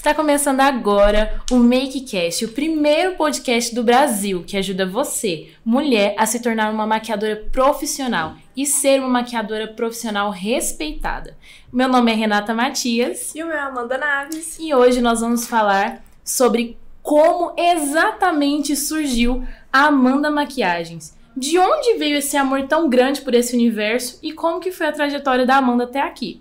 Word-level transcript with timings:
Está 0.00 0.14
começando 0.14 0.60
agora 0.60 1.42
o 1.50 1.56
MakeCast, 1.56 2.46
o 2.46 2.52
primeiro 2.52 3.16
podcast 3.16 3.74
do 3.74 3.84
Brasil 3.84 4.42
que 4.46 4.56
ajuda 4.56 4.86
você, 4.86 5.50
mulher, 5.62 6.14
a 6.16 6.24
se 6.24 6.40
tornar 6.40 6.72
uma 6.72 6.86
maquiadora 6.86 7.36
profissional 7.52 8.34
e 8.56 8.64
ser 8.64 8.98
uma 8.98 9.10
maquiadora 9.10 9.68
profissional 9.68 10.30
respeitada. 10.30 11.36
Meu 11.70 11.86
nome 11.86 12.10
é 12.10 12.14
Renata 12.14 12.54
Matias. 12.54 13.34
E 13.34 13.42
o 13.42 13.46
meu 13.46 13.54
é 13.54 13.60
Amanda 13.60 13.98
Naves. 13.98 14.56
E 14.58 14.72
hoje 14.72 15.02
nós 15.02 15.20
vamos 15.20 15.46
falar 15.46 16.02
sobre 16.24 16.78
como 17.02 17.52
exatamente 17.58 18.74
surgiu 18.76 19.46
a 19.70 19.88
Amanda 19.88 20.30
Maquiagens. 20.30 21.14
De 21.36 21.58
onde 21.58 21.98
veio 21.98 22.16
esse 22.16 22.38
amor 22.38 22.66
tão 22.66 22.88
grande 22.88 23.20
por 23.20 23.34
esse 23.34 23.54
universo 23.54 24.18
e 24.22 24.32
como 24.32 24.60
que 24.60 24.72
foi 24.72 24.86
a 24.86 24.92
trajetória 24.92 25.44
da 25.44 25.56
Amanda 25.56 25.84
até 25.84 26.00
aqui? 26.00 26.40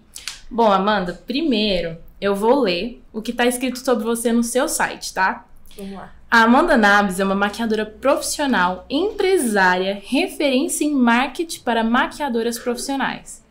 Bom, 0.50 0.71
Amanda, 0.71 1.21
primeiro 1.28 1.98
eu 2.21 2.36
vou 2.36 2.59
ler 2.59 3.01
o 3.13 3.21
que 3.21 3.31
está 3.31 3.45
escrito 3.45 3.79
sobre 3.79 4.04
você 4.04 4.31
no 4.31 4.43
seu 4.43 4.67
site, 4.67 5.13
tá? 5.13 5.45
Vamos 5.77 5.94
lá. 5.94 6.13
A 6.31 6.44
Amanda 6.44 6.77
Naves 6.77 7.20
é 7.20 7.23
uma 7.23 7.34
maquiadora 7.34 7.85
profissional, 7.85 8.85
empresária, 8.88 9.99
referência 10.05 10.85
em 10.85 10.94
marketing 10.94 11.61
para 11.61 11.84
maquiadoras 11.84 12.59
profissionais. 12.59 13.44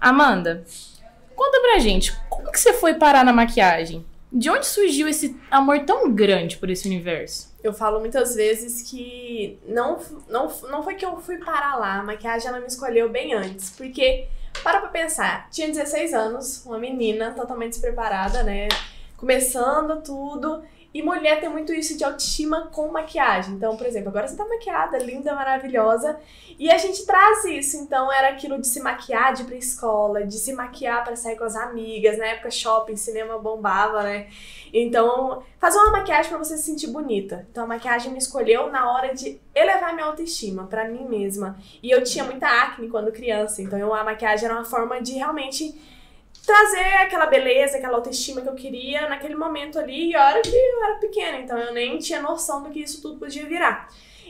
Amanda, 0.00 0.64
conta 1.36 1.60
pra 1.60 1.78
gente, 1.78 2.12
como 2.28 2.50
que 2.50 2.58
você 2.58 2.72
foi 2.72 2.94
parar 2.94 3.24
na 3.24 3.32
maquiagem? 3.32 4.04
De 4.32 4.50
onde 4.50 4.66
surgiu 4.66 5.06
esse 5.06 5.36
amor 5.48 5.84
tão 5.84 6.12
grande 6.12 6.56
por 6.56 6.68
esse 6.68 6.88
universo? 6.88 7.54
Eu 7.62 7.72
falo 7.72 8.00
muitas 8.00 8.34
vezes 8.34 8.82
que 8.82 9.56
não, 9.68 10.00
não, 10.28 10.52
não 10.70 10.82
foi 10.82 10.96
que 10.96 11.06
eu 11.06 11.16
fui 11.20 11.36
parar 11.36 11.76
lá, 11.76 12.00
a 12.00 12.02
maquiagem 12.02 12.48
ela 12.48 12.58
me 12.58 12.66
escolheu 12.66 13.08
bem 13.08 13.32
antes, 13.32 13.70
porque 13.70 14.26
para 14.62 14.80
pra 14.80 14.88
pensar, 14.88 15.48
tinha 15.50 15.68
16 15.68 16.14
anos, 16.14 16.64
uma 16.64 16.78
menina 16.78 17.32
totalmente 17.32 17.72
despreparada, 17.72 18.42
né? 18.42 18.68
Começando 19.16 20.02
tudo. 20.02 20.62
E 20.94 21.02
mulher 21.02 21.40
tem 21.40 21.48
muito 21.48 21.74
isso 21.74 21.98
de 21.98 22.04
autoestima 22.04 22.68
com 22.72 22.86
maquiagem. 22.86 23.56
Então, 23.56 23.76
por 23.76 23.84
exemplo, 23.84 24.10
agora 24.10 24.28
você 24.28 24.36
tá 24.36 24.46
maquiada, 24.46 24.96
linda, 24.98 25.34
maravilhosa. 25.34 26.16
E 26.56 26.70
a 26.70 26.78
gente 26.78 27.04
traz 27.04 27.44
isso. 27.46 27.76
Então, 27.78 28.12
era 28.12 28.28
aquilo 28.28 28.60
de 28.60 28.68
se 28.68 28.80
maquiar 28.80 29.34
de 29.34 29.42
ir 29.42 29.46
pra 29.46 29.56
escola, 29.56 30.24
de 30.24 30.38
se 30.38 30.52
maquiar 30.52 31.02
para 31.02 31.16
sair 31.16 31.36
com 31.36 31.42
as 31.42 31.56
amigas. 31.56 32.16
Na 32.16 32.26
época, 32.26 32.48
shopping, 32.48 32.94
cinema 32.94 33.36
bombava, 33.40 34.04
né? 34.04 34.28
Então, 34.72 35.42
fazer 35.58 35.78
uma 35.78 35.90
maquiagem 35.90 36.30
para 36.30 36.38
você 36.38 36.56
se 36.56 36.62
sentir 36.62 36.86
bonita. 36.86 37.44
Então, 37.50 37.64
a 37.64 37.66
maquiagem 37.66 38.12
me 38.12 38.18
escolheu 38.18 38.70
na 38.70 38.92
hora 38.92 39.12
de 39.12 39.40
elevar 39.52 39.94
minha 39.94 40.06
autoestima 40.06 40.68
para 40.68 40.88
mim 40.88 41.08
mesma. 41.08 41.58
E 41.82 41.90
eu 41.90 42.04
tinha 42.04 42.22
muita 42.22 42.46
acne 42.46 42.88
quando 42.88 43.10
criança. 43.10 43.60
Então, 43.60 43.92
a 43.92 44.04
maquiagem 44.04 44.44
era 44.44 44.54
uma 44.54 44.64
forma 44.64 45.02
de 45.02 45.14
realmente 45.14 45.74
trazer 46.44 46.94
aquela 47.02 47.26
beleza, 47.26 47.78
aquela 47.78 47.96
autoestima 47.96 48.40
que 48.40 48.48
eu 48.48 48.54
queria 48.54 49.08
naquele 49.08 49.34
momento 49.34 49.78
ali, 49.78 50.10
e 50.10 50.16
hora 50.16 50.40
que 50.42 50.54
eu 50.54 50.84
era 50.84 50.94
pequena, 50.96 51.38
então 51.38 51.58
eu 51.58 51.72
nem 51.72 51.98
tinha 51.98 52.20
noção 52.20 52.62
do 52.62 52.70
que 52.70 52.80
isso 52.80 53.00
tudo 53.00 53.18
podia 53.18 53.46
virar. 53.46 53.88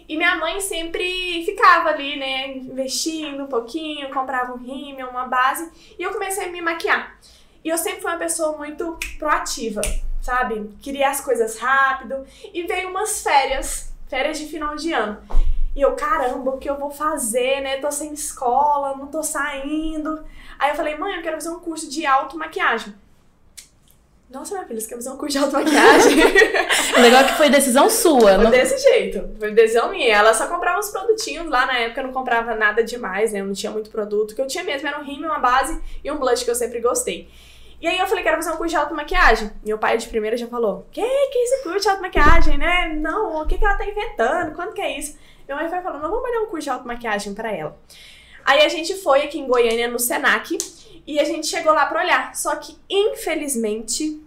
E 0.09 0.17
minha 0.17 0.37
mãe 0.37 0.61
sempre 0.61 1.45
ficava 1.45 1.89
ali, 1.89 2.17
né, 2.17 2.57
investindo 2.57 3.45
um 3.45 3.49
pouquinho, 3.49 4.13
comprava 4.13 4.53
um 4.53 4.59
rímel, 4.59 5.09
uma 5.09 5.27
base, 5.27 5.71
e 5.99 6.03
eu 6.03 6.13
comecei 6.13 6.47
a 6.47 6.51
me 6.51 6.61
maquiar. 6.61 7.19
E 7.65 7.69
eu 7.69 7.79
sempre 7.79 8.03
fui 8.03 8.11
uma 8.11 8.19
pessoa 8.19 8.57
muito 8.57 8.99
proativa, 9.19 9.81
sabe? 10.21 10.71
Queria 10.83 11.09
as 11.09 11.23
coisas 11.23 11.59
rápido, 11.59 12.25
e 12.53 12.63
veio 12.65 12.91
umas 12.91 13.23
férias, 13.23 13.95
férias 14.07 14.39
de 14.39 14.47
final 14.47 14.77
de 14.77 14.93
ano. 14.93 15.23
E 15.75 15.81
eu, 15.81 15.97
caramba, 15.97 16.53
o 16.53 16.59
que 16.59 16.71
eu 16.71 16.79
vou 16.79 16.91
fazer, 16.91 17.61
né? 17.63 17.79
Tô 17.79 17.91
sem 17.91 18.13
escola, 18.13 18.97
não 18.97 19.09
tô 19.09 19.23
saindo. 19.25 20.25
Aí 20.59 20.71
eu 20.71 20.75
falei, 20.75 20.97
mãe, 20.97 21.17
eu 21.17 21.23
quero 21.23 21.37
fazer 21.37 21.51
um 21.51 21.61
curso 21.61 21.89
de 21.89 22.05
automaquiagem. 22.07 22.95
Nossa, 24.31 24.55
minha 24.55 24.67
filha, 24.67 24.81
você 24.81 24.89
quer 24.89 24.95
fazer 24.97 25.11
um 25.11 25.17
curso 25.17 25.39
de 25.39 25.45
automaquiagem? 25.45 26.19
o 26.97 27.01
legal 27.01 27.23
é 27.23 27.25
que 27.25 27.35
foi 27.35 27.49
decisão 27.51 27.89
sua, 27.89 28.35
Foi 28.35 28.45
não? 28.45 28.51
desse 28.51 28.77
jeito. 28.79 29.31
Foi 29.39 29.53
decisão 29.53 29.91
minha. 29.91 30.13
Ela 30.13 30.35
só 30.35 30.49
comprava 30.49 30.79
uns 30.79 30.91
produtinhos 30.91 31.49
lá 31.49 31.67
na 31.67 31.79
época, 31.79 32.03
não 32.03 32.13
comprava 32.13 32.55
nada 32.55 32.83
demais, 32.83 33.33
né? 33.33 33.41
Eu 33.41 33.47
não 33.47 33.53
tinha 33.53 33.71
muito 33.71 33.91
produto. 33.91 34.33
O 34.33 34.35
que 34.35 34.41
eu 34.41 34.47
tinha 34.47 34.65
mesmo 34.65 34.89
era 34.89 34.99
um 34.99 35.05
rímel, 35.05 35.31
uma 35.31 35.39
base 35.39 35.81
e 36.03 36.11
um 36.11 36.17
blush 36.17 36.43
que 36.43 36.51
eu 36.51 36.55
sempre 36.55 36.81
gostei. 36.81 37.29
E 37.81 37.87
aí 37.87 37.99
eu 37.99 38.07
falei, 38.07 38.25
quero 38.25 38.37
fazer 38.37 38.51
um 38.51 38.57
curso 38.57 38.71
de 38.71 38.77
automaquiagem. 38.77 39.51
Meu 39.65 39.79
pai 39.79 39.99
de 39.99 40.09
primeira 40.09 40.37
já 40.37 40.47
falou, 40.47 40.87
que 40.91 41.03
que 41.03 41.39
é 41.39 41.45
esse 41.45 41.63
curso 41.63 41.81
de 41.81 41.89
automaquiagem, 41.91 42.57
né? 42.57 42.95
Não, 42.97 43.43
o 43.43 43.47
que 43.47 43.59
que 43.59 43.65
ela 43.65 43.77
tá 43.77 43.85
inventando? 43.85 44.55
Quando 44.55 44.73
que 44.73 44.81
é 44.81 44.99
isso? 44.99 45.19
Minha 45.47 45.59
mãe 45.59 45.69
foi 45.69 45.81
falando, 45.83 46.03
não, 46.03 46.11
vamos 46.11 46.29
olhar 46.29 46.41
um 46.41 46.47
curso 46.47 46.65
de 46.65 46.71
automaquiagem 46.71 47.35
pra 47.35 47.53
ela. 47.53 47.77
Aí 48.45 48.63
a 48.63 48.69
gente 48.69 48.95
foi 48.97 49.23
aqui 49.23 49.39
em 49.39 49.47
Goiânia, 49.47 49.89
no 49.89 49.99
Senac, 49.99 50.57
e 51.07 51.19
a 51.19 51.25
gente 51.25 51.47
chegou 51.47 51.73
lá 51.73 51.87
pra 51.87 52.03
olhar. 52.03 52.35
Só 52.35 52.55
que, 52.57 52.77
infelizmente, 52.89 54.23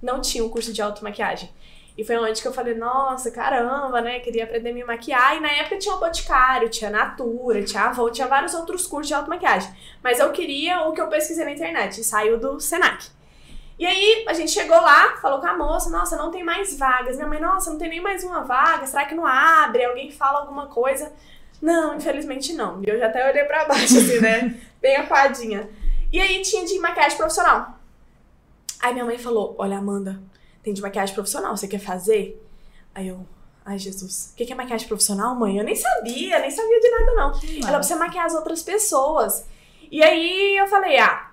não 0.00 0.20
tinha 0.20 0.44
um 0.44 0.48
curso 0.48 0.72
de 0.72 0.80
automaquiagem. 0.80 1.50
E 1.96 2.04
foi 2.04 2.16
onde 2.16 2.40
que 2.40 2.48
eu 2.48 2.52
falei, 2.54 2.74
nossa, 2.74 3.30
caramba, 3.30 4.00
né? 4.00 4.20
Queria 4.20 4.44
aprender 4.44 4.70
a 4.70 4.72
me 4.72 4.82
maquiar. 4.82 5.36
E 5.36 5.40
na 5.40 5.50
época 5.52 5.76
tinha 5.76 5.94
o 5.94 6.00
Boticário, 6.00 6.70
tinha 6.70 6.90
Natura, 6.90 7.62
tinha 7.62 7.84
Avon, 7.84 8.10
tinha 8.10 8.26
vários 8.26 8.54
outros 8.54 8.86
cursos 8.86 9.08
de 9.08 9.14
automaquiagem. 9.14 9.70
Mas 10.02 10.18
eu 10.18 10.32
queria 10.32 10.82
o 10.82 10.92
que 10.92 11.00
eu 11.00 11.08
pesquisei 11.08 11.44
na 11.44 11.52
internet, 11.52 12.00
e 12.00 12.04
saiu 12.04 12.38
do 12.38 12.58
Senac. 12.58 13.10
E 13.78 13.84
aí 13.84 14.24
a 14.26 14.32
gente 14.32 14.50
chegou 14.52 14.80
lá, 14.80 15.16
falou 15.20 15.40
com 15.40 15.46
a 15.46 15.56
moça, 15.56 15.90
nossa, 15.90 16.16
não 16.16 16.30
tem 16.30 16.42
mais 16.42 16.78
vagas. 16.78 17.16
Minha 17.16 17.28
mãe, 17.28 17.40
nossa, 17.40 17.70
não 17.70 17.78
tem 17.78 17.88
nem 17.88 18.00
mais 18.00 18.24
uma 18.24 18.42
vaga, 18.42 18.86
será 18.86 19.04
que 19.04 19.14
não 19.14 19.26
abre? 19.26 19.84
Alguém 19.84 20.10
fala 20.10 20.40
alguma 20.40 20.66
coisa? 20.66 21.12
Não, 21.62 21.94
infelizmente 21.94 22.52
não. 22.54 22.82
E 22.82 22.90
eu 22.90 22.98
já 22.98 23.06
até 23.06 23.30
olhei 23.30 23.44
pra 23.44 23.64
baixo, 23.64 23.96
assim, 23.96 24.18
né? 24.18 24.60
Bem 24.82 24.96
aquadinha. 24.96 25.70
E 26.12 26.20
aí 26.20 26.42
tinha 26.42 26.66
de 26.66 26.76
maquiagem 26.80 27.16
profissional. 27.16 27.78
Aí 28.80 28.92
minha 28.92 29.04
mãe 29.04 29.16
falou: 29.16 29.54
Olha, 29.56 29.78
Amanda, 29.78 30.20
tem 30.60 30.74
de 30.74 30.82
maquiagem 30.82 31.14
profissional, 31.14 31.56
você 31.56 31.68
quer 31.68 31.78
fazer? 31.78 32.44
Aí 32.92 33.06
eu, 33.06 33.24
ai 33.64 33.78
Jesus, 33.78 34.32
o 34.32 34.36
que 34.36 34.52
é 34.52 34.56
maquiagem 34.56 34.88
profissional, 34.88 35.36
mãe? 35.36 35.56
Eu 35.56 35.64
nem 35.64 35.76
sabia, 35.76 36.40
nem 36.40 36.50
sabia 36.50 36.80
de 36.80 36.90
nada, 36.90 37.14
não. 37.14 37.68
Ela 37.68 37.78
precisa 37.78 37.98
maquiar 37.98 38.26
as 38.26 38.34
outras 38.34 38.62
pessoas. 38.62 39.46
E 39.88 40.02
aí 40.02 40.56
eu 40.58 40.66
falei: 40.66 40.98
Ah, 40.98 41.31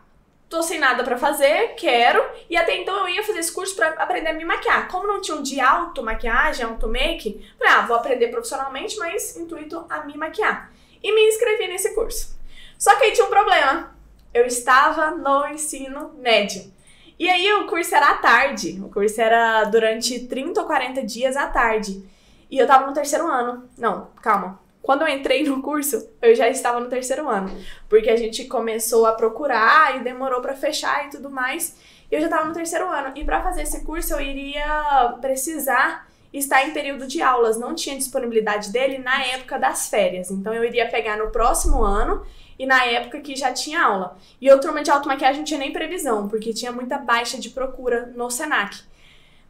tô 0.50 0.64
sem 0.64 0.80
nada 0.80 1.04
para 1.04 1.18
fazer, 1.18 1.76
quero. 1.76 2.22
E 2.50 2.58
até 2.58 2.76
então 2.76 3.08
eu 3.08 3.10
ia 3.10 3.24
fazer 3.24 3.40
esse 3.40 3.52
curso 3.52 3.76
para 3.76 3.90
aprender 3.90 4.30
a 4.30 4.34
me 4.34 4.44
maquiar. 4.44 4.88
Como 4.88 5.08
não 5.08 5.22
tinha 5.22 5.38
um 5.38 5.44
de 5.44 5.60
auto 5.62 6.04
maquiagem, 6.04 6.66
auto 6.66 6.88
make, 6.88 7.46
falei, 7.58 7.74
ah, 7.74 7.82
vou 7.82 7.96
aprender 7.96 8.28
profissionalmente, 8.30 8.98
mas 8.98 9.38
intuito 9.38 9.86
a 9.90 10.04
me 10.04 10.18
maquiar. 10.18 10.72
E 11.02 11.14
me 11.14 11.28
inscrevi 11.28 11.68
nesse 11.68 11.94
curso. 11.94 12.38
Só 12.78 12.96
que 12.96 13.06
aí 13.06 13.12
tinha 13.12 13.26
um 13.26 13.30
problema. 13.30 13.96
Eu 14.34 14.46
estava 14.46 15.12
no 15.12 15.48
ensino 15.48 16.14
médio. 16.18 16.72
E 17.18 17.30
aí 17.30 17.52
o 17.54 17.68
curso 17.68 17.94
era 17.94 18.12
à 18.12 18.18
tarde. 18.18 18.82
O 18.84 18.90
curso 18.90 19.22
era 19.22 19.66
durante 19.66 20.28
30 20.28 20.62
ou 20.62 20.68
40 20.68 21.04
dias 21.04 21.36
à 21.36 21.48
tarde. 21.48 22.04
E 22.50 22.58
eu 22.58 22.66
tava 22.66 22.88
no 22.88 22.94
terceiro 22.94 23.28
ano. 23.28 23.70
Não, 23.78 24.08
calma. 24.22 24.60
Quando 24.82 25.02
eu 25.02 25.08
entrei 25.08 25.44
no 25.44 25.62
curso, 25.62 26.10
eu 26.22 26.34
já 26.34 26.48
estava 26.48 26.80
no 26.80 26.90
terceiro 26.90 27.28
ano, 27.28 27.50
porque 27.88 28.10
a 28.10 28.16
gente 28.16 28.46
começou 28.46 29.06
a 29.06 29.14
procurar 29.14 29.98
e 29.98 30.04
demorou 30.04 30.42
para 30.42 30.56
fechar 30.56 31.06
e 31.06 31.10
tudo 31.10 31.30
mais. 31.30 31.76
E 32.12 32.16
eu 32.16 32.20
já 32.22 32.28
estava 32.28 32.46
no 32.46 32.54
terceiro 32.54 32.90
ano. 32.90 33.12
E 33.16 33.24
para 33.24 33.42
fazer 33.42 33.64
esse 33.64 33.84
curso, 33.84 34.14
eu 34.14 34.22
iria 34.22 35.18
precisar 35.22 36.08
estar 36.34 36.68
em 36.68 36.72
período 36.72 37.08
de 37.08 37.22
aulas. 37.22 37.60
Não 37.60 37.76
tinha 37.76 37.98
disponibilidade 37.98 38.72
dele 38.72 38.98
na 38.98 39.24
época 39.26 39.60
das 39.60 39.90
férias. 39.90 40.32
Então 40.32 40.54
eu 40.54 40.64
iria 40.64 40.90
pegar 40.90 41.18
no 41.18 41.30
próximo 41.30 41.84
ano 41.84 42.26
e 42.58 42.66
na 42.66 42.84
época 42.86 43.22
que 43.22 43.36
já 43.36 43.54
tinha 43.54 43.84
aula. 43.84 44.18
E 44.42 44.52
o 44.52 44.60
turma 44.60 44.82
de 44.82 44.92
automaquiagem 44.92 45.40
não 45.40 45.46
tinha 45.46 45.60
nem 45.60 45.72
previsão, 45.72 46.28
porque 46.28 46.54
tinha 46.54 46.72
muita 46.72 46.98
baixa 46.98 47.38
de 47.38 47.50
procura 47.50 48.12
no 48.16 48.30
Senac. 48.30 48.78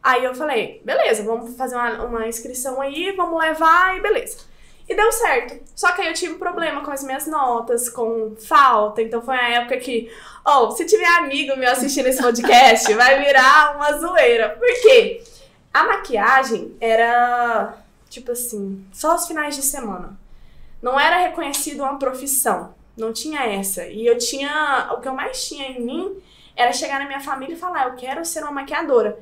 Aí 0.02 0.24
eu 0.24 0.34
falei, 0.34 0.80
beleza, 0.84 1.22
vamos 1.24 1.56
fazer 1.56 1.74
uma, 1.74 2.04
uma 2.04 2.28
inscrição 2.28 2.80
aí, 2.80 3.12
vamos 3.12 3.38
levar 3.38 3.96
e 3.96 4.00
beleza. 4.00 4.49
E 4.90 4.94
deu 4.96 5.12
certo. 5.12 5.62
Só 5.76 5.92
que 5.92 6.02
aí 6.02 6.08
eu 6.08 6.14
tive 6.14 6.34
um 6.34 6.38
problema 6.38 6.82
com 6.82 6.90
as 6.90 7.04
minhas 7.04 7.24
notas, 7.24 7.88
com 7.88 8.34
falta. 8.34 9.00
Então 9.00 9.22
foi 9.22 9.36
a 9.36 9.48
época 9.50 9.76
que, 9.76 10.10
oh, 10.44 10.72
se 10.72 10.84
tiver 10.84 11.06
amigo 11.06 11.56
meu 11.56 11.70
assistindo 11.70 12.06
esse 12.06 12.20
podcast, 12.20 12.92
vai 12.94 13.24
virar 13.24 13.76
uma 13.76 13.92
zoeira. 13.92 14.48
Por 14.48 14.66
quê? 14.82 15.22
A 15.72 15.84
maquiagem 15.84 16.76
era, 16.80 17.78
tipo 18.08 18.32
assim, 18.32 18.84
só 18.92 19.14
os 19.14 19.28
finais 19.28 19.54
de 19.54 19.62
semana. 19.62 20.18
Não 20.82 20.98
era 20.98 21.18
reconhecido 21.18 21.84
uma 21.84 21.96
profissão. 21.96 22.74
Não 22.96 23.12
tinha 23.12 23.46
essa. 23.46 23.86
E 23.86 24.04
eu 24.04 24.18
tinha. 24.18 24.90
O 24.90 25.00
que 25.00 25.06
eu 25.06 25.14
mais 25.14 25.46
tinha 25.46 25.68
em 25.68 25.80
mim 25.80 26.20
era 26.56 26.72
chegar 26.72 26.98
na 26.98 27.06
minha 27.06 27.20
família 27.20 27.54
e 27.54 27.58
falar: 27.58 27.86
eu 27.86 27.94
quero 27.94 28.24
ser 28.24 28.42
uma 28.42 28.50
maquiadora. 28.50 29.16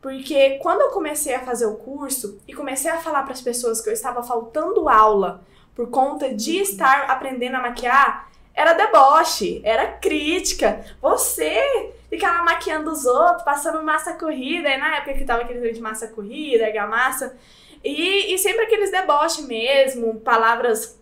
Porque 0.00 0.58
quando 0.62 0.80
eu 0.80 0.90
comecei 0.90 1.34
a 1.34 1.40
fazer 1.40 1.66
o 1.66 1.74
curso 1.74 2.38
e 2.48 2.54
comecei 2.54 2.90
a 2.90 2.98
falar 2.98 3.22
para 3.22 3.32
as 3.32 3.40
pessoas 3.40 3.80
que 3.80 3.88
eu 3.88 3.92
estava 3.92 4.22
faltando 4.22 4.88
aula 4.88 5.42
por 5.74 5.90
conta 5.90 6.34
de 6.34 6.58
estar 6.58 7.10
aprendendo 7.10 7.56
a 7.56 7.60
maquiar, 7.60 8.30
era 8.54 8.72
deboche, 8.72 9.60
era 9.64 9.86
crítica. 9.86 10.84
Você 11.00 11.92
fica 12.08 12.30
lá 12.30 12.42
maquiando 12.42 12.90
os 12.90 13.06
outros, 13.06 13.44
passando 13.44 13.82
massa 13.82 14.14
corrida, 14.14 14.68
e 14.68 14.76
na 14.76 14.96
época 14.96 15.14
que 15.14 15.24
tava 15.24 15.42
aquele 15.42 15.72
de 15.72 15.80
massa 15.80 16.08
corrida, 16.08 16.66
argamassa, 16.66 17.36
e, 17.82 18.34
e 18.34 18.38
sempre 18.38 18.64
aqueles 18.64 18.90
deboche 18.90 19.42
mesmo, 19.42 20.20
palavras 20.20 20.99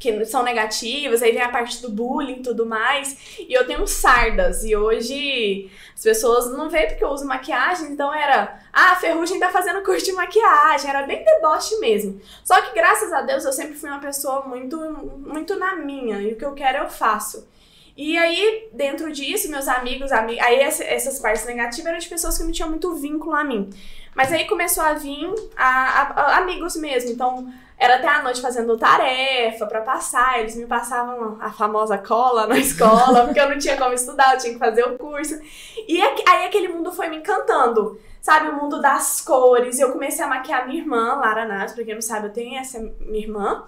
que 0.00 0.24
são 0.24 0.42
negativas, 0.42 1.22
aí 1.22 1.30
vem 1.30 1.42
a 1.42 1.50
parte 1.50 1.82
do 1.82 1.90
bullying 1.90 2.38
e 2.38 2.42
tudo 2.42 2.64
mais. 2.64 3.36
E 3.38 3.52
eu 3.52 3.66
tenho 3.66 3.86
sardas, 3.86 4.64
e 4.64 4.74
hoje 4.74 5.70
as 5.94 6.02
pessoas 6.02 6.50
não 6.50 6.70
veem 6.70 6.88
porque 6.88 7.04
eu 7.04 7.10
uso 7.10 7.26
maquiagem, 7.26 7.92
então 7.92 8.12
era, 8.12 8.58
ah, 8.72 8.92
a 8.92 8.96
Ferrugem 8.96 9.38
tá 9.38 9.50
fazendo 9.50 9.82
curso 9.82 10.06
de 10.06 10.12
maquiagem, 10.12 10.88
era 10.88 11.02
bem 11.02 11.22
deboche 11.22 11.76
mesmo. 11.76 12.18
Só 12.42 12.60
que 12.62 12.74
graças 12.74 13.12
a 13.12 13.20
Deus 13.20 13.44
eu 13.44 13.52
sempre 13.52 13.74
fui 13.74 13.90
uma 13.90 14.00
pessoa 14.00 14.46
muito, 14.46 14.76
muito 15.18 15.56
na 15.58 15.76
minha, 15.76 16.22
e 16.22 16.32
o 16.32 16.36
que 16.36 16.44
eu 16.44 16.54
quero 16.54 16.78
eu 16.78 16.88
faço. 16.88 17.46
E 17.94 18.16
aí, 18.16 18.70
dentro 18.72 19.12
disso, 19.12 19.50
meus 19.50 19.68
amigos, 19.68 20.10
aí 20.10 20.60
essas 20.60 21.18
partes 21.18 21.44
negativas 21.44 21.86
eram 21.86 21.98
de 21.98 22.08
pessoas 22.08 22.38
que 22.38 22.44
não 22.44 22.52
tinham 22.52 22.70
muito 22.70 22.94
vínculo 22.94 23.34
a 23.34 23.44
mim. 23.44 23.68
Mas 24.14 24.32
aí 24.32 24.46
começou 24.46 24.82
a 24.82 24.94
vir 24.94 25.28
a, 25.54 25.66
a, 25.66 26.02
a 26.02 26.38
amigos 26.38 26.76
mesmo, 26.76 27.10
então 27.10 27.52
era 27.80 27.96
até 27.96 28.06
a 28.06 28.22
noite 28.22 28.42
fazendo 28.42 28.76
tarefa 28.76 29.66
para 29.66 29.80
passar, 29.80 30.38
eles 30.38 30.54
me 30.54 30.66
passavam 30.66 31.38
a 31.40 31.50
famosa 31.50 31.96
cola 31.96 32.46
na 32.46 32.58
escola, 32.60 33.24
porque 33.24 33.40
eu 33.40 33.48
não 33.48 33.58
tinha 33.58 33.78
como 33.78 33.94
estudar, 33.94 34.34
eu 34.34 34.38
tinha 34.38 34.52
que 34.52 34.58
fazer 34.58 34.84
o 34.84 34.98
curso. 34.98 35.40
E 35.88 35.98
aí 36.28 36.44
aquele 36.44 36.68
mundo 36.68 36.92
foi 36.92 37.08
me 37.08 37.16
encantando, 37.16 37.98
sabe? 38.20 38.50
O 38.50 38.56
mundo 38.56 38.82
das 38.82 39.22
cores. 39.22 39.80
Eu 39.80 39.92
comecei 39.92 40.22
a 40.22 40.28
maquiar 40.28 40.68
minha 40.68 40.78
irmã, 40.78 41.14
Lara 41.14 41.46
Nath, 41.46 41.74
pra 41.74 41.82
quem 41.82 41.94
não 41.94 42.02
sabe, 42.02 42.26
eu 42.26 42.32
tenho 42.34 42.60
essa 42.60 42.78
minha 43.00 43.24
irmã. 43.24 43.64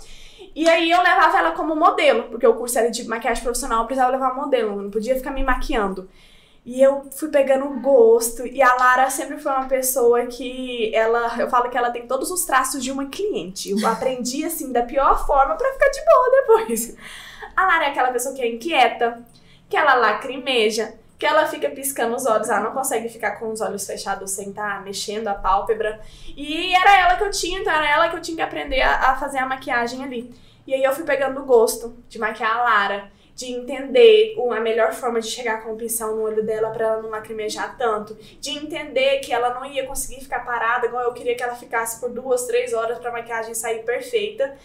E 0.54 0.68
aí 0.68 0.90
eu 0.90 1.02
levava 1.02 1.38
ela 1.38 1.52
como 1.52 1.74
modelo, 1.74 2.24
porque 2.24 2.46
o 2.46 2.52
curso 2.52 2.78
era 2.78 2.90
de 2.90 3.08
maquiagem 3.08 3.42
profissional, 3.42 3.80
eu 3.80 3.86
precisava 3.86 4.12
levar 4.12 4.34
modelo, 4.34 4.82
não 4.82 4.90
podia 4.90 5.16
ficar 5.16 5.30
me 5.30 5.42
maquiando. 5.42 6.06
E 6.64 6.80
eu 6.80 7.08
fui 7.10 7.28
pegando 7.28 7.68
gosto. 7.80 8.46
E 8.46 8.62
a 8.62 8.74
Lara 8.74 9.10
sempre 9.10 9.38
foi 9.38 9.50
uma 9.50 9.66
pessoa 9.66 10.26
que 10.26 10.94
ela, 10.94 11.36
eu 11.38 11.50
falo 11.50 11.68
que 11.68 11.76
ela 11.76 11.90
tem 11.90 12.06
todos 12.06 12.30
os 12.30 12.44
traços 12.44 12.82
de 12.82 12.92
uma 12.92 13.06
cliente. 13.06 13.70
Eu 13.70 13.86
aprendi 13.86 14.44
assim 14.44 14.70
da 14.70 14.82
pior 14.82 15.26
forma 15.26 15.56
para 15.56 15.72
ficar 15.72 15.88
de 15.88 16.04
boa 16.04 16.30
depois. 16.30 16.96
A 17.56 17.66
Lara 17.66 17.86
é 17.86 17.88
aquela 17.88 18.12
pessoa 18.12 18.34
que 18.34 18.40
é 18.40 18.48
inquieta, 18.48 19.22
que 19.68 19.76
ela 19.76 19.94
lacrimeja, 19.94 20.94
que 21.18 21.26
ela 21.26 21.46
fica 21.46 21.68
piscando 21.70 22.14
os 22.14 22.26
olhos, 22.26 22.48
ela 22.48 22.60
não 22.60 22.72
consegue 22.72 23.08
ficar 23.08 23.32
com 23.32 23.50
os 23.50 23.60
olhos 23.60 23.86
fechados 23.86 24.30
sem 24.30 24.50
estar 24.50 24.78
tá 24.78 24.80
mexendo 24.80 25.28
a 25.28 25.34
pálpebra. 25.34 26.00
E 26.36 26.74
era 26.74 26.98
ela 26.98 27.16
que 27.16 27.24
eu 27.24 27.30
tinha, 27.30 27.60
então 27.60 27.72
era 27.72 27.90
ela 27.90 28.08
que 28.08 28.16
eu 28.16 28.20
tinha 28.20 28.36
que 28.36 28.42
aprender 28.42 28.80
a, 28.82 29.10
a 29.10 29.16
fazer 29.16 29.38
a 29.38 29.46
maquiagem 29.46 30.02
ali. 30.04 30.34
E 30.66 30.74
aí 30.74 30.82
eu 30.82 30.92
fui 30.92 31.04
pegando 31.04 31.44
gosto 31.44 31.96
de 32.08 32.18
maquiar 32.18 32.56
a 32.56 32.62
Lara 32.62 33.10
de 33.34 33.46
entender 33.46 34.36
a 34.50 34.60
melhor 34.60 34.92
forma 34.92 35.20
de 35.20 35.26
chegar 35.26 35.62
com 35.62 35.72
o 35.72 35.76
pincel 35.76 36.16
no 36.16 36.22
olho 36.22 36.44
dela 36.44 36.70
para 36.70 36.86
ela 36.86 37.02
não 37.02 37.10
lacrimejar 37.10 37.76
tanto, 37.76 38.14
de 38.14 38.50
entender 38.50 39.20
que 39.20 39.32
ela 39.32 39.54
não 39.54 39.64
ia 39.64 39.86
conseguir 39.86 40.20
ficar 40.20 40.40
parada 40.40 40.86
igual 40.86 41.04
eu 41.04 41.12
queria 41.12 41.34
que 41.34 41.42
ela 41.42 41.54
ficasse 41.54 41.98
por 41.98 42.10
duas, 42.10 42.46
três 42.46 42.72
horas 42.72 42.98
para 42.98 43.10
a 43.10 43.12
maquiagem 43.12 43.54
sair 43.54 43.82
perfeita. 43.84 44.56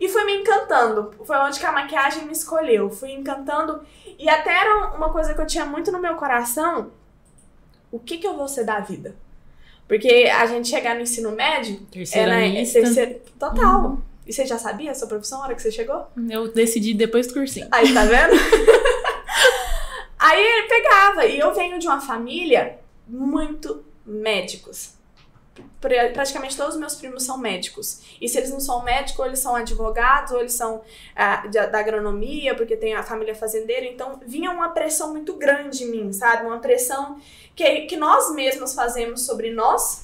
E 0.00 0.08
foi 0.08 0.24
me 0.24 0.34
encantando. 0.36 1.14
Foi 1.24 1.36
onde 1.36 1.60
que 1.60 1.66
a 1.66 1.72
maquiagem 1.72 2.24
me 2.24 2.32
escolheu. 2.32 2.90
Fui 2.90 3.12
encantando. 3.12 3.80
E 4.18 4.28
até 4.28 4.50
era 4.50 4.88
uma 4.88 5.10
coisa 5.10 5.34
que 5.34 5.40
eu 5.40 5.46
tinha 5.46 5.64
muito 5.64 5.92
no 5.92 6.00
meu 6.00 6.16
coração. 6.16 6.90
O 7.92 8.00
que, 8.00 8.18
que 8.18 8.26
eu 8.26 8.36
vou 8.36 8.48
ser 8.48 8.64
da 8.64 8.80
vida? 8.80 9.14
Porque 9.86 10.28
a 10.36 10.46
gente 10.46 10.68
chegar 10.68 10.94
no 10.96 11.02
ensino 11.02 11.30
médio. 11.30 11.80
Terceira 11.92 12.32
era, 12.32 12.46
é, 12.46 12.64
terceira, 12.64 13.20
Total. 13.38 13.84
Uhum. 13.84 14.02
E 14.26 14.32
você 14.32 14.46
já 14.46 14.58
sabia 14.58 14.90
a 14.90 14.94
sua 14.94 15.06
profissão 15.06 15.38
na 15.38 15.44
hora 15.44 15.54
que 15.54 15.62
você 15.62 15.70
chegou? 15.70 16.06
Eu 16.30 16.48
decidi 16.48 16.94
depois 16.94 17.26
do 17.26 17.34
cursinho. 17.34 17.68
Aí, 17.70 17.92
tá 17.92 18.04
vendo? 18.04 18.32
Aí 20.18 20.42
ele 20.42 20.68
pegava. 20.68 21.26
E 21.26 21.38
eu 21.38 21.52
venho 21.54 21.78
de 21.78 21.86
uma 21.86 22.00
família 22.00 22.78
muito 23.06 23.84
médicos. 24.06 24.94
Praticamente 25.78 26.56
todos 26.56 26.74
os 26.74 26.80
meus 26.80 26.94
primos 26.94 27.24
são 27.24 27.36
médicos. 27.36 28.00
E 28.18 28.26
se 28.26 28.38
eles 28.38 28.50
não 28.50 28.58
são 28.58 28.82
médicos, 28.82 29.18
ou 29.18 29.26
eles 29.26 29.38
são 29.38 29.54
advogados, 29.54 30.32
ou 30.32 30.40
eles 30.40 30.54
são 30.54 30.82
ah, 31.14 31.46
da 31.46 31.78
agronomia, 31.78 32.54
porque 32.54 32.74
tem 32.74 32.94
a 32.94 33.02
família 33.02 33.34
fazendeira. 33.34 33.84
Então 33.84 34.18
vinha 34.26 34.50
uma 34.50 34.70
pressão 34.70 35.12
muito 35.12 35.34
grande 35.34 35.84
em 35.84 35.90
mim, 35.90 36.12
sabe? 36.12 36.46
Uma 36.46 36.58
pressão 36.58 37.20
que, 37.54 37.82
que 37.82 37.96
nós 37.96 38.34
mesmos 38.34 38.74
fazemos 38.74 39.26
sobre 39.26 39.52
nós 39.52 40.03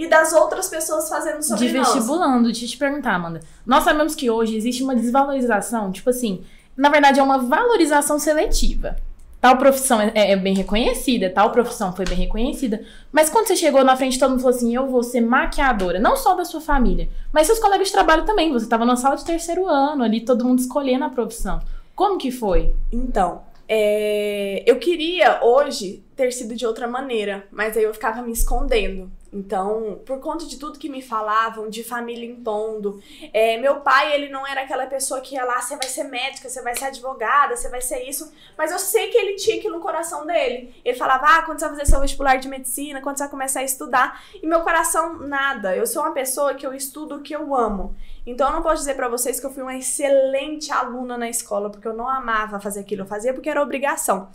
e 0.00 0.06
das 0.06 0.32
outras 0.32 0.66
pessoas 0.66 1.10
fazendo 1.10 1.42
sobre 1.42 1.68
de 1.68 1.76
nós. 1.76 1.88
De 1.88 1.92
vestibulando, 1.92 2.44
deixa 2.44 2.64
eu 2.64 2.68
te 2.70 2.78
perguntar, 2.78 3.14
Amanda. 3.14 3.40
Nós 3.66 3.84
sabemos 3.84 4.14
que 4.14 4.30
hoje 4.30 4.56
existe 4.56 4.82
uma 4.82 4.96
desvalorização, 4.96 5.92
tipo 5.92 6.08
assim, 6.08 6.42
na 6.74 6.88
verdade 6.88 7.20
é 7.20 7.22
uma 7.22 7.36
valorização 7.36 8.18
seletiva. 8.18 8.96
Tal 9.42 9.58
profissão 9.58 10.00
é, 10.00 10.12
é, 10.14 10.36
bem 10.36 10.54
reconhecida, 10.54 11.28
tal 11.28 11.50
profissão 11.50 11.94
foi 11.94 12.06
bem 12.06 12.16
reconhecida. 12.16 12.82
Mas 13.12 13.28
quando 13.28 13.48
você 13.48 13.56
chegou 13.56 13.84
na 13.84 13.94
frente, 13.94 14.18
todo 14.18 14.30
mundo 14.30 14.40
falou 14.40 14.56
assim: 14.56 14.74
eu 14.74 14.86
vou 14.86 15.02
ser 15.02 15.20
maquiadora, 15.20 15.98
não 15.98 16.16
só 16.16 16.34
da 16.34 16.46
sua 16.46 16.62
família, 16.62 17.08
mas 17.30 17.46
seus 17.46 17.58
colegas 17.58 17.88
de 17.88 17.92
trabalho 17.92 18.24
também. 18.24 18.52
Você 18.52 18.64
estava 18.64 18.86
na 18.86 18.96
sala 18.96 19.16
de 19.16 19.24
terceiro 19.24 19.66
ano, 19.66 20.02
ali, 20.02 20.22
todo 20.22 20.46
mundo 20.46 20.60
escolhendo 20.60 21.04
a 21.04 21.10
profissão. 21.10 21.60
Como 21.94 22.16
que 22.16 22.30
foi? 22.30 22.74
Então, 22.90 23.42
é, 23.68 24.62
eu 24.66 24.78
queria 24.78 25.44
hoje 25.44 26.02
ter 26.20 26.32
sido 26.32 26.54
de 26.54 26.66
outra 26.66 26.86
maneira, 26.86 27.46
mas 27.50 27.74
aí 27.78 27.82
eu 27.82 27.94
ficava 27.94 28.20
me 28.20 28.30
escondendo. 28.30 29.10
Então, 29.32 30.00
por 30.04 30.18
conta 30.18 30.44
de 30.44 30.58
tudo 30.58 30.78
que 30.78 30.88
me 30.88 31.00
falavam, 31.00 31.70
de 31.70 31.84
família 31.84 32.28
impondo, 32.28 33.00
é, 33.32 33.56
meu 33.58 33.76
pai, 33.76 34.12
ele 34.12 34.28
não 34.28 34.44
era 34.44 34.62
aquela 34.62 34.86
pessoa 34.86 35.20
que 35.20 35.36
ia 35.36 35.44
lá, 35.44 35.62
você 35.62 35.76
vai 35.76 35.88
ser 35.88 36.04
médica, 36.04 36.48
você 36.48 36.60
vai 36.60 36.76
ser 36.76 36.86
advogada, 36.86 37.56
você 37.56 37.68
vai 37.68 37.80
ser 37.80 38.02
isso, 38.08 38.30
mas 38.58 38.72
eu 38.72 38.78
sei 38.78 39.08
que 39.08 39.16
ele 39.16 39.36
tinha 39.36 39.56
aquilo 39.56 39.76
no 39.76 39.82
coração 39.82 40.26
dele. 40.26 40.74
Ele 40.84 40.98
falava, 40.98 41.26
ah, 41.26 41.42
quando 41.42 41.60
você 41.60 41.66
vai 41.68 41.76
fazer 41.76 41.90
seu 41.90 42.00
vestibular 42.00 42.36
de 42.36 42.48
medicina, 42.48 43.00
quando 43.00 43.18
você 43.18 43.24
vai 43.24 43.30
começar 43.30 43.60
a 43.60 43.64
estudar, 43.64 44.22
e 44.42 44.46
meu 44.46 44.60
coração, 44.62 45.20
nada. 45.20 45.76
Eu 45.76 45.86
sou 45.86 46.02
uma 46.02 46.12
pessoa 46.12 46.54
que 46.54 46.66
eu 46.66 46.74
estudo 46.74 47.16
o 47.16 47.22
que 47.22 47.34
eu 47.34 47.54
amo. 47.54 47.96
Então, 48.26 48.48
eu 48.48 48.52
não 48.52 48.62
posso 48.62 48.76
dizer 48.76 48.94
para 48.94 49.08
vocês 49.08 49.40
que 49.40 49.46
eu 49.46 49.50
fui 49.50 49.62
uma 49.62 49.76
excelente 49.76 50.70
aluna 50.72 51.16
na 51.16 51.28
escola, 51.28 51.70
porque 51.70 51.86
eu 51.86 51.94
não 51.94 52.08
amava 52.08 52.60
fazer 52.60 52.80
aquilo, 52.80 53.02
eu 53.02 53.06
fazia 53.06 53.32
porque 53.32 53.48
era 53.48 53.62
obrigação. 53.62 54.28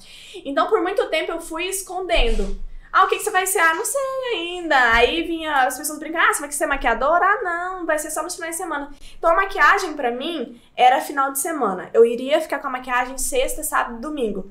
Então, 0.43 0.67
por 0.67 0.81
muito 0.81 1.07
tempo, 1.09 1.31
eu 1.31 1.39
fui 1.39 1.65
escondendo. 1.75 2.59
Ah, 2.95 3.03
o 3.03 3.07
que, 3.09 3.17
que 3.17 3.23
você 3.23 3.29
vai 3.29 3.45
ser? 3.45 3.59
Ah, 3.59 3.73
não 3.73 3.83
sei 3.83 4.01
ainda. 4.35 4.93
Aí 4.93 5.23
vinha 5.23 5.63
as 5.63 5.77
pessoas 5.77 5.99
brincando, 5.99 6.23
ah, 6.29 6.33
você 6.33 6.39
vai 6.39 6.51
ser 6.53 6.65
maquiadora? 6.65 7.25
Ah, 7.25 7.41
não, 7.43 7.85
vai 7.85 7.99
ser 7.99 8.09
só 8.09 8.23
nos 8.23 8.35
finais 8.35 8.55
de 8.55 8.61
semana. 8.61 8.89
Então 9.17 9.31
a 9.31 9.35
maquiagem 9.35 9.95
para 9.95 10.11
mim 10.11 10.61
era 10.77 11.01
final 11.01 11.29
de 11.33 11.39
semana. 11.39 11.89
Eu 11.93 12.05
iria 12.05 12.39
ficar 12.39 12.59
com 12.59 12.67
a 12.67 12.71
maquiagem 12.71 13.17
sexta, 13.17 13.63
sábado, 13.63 13.99
domingo. 13.99 14.49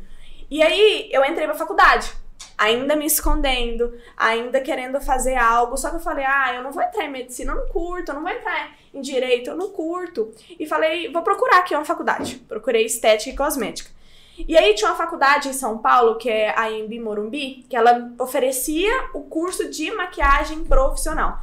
E 0.51 0.63
aí 0.63 1.09
eu 1.11 1.25
entrei 1.25 1.47
pra 1.47 1.57
faculdade. 1.57 2.13
Ainda 2.59 2.95
me 2.95 3.07
escondendo, 3.07 3.99
ainda 4.15 4.61
querendo 4.61 5.01
fazer 5.01 5.37
algo. 5.37 5.79
Só 5.79 5.89
que 5.89 5.97
eu 5.97 6.01
falei, 6.01 6.27
ah, 6.27 6.53
eu 6.55 6.63
não 6.63 6.71
vou 6.71 6.83
entrar 6.83 7.07
em 7.07 7.11
medicina, 7.11 7.53
eu 7.53 7.57
não 7.57 7.69
curto, 7.69 8.11
eu 8.11 8.15
não 8.15 8.23
vou 8.23 8.31
entrar 8.31 8.77
em 8.93 9.01
direito, 9.01 9.49
eu 9.49 9.57
não 9.57 9.71
curto. 9.71 10.35
E 10.61 10.67
falei, 10.67 11.11
vou 11.11 11.23
procurar 11.23 11.61
aqui 11.61 11.75
uma 11.75 11.87
faculdade. 11.87 12.37
Procurei 12.47 12.85
estética 12.85 13.31
e 13.31 13.37
cosmética. 13.37 13.91
E 14.37 14.57
aí 14.57 14.75
tinha 14.75 14.91
uma 14.91 14.97
faculdade 14.97 15.49
em 15.49 15.53
São 15.53 15.79
Paulo, 15.79 16.17
que 16.17 16.29
é 16.29 16.59
a 16.59 16.71
Embi 16.71 16.99
Morumbi, 16.99 17.65
que 17.69 17.77
ela 17.77 18.11
oferecia 18.19 19.11
o 19.15 19.23
curso 19.23 19.71
de 19.71 19.91
maquiagem 19.93 20.65
profissional. 20.65 21.41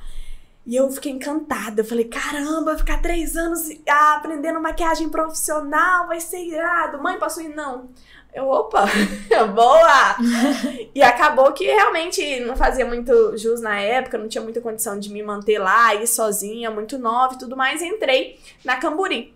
E 0.65 0.75
eu 0.75 0.89
fiquei 0.91 1.11
encantada. 1.11 1.81
Eu 1.81 1.85
falei, 1.85 2.05
caramba, 2.05 2.77
ficar 2.77 3.01
três 3.01 3.35
anos 3.35 3.69
aprendendo 3.87 4.61
maquiagem 4.61 5.09
profissional 5.09 6.07
vai 6.07 6.19
ser 6.19 6.43
irado. 6.43 7.01
Mãe, 7.01 7.17
posso 7.17 7.41
ir? 7.41 7.49
Não. 7.49 7.89
Eu, 8.33 8.47
opa, 8.49 8.85
boa! 9.53 10.15
e 10.95 11.01
acabou 11.01 11.51
que 11.51 11.65
realmente 11.65 12.39
não 12.41 12.55
fazia 12.55 12.85
muito 12.85 13.35
jus 13.37 13.59
na 13.59 13.79
época, 13.79 14.17
não 14.17 14.29
tinha 14.29 14.41
muita 14.41 14.61
condição 14.61 14.97
de 14.97 15.11
me 15.11 15.21
manter 15.21 15.59
lá, 15.59 15.95
ir 15.95 16.07
sozinha, 16.07 16.71
muito 16.71 16.97
nova 16.97 17.33
e 17.33 17.37
tudo 17.37 17.57
mais. 17.57 17.81
Entrei 17.81 18.39
na 18.63 18.77
Camburi, 18.77 19.33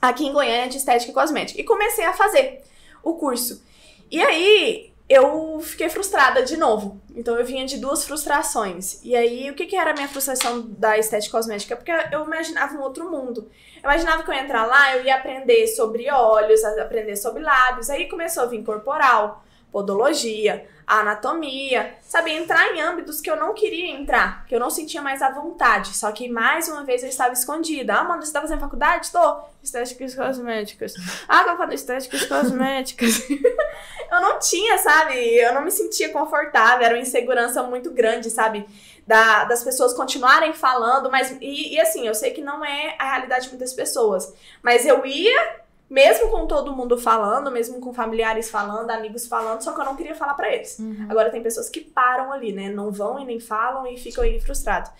aqui 0.00 0.24
em 0.24 0.32
Goiânia, 0.32 0.68
de 0.68 0.76
estética 0.76 1.10
e 1.10 1.14
cosmética. 1.14 1.60
E 1.60 1.64
comecei 1.64 2.04
a 2.04 2.12
fazer 2.12 2.62
o 3.02 3.14
curso. 3.14 3.62
E 4.10 4.20
aí 4.20 4.92
eu 5.08 5.60
fiquei 5.60 5.88
frustrada 5.88 6.42
de 6.42 6.56
novo. 6.56 7.00
Então 7.14 7.36
eu 7.38 7.44
vinha 7.44 7.66
de 7.66 7.78
duas 7.78 8.04
frustrações. 8.04 9.00
E 9.04 9.14
aí 9.14 9.50
o 9.50 9.54
que, 9.54 9.66
que 9.66 9.76
era 9.76 9.90
a 9.90 9.94
minha 9.94 10.08
frustração 10.08 10.62
da 10.62 10.96
estética 10.96 11.36
cosmética? 11.36 11.76
Porque 11.76 11.92
eu 12.10 12.24
imaginava 12.24 12.74
um 12.74 12.80
outro 12.80 13.10
mundo. 13.10 13.50
Eu 13.76 13.90
imaginava 13.90 14.22
que 14.22 14.30
eu 14.30 14.34
ia 14.34 14.42
entrar 14.42 14.64
lá, 14.64 14.96
eu 14.96 15.04
ia 15.04 15.16
aprender 15.16 15.66
sobre 15.66 16.10
olhos, 16.10 16.64
aprender 16.64 17.16
sobre 17.16 17.42
lábios. 17.42 17.90
Aí 17.90 18.08
começou 18.08 18.44
a 18.44 18.46
vir 18.46 18.64
corporal, 18.64 19.44
podologia, 19.70 20.66
a 20.92 21.00
anatomia, 21.00 21.94
sabe? 22.02 22.32
Entrar 22.32 22.70
em 22.74 22.82
âmbitos 22.82 23.18
que 23.18 23.30
eu 23.30 23.36
não 23.36 23.54
queria 23.54 23.92
entrar, 23.92 24.44
que 24.44 24.54
eu 24.54 24.60
não 24.60 24.68
sentia 24.68 25.00
mais 25.00 25.22
a 25.22 25.30
vontade. 25.30 25.96
Só 25.96 26.12
que 26.12 26.28
mais 26.28 26.68
uma 26.68 26.84
vez 26.84 27.02
eu 27.02 27.08
estava 27.08 27.32
escondida. 27.32 27.94
Ah, 27.94 28.04
mano, 28.04 28.22
você 28.22 28.30
tá 28.30 28.42
fazendo 28.42 28.60
faculdade? 28.60 29.10
Tô. 29.10 29.40
Estéticas 29.62 30.14
cosméticas. 30.14 30.92
Ah, 31.26 31.44
eu 31.48 31.56
falo 31.56 31.72
estéticas 31.72 32.26
cosméticas. 32.26 33.22
eu 33.30 34.20
não 34.20 34.38
tinha, 34.38 34.76
sabe? 34.76 35.14
Eu 35.14 35.54
não 35.54 35.62
me 35.62 35.70
sentia 35.70 36.10
confortável, 36.10 36.84
era 36.84 36.94
uma 36.94 37.00
insegurança 37.00 37.62
muito 37.62 37.90
grande, 37.90 38.28
sabe? 38.28 38.66
Da, 39.06 39.44
das 39.44 39.64
pessoas 39.64 39.94
continuarem 39.94 40.52
falando, 40.52 41.10
mas. 41.10 41.34
E, 41.40 41.74
e 41.74 41.80
assim, 41.80 42.06
eu 42.06 42.14
sei 42.14 42.32
que 42.32 42.42
não 42.42 42.62
é 42.62 42.96
a 42.98 43.12
realidade 43.12 43.44
de 43.44 43.48
muitas 43.48 43.72
pessoas. 43.72 44.30
Mas 44.62 44.84
eu 44.84 45.06
ia 45.06 45.61
mesmo 45.92 46.30
com 46.30 46.46
todo 46.46 46.74
mundo 46.74 46.96
falando, 46.96 47.50
mesmo 47.50 47.78
com 47.78 47.92
familiares 47.92 48.50
falando, 48.50 48.90
amigos 48.90 49.26
falando, 49.26 49.60
só 49.60 49.72
que 49.72 49.80
eu 49.82 49.84
não 49.84 49.94
queria 49.94 50.14
falar 50.14 50.32
para 50.32 50.50
eles. 50.50 50.78
Uhum. 50.78 51.06
Agora 51.06 51.30
tem 51.30 51.42
pessoas 51.42 51.68
que 51.68 51.82
param 51.82 52.32
ali, 52.32 52.50
né? 52.50 52.70
Não 52.70 52.90
vão 52.90 53.18
e 53.18 53.26
nem 53.26 53.38
falam 53.38 53.86
e 53.86 53.98
ficam 53.98 54.24
aí 54.24 54.40
frustrados. 54.40 54.90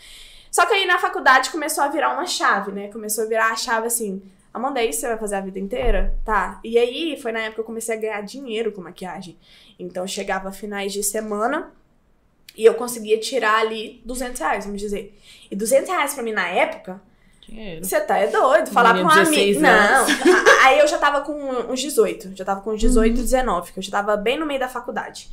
Só 0.50 0.66
que 0.66 0.74
aí 0.74 0.84
na 0.84 0.98
faculdade 0.98 1.48
começou 1.48 1.82
a 1.82 1.88
virar 1.88 2.12
uma 2.12 2.26
chave, 2.26 2.72
né? 2.72 2.88
Começou 2.88 3.24
a 3.24 3.26
virar 3.26 3.52
a 3.52 3.56
chave 3.56 3.86
assim: 3.86 4.22
Amanda, 4.52 4.82
é 4.82 4.84
isso 4.84 4.98
que 4.98 5.00
você 5.00 5.08
vai 5.08 5.18
fazer 5.18 5.36
a 5.36 5.40
vida 5.40 5.58
inteira? 5.58 6.14
Tá. 6.26 6.60
E 6.62 6.76
aí, 6.76 7.18
foi 7.22 7.32
na 7.32 7.38
época 7.38 7.54
que 7.54 7.60
eu 7.60 7.64
comecei 7.64 7.96
a 7.96 7.98
ganhar 7.98 8.20
dinheiro 8.20 8.70
com 8.70 8.82
maquiagem. 8.82 9.38
Então, 9.78 10.06
chegava 10.06 10.52
finais 10.52 10.92
de 10.92 11.02
semana 11.02 11.72
e 12.54 12.66
eu 12.66 12.74
conseguia 12.74 13.18
tirar 13.18 13.60
ali 13.60 14.02
200 14.04 14.38
reais, 14.38 14.66
vamos 14.66 14.78
dizer. 14.78 15.18
E 15.50 15.56
200 15.56 15.88
reais 15.88 16.12
pra 16.12 16.22
mim 16.22 16.32
na 16.32 16.46
época, 16.48 17.00
Dinheiro. 17.46 17.84
você 17.84 18.00
tá 18.00 18.18
é 18.18 18.28
doido. 18.28 18.70
Falar 18.70 18.94
pra 18.94 19.02
um 19.02 19.08
amigo. 19.10 19.24
16 19.30 19.60
Não. 19.60 20.06
Aí 20.64 20.78
eu 20.78 20.86
já 20.86 20.98
tava 20.98 21.20
com 21.22 21.32
uns 21.70 21.80
18. 21.80 22.36
Já 22.36 22.44
tava 22.44 22.60
com 22.60 22.70
uns 22.70 22.80
18, 22.80 23.14
19, 23.20 23.72
que 23.72 23.78
eu 23.78 23.82
já 23.82 23.90
tava 23.90 24.16
bem 24.16 24.38
no 24.38 24.46
meio 24.46 24.60
da 24.60 24.68
faculdade. 24.68 25.28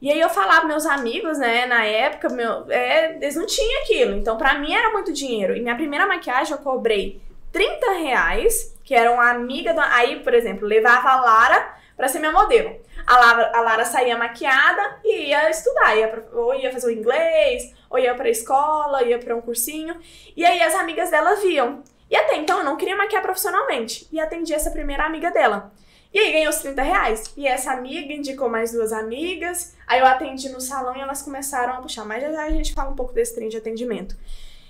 E 0.00 0.10
aí 0.10 0.18
eu 0.18 0.30
falava 0.30 0.66
meus 0.66 0.86
amigos, 0.86 1.36
né, 1.38 1.66
na 1.66 1.84
época, 1.84 2.30
meu, 2.30 2.64
é, 2.70 3.16
eles 3.16 3.36
não 3.36 3.44
tinham 3.44 3.82
aquilo. 3.82 4.16
Então, 4.16 4.38
pra 4.38 4.54
mim 4.58 4.72
era 4.72 4.90
muito 4.92 5.12
dinheiro. 5.12 5.54
E 5.54 5.60
minha 5.60 5.74
primeira 5.76 6.06
maquiagem 6.06 6.52
eu 6.52 6.58
cobrei 6.58 7.20
30 7.52 7.92
reais, 7.98 8.74
que 8.82 8.94
era 8.94 9.12
uma 9.12 9.28
amiga 9.30 9.74
do. 9.74 9.80
Aí, 9.80 10.20
por 10.20 10.32
exemplo, 10.32 10.66
levava 10.66 11.10
a 11.10 11.20
Lara 11.20 11.74
pra 11.96 12.08
ser 12.08 12.18
minha 12.18 12.32
modelo. 12.32 12.74
A 13.06 13.18
Lara, 13.18 13.52
a 13.54 13.60
Lara 13.60 13.84
saía 13.84 14.16
maquiada 14.16 14.98
e 15.04 15.28
ia 15.28 15.50
estudar. 15.50 15.94
Ia 15.96 16.08
pra- 16.08 16.22
ou 16.32 16.54
ia 16.54 16.72
fazer 16.72 16.86
o 16.86 16.90
inglês, 16.90 17.74
ou 17.90 17.98
ia 17.98 18.14
pra 18.14 18.30
escola, 18.30 19.02
ia 19.02 19.18
pra 19.18 19.34
um 19.36 19.40
cursinho. 19.40 19.96
E 20.36 20.44
aí 20.46 20.62
as 20.62 20.74
amigas 20.74 21.10
dela 21.10 21.34
viam. 21.34 21.82
E 22.08 22.16
até 22.16 22.36
então 22.36 22.58
eu 22.58 22.64
não 22.64 22.76
queria 22.76 22.96
maquiar 22.96 23.22
profissionalmente. 23.22 24.08
E 24.12 24.20
atendi 24.20 24.54
essa 24.54 24.70
primeira 24.70 25.04
amiga 25.04 25.30
dela. 25.30 25.72
E 26.12 26.18
aí 26.18 26.32
ganhei 26.32 26.48
os 26.48 26.58
30 26.58 26.82
reais. 26.82 27.32
E 27.36 27.46
essa 27.46 27.72
amiga 27.72 28.12
indicou 28.12 28.48
mais 28.48 28.72
duas 28.72 28.92
amigas. 28.92 29.76
Aí 29.86 30.00
eu 30.00 30.06
atendi 30.06 30.48
no 30.48 30.60
salão 30.60 30.96
e 30.96 31.00
elas 31.00 31.22
começaram 31.22 31.74
a 31.74 31.82
puxar. 31.82 32.04
Mas 32.04 32.22
já 32.22 32.44
a 32.44 32.50
gente 32.50 32.72
fala 32.72 32.90
um 32.90 32.96
pouco 32.96 33.12
desse 33.12 33.34
trem 33.34 33.48
de 33.48 33.56
atendimento. 33.56 34.16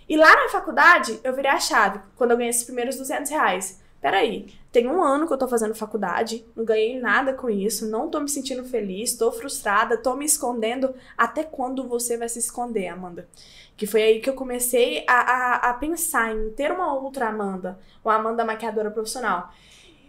E 0.09 0.17
lá 0.17 0.35
na 0.35 0.49
faculdade, 0.49 1.21
eu 1.23 1.35
virei 1.35 1.51
a 1.51 1.61
chave. 1.61 2.01
Quando 2.17 2.33
eu 2.33 2.37
ganhei 2.37 2.51
esses 2.51 2.65
primeiros 2.65 2.97
200 2.97 3.31
reais. 3.31 3.80
Peraí, 4.01 4.47
tem 4.73 4.89
um 4.89 5.03
ano 5.03 5.27
que 5.27 5.33
eu 5.33 5.39
tô 5.39 5.47
fazendo 5.47 5.75
faculdade, 5.75 6.47
não 6.57 6.65
ganhei 6.65 6.99
nada 6.99 7.35
com 7.35 7.51
isso, 7.51 7.87
não 7.87 8.09
tô 8.09 8.19
me 8.19 8.31
sentindo 8.31 8.65
feliz, 8.65 9.15
tô 9.15 9.31
frustrada, 9.31 9.99
tô 9.99 10.15
me 10.17 10.25
escondendo. 10.25 10.95
Até 11.19 11.45
quando 11.45 11.87
você 11.87 12.17
vai 12.17 12.29
se 12.29 12.39
esconder, 12.39 12.89
Amanda? 12.89 13.29
Que 13.77 13.87
foi 13.87 14.03
aí 14.03 14.21
que 14.21 14.31
eu 14.31 14.35
comecei 14.35 15.05
a, 15.07 15.21
a, 15.21 15.71
a 15.71 15.75
pensar 15.75 16.35
em 16.35 16.51
ter 16.51 16.73
uma 16.73 16.95
outra 16.95 17.29
Amanda, 17.29 17.79
uma 18.03 18.15
Amanda 18.15 18.45
maquiadora 18.45 18.91
profissional. 18.91 19.53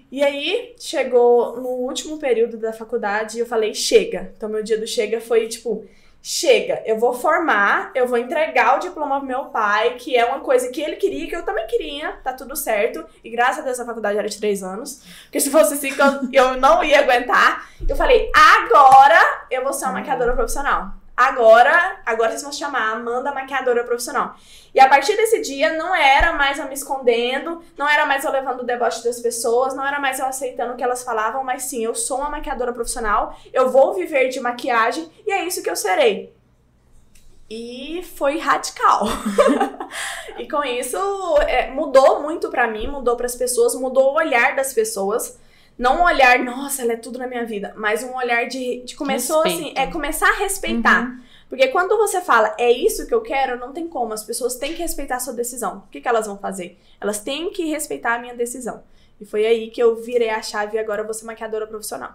E 0.09 0.23
aí, 0.23 0.75
chegou 0.77 1.57
no 1.57 1.69
último 1.69 2.17
período 2.17 2.57
da 2.57 2.73
faculdade 2.73 3.37
e 3.37 3.39
eu 3.41 3.45
falei, 3.45 3.73
chega. 3.73 4.33
Então, 4.35 4.49
meu 4.49 4.61
dia 4.61 4.77
do 4.77 4.85
chega 4.85 5.21
foi 5.21 5.47
tipo, 5.47 5.85
chega, 6.21 6.83
eu 6.85 6.99
vou 6.99 7.13
formar, 7.13 7.91
eu 7.95 8.07
vou 8.07 8.17
entregar 8.17 8.77
o 8.77 8.79
diploma 8.79 9.17
pro 9.17 9.27
meu 9.27 9.45
pai, 9.45 9.95
que 9.95 10.15
é 10.15 10.23
uma 10.25 10.39
coisa 10.39 10.69
que 10.69 10.79
ele 10.79 10.95
queria, 10.97 11.27
que 11.27 11.35
eu 11.35 11.43
também 11.43 11.65
queria, 11.65 12.11
tá 12.23 12.31
tudo 12.31 12.55
certo. 12.55 13.03
E 13.23 13.29
graças 13.29 13.59
a 13.59 13.65
Deus 13.65 13.79
a 13.79 13.85
faculdade 13.85 14.17
era 14.17 14.29
de 14.29 14.37
três 14.37 14.61
anos, 14.61 15.03
porque 15.23 15.39
se 15.39 15.49
fosse 15.49 15.77
cinco 15.77 16.01
eu, 16.01 16.29
eu 16.31 16.57
não 16.57 16.83
ia 16.83 16.99
aguentar. 16.99 17.67
Eu 17.87 17.95
falei, 17.95 18.29
agora 18.33 19.19
eu 19.49 19.63
vou 19.63 19.73
ser 19.73 19.85
uma 19.85 19.93
maquiadora 19.93 20.33
profissional. 20.33 20.91
Agora, 21.21 22.01
agora 22.03 22.31
vocês 22.31 22.41
vão 22.41 22.51
chamar 22.51 22.93
Amanda 22.93 23.31
Maquiadora 23.31 23.83
Profissional. 23.83 24.35
E 24.73 24.79
a 24.79 24.89
partir 24.89 25.15
desse 25.15 25.39
dia, 25.39 25.71
não 25.77 25.93
era 25.93 26.33
mais 26.33 26.57
eu 26.57 26.65
me 26.65 26.73
escondendo, 26.73 27.61
não 27.77 27.87
era 27.87 28.07
mais 28.07 28.25
eu 28.25 28.31
levando 28.31 28.61
o 28.61 28.65
deboche 28.65 29.03
das 29.03 29.19
pessoas, 29.19 29.75
não 29.75 29.85
era 29.85 29.99
mais 29.99 30.17
eu 30.17 30.25
aceitando 30.25 30.73
o 30.73 30.75
que 30.75 30.83
elas 30.83 31.03
falavam, 31.03 31.43
mas 31.43 31.61
sim, 31.65 31.85
eu 31.85 31.93
sou 31.93 32.17
uma 32.17 32.31
maquiadora 32.31 32.73
profissional, 32.73 33.37
eu 33.53 33.69
vou 33.69 33.93
viver 33.93 34.29
de 34.29 34.39
maquiagem 34.39 35.11
e 35.23 35.31
é 35.31 35.45
isso 35.45 35.61
que 35.61 35.69
eu 35.69 35.75
serei. 35.75 36.33
E 37.47 38.01
foi 38.15 38.39
radical. 38.39 39.03
e 40.39 40.49
com 40.49 40.63
isso, 40.63 40.97
é, 41.41 41.69
mudou 41.69 42.23
muito 42.23 42.49
pra 42.49 42.67
mim, 42.67 42.87
mudou 42.87 43.15
pras 43.15 43.35
pessoas, 43.35 43.75
mudou 43.75 44.13
o 44.13 44.15
olhar 44.15 44.55
das 44.55 44.73
pessoas. 44.73 45.39
Não 45.81 46.01
um 46.01 46.03
olhar, 46.03 46.37
nossa, 46.37 46.83
ela 46.83 46.93
é 46.93 46.95
tudo 46.95 47.17
na 47.17 47.25
minha 47.25 47.43
vida, 47.43 47.73
mas 47.75 48.03
um 48.03 48.15
olhar 48.15 48.47
de, 48.47 48.83
de 48.85 48.95
começou 48.95 49.41
assim, 49.41 49.63
Respeito. 49.63 49.79
é 49.79 49.87
começar 49.87 50.29
a 50.29 50.37
respeitar. 50.37 51.19
Porque 51.49 51.69
quando 51.69 51.97
você 51.97 52.21
fala, 52.21 52.55
é 52.59 52.71
isso 52.71 53.07
que 53.07 53.13
eu 53.15 53.21
quero, 53.21 53.59
não 53.59 53.73
tem 53.73 53.87
como. 53.87 54.13
As 54.13 54.23
pessoas 54.23 54.57
têm 54.57 54.75
que 54.75 54.81
respeitar 54.83 55.15
a 55.15 55.19
sua 55.19 55.33
decisão. 55.33 55.77
O 55.79 55.89
que, 55.89 55.99
que 55.99 56.07
elas 56.07 56.27
vão 56.27 56.37
fazer? 56.37 56.79
Elas 56.99 57.19
têm 57.19 57.49
que 57.51 57.65
respeitar 57.65 58.13
a 58.13 58.19
minha 58.19 58.35
decisão. 58.35 58.83
E 59.19 59.25
foi 59.25 59.43
aí 59.43 59.71
que 59.71 59.81
eu 59.81 59.95
virei 59.99 60.29
a 60.29 60.43
chave 60.43 60.77
e 60.77 60.79
agora 60.79 61.01
eu 61.01 61.05
vou 61.05 61.15
ser 61.15 61.25
maquiadora 61.25 61.65
profissional. 61.65 62.11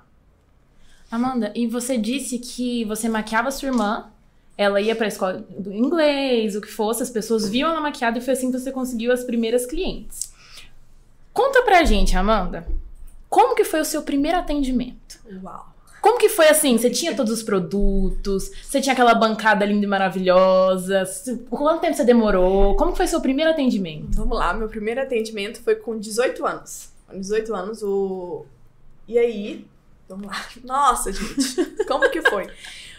Amanda, 1.10 1.50
e 1.52 1.66
você 1.66 1.98
disse 1.98 2.38
que 2.38 2.84
você 2.84 3.08
maquiava 3.08 3.50
sua 3.50 3.66
irmã, 3.66 4.12
ela 4.56 4.80
ia 4.80 4.94
pra 4.94 5.08
escola 5.08 5.44
do 5.58 5.72
inglês, 5.72 6.54
o 6.54 6.60
que 6.60 6.70
fosse, 6.70 7.02
as 7.02 7.10
pessoas 7.10 7.48
viam 7.48 7.68
ela 7.68 7.80
maquiada 7.80 8.16
e 8.16 8.20
foi 8.20 8.34
assim 8.34 8.52
que 8.52 8.60
você 8.60 8.70
conseguiu 8.70 9.10
as 9.10 9.24
primeiras 9.24 9.66
clientes. 9.66 10.32
Conta 11.32 11.62
pra 11.62 11.82
gente, 11.82 12.16
Amanda, 12.16 12.64
como 13.36 13.54
que 13.54 13.64
foi 13.64 13.82
o 13.82 13.84
seu 13.84 14.00
primeiro 14.00 14.38
atendimento? 14.38 15.20
Uau! 15.42 15.66
Como 16.00 16.18
que 16.18 16.26
foi 16.26 16.48
assim? 16.48 16.78
Você 16.78 16.88
tinha 16.88 17.14
todos 17.14 17.30
os 17.30 17.42
produtos? 17.42 18.50
Você 18.62 18.80
tinha 18.80 18.94
aquela 18.94 19.14
bancada 19.14 19.62
linda 19.66 19.84
e 19.84 19.86
maravilhosa? 19.86 21.04
Quanto 21.50 21.82
tempo 21.82 21.94
você 21.94 22.02
demorou? 22.02 22.74
Como 22.76 22.92
que 22.92 22.96
foi 22.96 23.06
seu 23.06 23.20
primeiro 23.20 23.50
atendimento? 23.50 24.16
Vamos 24.16 24.38
lá, 24.38 24.54
meu 24.54 24.70
primeiro 24.70 25.02
atendimento 25.02 25.60
foi 25.60 25.74
com 25.74 25.98
18 25.98 26.46
anos. 26.46 26.90
Com 27.06 27.20
18 27.20 27.54
anos, 27.54 27.82
o. 27.82 28.46
E 29.06 29.18
aí? 29.18 29.66
Vamos 30.08 30.28
lá. 30.28 30.42
Nossa, 30.64 31.12
gente, 31.12 31.84
como 31.86 32.08
que 32.08 32.22
foi? 32.30 32.48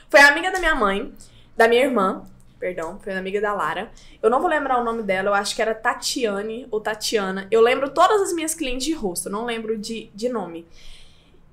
Foi 0.07 0.19
a 0.19 0.27
amiga 0.27 0.51
da 0.51 0.59
minha 0.59 0.75
mãe, 0.75 1.11
da 1.57 1.67
minha 1.67 1.83
irmã, 1.83 2.21
perdão, 2.59 2.99
foi 2.99 3.13
a 3.13 3.19
amiga 3.19 3.39
da 3.39 3.53
Lara. 3.53 3.91
Eu 4.21 4.29
não 4.29 4.39
vou 4.39 4.49
lembrar 4.49 4.79
o 4.79 4.83
nome 4.83 5.03
dela, 5.03 5.29
eu 5.29 5.33
acho 5.33 5.55
que 5.55 5.61
era 5.61 5.73
Tatiane 5.73 6.67
ou 6.71 6.79
Tatiana. 6.81 7.47
Eu 7.49 7.61
lembro 7.61 7.89
todas 7.89 8.21
as 8.21 8.33
minhas 8.33 8.53
clientes 8.53 8.85
de 8.85 8.93
rosto, 8.93 9.27
eu 9.27 9.31
não 9.31 9.45
lembro 9.45 9.77
de, 9.77 10.11
de 10.13 10.29
nome. 10.29 10.67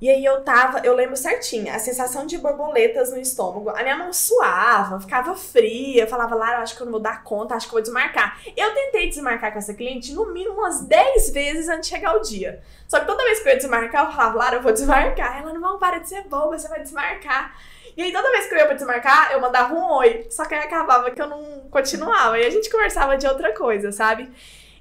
E 0.04 0.11
aí 0.11 0.23
eu 0.23 0.42
tava, 0.42 0.80
eu 0.80 0.94
lembro 0.94 1.16
certinho, 1.16 1.73
a 1.73 1.78
sensação 1.78 2.26
de 2.26 2.37
borboletas 2.37 3.11
no 3.11 3.18
estômago. 3.18 3.70
A 3.70 3.82
minha 3.82 3.96
mão 3.96 4.12
suava, 4.12 5.00
ficava 5.00 5.34
fria. 5.34 6.06
Falava, 6.06 6.34
Lara, 6.34 6.58
acho 6.58 6.76
que 6.76 6.82
eu 6.82 6.84
não 6.84 6.92
vou 6.92 7.00
dar 7.00 7.23
conta, 7.23 7.54
acho 7.54 7.66
que 7.66 7.70
eu 7.70 7.76
vou 7.76 7.82
desmarcar. 7.82 8.38
Eu 8.56 8.75
tentei 8.75 9.08
desmarcar 9.08 9.52
com 9.52 9.58
essa 9.58 9.73
cliente 9.73 10.12
no 10.12 10.30
mínimo 10.30 10.58
umas 10.58 10.82
10 10.82 11.30
vezes 11.30 11.68
antes 11.70 11.88
de 11.88 11.94
chegar 11.94 12.16
o 12.16 12.20
dia. 12.20 12.61
Só 12.87 13.00
que 13.00 13.06
toda 13.06 13.25
vez 13.25 13.40
que 13.40 13.49
eu 13.49 13.52
ia 13.52 13.56
desmarcar, 13.56 14.04
eu 14.04 14.12
falava, 14.12 14.37
Lara, 14.37 14.56
eu 14.56 14.62
vou 14.62 14.73
desmarcar. 14.73 15.40
Ela, 15.40 15.54
não, 15.54 15.78
para 15.78 15.99
de 15.99 16.08
ser 16.08 16.25
boba, 16.25 16.58
você 16.58 16.68
vai 16.68 16.82
desmarcar. 16.82 17.56
E 17.96 18.02
aí 18.02 18.12
toda 18.12 18.30
vez 18.30 18.46
que 18.46 18.54
eu 18.54 18.58
ia 18.58 18.66
pra 18.66 18.74
desmarcar, 18.74 19.32
eu 19.32 19.40
mandava 19.40 19.74
um 19.74 19.92
oi. 19.92 20.26
Só 20.30 20.44
que 20.44 20.54
aí 20.54 20.64
acabava 20.64 21.10
que 21.10 21.20
eu 21.20 21.28
não 21.28 21.68
continuava. 21.70 22.38
E 22.38 22.44
a 22.44 22.50
gente 22.50 22.70
conversava 22.70 23.16
de 23.16 23.26
outra 23.26 23.52
coisa, 23.54 23.92
sabe? 23.92 24.30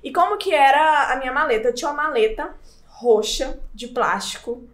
E 0.04 0.12
como 0.12 0.38
que 0.38 0.54
era 0.54 1.14
a 1.14 1.16
minha 1.18 1.32
maleta? 1.32 1.70
Eu 1.70 1.74
tinha 1.74 1.90
uma 1.90 2.04
maleta 2.04 2.54
roxa, 2.88 3.60
de 3.74 3.88
plástico, 3.88 4.68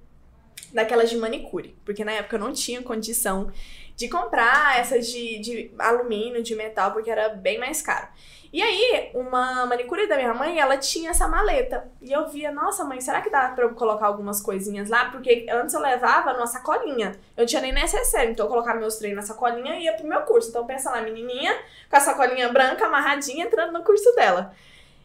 daquelas 0.73 1.09
de 1.09 1.17
manicure. 1.17 1.75
Porque 1.83 2.03
na 2.03 2.13
época 2.13 2.35
eu 2.35 2.39
não 2.39 2.53
tinha 2.53 2.81
condição 2.81 3.51
de 3.95 4.07
comprar 4.07 4.79
essas 4.79 5.07
de, 5.07 5.39
de 5.39 5.71
alumínio, 5.77 6.41
de 6.41 6.55
metal, 6.55 6.93
porque 6.93 7.11
era 7.11 7.29
bem 7.29 7.59
mais 7.59 7.81
caro. 7.81 8.07
E 8.51 8.63
aí, 8.63 9.11
uma 9.13 9.65
manicure 9.67 10.07
da 10.07 10.15
minha 10.15 10.33
mãe, 10.33 10.59
ela 10.59 10.75
tinha 10.75 11.11
essa 11.11 11.27
maleta. 11.27 11.87
E 12.01 12.11
eu 12.11 12.27
via, 12.27 12.51
nossa 12.51 12.83
mãe, 12.83 12.99
será 12.99 13.21
que 13.21 13.29
dá 13.29 13.49
pra 13.49 13.63
eu 13.63 13.75
colocar 13.75 14.07
algumas 14.07 14.41
coisinhas 14.41 14.89
lá? 14.89 15.11
Porque 15.11 15.45
antes 15.51 15.75
eu 15.75 15.79
levava 15.79 16.33
numa 16.33 16.47
sacolinha. 16.47 17.11
Eu 17.37 17.41
não 17.41 17.45
tinha 17.45 17.61
nem 17.61 17.71
necessário, 17.71 18.31
então 18.31 18.47
eu 18.47 18.49
colocava 18.49 18.79
meus 18.79 18.95
treinos 18.97 19.17
na 19.17 19.33
sacolinha 19.33 19.75
e 19.75 19.83
ia 19.83 19.93
pro 19.93 20.07
meu 20.07 20.21
curso. 20.21 20.49
Então 20.49 20.65
pensa 20.65 20.89
lá, 20.89 20.99
menininha, 21.01 21.55
com 21.87 21.95
a 21.95 21.99
sacolinha 21.99 22.49
branca, 22.49 22.87
amarradinha, 22.87 23.45
entrando 23.45 23.71
no 23.71 23.83
curso 23.83 24.15
dela. 24.15 24.51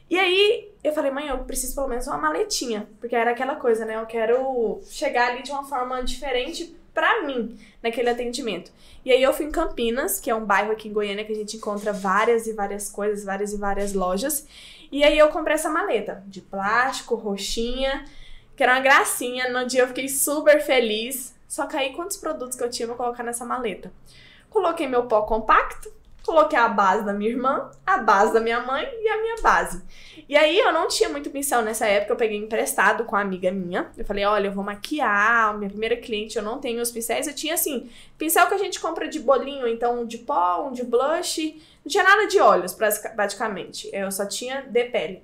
E 0.08 0.18
aí, 0.18 0.70
eu 0.82 0.92
falei, 0.92 1.10
mãe, 1.10 1.28
eu 1.28 1.38
preciso 1.38 1.74
pelo 1.74 1.88
menos 1.88 2.06
uma 2.06 2.16
maletinha. 2.16 2.88
Porque 2.98 3.14
era 3.14 3.32
aquela 3.32 3.56
coisa, 3.56 3.84
né? 3.84 3.96
Eu 3.96 4.06
quero 4.06 4.80
chegar 4.88 5.32
ali 5.32 5.42
de 5.42 5.50
uma 5.50 5.64
forma 5.64 6.02
diferente 6.02 6.74
pra 6.94 7.22
mim, 7.22 7.58
naquele 7.82 8.08
atendimento. 8.08 8.72
E 9.04 9.12
aí 9.12 9.22
eu 9.22 9.34
fui 9.34 9.46
em 9.46 9.50
Campinas, 9.50 10.18
que 10.20 10.30
é 10.30 10.34
um 10.34 10.44
bairro 10.44 10.72
aqui 10.72 10.88
em 10.88 10.92
Goiânia 10.92 11.24
que 11.24 11.32
a 11.32 11.36
gente 11.36 11.56
encontra 11.56 11.92
várias 11.92 12.46
e 12.46 12.52
várias 12.52 12.88
coisas, 12.88 13.24
várias 13.24 13.52
e 13.52 13.58
várias 13.58 13.92
lojas. 13.92 14.46
E 14.90 15.02
aí 15.02 15.18
eu 15.18 15.28
comprei 15.28 15.56
essa 15.56 15.68
maleta 15.68 16.22
de 16.26 16.40
plástico, 16.40 17.16
roxinha, 17.16 18.04
que 18.56 18.62
era 18.62 18.74
uma 18.74 18.80
gracinha. 18.80 19.50
No 19.50 19.66
dia 19.66 19.82
eu 19.82 19.88
fiquei 19.88 20.08
super 20.08 20.62
feliz. 20.62 21.34
Só 21.48 21.66
que 21.66 21.76
aí 21.76 21.92
quantos 21.92 22.16
produtos 22.16 22.56
que 22.56 22.62
eu 22.62 22.70
tinha 22.70 22.86
pra 22.86 22.96
colocar 22.96 23.22
nessa 23.22 23.44
maleta? 23.44 23.92
Coloquei 24.48 24.86
meu 24.86 25.06
pó 25.06 25.22
compacto, 25.22 25.92
coloquei 26.24 26.58
a 26.58 26.68
base 26.68 27.04
da 27.04 27.12
minha 27.12 27.30
irmã, 27.30 27.70
a 27.86 27.98
base 27.98 28.32
da 28.32 28.40
minha 28.40 28.60
mãe 28.60 28.84
e 28.84 29.08
a 29.08 29.20
minha 29.20 29.36
base. 29.42 29.82
E 30.28 30.36
aí 30.36 30.58
eu 30.58 30.72
não 30.72 30.88
tinha 30.88 31.08
muito 31.08 31.28
pincel 31.30 31.60
nessa 31.62 31.86
época, 31.86 32.12
eu 32.12 32.16
peguei 32.16 32.38
emprestado 32.38 33.04
com 33.04 33.14
uma 33.14 33.20
amiga 33.20 33.52
minha. 33.52 33.90
Eu 33.96 34.04
falei, 34.04 34.24
olha, 34.24 34.46
eu 34.48 34.52
vou 34.52 34.64
maquiar, 34.64 35.56
minha 35.58 35.68
primeira 35.68 35.96
cliente, 35.96 36.36
eu 36.36 36.42
não 36.42 36.58
tenho 36.58 36.80
os 36.80 36.90
pincéis. 36.90 37.26
Eu 37.26 37.34
tinha 37.34 37.54
assim, 37.54 37.90
pincel 38.16 38.46
que 38.46 38.54
a 38.54 38.58
gente 38.58 38.80
compra 38.80 39.06
de 39.06 39.20
bolinho, 39.20 39.68
então 39.68 40.00
um 40.00 40.06
de 40.06 40.18
pó, 40.18 40.66
um 40.66 40.72
de 40.72 40.82
blush. 40.82 41.60
Não 41.84 41.90
tinha 41.90 42.02
nada 42.02 42.26
de 42.26 42.40
olhos, 42.40 42.72
praticamente. 42.72 43.90
Eu 43.92 44.10
só 44.10 44.24
tinha 44.24 44.62
de 44.62 44.84
pele. 44.84 45.22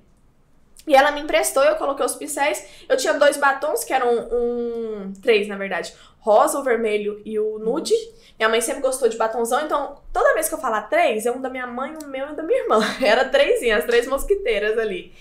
E 0.87 0.95
ela 0.95 1.11
me 1.11 1.21
emprestou, 1.21 1.63
eu 1.63 1.75
coloquei 1.75 2.05
os 2.05 2.15
pincéis. 2.15 2.65
Eu 2.89 2.97
tinha 2.97 3.13
dois 3.13 3.37
batons, 3.37 3.83
que 3.83 3.93
eram 3.93 4.09
um. 4.31 5.13
Três, 5.21 5.47
na 5.47 5.55
verdade. 5.55 5.93
Rosa, 6.19 6.59
o 6.59 6.63
vermelho 6.63 7.21
e 7.25 7.39
o 7.39 7.59
nude. 7.59 7.93
Minha 8.37 8.49
mãe 8.49 8.61
sempre 8.61 8.81
gostou 8.81 9.07
de 9.07 9.17
batonzão, 9.17 9.61
então 9.61 9.97
toda 10.11 10.33
vez 10.33 10.47
que 10.49 10.55
eu 10.55 10.59
falar 10.59 10.83
três, 10.83 11.25
é 11.25 11.31
um 11.31 11.39
da 11.39 11.49
minha 11.49 11.67
mãe, 11.67 11.93
um 12.03 12.07
meu 12.07 12.27
e 12.27 12.31
um 12.31 12.35
da 12.35 12.43
minha 12.43 12.63
irmã. 12.63 12.79
Era 13.01 13.25
trêsinho, 13.25 13.77
as 13.77 13.85
três 13.85 14.07
mosquiteiras 14.07 14.77
ali. 14.77 15.13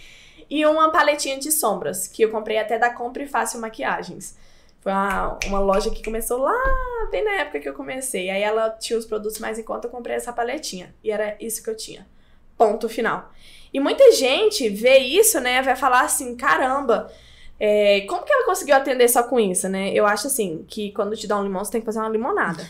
e 0.49 0.64
uma 0.67 0.90
paletinha 0.90 1.38
de 1.38 1.52
sombras, 1.52 2.07
que 2.07 2.23
eu 2.23 2.31
comprei 2.31 2.59
até 2.59 2.79
da 2.79 2.90
Compre 2.90 3.26
Fácil 3.26 3.61
Maquiagens. 3.61 4.37
Foi 4.81 4.90
uma, 4.90 5.38
uma 5.47 5.61
loja 5.61 5.90
que 5.90 6.02
começou 6.02 6.38
lá, 6.38 6.59
bem 7.11 7.23
na 7.23 7.33
época 7.33 7.61
que 7.61 7.69
eu 7.69 7.75
comecei. 7.75 8.31
Aí 8.31 8.43
ela 8.43 8.71
tinha 8.71 8.99
os 8.99 9.05
produtos 9.05 9.38
mais 9.38 9.59
em 9.59 9.62
conta, 9.62 9.87
eu 9.87 9.90
comprei 9.90 10.17
essa 10.17 10.33
paletinha. 10.33 10.95
E 11.05 11.11
era 11.11 11.37
isso 11.38 11.62
que 11.62 11.69
eu 11.69 11.76
tinha. 11.76 12.07
Ponto 12.57 12.88
final. 12.88 13.31
E 13.73 13.81
muita 13.81 14.12
gente 14.12 14.69
vê 14.69 14.99
isso, 14.99 15.41
né? 15.41 15.62
Vai 15.62 15.77
falar 15.77 16.03
assim: 16.03 16.37
caramba, 16.37 17.11
é, 17.59 18.03
como 18.03 18.25
que 18.25 18.33
ela 18.33 18.47
conseguiu 18.47 18.75
atender 18.75 19.09
só 19.09 19.23
com 19.23 19.39
isso, 19.39 19.69
né? 19.69 19.93
Eu 19.93 20.07
acho 20.07 20.27
assim 20.27 20.65
que 20.69 20.93
quando 20.93 21.17
te 21.17 21.27
dá 21.27 21.39
um 21.39 21.43
limão, 21.43 21.65
você 21.65 21.73
tem 21.73 21.81
que 21.81 21.87
fazer 21.87 21.99
uma 21.99 22.09
limonada. 22.09 22.67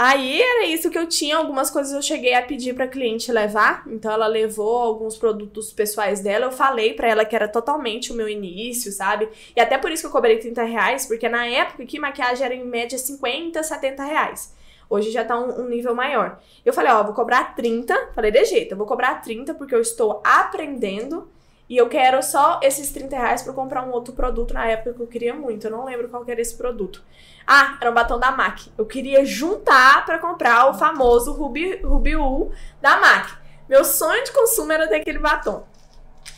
Aí 0.00 0.40
era 0.40 0.64
isso 0.66 0.90
que 0.90 0.98
eu 0.98 1.08
tinha, 1.08 1.36
algumas 1.36 1.70
coisas 1.70 1.92
eu 1.92 2.00
cheguei 2.00 2.32
a 2.32 2.40
pedir 2.40 2.72
para 2.72 2.86
cliente 2.86 3.32
levar, 3.32 3.82
então 3.88 4.12
ela 4.12 4.28
levou 4.28 4.76
alguns 4.76 5.16
produtos 5.16 5.72
pessoais 5.72 6.20
dela, 6.20 6.44
eu 6.44 6.52
falei 6.52 6.94
para 6.94 7.08
ela 7.08 7.24
que 7.24 7.34
era 7.34 7.48
totalmente 7.48 8.12
o 8.12 8.14
meu 8.14 8.28
início, 8.28 8.92
sabe? 8.92 9.28
E 9.56 9.60
até 9.60 9.76
por 9.76 9.90
isso 9.90 10.02
que 10.02 10.06
eu 10.06 10.12
cobrei 10.12 10.38
30 10.38 10.62
reais, 10.62 11.04
porque 11.04 11.28
na 11.28 11.48
época 11.48 11.84
que 11.84 11.98
maquiagem 11.98 12.44
era 12.46 12.54
em 12.54 12.64
média 12.64 12.96
50, 12.96 13.60
70 13.60 14.04
reais. 14.04 14.54
Hoje 14.88 15.10
já 15.10 15.24
tá 15.24 15.38
um, 15.38 15.62
um 15.62 15.68
nível 15.68 15.94
maior. 15.94 16.38
Eu 16.64 16.72
falei, 16.72 16.92
ó, 16.92 17.02
vou 17.02 17.12
cobrar 17.12 17.54
30, 17.54 18.10
falei, 18.14 18.30
de 18.30 18.44
jeito, 18.44 18.72
eu 18.72 18.78
vou 18.78 18.86
cobrar 18.86 19.20
30 19.22 19.54
porque 19.54 19.74
eu 19.74 19.80
estou 19.80 20.20
aprendendo 20.24 21.28
e 21.68 21.76
eu 21.76 21.88
quero 21.88 22.22
só 22.22 22.58
esses 22.62 22.90
30 22.90 23.16
reais 23.16 23.42
pra 23.42 23.52
comprar 23.52 23.84
um 23.84 23.92
outro 23.92 24.14
produto 24.14 24.54
na 24.54 24.66
época 24.66 24.94
que 24.94 25.02
eu 25.02 25.06
queria 25.06 25.34
muito. 25.34 25.66
Eu 25.66 25.70
não 25.70 25.84
lembro 25.84 26.08
qual 26.08 26.24
era 26.26 26.40
esse 26.40 26.56
produto. 26.56 27.02
Ah, 27.46 27.76
era 27.80 27.90
um 27.90 27.94
batom 27.94 28.18
da 28.18 28.30
MAC. 28.30 28.72
Eu 28.78 28.86
queria 28.86 29.24
juntar 29.24 30.04
para 30.06 30.18
comprar 30.18 30.70
o 30.70 30.74
famoso 30.74 31.32
Ruby, 31.32 31.82
Ruby 31.82 32.16
U 32.16 32.50
da 32.80 32.98
MAC. 32.98 33.36
Meu 33.68 33.84
sonho 33.84 34.24
de 34.24 34.32
consumo 34.32 34.72
era 34.72 34.88
ter 34.88 34.96
aquele 34.96 35.18
batom. 35.18 35.66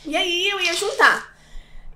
E 0.04 0.16
aí 0.16 0.49
eu 0.49 0.61
ia 0.61 0.75
juntar. 0.75 1.30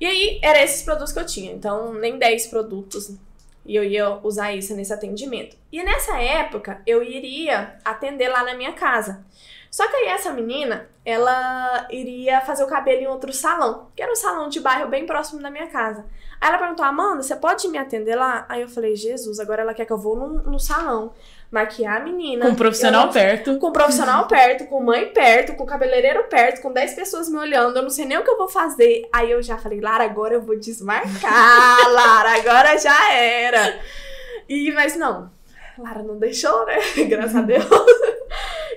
E 0.01 0.07
aí, 0.07 0.41
eram 0.43 0.61
esses 0.61 0.83
produtos 0.83 1.13
que 1.13 1.19
eu 1.19 1.27
tinha. 1.27 1.53
Então, 1.53 1.95
nem 1.95 2.19
10 2.19 2.49
produtos. 2.49 3.17
E 3.65 3.75
eu 3.75 3.85
ia 3.85 4.19
usar 4.23 4.53
isso 4.53 4.75
nesse 4.75 4.93
atendimento. 4.93 5.57
E 5.73 5.83
nessa 5.83 6.21
época, 6.21 6.83
eu 6.87 7.03
iria 7.03 7.77
atender 7.85 8.29
lá 8.29 8.45
na 8.45 8.55
minha 8.55 8.73
casa. 8.73 9.25
Só 9.71 9.89
que 9.89 9.97
aí 9.97 10.07
essa 10.07 10.33
menina, 10.33 10.89
ela 11.05 11.89
iria 11.91 12.41
fazer 12.43 12.63
o 12.63 12.69
cabelo 12.69 13.01
em 13.01 13.07
outro 13.09 13.33
salão, 13.33 13.89
que 13.97 14.03
era 14.03 14.13
um 14.13 14.15
salão 14.15 14.49
de 14.49 14.61
bairro 14.61 14.89
bem 14.89 15.05
próximo 15.05 15.43
da 15.43 15.51
minha 15.51 15.67
casa. 15.67 16.07
Aí 16.41 16.49
ela 16.49 16.59
perguntou, 16.59 16.85
Amanda, 16.85 17.23
você 17.23 17.35
pode 17.35 17.67
me 17.67 17.77
atender 17.77 18.15
lá? 18.15 18.47
Aí 18.49 18.63
eu 18.63 18.69
falei, 18.69 18.95
Jesus, 18.95 19.41
agora 19.41 19.63
ela 19.63 19.75
quer 19.75 19.85
que 19.85 19.93
eu 19.93 19.99
vou 19.99 20.15
no, 20.15 20.43
no 20.45 20.61
salão 20.61 21.13
maquiar 21.55 22.01
a 22.01 22.05
menina. 22.05 22.45
Com 22.45 22.53
um 22.53 22.57
profissional 22.57 23.11
perto. 23.11 23.59
Com 23.59 23.69
um 23.69 23.73
profissional 23.73 24.27
perto, 24.27 24.67
com 24.67 24.83
mãe 24.83 25.07
perto, 25.07 25.55
com 25.55 25.65
cabeleireiro 25.65 26.25
perto, 26.25 26.61
com 26.61 26.73
10 26.73 26.95
pessoas 26.95 27.29
me 27.29 27.39
olhando, 27.39 27.77
eu 27.77 27.83
não 27.83 27.91
sei 27.91 28.05
nem 28.05 28.19
o 28.19 28.25
que 28.25 28.31
eu 28.31 28.37
vou 28.37 28.49
fazer. 28.49 29.09
Aí 29.13 29.31
eu 29.31 29.41
já 29.41 29.57
falei, 29.57 29.81
Lara, 29.81 30.05
agora 30.05 30.35
eu 30.35 30.43
vou 30.43 30.59
desmarcar, 30.59 31.79
Lara, 31.93 32.39
agora 32.39 32.77
já 32.77 33.13
era. 33.13 33.81
E, 34.49 34.73
mas 34.73 34.97
não, 34.97 35.31
Lara 35.79 36.03
não 36.03 36.19
deixou, 36.19 36.67
né? 36.67 36.77
Graças 37.09 37.37
a 37.37 37.43
Deus. 37.43 37.65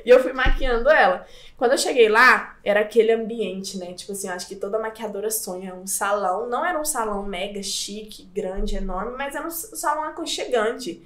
E 0.06 0.10
eu 0.10 0.22
fui 0.22 0.32
maquiando 0.32 0.90
ela. 0.90 1.26
Quando 1.58 1.72
eu 1.72 1.78
cheguei 1.78 2.08
lá, 2.08 2.58
era 2.64 2.82
aquele 2.82 3.12
ambiente, 3.12 3.80
né? 3.80 3.94
Tipo 3.94 4.12
assim, 4.12 4.28
eu 4.28 4.34
acho 4.36 4.48
que 4.48 4.56
toda 4.56 4.78
maquiadora 4.78 5.32
sonha. 5.32 5.74
Um 5.74 5.88
salão, 5.88 6.48
não 6.48 6.64
era 6.64 6.80
um 6.80 6.86
salão 6.86 7.24
mega 7.24 7.62
chique, 7.64 8.24
grande, 8.34 8.76
enorme, 8.76 9.18
mas 9.18 9.36
era 9.36 9.46
um 9.46 9.50
salão 9.50 10.04
aconchegante. 10.04 11.04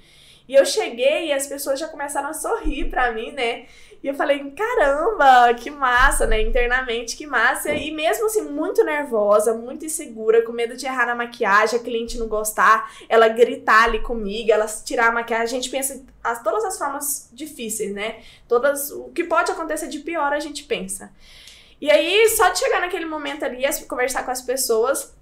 E 0.48 0.54
eu 0.54 0.64
cheguei 0.66 1.28
e 1.28 1.32
as 1.32 1.46
pessoas 1.46 1.78
já 1.78 1.88
começaram 1.88 2.28
a 2.28 2.34
sorrir 2.34 2.90
pra 2.90 3.12
mim, 3.12 3.32
né? 3.32 3.66
E 4.02 4.08
eu 4.08 4.14
falei, 4.14 4.50
caramba, 4.50 5.54
que 5.54 5.70
massa, 5.70 6.26
né? 6.26 6.42
Internamente, 6.42 7.16
que 7.16 7.24
massa. 7.24 7.72
E 7.72 7.92
mesmo 7.92 8.26
assim, 8.26 8.42
muito 8.42 8.82
nervosa, 8.82 9.54
muito 9.54 9.84
insegura, 9.84 10.42
com 10.42 10.50
medo 10.50 10.76
de 10.76 10.86
errar 10.86 11.06
na 11.06 11.14
maquiagem, 11.14 11.78
a 11.78 11.82
cliente 11.82 12.18
não 12.18 12.26
gostar, 12.26 12.92
ela 13.08 13.28
gritar 13.28 13.84
ali 13.84 14.00
comigo, 14.00 14.50
ela 14.50 14.66
tirar 14.66 15.08
a 15.08 15.12
maquiagem. 15.12 15.44
A 15.44 15.60
gente 15.60 15.70
pensa 15.70 16.04
as, 16.22 16.42
todas 16.42 16.64
as 16.64 16.76
formas 16.76 17.30
difíceis, 17.32 17.94
né? 17.94 18.22
Todas. 18.48 18.90
O 18.90 19.10
que 19.10 19.22
pode 19.22 19.52
acontecer 19.52 19.86
de 19.86 20.00
pior, 20.00 20.32
a 20.32 20.40
gente 20.40 20.64
pensa. 20.64 21.12
E 21.80 21.88
aí, 21.88 22.28
só 22.30 22.48
de 22.48 22.58
chegar 22.58 22.80
naquele 22.80 23.06
momento 23.06 23.44
ali, 23.44 23.62
conversar 23.86 24.24
com 24.24 24.32
as 24.32 24.42
pessoas, 24.42 25.14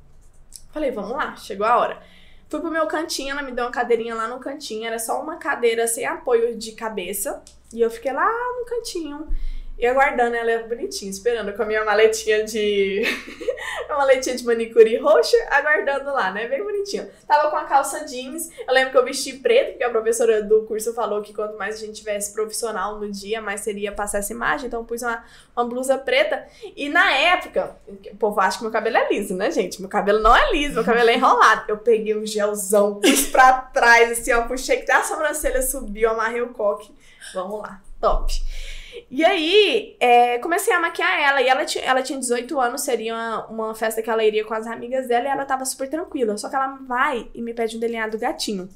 falei, 0.73 0.91
vamos 0.91 1.13
lá, 1.13 1.37
chegou 1.37 1.67
a 1.67 1.77
hora. 1.77 2.03
Fui 2.51 2.59
pro 2.59 2.69
meu 2.69 2.85
cantinho, 2.89 3.31
ela 3.31 3.43
me 3.43 3.53
deu 3.53 3.65
uma 3.65 3.71
cadeirinha 3.71 4.13
lá 4.13 4.27
no 4.27 4.41
cantinho, 4.41 4.85
era 4.85 4.99
só 4.99 5.23
uma 5.23 5.37
cadeira 5.37 5.87
sem 5.87 6.05
apoio 6.05 6.59
de 6.59 6.73
cabeça. 6.73 7.41
E 7.73 7.81
eu 7.81 7.89
fiquei 7.89 8.13
lá 8.13 8.29
no 8.59 8.67
cantinho. 8.67 9.29
E 9.81 9.87
aguardando 9.87 10.37
ela 10.37 10.63
bonitinha, 10.65 11.11
esperando 11.11 11.55
com 11.55 11.63
a 11.63 11.65
minha 11.65 11.83
maletinha 11.83 12.45
de. 12.45 13.03
uma 13.89 13.97
maletinha 13.97 14.37
de 14.37 14.45
manicure 14.45 14.99
roxa, 14.99 15.37
aguardando 15.51 16.13
lá, 16.13 16.31
né? 16.31 16.47
Bem 16.47 16.63
bonitinho. 16.63 17.09
Tava 17.27 17.51
com 17.51 17.57
a 17.57 17.65
calça 17.65 18.05
jeans. 18.05 18.51
Eu 18.69 18.75
lembro 18.75 18.91
que 18.91 18.99
eu 18.99 19.05
vesti 19.05 19.33
preto, 19.39 19.71
porque 19.71 19.85
a 19.85 19.89
professora 19.89 20.43
do 20.43 20.67
curso 20.67 20.93
falou 20.93 21.23
que 21.23 21.33
quanto 21.33 21.57
mais 21.57 21.77
a 21.77 21.79
gente 21.79 21.95
tivesse 21.95 22.35
profissional 22.35 22.99
no 22.99 23.11
dia, 23.11 23.41
mais 23.41 23.63
seria 23.63 23.91
passar 23.91 24.19
essa 24.19 24.35
imagem. 24.35 24.67
Então 24.67 24.81
eu 24.81 24.85
pus 24.85 25.01
uma, 25.01 25.25
uma 25.57 25.65
blusa 25.65 25.97
preta. 25.97 26.47
E 26.77 26.91
na 26.91 27.13
época, 27.13 27.75
o 27.89 28.17
povo 28.17 28.39
acha 28.39 28.59
que 28.59 28.65
meu 28.65 28.73
cabelo 28.73 28.99
é 28.99 29.09
liso, 29.09 29.35
né, 29.35 29.51
gente? 29.51 29.81
Meu 29.81 29.89
cabelo 29.89 30.21
não 30.21 30.37
é 30.37 30.53
liso, 30.53 30.75
meu 30.75 30.85
cabelo 30.85 31.09
é 31.09 31.15
enrolado. 31.15 31.65
Eu 31.69 31.79
peguei 31.79 32.15
um 32.15 32.27
gelzão, 32.27 32.97
pus 33.01 33.29
pra 33.29 33.53
trás, 33.53 34.13
assim, 34.13 34.31
ó, 34.35 34.43
puxei 34.43 34.83
que 34.83 34.93
a 34.93 35.03
sobrancelha 35.03 35.63
subiu, 35.63 36.11
amarrei 36.11 36.43
o 36.43 36.51
coque. 36.51 36.93
Vamos 37.33 37.63
lá, 37.63 37.81
top. 37.99 38.43
E 39.11 39.25
aí, 39.25 39.97
é, 39.99 40.39
comecei 40.39 40.73
a 40.73 40.79
maquiar 40.79 41.21
ela. 41.21 41.43
E 41.43 41.49
ela, 41.49 41.67
ela 41.83 42.03
tinha 42.03 42.19
18 42.19 42.61
anos, 42.61 42.83
seria 42.83 43.13
uma, 43.13 43.47
uma, 43.47 43.75
festa 43.75 44.01
que 44.01 44.09
ela 44.09 44.23
iria 44.23 44.45
com 44.45 44.55
as 44.55 44.69
amigas 44.69 45.09
dela. 45.09 45.25
E 45.25 45.29
ela 45.29 45.45
tava 45.45 45.65
super 45.65 45.89
tranquila. 45.91 46.39
Só 46.39 46.49
que 46.49 46.55
ela 46.55 46.79
vai 46.87 47.29
e 47.35 47.43
me 47.43 47.53
pede 47.53 47.77
um 47.77 47.81
delineado 47.81 48.17
gatinho. 48.17 48.69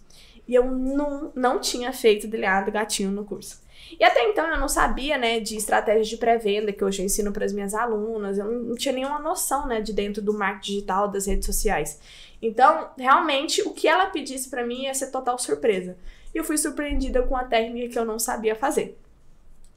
E 0.46 0.54
eu 0.54 0.64
não, 0.64 1.30
não 1.36 1.60
tinha 1.60 1.92
feito 1.92 2.26
delineado 2.26 2.72
gatinho 2.72 3.12
no 3.12 3.24
curso. 3.24 3.62
E 3.98 4.04
até 4.04 4.28
então 4.28 4.46
eu 4.48 4.58
não 4.58 4.68
sabia, 4.68 5.16
né, 5.16 5.38
de 5.38 5.56
estratégias 5.56 6.08
de 6.08 6.16
pré-venda 6.16 6.72
que 6.72 6.82
hoje 6.82 7.02
eu 7.02 7.06
ensino 7.06 7.32
para 7.32 7.44
as 7.44 7.52
minhas 7.52 7.72
alunas. 7.72 8.36
Eu 8.36 8.50
não 8.50 8.74
tinha 8.74 8.92
nenhuma 8.92 9.20
noção, 9.20 9.68
né, 9.68 9.80
de 9.80 9.92
dentro 9.92 10.20
do 10.20 10.34
marketing 10.34 10.72
digital, 10.72 11.08
das 11.08 11.26
redes 11.26 11.46
sociais. 11.46 12.00
Então, 12.42 12.90
realmente, 12.98 13.62
o 13.62 13.72
que 13.72 13.86
ela 13.86 14.06
pedisse 14.06 14.50
para 14.50 14.66
mim 14.66 14.82
ia 14.82 14.94
ser 14.94 15.12
total 15.12 15.38
surpresa. 15.38 15.96
E 16.34 16.38
eu 16.38 16.44
fui 16.44 16.58
surpreendida 16.58 17.22
com 17.22 17.36
a 17.36 17.44
técnica 17.44 17.88
que 17.88 17.98
eu 17.98 18.04
não 18.04 18.18
sabia 18.18 18.56
fazer. 18.56 18.98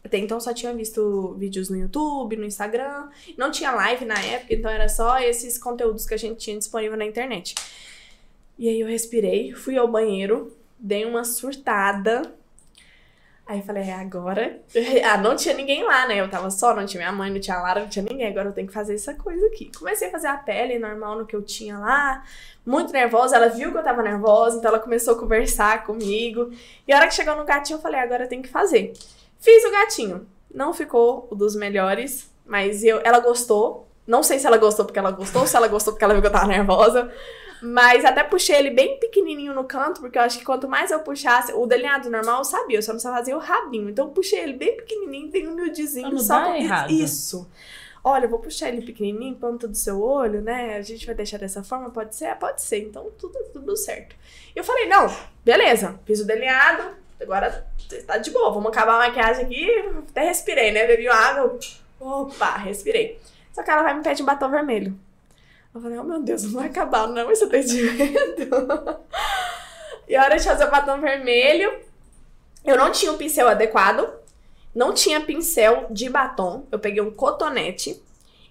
Até 0.08 0.18
então 0.18 0.40
só 0.40 0.54
tinha 0.54 0.74
visto 0.74 1.36
vídeos 1.38 1.70
no 1.70 1.78
YouTube, 1.78 2.38
no 2.38 2.46
Instagram. 2.46 3.10
Não 3.38 3.52
tinha 3.52 3.72
live 3.72 4.06
na 4.06 4.18
época, 4.20 4.54
então 4.54 4.72
era 4.72 4.88
só 4.88 5.20
esses 5.20 5.58
conteúdos 5.58 6.06
que 6.06 6.14
a 6.14 6.18
gente 6.18 6.40
tinha 6.40 6.58
disponível 6.58 6.98
na 6.98 7.06
internet. 7.06 7.54
E 8.58 8.70
aí 8.70 8.80
eu 8.80 8.88
respirei, 8.88 9.52
fui 9.52 9.78
ao 9.78 9.88
banheiro, 9.88 10.56
dei 10.80 11.06
uma 11.06 11.26
surtada. 11.26 12.34
Aí 13.46 13.62
falei, 13.62 13.84
é 13.84 13.94
agora. 13.94 14.62
ah, 15.06 15.18
não 15.18 15.36
tinha 15.36 15.54
ninguém 15.54 15.84
lá, 15.84 16.08
né? 16.08 16.20
Eu 16.20 16.30
tava 16.30 16.50
só, 16.50 16.74
não 16.74 16.86
tinha 16.86 17.02
minha 17.02 17.12
mãe, 17.12 17.32
não 17.32 17.40
tinha 17.40 17.58
a 17.58 17.62
Lara, 17.62 17.82
não 17.82 17.90
tinha 17.90 18.04
ninguém. 18.04 18.28
Agora 18.28 18.50
eu 18.50 18.54
tenho 18.54 18.68
que 18.68 18.74
fazer 18.74 18.96
essa 18.96 19.14
coisa 19.14 19.46
aqui. 19.48 19.70
Comecei 19.78 20.08
a 20.08 20.12
fazer 20.12 20.28
a 20.28 20.38
pele 20.38 20.80
normal 20.80 21.20
no 21.20 21.26
que 21.26 21.36
eu 21.36 21.42
tinha 21.42 21.78
lá. 21.78 22.24
Muito 22.66 22.94
nervosa. 22.94 23.36
Ela 23.36 23.50
viu 23.50 23.72
que 23.74 23.78
eu 23.78 23.84
tava 23.84 24.02
nervosa, 24.02 24.58
então 24.58 24.70
ela 24.70 24.80
começou 24.80 25.16
a 25.16 25.20
conversar 25.20 25.84
comigo. 25.86 26.50
E 26.88 26.94
a 26.94 26.98
hora 26.98 27.08
que 27.08 27.14
chegou 27.14 27.36
no 27.36 27.44
gatinho, 27.44 27.78
eu 27.78 27.82
falei, 27.82 28.00
agora 28.00 28.24
eu 28.24 28.30
tenho 28.30 28.42
que 28.42 28.50
fazer. 28.50 28.94
Fiz 29.48 29.64
o 29.64 29.72
gatinho. 29.72 30.28
Não 30.54 30.74
ficou 30.74 31.26
o 31.32 31.36
dos 31.36 31.56
melhores, 31.56 32.30
mas 32.46 32.84
eu, 32.84 33.00
ela 33.02 33.22
gostou. 33.22 33.88
Não 34.06 34.22
sei 34.22 34.40
se 34.40 34.46
ela 34.46 34.58
gostou 34.58 34.84
porque 34.84 35.00
ela 35.00 35.10
gostou, 35.10 35.44
ou 35.44 35.48
se 35.48 35.56
ela 35.56 35.70
gostou 35.70 35.94
porque 35.94 36.04
ela 36.04 36.14
viu 36.14 36.22
que 36.22 36.28
eu 36.28 36.32
tava 36.34 36.48
nervosa. 36.48 37.10
Mas 37.62 38.04
até 38.04 38.26
puxei 38.26 38.58
ele 38.58 38.72
bem 38.72 39.00
pequenininho 39.00 39.54
no 39.54 39.64
canto, 39.64 40.02
porque 40.02 40.18
eu 40.18 40.22
acho 40.22 40.38
que 40.38 40.44
quanto 40.44 40.68
mais 40.68 40.92
eu 40.92 41.00
puxasse, 41.00 41.54
o 41.54 41.66
delineado 41.66 42.10
normal 42.10 42.40
eu 42.40 42.44
sabia, 42.44 42.78
eu 42.78 42.82
só 42.82 42.92
não 42.92 43.00
sabia 43.00 43.20
fazer 43.20 43.36
o 43.36 43.40
rabinho. 43.40 43.90
Então 43.90 44.08
eu 44.08 44.12
puxei 44.12 44.40
ele 44.40 44.52
bem 44.52 44.76
pequenininho, 44.76 45.32
tem 45.32 45.48
um 45.48 45.56
nudezinho 45.56 46.20
só 46.20 46.44
com 46.44 46.54
errado. 46.54 46.92
isso. 46.92 47.50
Olha, 48.04 48.26
eu 48.26 48.30
vou 48.30 48.40
puxar 48.40 48.68
ele 48.68 48.82
pequenininho, 48.82 49.38
ponta 49.38 49.66
do 49.66 49.78
seu 49.78 50.02
olho, 50.02 50.42
né? 50.42 50.76
A 50.76 50.82
gente 50.82 51.06
vai 51.06 51.16
deixar 51.16 51.38
dessa 51.38 51.64
forma, 51.64 51.90
pode 51.90 52.18
ser? 52.18 52.36
pode 52.36 52.62
ser. 52.62 52.80
Então 52.80 53.10
tudo 53.18 53.40
tudo 53.54 53.78
certo. 53.78 54.14
E 54.54 54.60
eu 54.60 54.64
falei: 54.66 54.90
"Não, 54.90 55.10
beleza. 55.46 55.98
Fiz 56.06 56.20
o 56.20 56.28
delineado, 56.28 56.98
agora 57.20 57.68
tá 58.06 58.18
de 58.18 58.32
boa, 58.32 58.52
vamos 58.52 58.70
acabar 58.70 58.96
a 58.96 59.08
maquiagem 59.08 59.46
aqui. 59.46 59.70
Até 60.10 60.26
respirei, 60.26 60.72
né? 60.72 60.86
Bebi 60.86 61.08
água. 61.08 61.58
Opa, 62.00 62.58
respirei. 62.58 63.20
Só 63.52 63.64
que 63.64 63.72
ela 63.72 63.84
vai 63.84 63.94
me 63.96 64.04
pedir 64.04 64.24
um 64.24 64.26
batom 64.26 64.50
vermelho. 64.50 64.98
Eu 65.74 65.82
falei, 65.82 65.98
oh 65.98 66.04
meu 66.04 66.22
Deus, 66.22 66.44
não 66.44 66.60
vai 66.60 66.68
acabar 66.68 67.08
não 67.08 67.32
esse 67.32 67.44
atendimento. 67.44 68.50
e 70.08 70.16
a 70.16 70.24
hora 70.24 70.38
de 70.38 70.44
fazer 70.44 70.66
o 70.66 70.72
batom 70.72 71.00
vermelho, 71.00 71.80
eu 72.66 72.78
não 72.78 72.92
tinha 72.92 73.12
um 73.12 73.18
pincel 73.18 73.48
adequado, 73.48 74.12
não 74.74 74.94
tinha 74.94 75.22
pincel 75.22 75.88
de 75.90 76.10
batom. 76.10 76.66
Eu 76.72 76.80
peguei 76.80 77.02
um 77.02 77.12
cotonete. 77.12 78.02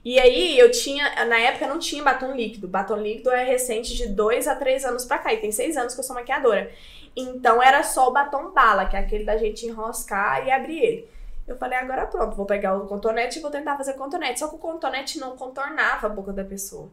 E 0.04 0.20
aí 0.20 0.56
eu 0.56 0.70
tinha, 0.70 1.24
na 1.24 1.38
época 1.38 1.66
não 1.66 1.80
tinha 1.80 2.02
batom 2.02 2.32
líquido. 2.32 2.68
Batom 2.68 2.96
líquido 2.96 3.30
é 3.30 3.44
recente 3.44 3.94
de 3.96 4.06
dois 4.06 4.46
a 4.46 4.54
três 4.54 4.84
anos 4.84 5.04
pra 5.04 5.18
cá. 5.18 5.34
E 5.34 5.38
tem 5.38 5.50
seis 5.50 5.76
anos 5.76 5.94
que 5.94 6.00
eu 6.00 6.04
sou 6.04 6.14
maquiadora. 6.14 6.70
Então 7.16 7.62
era 7.62 7.82
só 7.82 8.08
o 8.08 8.12
batom 8.12 8.50
bala, 8.50 8.84
que 8.86 8.94
é 8.94 8.98
aquele 8.98 9.24
da 9.24 9.36
gente 9.38 9.66
enroscar 9.66 10.46
e 10.46 10.50
abrir 10.50 10.78
ele. 10.78 11.08
Eu 11.46 11.56
falei, 11.56 11.78
agora 11.78 12.06
pronto, 12.06 12.36
vou 12.36 12.44
pegar 12.44 12.76
o 12.76 12.86
contornete 12.86 13.38
e 13.38 13.42
vou 13.42 13.50
tentar 13.50 13.76
fazer 13.76 13.94
contornete. 13.94 14.40
Só 14.40 14.48
que 14.48 14.56
o 14.56 14.58
contornete 14.58 15.18
não 15.18 15.36
contornava 15.36 16.06
a 16.06 16.10
boca 16.10 16.32
da 16.32 16.44
pessoa. 16.44 16.90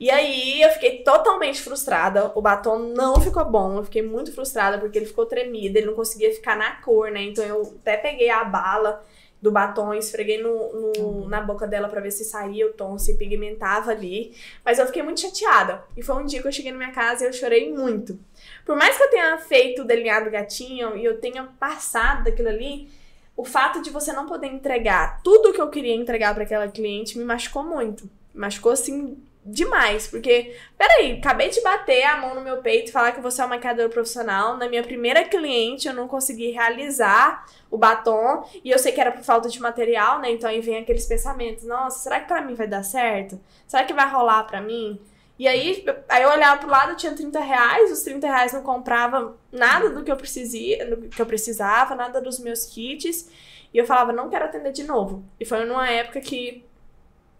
E 0.00 0.10
aí 0.10 0.60
eu 0.62 0.70
fiquei 0.70 1.02
totalmente 1.04 1.60
frustrada. 1.60 2.32
O 2.34 2.40
batom 2.42 2.78
não 2.78 3.20
ficou 3.20 3.44
bom. 3.44 3.76
Eu 3.76 3.84
fiquei 3.84 4.02
muito 4.02 4.32
frustrada 4.34 4.78
porque 4.78 4.98
ele 4.98 5.06
ficou 5.06 5.26
tremido, 5.26 5.78
ele 5.78 5.86
não 5.86 5.94
conseguia 5.94 6.32
ficar 6.34 6.56
na 6.56 6.72
cor, 6.80 7.10
né? 7.10 7.22
Então 7.22 7.44
eu 7.44 7.62
até 7.80 7.96
peguei 7.96 8.30
a 8.30 8.42
bala 8.42 9.04
do 9.40 9.50
batom, 9.50 9.92
esfreguei 9.92 10.40
no, 10.40 10.72
no 10.72 10.92
uhum. 10.98 11.28
na 11.28 11.40
boca 11.40 11.66
dela 11.66 11.88
para 11.88 12.00
ver 12.00 12.12
se 12.12 12.24
saía 12.24 12.66
o 12.66 12.72
tom, 12.72 12.96
se 12.96 13.16
pigmentava 13.16 13.90
ali. 13.90 14.34
Mas 14.64 14.78
eu 14.78 14.86
fiquei 14.86 15.02
muito 15.02 15.20
chateada. 15.20 15.84
E 15.96 16.02
foi 16.02 16.16
um 16.16 16.24
dia 16.24 16.40
que 16.40 16.48
eu 16.48 16.52
cheguei 16.52 16.72
na 16.72 16.78
minha 16.78 16.92
casa 16.92 17.24
e 17.24 17.26
eu 17.26 17.32
chorei 17.32 17.72
muito. 17.72 18.18
Por 18.64 18.76
mais 18.76 18.96
que 18.96 19.02
eu 19.02 19.10
tenha 19.10 19.38
feito 19.38 19.82
o 19.82 19.84
delineado 19.84 20.30
gatinho 20.30 20.96
e 20.96 21.04
eu 21.04 21.20
tenha 21.20 21.44
passado 21.58 22.24
daquilo 22.24 22.48
ali, 22.48 22.88
o 23.36 23.44
fato 23.44 23.82
de 23.82 23.90
você 23.90 24.12
não 24.12 24.26
poder 24.26 24.48
entregar 24.48 25.20
tudo 25.22 25.52
que 25.52 25.60
eu 25.60 25.70
queria 25.70 25.94
entregar 25.94 26.34
para 26.34 26.44
aquela 26.44 26.68
cliente 26.68 27.18
me 27.18 27.24
machucou 27.24 27.64
muito. 27.64 28.04
Me 28.34 28.40
machucou 28.40 28.72
assim 28.72 29.16
demais, 29.44 30.06
porque, 30.06 30.56
peraí, 30.78 31.18
acabei 31.18 31.48
de 31.48 31.60
bater 31.60 32.04
a 32.04 32.16
mão 32.16 32.34
no 32.34 32.40
meu 32.40 32.58
peito 32.58 32.88
e 32.88 32.92
falar 32.92 33.12
que 33.12 33.20
você 33.20 33.40
é 33.40 33.44
uma 33.44 33.56
maquiadora 33.56 33.88
profissional. 33.88 34.56
Na 34.56 34.68
minha 34.68 34.82
primeira 34.82 35.24
cliente, 35.24 35.88
eu 35.88 35.94
não 35.94 36.06
consegui 36.06 36.50
realizar 36.50 37.44
o 37.70 37.76
batom 37.76 38.48
e 38.64 38.70
eu 38.70 38.78
sei 38.78 38.92
que 38.92 39.00
era 39.00 39.10
por 39.10 39.24
falta 39.24 39.48
de 39.48 39.60
material, 39.60 40.20
né? 40.20 40.30
Então 40.30 40.48
aí 40.48 40.60
vem 40.60 40.78
aqueles 40.78 41.06
pensamentos: 41.06 41.64
nossa, 41.64 41.98
será 41.98 42.20
que 42.20 42.28
pra 42.28 42.40
mim 42.40 42.54
vai 42.54 42.68
dar 42.68 42.84
certo? 42.84 43.40
Será 43.66 43.82
que 43.84 43.92
vai 43.92 44.08
rolar 44.08 44.44
pra 44.44 44.60
mim? 44.60 45.00
E 45.42 45.48
aí, 45.48 45.84
aí 46.08 46.22
eu 46.22 46.30
olhava 46.30 46.60
pro 46.60 46.70
lado, 46.70 46.94
tinha 46.94 47.12
30 47.12 47.40
reais, 47.40 47.90
os 47.90 48.02
30 48.02 48.26
reais 48.26 48.52
não 48.52 48.62
comprava 48.62 49.36
nada 49.50 49.90
do 49.90 50.04
que 50.04 50.12
eu 50.12 50.16
precisava, 50.16 50.94
do 50.94 51.08
que 51.08 51.20
eu 51.20 51.26
precisava, 51.26 51.96
nada 51.96 52.20
dos 52.20 52.38
meus 52.38 52.64
kits. 52.66 53.28
E 53.74 53.78
eu 53.78 53.84
falava, 53.86 54.12
não 54.12 54.30
quero 54.30 54.44
atender 54.44 54.70
de 54.70 54.84
novo. 54.84 55.24
E 55.40 55.44
foi 55.44 55.64
numa 55.64 55.88
época 55.88 56.20
que 56.20 56.64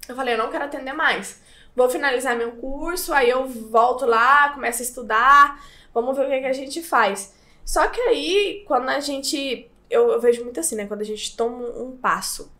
eu 0.08 0.16
falei, 0.16 0.34
eu 0.34 0.38
não 0.38 0.50
quero 0.50 0.64
atender 0.64 0.92
mais 0.92 1.40
vou 1.74 1.88
finalizar 1.88 2.36
meu 2.36 2.52
curso, 2.52 3.12
aí 3.12 3.30
eu 3.30 3.46
volto 3.46 4.04
lá, 4.06 4.50
começo 4.50 4.82
a 4.82 4.84
estudar, 4.84 5.64
vamos 5.92 6.16
ver 6.16 6.26
o 6.26 6.28
que, 6.28 6.40
que 6.40 6.46
a 6.46 6.52
gente 6.52 6.82
faz. 6.82 7.34
Só 7.64 7.88
que 7.88 8.00
aí, 8.00 8.64
quando 8.66 8.88
a 8.88 9.00
gente. 9.00 9.70
Eu, 9.88 10.10
eu, 10.10 10.20
vejo 10.20 10.42
muito 10.42 10.58
assim, 10.58 10.74
né? 10.74 10.86
Quando 10.86 11.02
a 11.02 11.04
gente 11.04 11.36
toma 11.36 11.68
um 11.68 11.96
passo, 11.96 12.50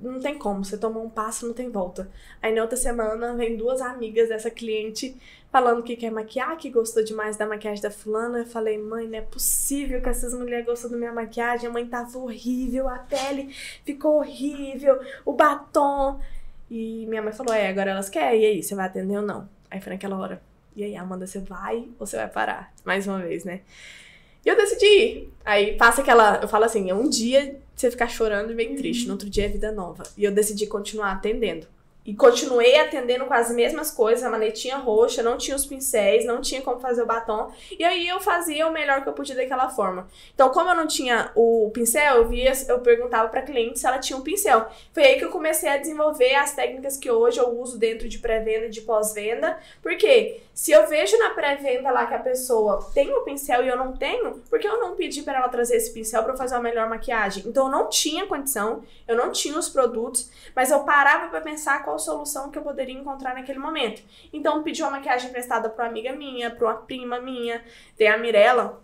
não 0.00 0.20
tem 0.20 0.38
como, 0.38 0.64
você 0.64 0.76
toma 0.76 1.00
um 1.00 1.08
passo, 1.08 1.46
não 1.46 1.54
tem 1.54 1.70
volta. 1.70 2.08
Aí 2.42 2.54
na 2.54 2.62
outra 2.62 2.76
semana 2.76 3.34
vem 3.34 3.56
duas 3.56 3.80
amigas 3.80 4.28
dessa 4.28 4.50
cliente 4.50 5.16
falando 5.50 5.82
que 5.82 5.96
quer 5.96 6.10
maquiar, 6.10 6.56
que 6.56 6.68
gostou 6.68 7.02
demais 7.02 7.36
da 7.36 7.46
maquiagem 7.46 7.82
da 7.82 7.90
fulana. 7.90 8.40
Eu 8.40 8.46
falei, 8.46 8.76
mãe, 8.76 9.08
não 9.08 9.18
é 9.18 9.22
possível 9.22 10.02
que 10.02 10.08
essas 10.08 10.34
mulheres 10.34 10.66
gostam 10.66 10.90
da 10.90 10.96
minha 10.96 11.12
maquiagem. 11.12 11.68
A 11.68 11.72
mãe 11.72 11.86
tava 11.86 12.18
horrível, 12.18 12.88
a 12.88 12.98
pele 12.98 13.54
ficou 13.84 14.18
horrível, 14.18 15.00
o 15.24 15.32
batom. 15.32 16.20
E 16.70 17.06
minha 17.06 17.22
mãe 17.22 17.32
falou: 17.32 17.54
é, 17.54 17.68
agora 17.68 17.92
elas 17.92 18.08
querem, 18.08 18.42
e 18.42 18.46
aí, 18.46 18.62
você 18.62 18.74
vai 18.74 18.86
atender 18.86 19.16
ou 19.16 19.22
não? 19.22 19.48
Aí 19.70 19.80
foi 19.80 19.92
naquela 19.92 20.18
hora: 20.18 20.42
e 20.74 20.84
aí, 20.84 20.96
Amanda, 20.96 21.26
você 21.26 21.40
vai 21.40 21.88
ou 21.98 22.06
você 22.06 22.16
vai 22.16 22.28
parar? 22.28 22.72
Mais 22.84 23.06
uma 23.06 23.20
vez, 23.20 23.44
né? 23.44 23.62
E 24.46 24.48
eu 24.48 24.56
decidi 24.56 24.86
ir. 24.86 25.32
Aí 25.44 25.76
passa 25.76 26.00
aquela. 26.00 26.38
Eu 26.40 26.46
falo 26.46 26.64
assim: 26.64 26.88
é 26.88 26.94
um 26.94 27.08
dia 27.08 27.58
você 27.74 27.90
ficar 27.90 28.08
chorando 28.08 28.52
e 28.52 28.54
bem 28.54 28.76
triste, 28.76 29.06
no 29.06 29.12
outro 29.12 29.28
dia 29.28 29.46
é 29.46 29.48
vida 29.48 29.72
nova. 29.72 30.04
E 30.16 30.24
eu 30.24 30.32
decidi 30.32 30.66
continuar 30.66 31.10
atendendo. 31.10 31.66
E 32.06 32.14
continuei 32.14 32.78
atendendo 32.78 33.26
com 33.26 33.34
as 33.34 33.50
mesmas 33.50 33.90
coisas, 33.90 34.22
a 34.22 34.30
manetinha 34.30 34.76
roxa, 34.76 35.22
não 35.22 35.36
tinha 35.36 35.56
os 35.56 35.66
pincéis, 35.66 36.24
não 36.24 36.40
tinha 36.40 36.62
como 36.62 36.78
fazer 36.78 37.02
o 37.02 37.06
batom. 37.06 37.50
E 37.76 37.82
aí 37.82 38.06
eu 38.06 38.20
fazia 38.20 38.66
o 38.68 38.72
melhor 38.72 39.02
que 39.02 39.08
eu 39.08 39.12
podia 39.12 39.34
daquela 39.34 39.68
forma. 39.68 40.06
Então, 40.32 40.48
como 40.50 40.70
eu 40.70 40.76
não 40.76 40.86
tinha 40.86 41.32
o 41.34 41.70
pincel, 41.74 42.16
eu 42.16 42.28
via, 42.28 42.52
eu 42.68 42.78
perguntava 42.80 43.28
para 43.28 43.42
cliente 43.42 43.78
se 43.78 43.86
ela 43.86 43.98
tinha 43.98 44.16
um 44.16 44.22
pincel. 44.22 44.66
Foi 44.92 45.04
aí 45.04 45.18
que 45.18 45.24
eu 45.24 45.30
comecei 45.30 45.68
a 45.68 45.76
desenvolver 45.76 46.34
as 46.36 46.54
técnicas 46.54 46.96
que 46.96 47.10
hoje 47.10 47.38
eu 47.38 47.48
uso 47.58 47.76
dentro 47.76 48.08
de 48.08 48.18
pré-venda 48.18 48.66
e 48.66 48.70
de 48.70 48.82
pós-venda. 48.82 49.58
Porque 49.82 50.40
se 50.54 50.70
eu 50.70 50.86
vejo 50.86 51.18
na 51.18 51.30
pré-venda 51.30 51.90
lá 51.90 52.06
que 52.06 52.14
a 52.14 52.18
pessoa 52.18 52.88
tem 52.94 53.12
o 53.12 53.22
pincel 53.22 53.64
e 53.64 53.68
eu 53.68 53.76
não 53.76 53.96
tenho, 53.96 54.42
por 54.48 54.58
que 54.58 54.68
eu 54.68 54.80
não 54.80 54.94
pedi 54.94 55.22
para 55.22 55.38
ela 55.38 55.48
trazer 55.48 55.76
esse 55.76 55.92
pincel 55.92 56.22
para 56.22 56.36
fazer 56.36 56.54
uma 56.54 56.62
melhor 56.62 56.88
maquiagem? 56.88 57.42
Então 57.46 57.66
eu 57.66 57.70
não 57.70 57.88
tinha 57.88 58.26
condição, 58.26 58.82
eu 59.08 59.16
não 59.16 59.32
tinha 59.32 59.58
os 59.58 59.68
produtos, 59.68 60.30
mas 60.54 60.70
eu 60.70 60.80
parava 60.80 61.28
para 61.28 61.40
pensar 61.40 61.84
qual 61.84 61.95
solução 61.98 62.50
que 62.50 62.58
eu 62.58 62.62
poderia 62.62 62.94
encontrar 62.94 63.34
naquele 63.34 63.58
momento. 63.58 64.02
Então, 64.32 64.62
pedi 64.62 64.82
uma 64.82 64.92
maquiagem 64.92 65.28
emprestada 65.28 65.68
para 65.68 65.84
uma 65.84 65.90
amiga 65.90 66.12
minha, 66.12 66.50
para 66.50 66.66
uma 66.66 66.74
prima 66.74 67.20
minha. 67.20 67.62
Tem 67.96 68.08
a 68.08 68.18
Mirella, 68.18 68.82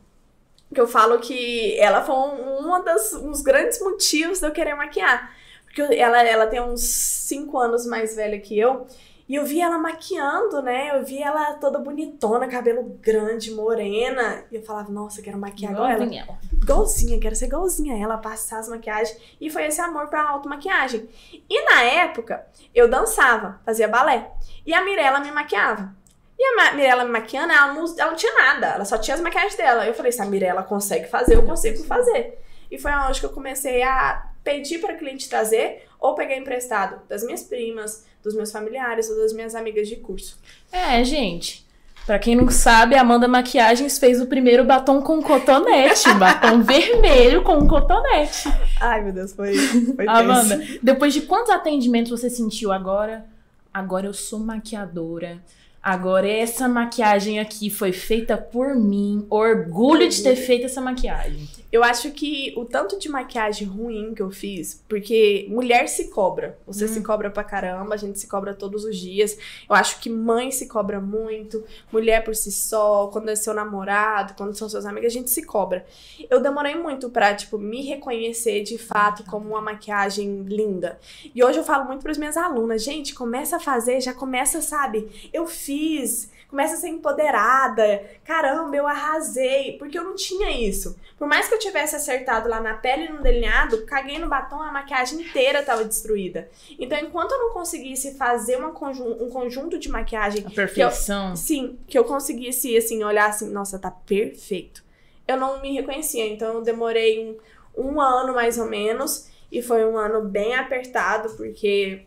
que 0.73 0.81
eu 0.81 0.87
falo 0.87 1.19
que 1.19 1.79
ela 1.79 2.03
foi 2.03 2.15
um, 2.15 2.75
um 2.75 2.85
das, 2.85 3.13
uns 3.15 3.43
grandes 3.43 3.81
motivos 3.81 4.41
de 4.41 4.47
eu 4.47 4.53
querer 4.53 4.75
maquiar. 4.75 5.35
Porque 5.65 5.83
ela, 5.83 6.23
ela 6.23 6.47
tem 6.47 6.61
uns 6.61 6.83
5 6.83 7.59
anos 7.59 7.87
mais 7.87 8.15
velha 8.15 8.39
que 8.39 8.59
eu. 8.59 8.87
E 9.29 9.35
eu 9.35 9.45
vi 9.45 9.61
ela 9.61 9.79
maquiando, 9.79 10.61
né? 10.61 10.97
Eu 10.97 11.05
vi 11.05 11.23
ela 11.23 11.55
toda 11.55 11.79
bonitona, 11.79 12.49
cabelo 12.49 12.83
grande, 13.01 13.51
morena. 13.51 14.45
E 14.51 14.57
eu 14.57 14.63
falava, 14.63 14.91
nossa, 14.91 15.23
quero 15.23 15.39
maquiar 15.39 15.73
igual 15.73 15.89
ela. 15.89 16.05
Igualzinha, 16.53 17.21
quero 17.21 17.35
ser 17.35 17.47
igualzinha 17.47 17.95
a 17.95 17.99
ela, 17.99 18.19
passar 18.19 18.59
as 18.59 18.69
maquiagens. 18.69 19.17
E 19.41 19.49
foi 19.49 19.65
esse 19.65 19.81
amor 19.81 20.09
pra 20.09 20.29
automaquiagem. 20.29 21.09
E 21.49 21.65
na 21.65 21.83
época, 21.83 22.47
eu 22.75 22.89
dançava, 22.89 23.61
fazia 23.65 23.89
balé. 23.89 24.33
E 24.67 24.75
a 24.75 24.85
Mirella 24.85 25.21
me 25.21 25.31
maquiava. 25.31 25.95
E 26.39 26.45
a 26.45 26.75
Mirella 26.75 27.05
me 27.05 27.11
maquiando, 27.11 27.53
ela 27.53 27.73
não, 27.73 27.85
ela 27.99 28.11
não 28.11 28.17
tinha 28.17 28.35
nada, 28.35 28.67
ela 28.69 28.85
só 28.85 28.99
tinha 28.99 29.15
as 29.15 29.21
maquiagens 29.21 29.55
dela. 29.55 29.87
Eu 29.87 29.95
falei, 29.95 30.11
se 30.11 30.21
a 30.21 30.25
Mirella 30.25 30.63
consegue 30.63 31.07
fazer, 31.07 31.37
eu 31.37 31.47
consigo 31.47 31.85
fazer. 31.85 32.39
E 32.71 32.79
foi 32.79 32.91
onde 32.93 33.21
que 33.21 33.27
eu 33.27 33.31
comecei 33.31 33.83
a 33.83 34.31
pedir 34.43 34.81
para 34.81 34.97
cliente 34.97 35.29
trazer 35.29 35.87
ou 36.01 36.15
pegar 36.15 36.37
emprestado 36.37 37.01
das 37.09 37.23
minhas 37.23 37.45
primas, 37.45 38.05
dos 38.23 38.35
meus 38.35 38.53
familiares 38.53 39.11
ou 39.11 39.17
das 39.17 39.33
minhas 39.33 39.55
amigas 39.55 39.89
de 39.89 39.97
curso. 39.97 40.39
É, 40.71 41.03
gente. 41.05 41.65
Pra 42.07 42.19
quem 42.19 42.35
não 42.35 42.51
sabe, 42.51 42.97
a 42.97 43.01
Amanda 43.01 43.29
Maquiagens 43.29 43.99
fez 43.99 44.21
o 44.21 44.27
primeiro 44.27 44.65
batom 44.65 45.01
com 45.01 45.23
cotonete. 45.23 46.13
batom 46.19 46.63
vermelho 46.63 47.43
com 47.43 47.67
cotonete. 47.69 48.49
Ai, 48.81 49.03
meu 49.03 49.13
Deus, 49.13 49.33
foi, 49.33 49.55
foi 49.57 50.07
Amanda, 50.09 50.61
depois 50.83 51.15
de 51.15 51.23
quantos 51.23 51.51
atendimentos 51.51 52.11
você 52.11 52.29
sentiu 52.29 52.73
agora? 52.73 53.25
Agora 53.73 54.07
eu 54.07 54.13
sou 54.13 54.41
maquiadora. 54.41 55.39
Agora 55.81 56.29
essa 56.29 56.69
maquiagem 56.69 57.39
aqui 57.39 57.71
foi 57.71 57.93
feita 57.93 58.37
por 58.37 58.75
mim. 58.75 59.27
Orgulho 59.31 60.09
de 60.09 60.23
ter 60.23 60.37
feito 60.37 60.67
essa 60.67 60.81
maquiagem. 60.81 61.49
Eu 61.73 61.83
acho 61.83 62.11
que 62.11 62.53
o 62.55 62.67
tanto 62.67 62.99
de 62.99 63.09
maquiagem 63.09 63.67
ruim 63.67 64.13
que 64.15 64.21
eu 64.21 64.31
fiz, 64.31 64.85
porque 64.87 65.47
mulher 65.49 65.89
se 65.89 66.09
cobra. 66.09 66.59
Você 66.67 66.85
hum. 66.85 66.89
se 66.89 67.03
cobra 67.03 67.31
pra 67.31 67.43
caramba, 67.43 67.95
a 67.95 67.97
gente 67.97 68.21
se 68.21 68.27
cobra 68.27 68.53
todos 68.53 68.85
os 68.85 68.95
dias. 68.95 69.39
Eu 69.67 69.75
acho 69.75 69.99
que 69.99 70.11
mãe 70.11 70.51
se 70.51 70.69
cobra 70.69 71.01
muito, 71.01 71.65
mulher 71.91 72.23
por 72.23 72.37
si 72.37 72.53
só, 72.53 73.07
quando 73.07 73.31
é 73.31 73.35
seu 73.35 73.55
namorado, 73.55 74.35
quando 74.37 74.55
são 74.55 74.69
seus 74.69 74.85
amigos, 74.85 75.07
a 75.07 75.19
gente 75.19 75.31
se 75.31 75.43
cobra. 75.45 75.87
Eu 76.29 76.41
demorei 76.41 76.75
muito 76.75 77.09
pra, 77.09 77.35
tipo, 77.35 77.57
me 77.57 77.81
reconhecer 77.81 78.63
de 78.63 78.77
fato 78.77 79.25
como 79.25 79.49
uma 79.49 79.63
maquiagem 79.63 80.43
linda. 80.43 81.01
E 81.35 81.43
hoje 81.43 81.59
eu 81.59 81.65
falo 81.65 81.87
muito 81.87 82.03
pras 82.03 82.19
minhas 82.19 82.37
alunas, 82.37 82.85
gente, 82.85 83.15
começa 83.15 83.57
a 83.57 83.61
fazer, 83.61 83.99
já 84.03 84.13
começa, 84.13 84.61
sabe? 84.61 85.09
Eu 85.33 85.47
fiz 85.47 86.31
começa 86.53 86.75
a 86.75 86.77
ser 86.77 86.89
empoderada. 86.89 88.05
Caramba, 88.25 88.77
eu 88.77 88.87
arrasei. 88.87 89.79
Porque 89.79 89.99
eu 89.99 90.05
não 90.05 90.15
tinha 90.15 90.51
isso. 90.51 90.95
Por 91.19 91.27
mais 91.27 91.49
que 91.49 91.55
eu 91.55 91.59
tivesse 91.59 91.97
acertado 91.97 92.47
lá 92.47 92.61
na 92.61 92.75
pele 92.75 93.07
e 93.07 93.09
no 93.09 93.23
delineado, 93.23 93.87
caguei 93.87 94.19
no 94.19 94.29
batom, 94.29 94.63
a 94.63 94.71
maquiagem 94.71 95.23
inteira 95.23 95.61
estava 95.61 95.83
destruída. 95.83 96.51
Então, 96.79 96.99
enquanto 96.99 97.33
eu 97.33 97.39
não 97.39 97.55
conseguisse 97.55 98.19
fazer 98.19 98.57
uma 98.57 98.71
conjun 98.73 99.17
um 99.19 99.31
conjunto 99.31 99.79
de 99.79 99.89
maquiagem. 99.89 100.45
A 100.47 100.51
perfeição. 100.51 101.29
Que 101.29 101.33
eu, 101.33 101.37
sim, 101.37 101.79
que 101.89 101.99
eu 101.99 102.05
conseguisse, 102.05 102.77
assim, 102.77 103.03
olhar 103.03 103.31
assim, 103.31 103.51
nossa, 103.51 103.79
tá 103.79 103.91
perfeito. 103.91 104.85
Eu 105.27 105.39
não 105.39 105.63
me 105.63 105.73
reconhecia. 105.73 106.27
Então, 106.29 106.57
eu 106.57 106.63
demorei 106.63 107.39
um, 107.75 107.93
um 107.95 107.99
ano 107.99 108.35
mais 108.35 108.59
ou 108.59 108.67
menos. 108.67 109.27
E 109.51 109.63
foi 109.63 109.87
um 109.87 109.97
ano 109.97 110.21
bem 110.23 110.55
apertado, 110.55 111.31
porque 111.31 112.05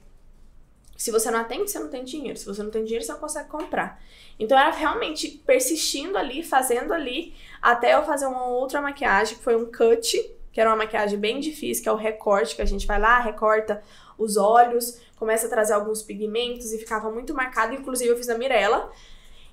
se 0.96 1.12
você 1.12 1.30
não 1.30 1.40
atende, 1.40 1.70
você 1.70 1.80
não 1.80 1.90
tem 1.90 2.04
dinheiro. 2.04 2.38
Se 2.38 2.46
você 2.46 2.64
não 2.64 2.72
tem 2.72 2.84
dinheiro, 2.84 3.04
você 3.04 3.12
não 3.12 3.20
consegue 3.20 3.50
comprar. 3.50 4.02
Então 4.40 4.58
era 4.58 4.72
realmente 4.72 5.28
persistindo 5.46 6.18
ali, 6.18 6.44
fazendo 6.44 6.94
ali, 6.94 7.34
até 7.62 7.96
eu 7.96 8.04
fazer 8.04 8.26
uma 8.26 8.48
outra 8.48 8.82
maquiagem, 8.82 9.38
que 9.38 9.44
foi 9.44 9.56
um 9.56 9.66
cut, 9.66 10.36
que 10.52 10.62
era 10.62 10.70
uma 10.70 10.78
maquiagem 10.78 11.20
bem 11.20 11.40
difícil, 11.40 11.84
que 11.84 11.90
é 11.90 11.92
o 11.92 11.96
recorte, 11.96 12.56
que 12.56 12.62
a 12.62 12.66
gente 12.66 12.88
vai 12.88 13.00
lá, 13.00 13.20
recorta 13.20 13.82
os 14.18 14.38
olhos, 14.38 15.02
começa 15.18 15.48
a 15.48 15.50
trazer 15.50 15.74
alguns 15.74 16.02
pigmentos 16.02 16.72
e 16.72 16.78
ficava 16.78 17.12
muito 17.12 17.34
marcado. 17.34 17.74
Inclusive, 17.74 18.10
eu 18.10 18.18
fiz 18.18 18.30
a 18.30 18.38
Mirella. 18.38 18.90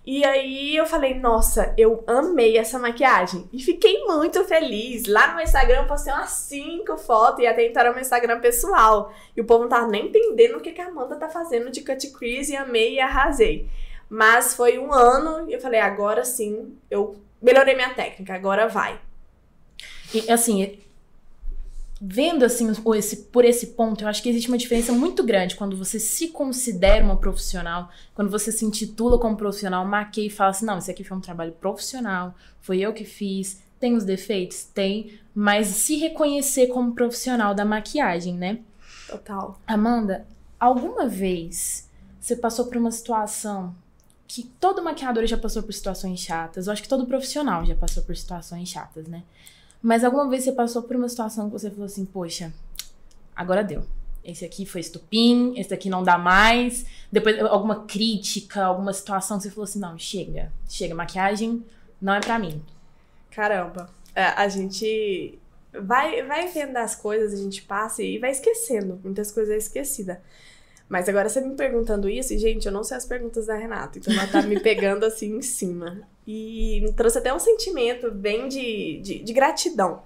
E 0.05 0.25
aí 0.25 0.77
eu 0.77 0.85
falei, 0.85 1.15
nossa, 1.15 1.73
eu 1.79 2.03
amei 2.09 2.59
essa 2.59 2.77
maquiagem. 2.77 3.49
E 3.53 3.62
fiquei 3.62 4.05
muito 4.05 4.45
feliz. 4.45 5.07
Lá 5.07 5.29
no 5.29 5.35
meu 5.37 5.45
Instagram 5.45 5.83
eu 5.83 5.87
postei 5.87 6.12
umas 6.12 6.31
5 6.31 6.99
fotos 6.99 7.38
e 7.38 7.47
até 7.47 7.67
então 7.67 7.81
era 7.81 7.93
meu 7.93 8.01
Instagram 8.01 8.41
pessoal. 8.41 9.15
E 9.37 9.41
o 9.41 9.45
povo 9.45 9.62
não 9.62 9.69
tava 9.69 9.87
nem 9.87 10.09
entendendo 10.09 10.57
o 10.57 10.61
que, 10.61 10.73
que 10.73 10.81
a 10.81 10.88
Amanda 10.88 11.15
tá 11.15 11.29
fazendo 11.29 11.71
de 11.71 11.83
cut 11.83 12.11
crease 12.11 12.53
e 12.53 12.57
amei 12.57 12.95
e 12.95 13.01
arrasei. 13.01 13.69
Mas 14.11 14.55
foi 14.55 14.77
um 14.77 14.93
ano 14.93 15.49
e 15.49 15.53
eu 15.53 15.61
falei, 15.61 15.79
agora 15.79 16.25
sim, 16.25 16.77
eu 16.91 17.17
melhorei 17.41 17.75
minha 17.75 17.95
técnica, 17.95 18.35
agora 18.35 18.69
vai. 18.69 19.01
E 20.12 20.29
assim, 20.31 20.79
vendo 22.05 22.45
assim 22.45 22.69
esse, 22.97 23.17
por 23.17 23.45
esse 23.45 23.69
ponto, 23.69 24.03
eu 24.03 24.09
acho 24.09 24.21
que 24.21 24.29
existe 24.29 24.49
uma 24.49 24.59
diferença 24.59 24.93
muito 24.93 25.23
grande 25.23 25.55
quando 25.55 25.77
você 25.77 26.01
se 26.01 26.29
considera 26.29 27.05
uma 27.05 27.17
profissional, 27.17 27.88
quando 28.12 28.29
você 28.29 28.51
se 28.51 28.65
intitula 28.65 29.21
como 29.21 29.37
profissional, 29.37 29.87
maqueia 29.87 30.27
e 30.27 30.31
fala 30.31 30.51
assim: 30.51 30.67
não, 30.67 30.79
esse 30.79 30.91
aqui 30.91 31.05
foi 31.05 31.17
um 31.17 31.21
trabalho 31.21 31.53
profissional, 31.53 32.35
foi 32.61 32.81
eu 32.81 32.93
que 32.93 33.05
fiz, 33.05 33.62
tem 33.79 33.95
os 33.95 34.05
defeitos? 34.05 34.65
Tem, 34.65 35.21
mas 35.33 35.69
se 35.69 35.97
reconhecer 35.97 36.67
como 36.67 36.93
profissional 36.93 37.55
da 37.55 37.65
maquiagem, 37.65 38.35
né? 38.35 38.59
Total. 39.07 39.61
Amanda, 39.65 40.27
alguma 40.59 41.07
vez 41.07 41.88
você 42.19 42.35
passou 42.35 42.67
por 42.67 42.79
uma 42.79 42.91
situação 42.91 43.77
que 44.27 44.43
todo 44.59 44.83
maquiador 44.83 45.25
já 45.27 45.37
passou 45.37 45.62
por 45.62 45.73
situações 45.73 46.19
chatas, 46.19 46.67
eu 46.67 46.73
acho 46.73 46.83
que 46.83 46.88
todo 46.88 47.07
profissional 47.07 47.65
já 47.65 47.77
passou 47.77 48.03
por 48.03 48.17
situações 48.17 48.69
chatas, 48.69 49.07
né? 49.07 49.23
Mas 49.83 50.05
alguma 50.05 50.29
vez 50.29 50.45
você 50.45 50.53
passou 50.53 50.83
por 50.83 50.95
uma 50.95 51.09
situação 51.09 51.47
que 51.47 51.53
você 51.53 51.71
falou 51.71 51.87
assim, 51.87 52.05
poxa, 52.05 52.53
agora 53.35 53.64
deu. 53.64 53.85
Esse 54.25 54.45
aqui 54.45 54.64
foi 54.64 54.81
estupim, 54.81 55.55
esse 55.57 55.75
aqui 55.75 55.90
não 55.90 56.05
dá 56.05 56.16
mais. 56.16 56.87
Depois, 57.11 57.38
alguma 57.40 57.85
crítica, 57.85 58.64
alguma 58.64 58.92
situação 58.92 59.37
que 59.37 59.42
você 59.45 59.51
falou 59.51 59.64
assim, 59.64 59.81
não, 59.81 59.99
chega. 59.99 60.53
Chega, 60.68 60.95
maquiagem 60.95 61.64
não 62.01 62.14
é 62.14 62.21
pra 62.21 62.38
mim. 62.38 62.62
Caramba. 63.31 63.90
É, 64.14 64.25
a 64.25 64.49
gente 64.49 65.38
vai, 65.73 66.23
vai 66.23 66.49
vendo 66.49 66.77
as 66.77 66.95
coisas, 66.95 67.33
a 67.33 67.42
gente 67.42 67.62
passa 67.62 68.03
e 68.03 68.18
vai 68.18 68.31
esquecendo. 68.31 69.01
Muitas 69.03 69.33
coisas 69.33 69.55
é 69.55 69.59
esquecida. 69.59 70.23
Mas 70.93 71.09
agora 71.09 71.27
você 71.27 71.41
me 71.41 71.55
perguntando 71.55 72.07
isso, 72.07 72.35
e 72.35 72.39
gente, 72.39 72.67
eu 72.67 72.71
não 72.71 72.85
sei 72.85 72.99
as 72.99 73.07
perguntas 73.07 73.47
da 73.47 73.55
Renata, 73.55 73.99
então 73.99 74.13
ela 74.13 74.27
tá 74.27 74.43
me 74.43 74.61
pegando 74.61 75.07
assim 75.07 75.39
em 75.39 75.41
cima. 75.41 76.03
E 76.27 76.83
me 76.83 76.93
trouxe 76.93 77.17
até 77.17 77.33
um 77.33 77.39
sentimento 77.39 78.11
bem 78.11 78.47
de, 78.47 79.01
de, 79.01 79.19
de, 79.21 79.33
gratidão. 79.33 80.03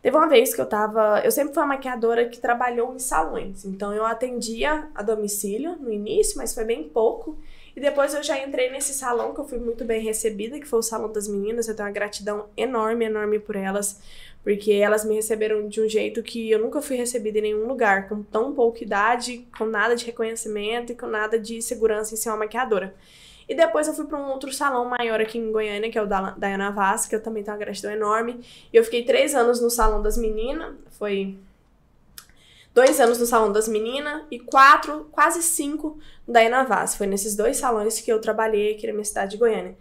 Teve 0.00 0.16
uma 0.16 0.26
vez 0.26 0.54
que 0.54 0.60
eu 0.62 0.64
tava. 0.64 1.20
Eu 1.22 1.30
sempre 1.30 1.52
fui 1.52 1.62
uma 1.62 1.74
maquiadora 1.74 2.26
que 2.30 2.40
trabalhou 2.40 2.94
em 2.94 2.98
salões. 2.98 3.66
Então 3.66 3.92
eu 3.92 4.06
atendia 4.06 4.88
a 4.94 5.02
domicílio 5.02 5.76
no 5.78 5.92
início, 5.92 6.38
mas 6.38 6.54
foi 6.54 6.64
bem 6.64 6.84
pouco. 6.88 7.36
E 7.76 7.80
depois 7.80 8.14
eu 8.14 8.22
já 8.22 8.42
entrei 8.42 8.70
nesse 8.70 8.94
salão 8.94 9.34
que 9.34 9.40
eu 9.40 9.44
fui 9.44 9.58
muito 9.58 9.84
bem 9.84 10.02
recebida, 10.02 10.58
que 10.58 10.66
foi 10.66 10.78
o 10.78 10.82
Salão 10.82 11.12
das 11.12 11.28
Meninas. 11.28 11.68
Eu 11.68 11.76
tenho 11.76 11.86
uma 11.88 11.92
gratidão 11.92 12.46
enorme, 12.56 13.04
enorme 13.04 13.38
por 13.38 13.54
elas, 13.54 14.00
porque 14.42 14.72
elas 14.72 15.04
me 15.04 15.14
receberam 15.14 15.68
de 15.68 15.80
um 15.80 15.88
jeito 15.88 16.22
que 16.22 16.50
eu 16.50 16.58
nunca 16.58 16.82
fui 16.82 16.96
recebida 16.96 17.38
em 17.38 17.42
nenhum 17.42 17.66
lugar, 17.66 18.08
com 18.08 18.22
tão 18.22 18.52
pouca 18.52 18.82
idade, 18.82 19.46
com 19.56 19.64
nada 19.64 19.94
de 19.94 20.04
reconhecimento 20.04 20.92
e 20.92 20.96
com 20.96 21.06
nada 21.06 21.38
de 21.38 21.62
segurança 21.62 22.14
em 22.14 22.16
ser 22.16 22.30
uma 22.30 22.38
maquiadora. 22.38 22.94
E 23.48 23.54
depois 23.54 23.86
eu 23.86 23.94
fui 23.94 24.06
para 24.06 24.18
um 24.18 24.30
outro 24.30 24.52
salão 24.52 24.84
maior 24.84 25.20
aqui 25.20 25.38
em 25.38 25.52
Goiânia, 25.52 25.90
que 25.90 25.98
é 25.98 26.02
o 26.02 26.06
da 26.06 26.30
Diana 26.32 26.70
Vaz, 26.70 27.06
que 27.06 27.14
eu 27.14 27.22
também 27.22 27.42
tenho 27.42 27.56
uma 27.56 27.62
gratidão 27.62 27.90
enorme. 27.92 28.40
E 28.72 28.76
eu 28.76 28.84
fiquei 28.84 29.04
três 29.04 29.34
anos 29.34 29.60
no 29.60 29.70
salão 29.70 30.02
das 30.02 30.16
meninas, 30.16 30.74
foi 30.98 31.36
dois 32.74 32.98
anos 33.00 33.18
no 33.18 33.26
salão 33.26 33.52
das 33.52 33.68
meninas 33.68 34.22
e 34.30 34.38
quatro, 34.38 35.08
quase 35.12 35.42
cinco 35.42 35.98
da 36.26 36.40
Diana 36.40 36.64
Vaz. 36.64 36.96
Foi 36.96 37.06
nesses 37.06 37.36
dois 37.36 37.56
salões 37.58 38.00
que 38.00 38.10
eu 38.10 38.20
trabalhei 38.20 38.74
aqui 38.74 38.86
na 38.86 38.92
minha 38.92 39.04
cidade 39.04 39.32
de 39.32 39.36
Goiânia. 39.36 39.76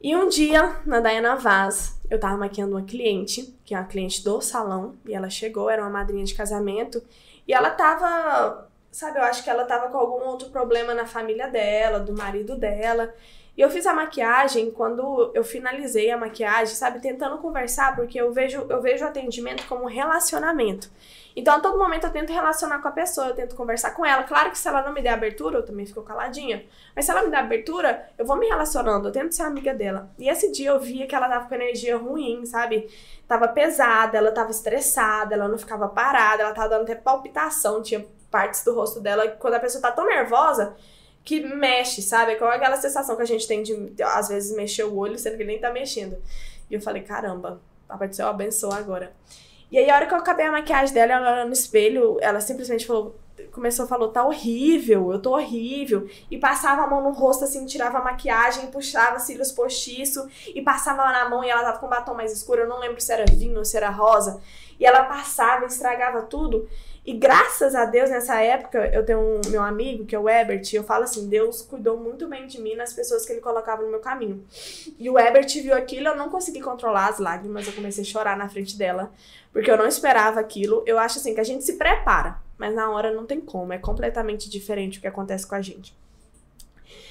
E 0.00 0.16
um 0.16 0.28
dia, 0.28 0.80
na 0.86 1.00
Diana 1.00 1.36
Vaz, 1.36 2.00
eu 2.08 2.18
tava 2.18 2.36
maquiando 2.36 2.74
uma 2.74 2.82
cliente, 2.82 3.54
que 3.64 3.74
é 3.74 3.78
uma 3.78 3.86
cliente 3.86 4.24
do 4.24 4.40
salão, 4.40 4.94
e 5.04 5.14
ela 5.14 5.28
chegou, 5.28 5.68
era 5.68 5.82
uma 5.82 5.90
madrinha 5.90 6.24
de 6.24 6.34
casamento, 6.34 7.02
e 7.46 7.52
ela 7.52 7.70
tava 7.70 8.70
sabe, 8.90 9.18
eu 9.18 9.22
acho 9.22 9.44
que 9.44 9.50
ela 9.50 9.64
tava 9.64 9.88
com 9.88 9.98
algum 9.98 10.26
outro 10.26 10.50
problema 10.50 10.94
na 10.94 11.06
família 11.06 11.48
dela, 11.48 12.00
do 12.00 12.12
marido 12.12 12.56
dela. 12.56 13.14
E 13.56 13.60
eu 13.60 13.70
fiz 13.70 13.86
a 13.86 13.92
maquiagem 13.92 14.70
quando 14.70 15.30
eu 15.34 15.44
finalizei 15.44 16.10
a 16.10 16.16
maquiagem, 16.16 16.74
sabe, 16.74 17.00
tentando 17.00 17.38
conversar, 17.38 17.94
porque 17.94 18.20
eu 18.20 18.32
vejo 18.32 18.66
eu 18.68 18.80
vejo 18.80 19.04
o 19.04 19.08
atendimento 19.08 19.66
como 19.68 19.84
um 19.84 19.88
relacionamento. 19.88 20.90
Então, 21.34 21.54
a 21.54 21.60
todo 21.60 21.78
momento 21.78 22.04
eu 22.04 22.10
tento 22.10 22.32
relacionar 22.32 22.80
com 22.80 22.88
a 22.88 22.90
pessoa, 22.90 23.28
eu 23.28 23.34
tento 23.34 23.54
conversar 23.54 23.92
com 23.92 24.04
ela. 24.04 24.22
Claro 24.24 24.50
que 24.50 24.58
se 24.58 24.68
ela 24.68 24.82
não 24.82 24.92
me 24.92 25.02
der 25.02 25.10
abertura, 25.10 25.58
eu 25.58 25.64
também 25.64 25.86
fico 25.86 26.02
caladinha. 26.02 26.64
Mas 26.94 27.04
se 27.04 27.10
ela 27.10 27.22
me 27.22 27.30
der 27.30 27.38
abertura, 27.38 28.08
eu 28.18 28.24
vou 28.24 28.36
me 28.36 28.46
relacionando, 28.46 29.08
eu 29.08 29.12
tento 29.12 29.32
ser 29.32 29.42
amiga 29.42 29.72
dela. 29.72 30.10
E 30.18 30.28
esse 30.28 30.50
dia 30.50 30.70
eu 30.70 30.80
via 30.80 31.06
que 31.06 31.14
ela 31.14 31.28
tava 31.28 31.48
com 31.48 31.54
energia 31.54 31.96
ruim, 31.96 32.44
sabe? 32.44 32.88
Tava 33.28 33.48
pesada, 33.48 34.18
ela 34.18 34.32
tava 34.32 34.50
estressada, 34.50 35.34
ela 35.34 35.48
não 35.48 35.58
ficava 35.58 35.88
parada, 35.88 36.42
ela 36.42 36.52
tava 36.52 36.68
dando 36.68 36.82
até 36.82 36.94
palpitação, 36.94 37.82
tinha 37.82 38.04
partes 38.30 38.64
do 38.64 38.74
rosto 38.74 39.00
dela 39.00 39.28
quando 39.28 39.54
a 39.54 39.60
pessoa 39.60 39.82
tá 39.82 39.90
tão 39.90 40.06
nervosa 40.06 40.76
que 41.24 41.40
mexe, 41.40 42.02
sabe? 42.02 42.36
Com 42.36 42.44
aquela 42.46 42.76
sensação 42.76 43.16
que 43.16 43.22
a 43.22 43.26
gente 43.26 43.46
tem 43.46 43.62
de, 43.62 43.94
às 44.02 44.28
vezes, 44.28 44.56
mexer 44.56 44.84
o 44.84 44.96
olho, 44.96 45.18
sendo 45.18 45.36
que 45.36 45.44
nem 45.44 45.60
tá 45.60 45.70
mexendo. 45.70 46.16
E 46.70 46.74
eu 46.74 46.80
falei, 46.80 47.02
caramba, 47.02 47.60
Papai 47.86 48.08
do 48.08 48.16
Céu 48.16 48.28
abençoa 48.28 48.76
agora. 48.76 49.12
E 49.70 49.78
aí, 49.78 49.88
a 49.88 49.94
hora 49.94 50.06
que 50.06 50.14
eu 50.14 50.18
acabei 50.18 50.46
a 50.46 50.52
maquiagem 50.52 50.92
dela, 50.92 51.12
ela 51.12 51.44
no 51.44 51.52
espelho, 51.52 52.18
ela 52.20 52.40
simplesmente 52.40 52.86
falou, 52.86 53.14
começou 53.52 53.84
a 53.84 53.88
falar, 53.88 54.08
tá 54.08 54.24
horrível, 54.24 55.12
eu 55.12 55.20
tô 55.20 55.32
horrível. 55.32 56.08
E 56.30 56.38
passava 56.38 56.82
a 56.82 56.86
mão 56.86 57.02
no 57.02 57.10
rosto, 57.10 57.44
assim, 57.44 57.64
tirava 57.66 57.98
a 57.98 58.04
maquiagem, 58.04 58.66
puxava 58.70 59.18
cílios 59.18 59.52
postiço 59.52 60.28
e 60.54 60.60
passava 60.62 61.04
na 61.04 61.28
mão 61.28 61.44
e 61.44 61.50
ela 61.50 61.62
tava 61.62 61.78
com 61.78 61.88
batom 61.88 62.14
mais 62.14 62.32
escuro, 62.32 62.62
eu 62.62 62.68
não 62.68 62.80
lembro 62.80 63.00
se 63.00 63.12
era 63.12 63.24
vinho 63.26 63.58
ou 63.58 63.64
se 63.64 63.76
era 63.76 63.90
rosa. 63.90 64.40
E 64.78 64.84
ela 64.84 65.04
passava, 65.04 65.66
estragava 65.66 66.22
tudo. 66.22 66.68
E 67.04 67.14
graças 67.14 67.74
a 67.74 67.86
Deus, 67.86 68.10
nessa 68.10 68.40
época, 68.40 68.90
eu 68.92 69.04
tenho 69.04 69.20
um 69.20 69.40
meu 69.48 69.62
amigo, 69.62 70.04
que 70.04 70.14
é 70.14 70.18
o 70.18 70.28
Ebert, 70.28 70.70
e 70.72 70.76
eu 70.76 70.84
falo 70.84 71.04
assim, 71.04 71.28
Deus 71.28 71.62
cuidou 71.62 71.96
muito 71.96 72.28
bem 72.28 72.46
de 72.46 72.60
mim 72.60 72.74
nas 72.74 72.92
pessoas 72.92 73.24
que 73.24 73.32
ele 73.32 73.40
colocava 73.40 73.82
no 73.82 73.88
meu 73.88 74.00
caminho. 74.00 74.44
E 74.98 75.08
o 75.08 75.18
Ebert 75.18 75.50
viu 75.62 75.74
aquilo, 75.74 76.08
eu 76.08 76.16
não 76.16 76.28
consegui 76.28 76.60
controlar 76.60 77.08
as 77.08 77.18
lágrimas, 77.18 77.66
eu 77.66 77.72
comecei 77.72 78.04
a 78.04 78.06
chorar 78.06 78.36
na 78.36 78.48
frente 78.50 78.76
dela, 78.76 79.10
porque 79.50 79.70
eu 79.70 79.78
não 79.78 79.86
esperava 79.86 80.40
aquilo. 80.40 80.84
Eu 80.86 80.98
acho 80.98 81.18
assim 81.18 81.34
que 81.34 81.40
a 81.40 81.44
gente 81.44 81.64
se 81.64 81.74
prepara, 81.74 82.36
mas 82.58 82.74
na 82.74 82.90
hora 82.90 83.12
não 83.12 83.24
tem 83.24 83.40
como, 83.40 83.72
é 83.72 83.78
completamente 83.78 84.50
diferente 84.50 84.98
o 84.98 85.00
que 85.00 85.08
acontece 85.08 85.46
com 85.46 85.54
a 85.54 85.62
gente. 85.62 85.98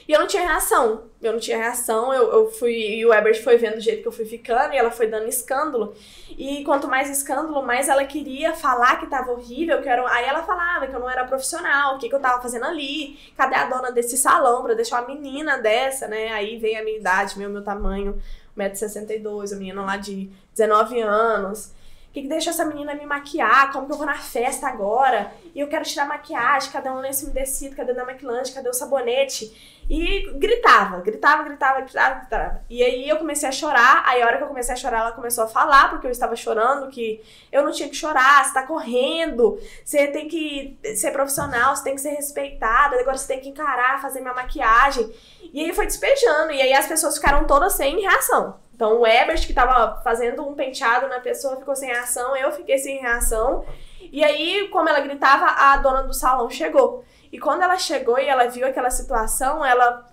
E 0.09 0.11
eu 0.11 0.19
não 0.19 0.25
tinha 0.25 0.41
reação. 0.41 1.03
Eu 1.21 1.33
não 1.33 1.39
tinha 1.39 1.55
reação. 1.55 2.11
Eu, 2.11 2.31
eu 2.31 2.51
fui. 2.51 2.73
E 2.73 3.05
o 3.05 3.13
Ebert 3.13 3.43
foi 3.43 3.57
vendo 3.57 3.77
o 3.77 3.79
jeito 3.79 4.01
que 4.01 4.07
eu 4.07 4.11
fui 4.11 4.25
ficando 4.25 4.73
e 4.73 4.77
ela 4.77 4.89
foi 4.89 5.05
dando 5.05 5.27
escândalo. 5.27 5.93
E 6.35 6.63
quanto 6.63 6.87
mais 6.87 7.11
escândalo, 7.11 7.61
mais 7.61 7.87
ela 7.87 8.03
queria 8.03 8.55
falar 8.55 8.99
que 8.99 9.05
tava 9.05 9.31
horrível, 9.31 9.83
que 9.83 9.87
era. 9.87 10.03
Aí 10.11 10.25
ela 10.25 10.41
falava 10.41 10.87
que 10.87 10.95
eu 10.95 10.99
não 10.99 11.07
era 11.07 11.25
profissional, 11.25 11.95
o 11.95 11.99
que, 11.99 12.09
que 12.09 12.15
eu 12.15 12.19
tava 12.19 12.41
fazendo 12.41 12.65
ali, 12.65 13.19
cadê 13.37 13.53
a 13.53 13.65
dona 13.65 13.91
desse 13.91 14.17
salão 14.17 14.63
pra 14.63 14.73
deixar 14.73 14.99
uma 14.99 15.07
menina 15.09 15.59
dessa, 15.59 16.07
né? 16.07 16.31
Aí 16.31 16.57
vem 16.57 16.75
a 16.75 16.83
minha 16.83 16.97
idade, 16.97 17.37
meu, 17.37 17.47
meu 17.47 17.63
tamanho, 17.63 18.19
1,62m, 18.57 19.53
a 19.53 19.55
menina 19.57 19.81
lá 19.83 19.95
de 19.95 20.31
19 20.55 21.01
anos. 21.01 21.71
O 22.09 22.11
que, 22.11 22.23
que 22.23 22.27
deixa 22.27 22.49
essa 22.49 22.65
menina 22.65 22.95
me 22.95 23.05
maquiar? 23.05 23.71
Como 23.71 23.85
que 23.85 23.93
eu 23.93 23.97
vou 23.97 24.07
na 24.07 24.17
festa 24.17 24.67
agora? 24.67 25.31
E 25.59 25.61
eu 25.61 25.67
quero 25.67 25.83
tirar 25.83 26.05
maquiagem, 26.05 26.71
cadê 26.71 26.89
um 26.89 26.99
lenço 26.99 27.25
umedecido? 27.25 27.75
Cadê 27.75 27.93
da 27.93 28.09
McLange? 28.09 28.53
Cadê 28.53 28.69
o 28.69 28.73
sabonete? 28.73 29.83
E 29.89 30.31
gritava, 30.35 31.01
gritava, 31.01 31.43
gritava, 31.43 31.81
gritava, 31.81 32.19
gritava. 32.21 32.61
E 32.69 32.81
aí 32.81 33.09
eu 33.09 33.17
comecei 33.17 33.49
a 33.49 33.51
chorar. 33.51 34.03
Aí 34.05 34.21
a 34.21 34.25
hora 34.25 34.37
que 34.37 34.43
eu 34.43 34.47
comecei 34.47 34.73
a 34.73 34.77
chorar, 34.77 34.99
ela 34.99 35.11
começou 35.11 35.43
a 35.43 35.47
falar, 35.49 35.89
porque 35.89 36.07
eu 36.07 36.11
estava 36.11 36.33
chorando, 36.33 36.89
que 36.89 37.21
eu 37.51 37.61
não 37.61 37.73
tinha 37.73 37.89
que 37.89 37.95
chorar, 37.97 38.45
você 38.45 38.53
tá 38.53 38.63
correndo, 38.63 39.59
você 39.83 40.07
tem 40.07 40.29
que 40.29 40.79
ser 40.95 41.11
profissional, 41.11 41.75
você 41.75 41.83
tem 41.83 41.95
que 41.95 41.99
ser 41.99 42.11
respeitada, 42.11 42.97
agora 42.97 43.17
você 43.17 43.27
tem 43.27 43.41
que 43.41 43.49
encarar, 43.49 44.01
fazer 44.01 44.21
minha 44.21 44.33
maquiagem. 44.33 45.13
E 45.51 45.65
aí 45.65 45.73
foi 45.73 45.87
despejando, 45.87 46.53
e 46.53 46.61
aí 46.61 46.71
as 46.71 46.87
pessoas 46.87 47.15
ficaram 47.15 47.45
todas 47.45 47.73
sem 47.73 47.99
reação. 47.99 48.57
Então 48.73 49.01
o 49.01 49.05
Ebert, 49.05 49.45
que 49.45 49.53
tava 49.53 50.01
fazendo 50.03 50.47
um 50.47 50.55
penteado 50.55 51.09
na 51.09 51.19
pessoa, 51.19 51.57
ficou 51.57 51.75
sem 51.75 51.89
reação, 51.89 52.33
eu 52.37 52.49
fiquei 52.53 52.77
sem 52.77 53.01
reação. 53.01 53.65
E 53.99 54.23
aí, 54.23 54.67
como 54.69 54.89
ela 54.89 54.99
gritava, 55.01 55.45
a 55.45 55.77
dona 55.77 56.03
do 56.03 56.13
salão 56.13 56.49
chegou. 56.49 57.03
E 57.31 57.39
quando 57.39 57.61
ela 57.61 57.77
chegou 57.77 58.17
e 58.17 58.25
ela 58.25 58.47
viu 58.47 58.65
aquela 58.65 58.89
situação, 58.89 59.63
ela 59.63 60.03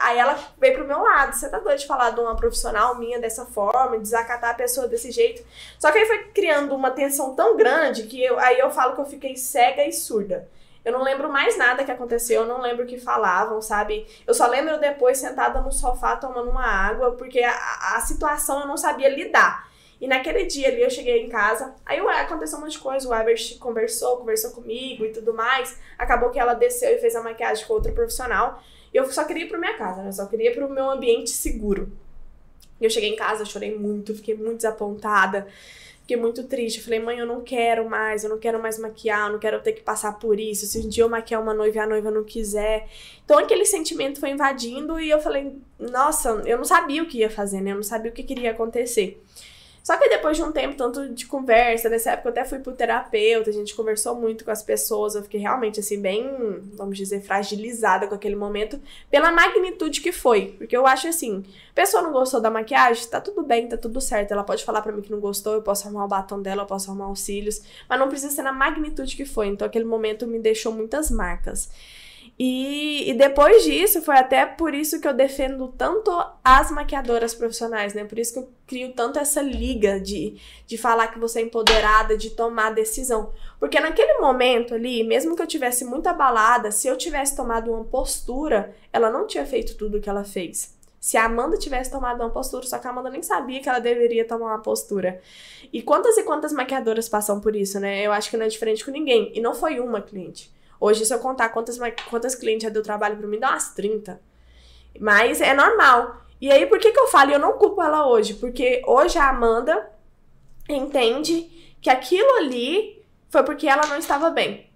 aí 0.00 0.18
ela 0.18 0.38
veio 0.58 0.74
pro 0.74 0.86
meu 0.86 1.00
lado. 1.00 1.34
Você 1.34 1.48
tá 1.48 1.58
doido 1.58 1.78
de 1.78 1.86
falar 1.86 2.10
de 2.10 2.20
uma 2.20 2.34
profissional 2.34 2.94
minha 2.98 3.20
dessa 3.20 3.44
forma, 3.44 3.98
desacatar 3.98 4.50
a 4.50 4.54
pessoa 4.54 4.88
desse 4.88 5.10
jeito. 5.10 5.44
Só 5.78 5.92
que 5.92 5.98
aí 5.98 6.06
foi 6.06 6.18
criando 6.28 6.74
uma 6.74 6.90
tensão 6.90 7.34
tão 7.34 7.56
grande 7.56 8.04
que 8.04 8.22
eu, 8.22 8.38
aí 8.38 8.58
eu 8.58 8.70
falo 8.70 8.94
que 8.94 9.00
eu 9.02 9.06
fiquei 9.06 9.36
cega 9.36 9.84
e 9.84 9.92
surda. 9.92 10.48
Eu 10.84 10.92
não 10.92 11.02
lembro 11.02 11.30
mais 11.30 11.56
nada 11.56 11.84
que 11.84 11.92
aconteceu, 11.92 12.42
eu 12.42 12.48
não 12.48 12.60
lembro 12.60 12.84
o 12.84 12.88
que 12.88 12.98
falavam, 12.98 13.62
sabe? 13.62 14.06
Eu 14.26 14.34
só 14.34 14.46
lembro 14.48 14.80
depois 14.80 15.18
sentada 15.18 15.60
no 15.60 15.70
sofá 15.70 16.16
tomando 16.16 16.50
uma 16.50 16.66
água, 16.66 17.12
porque 17.12 17.40
a, 17.40 17.96
a 17.96 18.00
situação 18.00 18.60
eu 18.60 18.66
não 18.66 18.76
sabia 18.76 19.08
lidar. 19.08 19.68
E 20.02 20.08
naquele 20.08 20.46
dia 20.46 20.66
ali 20.66 20.82
eu 20.82 20.90
cheguei 20.90 21.22
em 21.22 21.28
casa, 21.28 21.76
aí 21.86 22.00
aconteceu 22.00 22.58
um 22.58 22.62
monte 22.62 22.72
de 22.72 22.80
coisa, 22.80 23.08
o 23.08 23.14
Ebert 23.14 23.56
conversou, 23.60 24.16
conversou 24.16 24.50
comigo 24.50 25.04
e 25.04 25.12
tudo 25.12 25.32
mais. 25.32 25.78
Acabou 25.96 26.30
que 26.30 26.40
ela 26.40 26.54
desceu 26.54 26.90
e 26.90 26.98
fez 26.98 27.14
a 27.14 27.22
maquiagem 27.22 27.64
com 27.64 27.74
outro 27.74 27.92
profissional. 27.92 28.60
E 28.92 28.96
eu 28.96 29.08
só 29.12 29.22
queria 29.22 29.44
ir 29.44 29.48
pra 29.48 29.60
minha 29.60 29.78
casa, 29.78 30.02
né? 30.02 30.08
Eu 30.08 30.12
só 30.12 30.26
queria 30.26 30.50
ir 30.50 30.54
pro 30.56 30.68
meu 30.68 30.90
ambiente 30.90 31.30
seguro. 31.30 31.92
E 32.80 32.84
eu 32.84 32.90
cheguei 32.90 33.10
em 33.10 33.14
casa, 33.14 33.44
chorei 33.44 33.78
muito, 33.78 34.12
fiquei 34.12 34.34
muito 34.34 34.56
desapontada. 34.56 35.46
Fiquei 36.00 36.16
muito 36.16 36.42
triste. 36.48 36.78
Eu 36.78 36.84
falei, 36.84 36.98
mãe, 36.98 37.18
eu 37.18 37.26
não 37.26 37.40
quero 37.40 37.88
mais, 37.88 38.24
eu 38.24 38.30
não 38.30 38.38
quero 38.38 38.60
mais 38.60 38.80
maquiar, 38.80 39.28
eu 39.28 39.34
não 39.34 39.38
quero 39.38 39.62
ter 39.62 39.70
que 39.70 39.82
passar 39.82 40.18
por 40.18 40.40
isso. 40.40 40.66
Se 40.66 40.80
um 40.80 40.88
dia 40.88 41.04
eu 41.04 41.08
maquiar 41.08 41.40
uma 41.40 41.54
noiva 41.54 41.76
e 41.76 41.80
a 41.80 41.86
noiva 41.86 42.10
não 42.10 42.24
quiser. 42.24 42.88
Então 43.24 43.38
aquele 43.38 43.64
sentimento 43.64 44.18
foi 44.18 44.30
invadindo 44.30 44.98
e 44.98 45.08
eu 45.08 45.20
falei, 45.20 45.56
nossa, 45.78 46.42
eu 46.44 46.56
não 46.56 46.64
sabia 46.64 47.04
o 47.04 47.06
que 47.06 47.18
ia 47.18 47.30
fazer, 47.30 47.60
né? 47.60 47.70
Eu 47.70 47.76
não 47.76 47.84
sabia 47.84 48.10
o 48.10 48.14
que 48.14 48.24
queria 48.24 48.50
acontecer. 48.50 49.22
Só 49.82 49.96
que 49.96 50.08
depois 50.08 50.36
de 50.36 50.42
um 50.44 50.52
tempo, 50.52 50.76
tanto 50.76 51.08
de 51.08 51.26
conversa, 51.26 51.88
nessa 51.88 52.12
época 52.12 52.28
eu 52.28 52.32
até 52.32 52.44
fui 52.44 52.60
pro 52.60 52.72
terapeuta, 52.72 53.50
a 53.50 53.52
gente 53.52 53.74
conversou 53.74 54.14
muito 54.14 54.44
com 54.44 54.50
as 54.52 54.62
pessoas, 54.62 55.16
eu 55.16 55.22
fiquei 55.22 55.40
realmente 55.40 55.80
assim, 55.80 56.00
bem, 56.00 56.62
vamos 56.74 56.96
dizer, 56.96 57.20
fragilizada 57.20 58.06
com 58.06 58.14
aquele 58.14 58.36
momento, 58.36 58.80
pela 59.10 59.32
magnitude 59.32 60.00
que 60.00 60.12
foi. 60.12 60.54
Porque 60.56 60.76
eu 60.76 60.86
acho 60.86 61.08
assim, 61.08 61.44
pessoa 61.74 62.02
não 62.02 62.12
gostou 62.12 62.40
da 62.40 62.50
maquiagem, 62.50 63.08
tá 63.08 63.20
tudo 63.20 63.42
bem, 63.42 63.68
tá 63.68 63.76
tudo 63.76 64.00
certo. 64.00 64.30
Ela 64.30 64.44
pode 64.44 64.64
falar 64.64 64.82
para 64.82 64.92
mim 64.92 65.02
que 65.02 65.10
não 65.10 65.18
gostou, 65.18 65.54
eu 65.54 65.62
posso 65.62 65.88
arrumar 65.88 66.04
o 66.04 66.08
batom 66.08 66.40
dela, 66.40 66.62
eu 66.62 66.66
posso 66.66 66.88
arrumar 66.88 67.10
os 67.10 67.20
cílios, 67.20 67.60
mas 67.88 67.98
não 67.98 68.08
precisa 68.08 68.32
ser 68.32 68.42
na 68.42 68.52
magnitude 68.52 69.16
que 69.16 69.24
foi. 69.24 69.48
Então 69.48 69.66
aquele 69.66 69.84
momento 69.84 70.28
me 70.28 70.38
deixou 70.38 70.72
muitas 70.72 71.10
marcas. 71.10 71.68
E, 72.44 73.08
e, 73.08 73.14
depois 73.14 73.62
disso, 73.62 74.02
foi 74.02 74.16
até 74.16 74.44
por 74.44 74.74
isso 74.74 75.00
que 75.00 75.06
eu 75.06 75.14
defendo 75.14 75.68
tanto 75.78 76.10
as 76.42 76.72
maquiadoras 76.72 77.36
profissionais, 77.36 77.94
né? 77.94 78.04
Por 78.04 78.18
isso 78.18 78.32
que 78.32 78.38
eu 78.40 78.48
crio 78.66 78.92
tanto 78.94 79.20
essa 79.20 79.40
liga 79.40 80.00
de, 80.00 80.40
de 80.66 80.76
falar 80.76 81.06
que 81.06 81.20
você 81.20 81.38
é 81.38 81.42
empoderada, 81.42 82.16
de 82.16 82.30
tomar 82.30 82.74
decisão. 82.74 83.32
Porque 83.60 83.78
naquele 83.78 84.14
momento 84.14 84.74
ali, 84.74 85.04
mesmo 85.04 85.36
que 85.36 85.42
eu 85.42 85.46
tivesse 85.46 85.84
muito 85.84 86.08
abalada, 86.08 86.72
se 86.72 86.88
eu 86.88 86.98
tivesse 86.98 87.36
tomado 87.36 87.70
uma 87.70 87.84
postura, 87.84 88.74
ela 88.92 89.08
não 89.08 89.24
tinha 89.24 89.46
feito 89.46 89.76
tudo 89.76 89.98
o 89.98 90.00
que 90.00 90.10
ela 90.10 90.24
fez. 90.24 90.76
Se 90.98 91.16
a 91.16 91.26
Amanda 91.26 91.56
tivesse 91.56 91.92
tomado 91.92 92.22
uma 92.22 92.30
postura, 92.30 92.66
só 92.66 92.76
que 92.76 92.88
a 92.88 92.90
Amanda 92.90 93.08
nem 93.08 93.22
sabia 93.22 93.60
que 93.60 93.68
ela 93.68 93.78
deveria 93.78 94.26
tomar 94.26 94.46
uma 94.46 94.62
postura. 94.62 95.20
E 95.72 95.80
quantas 95.80 96.16
e 96.18 96.24
quantas 96.24 96.52
maquiadoras 96.52 97.08
passam 97.08 97.40
por 97.40 97.54
isso, 97.54 97.78
né? 97.78 98.04
Eu 98.04 98.10
acho 98.10 98.28
que 98.28 98.36
não 98.36 98.46
é 98.46 98.48
diferente 98.48 98.84
com 98.84 98.90
ninguém. 98.90 99.30
E 99.32 99.40
não 99.40 99.54
foi 99.54 99.78
uma 99.78 100.02
cliente. 100.02 100.50
Hoje, 100.82 101.06
se 101.06 101.14
eu 101.14 101.20
contar 101.20 101.50
quantas, 101.50 101.78
quantas 102.10 102.34
clientes 102.34 102.64
já 102.64 102.68
deu 102.68 102.82
trabalho 102.82 103.16
pra 103.16 103.28
mim, 103.28 103.38
dá 103.38 103.50
umas 103.50 103.72
30. 103.72 104.20
Mas 104.98 105.40
é 105.40 105.54
normal. 105.54 106.24
E 106.40 106.50
aí, 106.50 106.66
por 106.66 106.80
que, 106.80 106.90
que 106.90 106.98
eu 106.98 107.06
falo? 107.06 107.30
Eu 107.30 107.38
não 107.38 107.52
culpo 107.52 107.80
ela 107.80 108.08
hoje. 108.08 108.34
Porque 108.34 108.82
hoje 108.84 109.16
a 109.16 109.28
Amanda 109.28 109.88
entende 110.68 111.76
que 111.80 111.88
aquilo 111.88 112.36
ali 112.38 113.00
foi 113.30 113.44
porque 113.44 113.68
ela 113.68 113.86
não 113.86 113.96
estava 113.96 114.30
bem. 114.30 114.72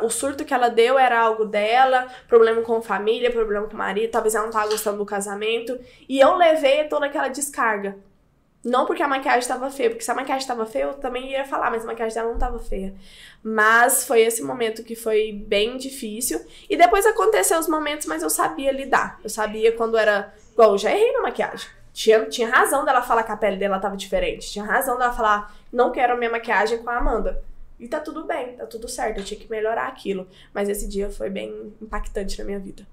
O 0.00 0.08
surto 0.08 0.42
que 0.42 0.54
ela 0.54 0.70
deu 0.70 0.98
era 0.98 1.20
algo 1.20 1.44
dela, 1.44 2.06
problema 2.26 2.62
com 2.62 2.80
família, 2.80 3.30
problema 3.30 3.66
com 3.66 3.74
o 3.74 3.78
marido, 3.78 4.10
talvez 4.10 4.34
ela 4.34 4.44
não 4.44 4.50
estava 4.50 4.70
gostando 4.70 4.96
do 4.96 5.04
casamento. 5.04 5.78
E 6.08 6.18
eu 6.18 6.34
levei 6.34 6.84
toda 6.84 7.04
aquela 7.04 7.28
descarga. 7.28 7.98
Não 8.64 8.86
porque 8.86 9.02
a 9.02 9.08
maquiagem 9.08 9.40
estava 9.40 9.68
feia, 9.70 9.90
porque 9.90 10.04
se 10.04 10.10
a 10.10 10.14
maquiagem 10.14 10.42
estava 10.42 10.64
feia, 10.64 10.84
eu 10.84 10.94
também 10.94 11.32
ia 11.32 11.44
falar, 11.44 11.70
mas 11.70 11.82
a 11.82 11.86
maquiagem 11.86 12.14
dela 12.14 12.28
não 12.28 12.34
estava 12.36 12.58
feia. 12.60 12.94
Mas 13.42 14.06
foi 14.06 14.20
esse 14.20 14.40
momento 14.40 14.84
que 14.84 14.94
foi 14.94 15.32
bem 15.32 15.76
difícil. 15.76 16.40
E 16.70 16.76
depois 16.76 17.04
aconteceu 17.04 17.58
os 17.58 17.66
momentos, 17.66 18.06
mas 18.06 18.22
eu 18.22 18.30
sabia 18.30 18.70
lidar. 18.70 19.18
Eu 19.24 19.28
sabia 19.28 19.72
quando 19.72 19.98
era. 19.98 20.32
Igual, 20.52 20.72
eu 20.72 20.78
já 20.78 20.92
errei 20.92 21.12
na 21.12 21.22
maquiagem. 21.22 21.68
Tinha, 21.92 22.24
tinha 22.26 22.48
razão 22.48 22.84
dela 22.84 23.02
falar 23.02 23.24
que 23.24 23.32
a 23.32 23.36
pele 23.36 23.56
dela 23.56 23.76
estava 23.76 23.96
diferente. 23.96 24.50
Tinha 24.50 24.64
razão 24.64 24.96
dela 24.96 25.12
falar, 25.12 25.54
não 25.72 25.90
quero 25.90 26.12
a 26.12 26.16
minha 26.16 26.30
maquiagem 26.30 26.78
com 26.78 26.88
a 26.88 26.96
Amanda. 26.96 27.42
E 27.80 27.88
tá 27.88 27.98
tudo 27.98 28.24
bem, 28.24 28.54
tá 28.54 28.64
tudo 28.64 28.88
certo. 28.88 29.18
Eu 29.18 29.24
tinha 29.24 29.40
que 29.40 29.50
melhorar 29.50 29.88
aquilo. 29.88 30.28
Mas 30.54 30.68
esse 30.68 30.88
dia 30.88 31.10
foi 31.10 31.28
bem 31.28 31.72
impactante 31.82 32.38
na 32.38 32.44
minha 32.44 32.60
vida. 32.60 32.86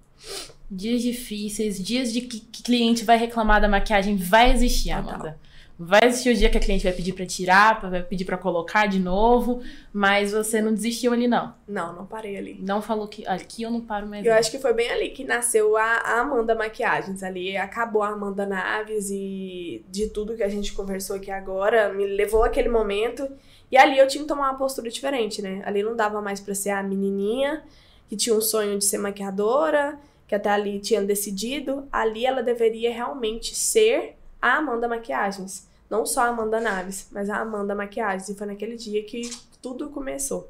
Dias 0.70 1.02
difíceis, 1.04 1.82
dias 1.82 2.12
de 2.12 2.22
que 2.22 2.64
cliente 2.64 3.06
vai 3.06 3.18
reclamar 3.18 3.62
da 3.62 3.68
maquiagem, 3.68 4.18
vai 4.18 4.52
existir, 4.52 4.92
Amanda. 4.92 5.18
Total. 5.18 5.49
Vai 5.82 6.02
existir 6.04 6.32
o 6.32 6.36
dia 6.36 6.50
que 6.50 6.58
a 6.58 6.60
cliente 6.60 6.84
vai 6.84 6.92
pedir 6.92 7.14
para 7.14 7.26
tirar, 7.26 7.80
vai 7.90 8.04
pedir 8.04 8.26
para 8.26 8.38
colocar 8.38 8.86
de 8.86 9.00
novo, 9.00 9.62
mas 9.94 10.34
você 10.34 10.62
não 10.62 10.74
desistiu 10.74 11.14
ali, 11.14 11.26
não. 11.26 11.56
Não, 11.66 11.96
não 11.96 12.06
parei 12.06 12.36
ali. 12.36 12.60
Não 12.62 12.82
falou 12.82 13.08
que 13.08 13.26
aqui 13.26 13.64
eu 13.64 13.72
não 13.72 13.80
paro 13.80 14.06
mais. 14.06 14.26
Eu 14.26 14.34
não. 14.34 14.40
acho 14.40 14.52
que 14.52 14.60
foi 14.60 14.74
bem 14.74 14.90
ali 14.90 15.12
que 15.12 15.24
nasceu 15.24 15.78
a, 15.78 15.84
a, 15.84 16.20
Amanda 16.20 16.54
Maquiagens. 16.54 17.24
Ali 17.24 17.56
acabou 17.56 18.04
a 18.04 18.10
Amanda 18.10 18.46
Naves 18.46 19.10
e 19.10 19.86
de 19.88 20.10
tudo 20.10 20.36
que 20.36 20.44
a 20.44 20.50
gente 20.50 20.74
conversou 20.74 21.16
aqui 21.16 21.32
agora, 21.32 21.94
me 21.94 22.06
levou 22.06 22.44
aquele 22.44 22.68
momento. 22.68 23.26
E 23.72 23.78
ali 23.78 23.98
eu 23.98 24.08
tinha 24.08 24.24
que 24.24 24.28
tomar 24.28 24.50
uma 24.50 24.58
postura 24.58 24.90
diferente, 24.90 25.42
né? 25.42 25.62
Ali 25.64 25.82
não 25.82 25.96
dava 25.96 26.22
mais 26.22 26.42
para 26.42 26.54
ser 26.54 26.72
a 26.72 26.84
menininha 26.84 27.64
que 28.10 28.18
tinha 28.18 28.36
um 28.36 28.42
sonho 28.42 28.78
de 28.78 28.84
ser 28.84 28.98
maquiadora, 28.98 29.98
que 30.28 30.36
até 30.36 30.50
ali 30.50 30.82
tinha 30.82 31.02
decidido. 31.02 31.88
Ali 31.90 32.26
ela 32.26 32.44
deveria 32.44 32.94
realmente 32.94 33.56
ser 33.56 34.18
a 34.42 34.58
Amanda 34.58 34.86
Maquiagens 34.86 35.69
não 35.90 36.06
só 36.06 36.22
a 36.22 36.28
Amanda 36.28 36.60
Naves, 36.60 37.08
mas 37.12 37.30
a 37.30 37.38
Amanda 37.38 37.74
Maquiagens. 37.74 38.30
E 38.30 38.36
foi 38.36 38.48
naquele 38.48 38.76
dia 38.76 39.04
que 39.04 39.30
tudo 39.62 39.90
começou. 39.90 40.50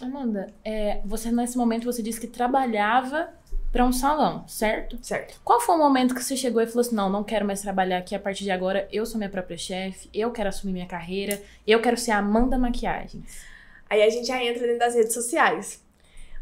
Amanda, 0.00 0.52
é, 0.64 1.00
você 1.04 1.30
nesse 1.30 1.56
momento 1.56 1.84
você 1.84 2.02
disse 2.02 2.20
que 2.20 2.26
trabalhava 2.26 3.28
para 3.72 3.84
um 3.84 3.92
salão, 3.92 4.46
certo? 4.46 4.96
Certo. 5.02 5.40
Qual 5.44 5.60
foi 5.60 5.74
o 5.74 5.78
momento 5.78 6.14
que 6.14 6.22
você 6.22 6.36
chegou 6.36 6.62
e 6.62 6.66
falou 6.66 6.82
assim: 6.82 6.94
não, 6.94 7.10
não 7.10 7.24
quero 7.24 7.44
mais 7.44 7.60
trabalhar 7.60 7.98
aqui, 7.98 8.14
a 8.14 8.20
partir 8.20 8.44
de 8.44 8.50
agora 8.52 8.88
eu 8.92 9.04
sou 9.04 9.18
minha 9.18 9.28
própria 9.28 9.58
chefe, 9.58 10.08
eu 10.14 10.30
quero 10.30 10.48
assumir 10.48 10.72
minha 10.72 10.86
carreira, 10.86 11.42
eu 11.66 11.82
quero 11.82 11.96
ser 11.96 12.12
a 12.12 12.18
Amanda 12.18 12.56
Maquiagens? 12.56 13.42
Aí 13.90 14.02
a 14.02 14.08
gente 14.08 14.26
já 14.26 14.42
entra 14.42 14.62
dentro 14.62 14.78
das 14.78 14.94
redes 14.94 15.12
sociais. 15.12 15.83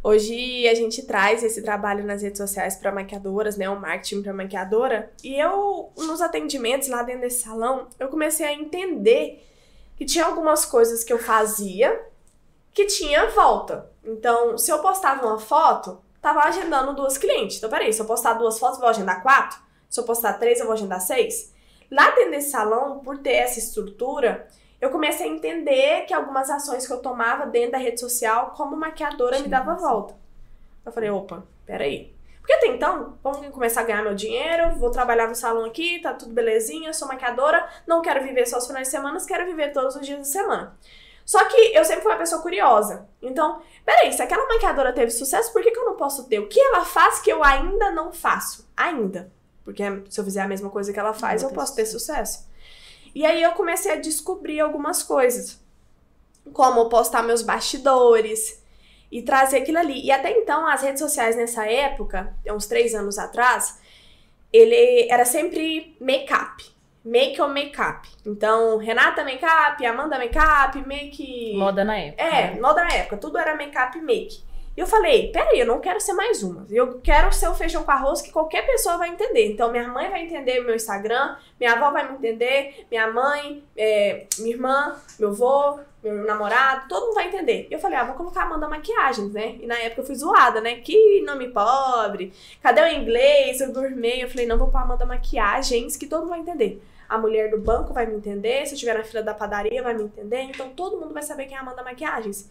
Hoje 0.05 0.67
a 0.67 0.75
gente 0.75 1.03
traz 1.05 1.45
esse 1.45 1.62
trabalho 1.62 2.05
nas 2.05 2.23
redes 2.23 2.38
sociais 2.38 2.75
para 2.75 2.91
maquiadoras, 2.91 3.57
né, 3.57 3.71
o 3.71 3.79
marketing 3.79 4.23
para 4.23 4.33
maquiadora, 4.33 5.12
e 5.23 5.38
eu 5.38 5.93
nos 5.97 6.21
atendimentos 6.21 6.88
lá 6.88 7.05
dentro 7.05 7.21
desse 7.21 7.45
salão, 7.45 7.87
eu 8.01 8.09
comecei 8.09 8.45
a 8.45 8.53
entender 8.53 9.47
que 9.97 10.05
tinha 10.05 10.25
algumas 10.25 10.65
coisas 10.65 11.05
que 11.05 11.12
eu 11.12 11.19
fazia 11.19 12.05
que 12.75 12.87
tinha 12.87 13.31
volta. 13.31 13.91
Então, 14.05 14.59
se 14.59 14.73
eu 14.73 14.81
postava 14.81 15.25
uma 15.25 15.38
foto, 15.38 16.01
tava 16.21 16.41
agendando 16.41 16.95
duas 16.95 17.17
clientes. 17.17 17.59
Então, 17.59 17.71
peraí, 17.71 17.93
se 17.93 18.01
eu 18.01 18.07
postar 18.07 18.33
duas 18.35 18.59
fotos, 18.59 18.79
eu 18.79 18.81
vou 18.81 18.91
agendar 18.91 19.23
quatro? 19.23 19.61
Se 19.88 20.01
eu 20.01 20.05
postar 20.05 20.33
três, 20.35 20.59
eu 20.59 20.67
vou 20.67 20.73
agendar 20.73 21.01
seis? 21.01 21.53
Lá 21.91 22.11
dentro 22.11 22.31
desse 22.31 22.51
salão, 22.51 23.01
por 23.01 23.19
ter 23.19 23.35
essa 23.35 23.59
estrutura, 23.59 24.49
eu 24.83 24.90
comecei 24.90 25.29
a 25.29 25.33
entender 25.33 26.07
que 26.07 26.12
algumas 26.12 26.51
ações 26.51 26.85
que 26.85 26.92
eu 26.92 26.99
tomava 26.99 27.47
dentro 27.47 27.71
da 27.71 27.79
rede 27.79 28.01
social, 28.01 28.51
como 28.57 28.77
maquiadora, 28.77 29.37
Sim, 29.37 29.45
me 29.45 29.49
dava 29.49 29.77
volta. 29.77 30.12
Eu 30.85 30.90
falei, 30.90 31.09
opa, 31.09 31.45
peraí. 31.64 32.12
Porque 32.40 32.53
até 32.53 32.66
então, 32.66 33.16
vamos 33.23 33.47
começar 33.51 33.83
a 33.83 33.85
ganhar 33.85 34.03
meu 34.03 34.16
dinheiro, 34.16 34.75
vou 34.81 34.90
trabalhar 34.90 35.29
no 35.29 35.37
salão 35.37 35.64
aqui, 35.64 36.01
tá 36.01 36.12
tudo 36.12 36.35
belezinha, 36.35 36.92
sou 36.92 37.07
maquiadora, 37.07 37.64
não 37.87 38.03
quero 38.03 38.25
viver 38.25 38.45
só 38.45 38.59
os 38.59 38.66
finais 38.66 38.88
de 38.88 38.90
semana, 38.90 39.25
quero 39.25 39.47
viver 39.47 39.73
todos 39.73 39.95
os 39.95 40.05
dias 40.05 40.18
da 40.18 40.25
semana. 40.25 40.77
Só 41.25 41.45
que 41.45 41.57
eu 41.73 41.85
sempre 41.85 42.03
fui 42.03 42.11
uma 42.11 42.18
pessoa 42.18 42.42
curiosa. 42.42 43.09
Então, 43.23 43.62
peraí, 43.85 44.12
se 44.12 44.21
aquela 44.21 44.49
maquiadora 44.49 44.92
teve 44.92 45.12
sucesso, 45.12 45.53
por 45.53 45.62
que, 45.62 45.71
que 45.71 45.79
eu 45.79 45.85
não 45.85 45.95
posso 45.95 46.25
ter? 46.25 46.40
O 46.40 46.49
que 46.49 46.61
ela 46.61 46.85
faz 46.85 47.21
que 47.21 47.31
eu 47.31 47.45
ainda 47.45 47.92
não 47.92 48.12
faço? 48.12 48.68
Ainda. 48.77 49.31
Porque 49.64 49.85
se 50.11 50.18
eu 50.18 50.25
fizer 50.25 50.40
a 50.40 50.49
mesma 50.49 50.71
coisa 50.71 50.92
que 50.92 50.99
ela 50.99 51.14
faz, 51.14 51.45
eu 51.45 51.51
posso 51.51 51.77
ter 51.77 51.87
sucesso. 51.87 52.51
E 53.14 53.27
aí 53.27 53.42
eu 53.42 53.53
comecei 53.53 53.92
a 53.92 53.96
descobrir 53.96 54.61
algumas 54.61 55.03
coisas, 55.03 55.61
como 56.53 56.88
postar 56.88 57.22
meus 57.22 57.42
bastidores 57.42 58.62
e 59.11 59.22
trazer 59.22 59.59
aquilo 59.59 59.79
ali. 59.79 60.05
E 60.05 60.11
até 60.11 60.31
então, 60.31 60.66
as 60.66 60.83
redes 60.83 61.01
sociais 61.01 61.37
nessa 61.37 61.66
época, 61.66 62.35
uns 62.46 62.66
três 62.66 62.94
anos 62.94 63.18
atrás, 63.18 63.79
ele 64.53 65.09
era 65.11 65.25
sempre 65.25 65.96
make-up. 66.01 66.72
Make 67.05 67.40
ou 67.40 67.48
make-up. 67.48 68.09
Então, 68.25 68.79
Renata 68.79 69.25
make-up, 69.25 69.85
Amanda 69.85 70.18
make-up, 70.18 70.79
make. 70.87 71.55
Moda 71.57 71.85
na 71.85 71.98
época. 71.98 72.22
É, 72.22 72.55
né? 72.55 72.61
moda 72.61 72.85
na 72.85 72.92
época. 72.92 73.16
Tudo 73.16 73.38
era 73.38 73.57
make-up 73.57 73.98
e 73.98 74.01
make. 74.01 74.42
E 74.74 74.80
eu 74.80 74.87
falei, 74.87 75.30
peraí, 75.30 75.61
eu 75.61 75.66
não 75.66 75.80
quero 75.80 76.00
ser 76.00 76.14
mais 76.14 76.42
uma. 76.42 76.66
Eu 76.70 76.98
quero 77.00 77.30
ser 77.32 77.48
o 77.48 77.54
feijão 77.54 77.85
com 77.85 77.90
arroz 77.90 78.22
que 78.22 78.32
qualquer 78.32 78.66
pessoa 78.66 78.96
vai 78.96 79.11
entender. 79.11 79.52
Então, 79.52 79.70
minha 79.70 79.87
mãe 79.87 80.08
vai 80.08 80.22
entender 80.22 80.61
meu 80.61 80.74
Instagram, 80.74 81.37
minha 81.61 81.74
avó 81.74 81.90
vai 81.90 82.11
me 82.11 82.16
entender, 82.16 82.87
minha 82.90 83.11
mãe, 83.12 83.62
é, 83.76 84.26
minha 84.38 84.54
irmã, 84.54 84.96
meu 85.18 85.28
avô, 85.28 85.78
meu 86.02 86.24
namorado, 86.24 86.88
todo 86.88 87.04
mundo 87.06 87.14
vai 87.14 87.28
entender. 87.28 87.68
E 87.70 87.74
eu 87.74 87.78
falei, 87.78 87.98
ah, 87.98 88.04
vou 88.04 88.14
colocar 88.14 88.44
Amanda 88.44 88.66
Maquiagens, 88.66 89.30
né? 89.32 89.56
E 89.61 89.66
na 89.66 89.78
época 89.78 90.00
eu 90.00 90.06
fui 90.06 90.14
zoada, 90.14 90.61
né? 90.61 90.76
Que 90.76 91.20
nome 91.20 91.48
pobre, 91.48 92.32
cadê 92.62 92.80
o 92.80 92.88
inglês, 92.88 93.61
o 93.61 93.72
gourmet? 93.72 94.22
Eu 94.22 94.30
falei, 94.30 94.46
não, 94.46 94.58
vou 94.58 94.68
pôr 94.68 94.78
Amanda 94.78 95.04
Maquiagens, 95.04 95.98
que 95.98 96.06
todo 96.06 96.22
mundo 96.22 96.30
vai 96.30 96.40
entender. 96.40 96.82
A 97.08 97.18
mulher 97.18 97.50
do 97.50 97.58
banco 97.58 97.92
vai 97.92 98.06
me 98.06 98.16
entender, 98.16 98.64
se 98.64 98.72
eu 98.72 98.74
estiver 98.74 98.96
na 98.96 99.04
fila 99.04 99.22
da 99.22 99.35
padaria 99.35 99.82
vai 99.82 99.92
me 99.92 100.04
entender, 100.04 100.40
então 100.44 100.70
todo 100.70 100.98
mundo 100.98 101.12
vai 101.12 101.22
saber 101.22 101.44
quem 101.44 101.56
é 101.56 101.61
Amanda 101.61 101.82
Maquiagens. 101.82 102.50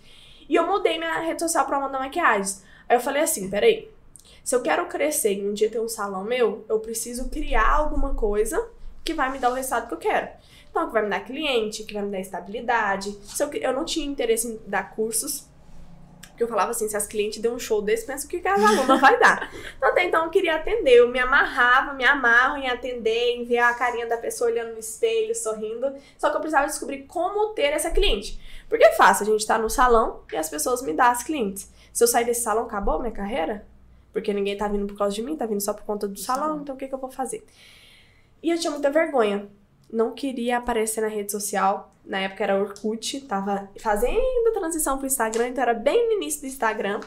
E 0.52 0.56
eu 0.58 0.68
mudei 0.68 0.98
minha 0.98 1.18
rede 1.20 1.42
social 1.42 1.66
pra 1.66 1.78
Amanda 1.78 1.98
Maquiagens. 1.98 2.62
Aí 2.90 2.98
eu 2.98 3.00
falei 3.00 3.22
assim, 3.22 3.50
peraí, 3.50 3.90
se 4.44 4.54
eu 4.54 4.62
quero 4.62 4.86
crescer 4.88 5.36
e 5.36 5.48
um 5.48 5.54
dia 5.54 5.70
ter 5.70 5.80
um 5.80 5.88
salão 5.88 6.26
meu, 6.26 6.66
eu 6.68 6.78
preciso 6.82 7.30
criar 7.30 7.70
alguma 7.70 8.16
coisa 8.16 8.68
que 9.02 9.14
vai 9.14 9.32
me 9.32 9.40
dar 9.40 9.50
o 9.50 9.54
resultado 9.54 9.88
que 9.88 9.94
eu 9.94 9.98
quero. 9.98 10.28
Então, 10.70 10.88
que 10.88 10.92
vai 10.92 11.04
me 11.04 11.10
dar 11.10 11.22
cliente, 11.22 11.86
que 11.86 11.94
vai 11.94 12.04
me 12.04 12.12
dar 12.12 12.20
estabilidade. 12.20 13.18
Se 13.24 13.42
eu, 13.42 13.50
eu 13.54 13.72
não 13.72 13.86
tinha 13.86 14.06
interesse 14.06 14.50
em 14.50 14.60
dar 14.68 14.94
cursos, 14.94 15.48
porque 16.42 16.44
eu 16.44 16.48
falava 16.50 16.72
assim, 16.72 16.90
se 16.90 16.98
as 16.98 17.06
clientes 17.06 17.40
dão 17.40 17.54
um 17.54 17.60
show 17.60 17.82
desse, 17.82 18.06
penso 18.06 18.28
que 18.28 18.46
a 18.46 18.54
aluna 18.54 18.98
vai 18.98 19.18
dar. 19.20 19.50
Então, 19.78 19.90
até 19.90 20.04
então, 20.04 20.26
eu 20.26 20.32
queria 20.32 20.56
atender. 20.56 20.96
Eu 20.96 21.08
me 21.08 21.20
amarrava, 21.20 21.94
me 21.94 22.04
amarro 22.04 22.58
em 22.58 22.68
atender, 22.68 23.38
em 23.38 23.46
ver 23.46 23.60
a 23.60 23.74
carinha 23.74 24.08
da 24.08 24.18
pessoa 24.18 24.50
olhando 24.50 24.74
no 24.74 24.80
espelho, 24.80 25.34
sorrindo. 25.34 25.94
Só 26.18 26.30
que 26.30 26.36
eu 26.36 26.42
precisava 26.42 26.68
descobrir 26.68 27.04
como 27.04 27.54
ter 27.54 27.74
essa 27.74 27.92
cliente. 27.92 28.40
Porque 28.72 28.86
é 28.86 28.94
fácil, 28.94 29.28
a 29.28 29.30
gente 29.30 29.46
tá 29.46 29.58
no 29.58 29.70
salão 29.70 30.22
e 30.32 30.38
as 30.38 30.50
pessoas 30.50 30.82
me 30.82 30.94
dão 30.94 31.08
as 31.08 31.24
clientes. 31.24 31.70
Se 31.92 32.02
eu 32.02 32.08
sair 32.08 32.24
desse 32.24 32.42
salão, 32.42 32.64
acabou 32.64 33.00
minha 33.00 33.12
carreira? 33.12 33.68
Porque 34.14 34.34
ninguém 34.34 34.56
tá 34.56 34.66
vindo 34.70 34.88
por 34.88 34.98
causa 34.98 35.14
de 35.14 35.22
mim, 35.22 35.36
tá 35.36 35.46
vindo 35.46 35.60
só 35.60 35.74
por 35.74 35.84
conta 35.84 36.08
do 36.08 36.18
salão, 36.18 36.62
então 36.62 36.74
o 36.74 36.78
que, 36.78 36.88
que 36.88 36.94
eu 36.94 36.98
vou 36.98 37.12
fazer? 37.12 37.46
E 38.42 38.50
eu 38.50 38.58
tinha 38.58 38.72
muita 38.72 38.90
vergonha. 38.90 39.50
não 39.92 40.14
queria 40.14 40.58
aparecer 40.58 41.02
na 41.02 41.10
rede 41.10 41.34
social. 41.34 41.94
Na 42.06 42.20
época 42.20 42.46
era 42.46 42.58
Orkut, 42.58 43.20
tava 43.28 43.70
fazendo 43.78 44.48
a 44.48 44.54
transição 44.54 44.98
pro 44.98 45.06
Instagram, 45.06 45.50
então 45.50 45.62
era 45.62 45.74
bem 45.74 46.08
no 46.08 46.14
início 46.14 46.40
do 46.40 46.48
Instagram. 46.48 47.02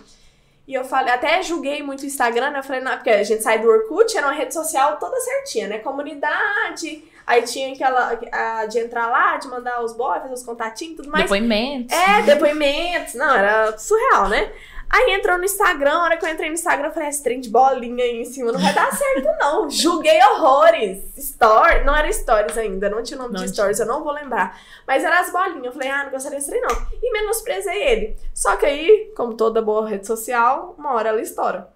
E 0.68 0.74
eu 0.74 0.84
falei, 0.84 1.14
até 1.14 1.42
julguei 1.42 1.82
muito 1.82 2.02
o 2.02 2.06
Instagram, 2.06 2.50
né? 2.50 2.58
Eu 2.58 2.62
falei, 2.62 2.82
não, 2.82 2.92
porque 2.92 3.08
a 3.08 3.24
gente 3.24 3.42
sai 3.42 3.58
do 3.58 3.68
Orkut, 3.68 4.14
era 4.14 4.26
uma 4.26 4.34
rede 4.34 4.52
social 4.52 4.98
toda 4.98 5.18
certinha, 5.18 5.66
né? 5.66 5.78
Comunidade, 5.78 7.04
aí 7.26 7.42
tinha 7.42 7.72
aquela 7.72 8.18
a, 8.32 8.66
de 8.66 8.78
entrar 8.78 9.08
lá, 9.08 9.36
de 9.36 9.48
mandar 9.48 9.82
os 9.82 9.92
boys, 9.92 10.30
os 10.32 10.42
contatinhos 10.42 10.94
e 10.94 10.96
tudo 10.96 11.10
mais. 11.10 11.24
Depoimentos. 11.24 11.96
É, 11.96 12.22
depoimentos. 12.22 13.14
Não, 13.14 13.34
era 13.34 13.76
surreal, 13.78 14.28
né? 14.28 14.52
Aí 14.94 15.12
entrou 15.12 15.36
no 15.36 15.44
Instagram, 15.44 15.92
a 15.92 16.02
hora 16.04 16.16
que 16.16 16.24
eu 16.24 16.28
entrei 16.28 16.48
no 16.48 16.54
Instagram, 16.54 16.86
eu 16.86 16.92
falei, 16.92 17.08
esse 17.08 17.20
trem 17.20 17.40
de 17.40 17.50
bolinha 17.50 18.04
aí 18.04 18.20
em 18.20 18.24
cima 18.24 18.52
não 18.52 18.60
vai 18.60 18.72
dar 18.72 18.92
certo, 18.92 19.28
não. 19.40 19.68
Julguei 19.70 20.22
horrores. 20.22 21.02
Story, 21.16 21.82
não 21.84 21.96
era 21.96 22.12
stories 22.12 22.56
ainda, 22.56 22.88
não 22.88 23.02
tinha 23.02 23.18
nome 23.18 23.34
não 23.34 23.42
de 23.42 23.48
stories, 23.48 23.80
eu 23.80 23.86
não 23.86 24.04
vou 24.04 24.12
lembrar. 24.12 24.56
Mas 24.86 25.02
eram 25.02 25.18
as 25.18 25.32
bolinhas. 25.32 25.64
Eu 25.64 25.72
falei, 25.72 25.88
ah, 25.88 26.04
não 26.04 26.10
gostaria 26.12 26.38
desse 26.38 26.50
trem, 26.50 26.62
não. 26.62 26.86
E 27.02 27.12
menosprezei 27.12 27.82
ele. 27.82 28.16
Só 28.32 28.56
que 28.56 28.66
aí, 28.66 29.12
como 29.16 29.34
toda 29.34 29.60
boa 29.60 29.88
rede 29.88 30.06
social, 30.06 30.76
uma 30.78 30.92
hora 30.92 31.08
ela 31.08 31.20
estoura. 31.20 31.68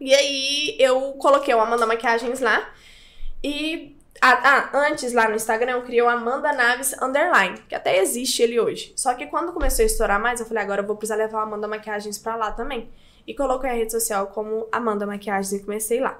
E 0.00 0.12
aí 0.12 0.76
eu 0.80 1.12
coloquei 1.12 1.54
o 1.54 1.60
Amanda 1.60 1.86
Maquiagens 1.86 2.40
lá. 2.40 2.68
E 3.44 3.93
ah, 4.26 4.70
ah, 4.72 4.78
antes 4.88 5.12
lá 5.12 5.28
no 5.28 5.36
Instagram 5.36 5.72
eu 5.72 5.82
criei 5.82 6.00
o 6.00 6.08
Amanda 6.08 6.50
Naves 6.52 6.94
Underline, 7.02 7.58
que 7.68 7.74
até 7.74 7.98
existe 7.98 8.42
ele 8.42 8.58
hoje. 8.58 8.92
Só 8.96 9.12
que 9.12 9.26
quando 9.26 9.52
começou 9.52 9.82
a 9.82 9.86
estourar 9.86 10.18
mais, 10.18 10.40
eu 10.40 10.46
falei, 10.46 10.62
agora 10.62 10.80
eu 10.80 10.86
vou 10.86 10.96
precisar 10.96 11.16
levar 11.16 11.40
o 11.40 11.42
Amanda 11.42 11.68
Maquiagens 11.68 12.18
pra 12.18 12.34
lá 12.34 12.50
também. 12.50 12.88
E 13.26 13.34
coloquei 13.34 13.68
a 13.68 13.74
rede 13.74 13.92
social 13.92 14.28
como 14.28 14.66
Amanda 14.72 15.06
Maquiagens 15.06 15.52
e 15.52 15.62
comecei 15.62 16.00
lá. 16.00 16.18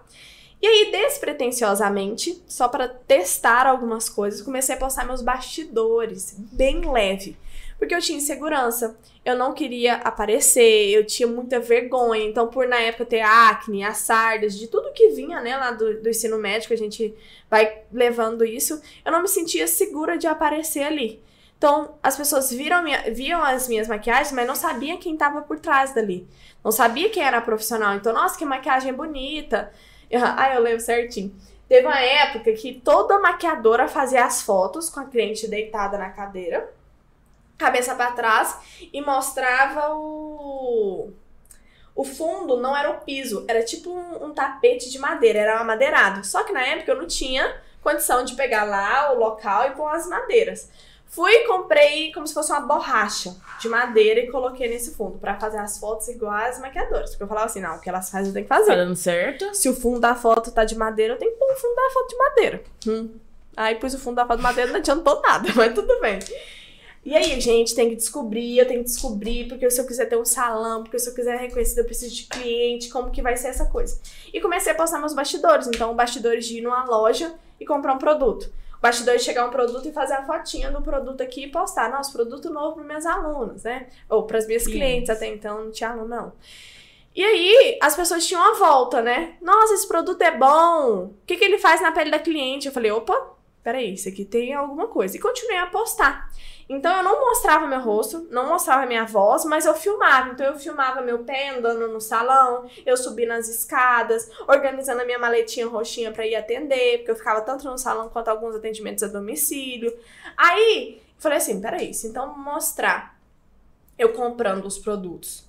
E 0.60 0.66
aí, 0.66 0.90
despretensiosamente, 0.90 2.42
só 2.46 2.68
para 2.68 2.88
testar 2.88 3.66
algumas 3.66 4.08
coisas, 4.08 4.42
comecei 4.42 4.74
a 4.74 4.78
postar 4.78 5.06
meus 5.06 5.22
bastidores, 5.22 6.34
bem 6.38 6.90
leve 6.90 7.38
porque 7.84 7.94
eu 7.94 8.00
tinha 8.00 8.16
insegurança. 8.18 8.96
Eu 9.24 9.36
não 9.36 9.52
queria 9.52 9.96
aparecer, 9.96 10.88
eu 10.88 11.06
tinha 11.06 11.26
muita 11.28 11.60
vergonha. 11.60 12.24
Então, 12.24 12.48
por 12.48 12.66
na 12.66 12.80
época 12.80 13.04
ter 13.04 13.20
acne, 13.20 13.84
as 13.84 13.98
sardas, 13.98 14.58
de 14.58 14.68
tudo 14.68 14.92
que 14.92 15.10
vinha, 15.10 15.40
né, 15.40 15.56
lá 15.56 15.70
do, 15.70 16.02
do 16.02 16.08
ensino 16.08 16.38
médico, 16.38 16.72
a 16.72 16.76
gente 16.76 17.14
vai 17.50 17.82
levando 17.92 18.44
isso, 18.44 18.80
eu 19.04 19.12
não 19.12 19.22
me 19.22 19.28
sentia 19.28 19.66
segura 19.66 20.16
de 20.16 20.26
aparecer 20.26 20.82
ali. 20.82 21.22
Então, 21.58 21.94
as 22.02 22.16
pessoas 22.16 22.50
viram 22.50 22.82
minha, 22.82 23.02
viam 23.12 23.42
as 23.42 23.68
minhas 23.68 23.86
maquiagens, 23.86 24.32
mas 24.32 24.46
não 24.46 24.54
sabia 24.54 24.96
quem 24.96 25.12
estava 25.12 25.42
por 25.42 25.58
trás 25.58 25.94
dali. 25.94 26.26
Não 26.62 26.72
sabia 26.72 27.10
quem 27.10 27.22
era 27.22 27.40
profissional. 27.40 27.94
Então, 27.94 28.12
nossa, 28.12 28.38
que 28.38 28.44
maquiagem 28.44 28.92
bonita. 28.92 29.70
ah, 30.12 30.54
eu 30.54 30.60
lembro 30.60 30.80
certinho. 30.80 31.34
Teve 31.68 31.86
uma 31.86 32.00
época 32.00 32.52
que 32.52 32.80
toda 32.82 33.18
maquiadora 33.18 33.88
fazia 33.88 34.24
as 34.24 34.42
fotos 34.42 34.90
com 34.90 35.00
a 35.00 35.04
cliente 35.04 35.46
deitada 35.48 35.96
na 35.96 36.10
cadeira 36.10 36.70
cabeça 37.64 37.94
para 37.94 38.12
trás 38.12 38.58
e 38.92 39.00
mostrava 39.00 39.94
o 39.94 41.12
o 41.94 42.04
fundo 42.04 42.56
não 42.56 42.76
era 42.76 42.90
o 42.90 43.00
piso, 43.00 43.44
era 43.46 43.62
tipo 43.62 43.88
um, 43.88 44.26
um, 44.26 44.34
tapete 44.34 44.90
de 44.90 44.98
madeira, 44.98 45.38
era 45.38 45.62
madeirado. 45.62 46.26
Só 46.26 46.42
que 46.42 46.52
na 46.52 46.60
época 46.60 46.90
eu 46.90 46.96
não 46.96 47.06
tinha 47.06 47.56
condição 47.80 48.24
de 48.24 48.34
pegar 48.34 48.64
lá 48.64 49.12
o 49.12 49.18
local 49.18 49.68
e 49.68 49.70
pôr 49.70 49.86
as 49.86 50.08
madeiras. 50.08 50.68
Fui 51.06 51.30
e 51.30 51.46
comprei 51.46 52.12
como 52.12 52.26
se 52.26 52.34
fosse 52.34 52.50
uma 52.50 52.62
borracha 52.62 53.36
de 53.60 53.68
madeira 53.68 54.18
e 54.18 54.26
coloquei 54.28 54.68
nesse 54.68 54.96
fundo 54.96 55.18
para 55.18 55.38
fazer 55.38 55.58
as 55.58 55.78
fotos 55.78 56.08
iguais 56.08 56.56
às 56.56 56.60
maquiadoras. 56.60 57.10
Porque 57.10 57.22
eu 57.22 57.28
falava 57.28 57.46
assim, 57.46 57.60
não, 57.60 57.76
o 57.76 57.80
que 57.80 57.88
elas 57.88 58.10
fazem 58.10 58.28
eu 58.28 58.32
tenho 58.32 58.44
que 58.44 58.48
fazer. 58.48 58.72
Tá 58.72 58.76
dando 58.76 58.96
certo? 58.96 59.54
Se 59.54 59.68
o 59.68 59.76
fundo 59.76 60.00
da 60.00 60.16
foto 60.16 60.50
tá 60.50 60.64
de 60.64 60.74
madeira, 60.74 61.14
eu 61.14 61.18
tenho 61.18 61.30
que 61.30 61.38
pôr 61.38 61.52
o 61.52 61.56
fundo 61.56 61.76
da 61.76 61.90
foto 61.90 62.08
de 62.08 62.16
madeira. 62.16 62.64
Hum. 62.88 63.10
Aí 63.56 63.76
pus 63.76 63.94
o 63.94 63.98
fundo 64.00 64.16
da 64.16 64.26
foto 64.26 64.38
de 64.38 64.42
madeira, 64.42 64.72
não 64.72 64.80
adiantou 64.80 65.22
nada, 65.22 65.48
mas 65.54 65.72
tudo 65.72 66.00
bem. 66.00 66.18
E 67.04 67.14
aí, 67.14 67.38
gente, 67.38 67.74
tem 67.74 67.90
que 67.90 67.96
descobrir, 67.96 68.56
eu 68.56 68.66
tenho 68.66 68.80
que 68.80 68.88
descobrir, 68.88 69.46
porque 69.46 69.70
se 69.70 69.78
eu 69.78 69.86
quiser 69.86 70.06
ter 70.06 70.16
um 70.16 70.24
salão, 70.24 70.82
porque 70.82 70.98
se 70.98 71.10
eu 71.10 71.14
quiser 71.14 71.36
reconhecido, 71.36 71.80
eu 71.80 71.84
preciso 71.84 72.14
de 72.14 72.24
cliente, 72.24 72.88
como 72.88 73.10
que 73.10 73.20
vai 73.20 73.36
ser 73.36 73.48
essa 73.48 73.66
coisa. 73.66 74.00
E 74.32 74.40
comecei 74.40 74.72
a 74.72 74.74
postar 74.74 74.98
meus 74.98 75.12
bastidores, 75.12 75.66
então 75.66 75.94
bastidores 75.94 76.46
de 76.46 76.58
ir 76.58 76.60
numa 76.62 76.84
loja 76.84 77.34
e 77.60 77.66
comprar 77.66 77.92
um 77.92 77.98
produto. 77.98 78.50
O 78.78 78.80
bastidor 78.80 79.16
de 79.16 79.22
chegar 79.22 79.46
um 79.46 79.50
produto 79.50 79.86
e 79.86 79.92
fazer 79.92 80.14
a 80.14 80.24
fotinha 80.24 80.70
do 80.70 80.80
produto 80.80 81.20
aqui 81.20 81.44
e 81.44 81.50
postar. 81.50 81.90
Nossa, 81.90 82.10
produto 82.10 82.50
novo 82.50 82.76
para 82.76 82.84
meus 82.84 83.04
alunos, 83.04 83.64
né? 83.64 83.88
Ou 84.08 84.22
para 84.22 84.38
as 84.38 84.46
minhas 84.46 84.64
clientes, 84.64 85.10
até 85.10 85.26
então 85.26 85.64
não 85.64 85.70
tinha 85.70 85.90
aluno, 85.90 86.08
não. 86.08 86.32
E 87.14 87.22
aí, 87.22 87.78
as 87.80 87.94
pessoas 87.94 88.26
tinham 88.26 88.42
a 88.42 88.54
volta, 88.54 89.00
né? 89.00 89.34
Nossa, 89.40 89.74
esse 89.74 89.86
produto 89.86 90.20
é 90.22 90.36
bom. 90.36 91.04
O 91.04 91.14
que, 91.26 91.36
que 91.36 91.44
ele 91.44 91.58
faz 91.58 91.80
na 91.80 91.92
pele 91.92 92.10
da 92.10 92.18
cliente? 92.18 92.66
Eu 92.66 92.72
falei, 92.72 92.90
opa, 92.90 93.34
peraí, 93.62 93.94
isso 93.94 94.08
aqui 94.08 94.24
tem 94.24 94.52
alguma 94.52 94.88
coisa. 94.88 95.16
E 95.16 95.20
continuei 95.20 95.58
a 95.58 95.66
postar. 95.66 96.28
Então 96.68 96.96
eu 96.96 97.02
não 97.02 97.20
mostrava 97.20 97.66
meu 97.66 97.80
rosto, 97.80 98.26
não 98.30 98.48
mostrava 98.48 98.86
minha 98.86 99.04
voz, 99.04 99.44
mas 99.44 99.66
eu 99.66 99.74
filmava. 99.74 100.30
Então 100.30 100.46
eu 100.46 100.58
filmava 100.58 101.02
meu 101.02 101.24
pé 101.24 101.50
andando 101.50 101.88
no 101.88 102.00
salão, 102.00 102.68
eu 102.86 102.96
subi 102.96 103.26
nas 103.26 103.48
escadas, 103.48 104.30
organizando 104.48 105.02
a 105.02 105.04
minha 105.04 105.18
maletinha 105.18 105.66
roxinha 105.66 106.12
para 106.12 106.26
ir 106.26 106.34
atender, 106.34 106.98
porque 106.98 107.10
eu 107.10 107.16
ficava 107.16 107.40
tanto 107.42 107.68
no 107.68 107.76
salão 107.78 108.08
quanto 108.08 108.28
alguns 108.28 108.54
atendimentos 108.54 109.04
a 109.04 109.08
domicílio. 109.08 109.94
Aí, 110.36 111.02
falei 111.18 111.38
assim, 111.38 111.60
peraí, 111.60 111.92
se 111.92 112.06
então 112.06 112.36
mostrar 112.38 113.18
eu 113.98 114.12
comprando 114.12 114.66
os 114.66 114.78
produtos, 114.78 115.48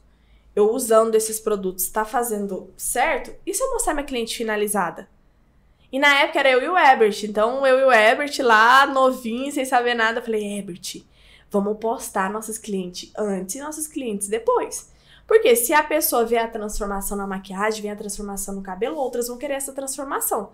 eu 0.55 0.71
usando 0.71 1.15
esses 1.15 1.39
produtos, 1.39 1.89
tá 1.89 2.05
fazendo 2.05 2.73
certo? 2.77 3.35
E 3.45 3.53
se 3.53 3.61
eu 3.61 3.71
mostrar 3.71 3.93
minha 3.93 4.05
cliente 4.05 4.37
finalizada? 4.37 5.09
E 5.95 5.99
na 5.99 6.13
época 6.23 6.39
era 6.39 6.51
eu 6.51 6.61
e 6.61 6.67
o 6.67 6.77
Ebert. 6.77 7.23
Então 7.23 7.65
eu 7.65 7.79
e 7.79 7.85
o 7.85 7.89
Ebert 7.89 8.37
lá, 8.41 8.85
novinho, 8.85 9.49
sem 9.49 9.63
saber 9.63 9.93
nada, 9.93 10.21
falei, 10.21 10.59
Ebert, 10.59 11.05
vamos 11.49 11.77
postar 11.77 12.29
nossos 12.29 12.57
clientes 12.57 13.13
antes 13.17 13.55
e 13.55 13.61
nossos 13.61 13.87
clientes 13.87 14.27
depois. 14.27 14.91
Porque 15.25 15.55
se 15.55 15.71
a 15.71 15.81
pessoa 15.81 16.25
vê 16.25 16.37
a 16.37 16.49
transformação 16.49 17.15
na 17.15 17.25
maquiagem, 17.25 17.81
vê 17.81 17.87
a 17.87 17.95
transformação 17.95 18.53
no 18.53 18.61
cabelo, 18.61 18.97
outras 18.97 19.29
vão 19.29 19.37
querer 19.37 19.53
essa 19.53 19.71
transformação. 19.71 20.51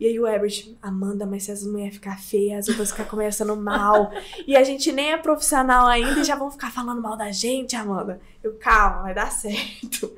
E 0.00 0.06
aí 0.06 0.18
o 0.18 0.26
Ebert, 0.26 0.74
Amanda, 0.82 1.24
mas 1.24 1.44
se 1.44 1.52
as 1.52 1.62
mulheres 1.62 1.94
ficar 1.94 2.18
feias, 2.18 2.64
as 2.64 2.68
outras 2.70 2.90
ficar 2.90 3.04
conversando 3.04 3.54
mal. 3.56 4.10
e 4.44 4.56
a 4.56 4.64
gente 4.64 4.90
nem 4.90 5.12
é 5.12 5.16
profissional 5.16 5.86
ainda 5.86 6.18
e 6.18 6.24
já 6.24 6.34
vão 6.34 6.50
ficar 6.50 6.72
falando 6.72 7.00
mal 7.00 7.16
da 7.16 7.30
gente, 7.30 7.76
Amanda. 7.76 8.20
Eu, 8.42 8.54
calma, 8.54 9.02
vai 9.02 9.14
dar 9.14 9.30
certo. 9.30 10.12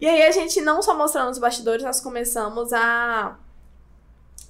E 0.00 0.06
aí 0.06 0.22
a 0.22 0.30
gente 0.30 0.62
não 0.62 0.80
só 0.80 0.96
mostrando 0.96 1.30
os 1.30 1.38
bastidores, 1.38 1.84
nós 1.84 2.00
começamos 2.00 2.72
a 2.72 3.36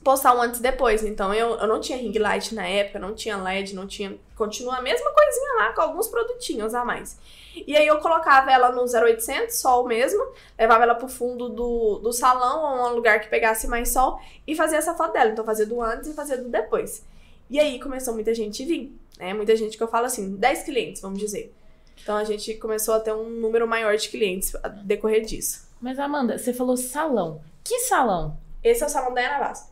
postar 0.08 0.34
um 0.34 0.40
antes 0.40 0.58
e 0.58 0.62
depois. 0.62 1.04
Então 1.04 1.34
eu, 1.34 1.50
eu 1.56 1.66
não 1.66 1.82
tinha 1.82 1.98
ring 1.98 2.16
light 2.18 2.54
na 2.54 2.66
época, 2.66 2.98
não 2.98 3.14
tinha 3.14 3.36
LED, 3.36 3.74
não 3.74 3.86
tinha. 3.86 4.18
Continua 4.34 4.78
a 4.78 4.80
mesma 4.80 5.10
coisinha 5.10 5.54
lá, 5.58 5.72
com 5.74 5.82
alguns 5.82 6.08
produtinhos 6.08 6.74
a 6.74 6.82
mais. 6.82 7.18
E 7.54 7.76
aí 7.76 7.86
eu 7.86 7.98
colocava 7.98 8.50
ela 8.50 8.72
no 8.72 8.86
0800, 8.86 9.54
sol 9.54 9.86
mesmo, 9.86 10.24
levava 10.58 10.84
ela 10.84 10.94
pro 10.94 11.08
fundo 11.08 11.50
do, 11.50 11.98
do 11.98 12.10
salão, 12.10 12.86
ou 12.86 12.90
um 12.90 12.94
lugar 12.94 13.20
que 13.20 13.28
pegasse 13.28 13.68
mais 13.68 13.90
sol, 13.90 14.18
e 14.46 14.54
fazia 14.54 14.78
essa 14.78 14.94
foto 14.94 15.12
dela. 15.12 15.30
Então 15.30 15.44
fazia 15.44 15.66
do 15.66 15.82
antes 15.82 16.08
e 16.08 16.14
fazia 16.14 16.38
do 16.38 16.48
depois. 16.48 17.04
E 17.50 17.60
aí 17.60 17.78
começou 17.78 18.14
muita 18.14 18.32
gente 18.32 18.64
vir, 18.64 18.98
né? 19.18 19.34
Muita 19.34 19.54
gente 19.56 19.76
que 19.76 19.82
eu 19.82 19.88
falo 19.88 20.06
assim, 20.06 20.36
10 20.36 20.62
clientes, 20.62 21.02
vamos 21.02 21.18
dizer. 21.18 21.54
Então 22.02 22.16
a 22.16 22.24
gente 22.24 22.54
começou 22.54 22.94
a 22.94 23.00
ter 23.00 23.12
um 23.12 23.28
número 23.28 23.68
maior 23.68 23.94
de 23.94 24.08
clientes 24.08 24.54
a 24.62 24.68
decorrer 24.68 25.26
disso. 25.26 25.68
Mas 25.78 25.98
Amanda, 25.98 26.38
você 26.38 26.54
falou 26.54 26.78
salão. 26.78 27.42
Que 27.62 27.80
salão? 27.80 28.38
Esse 28.64 28.82
é 28.82 28.86
o 28.86 28.88
salão 28.88 29.12
da 29.12 29.20
Ana 29.20 29.38
Vaz. 29.40 29.67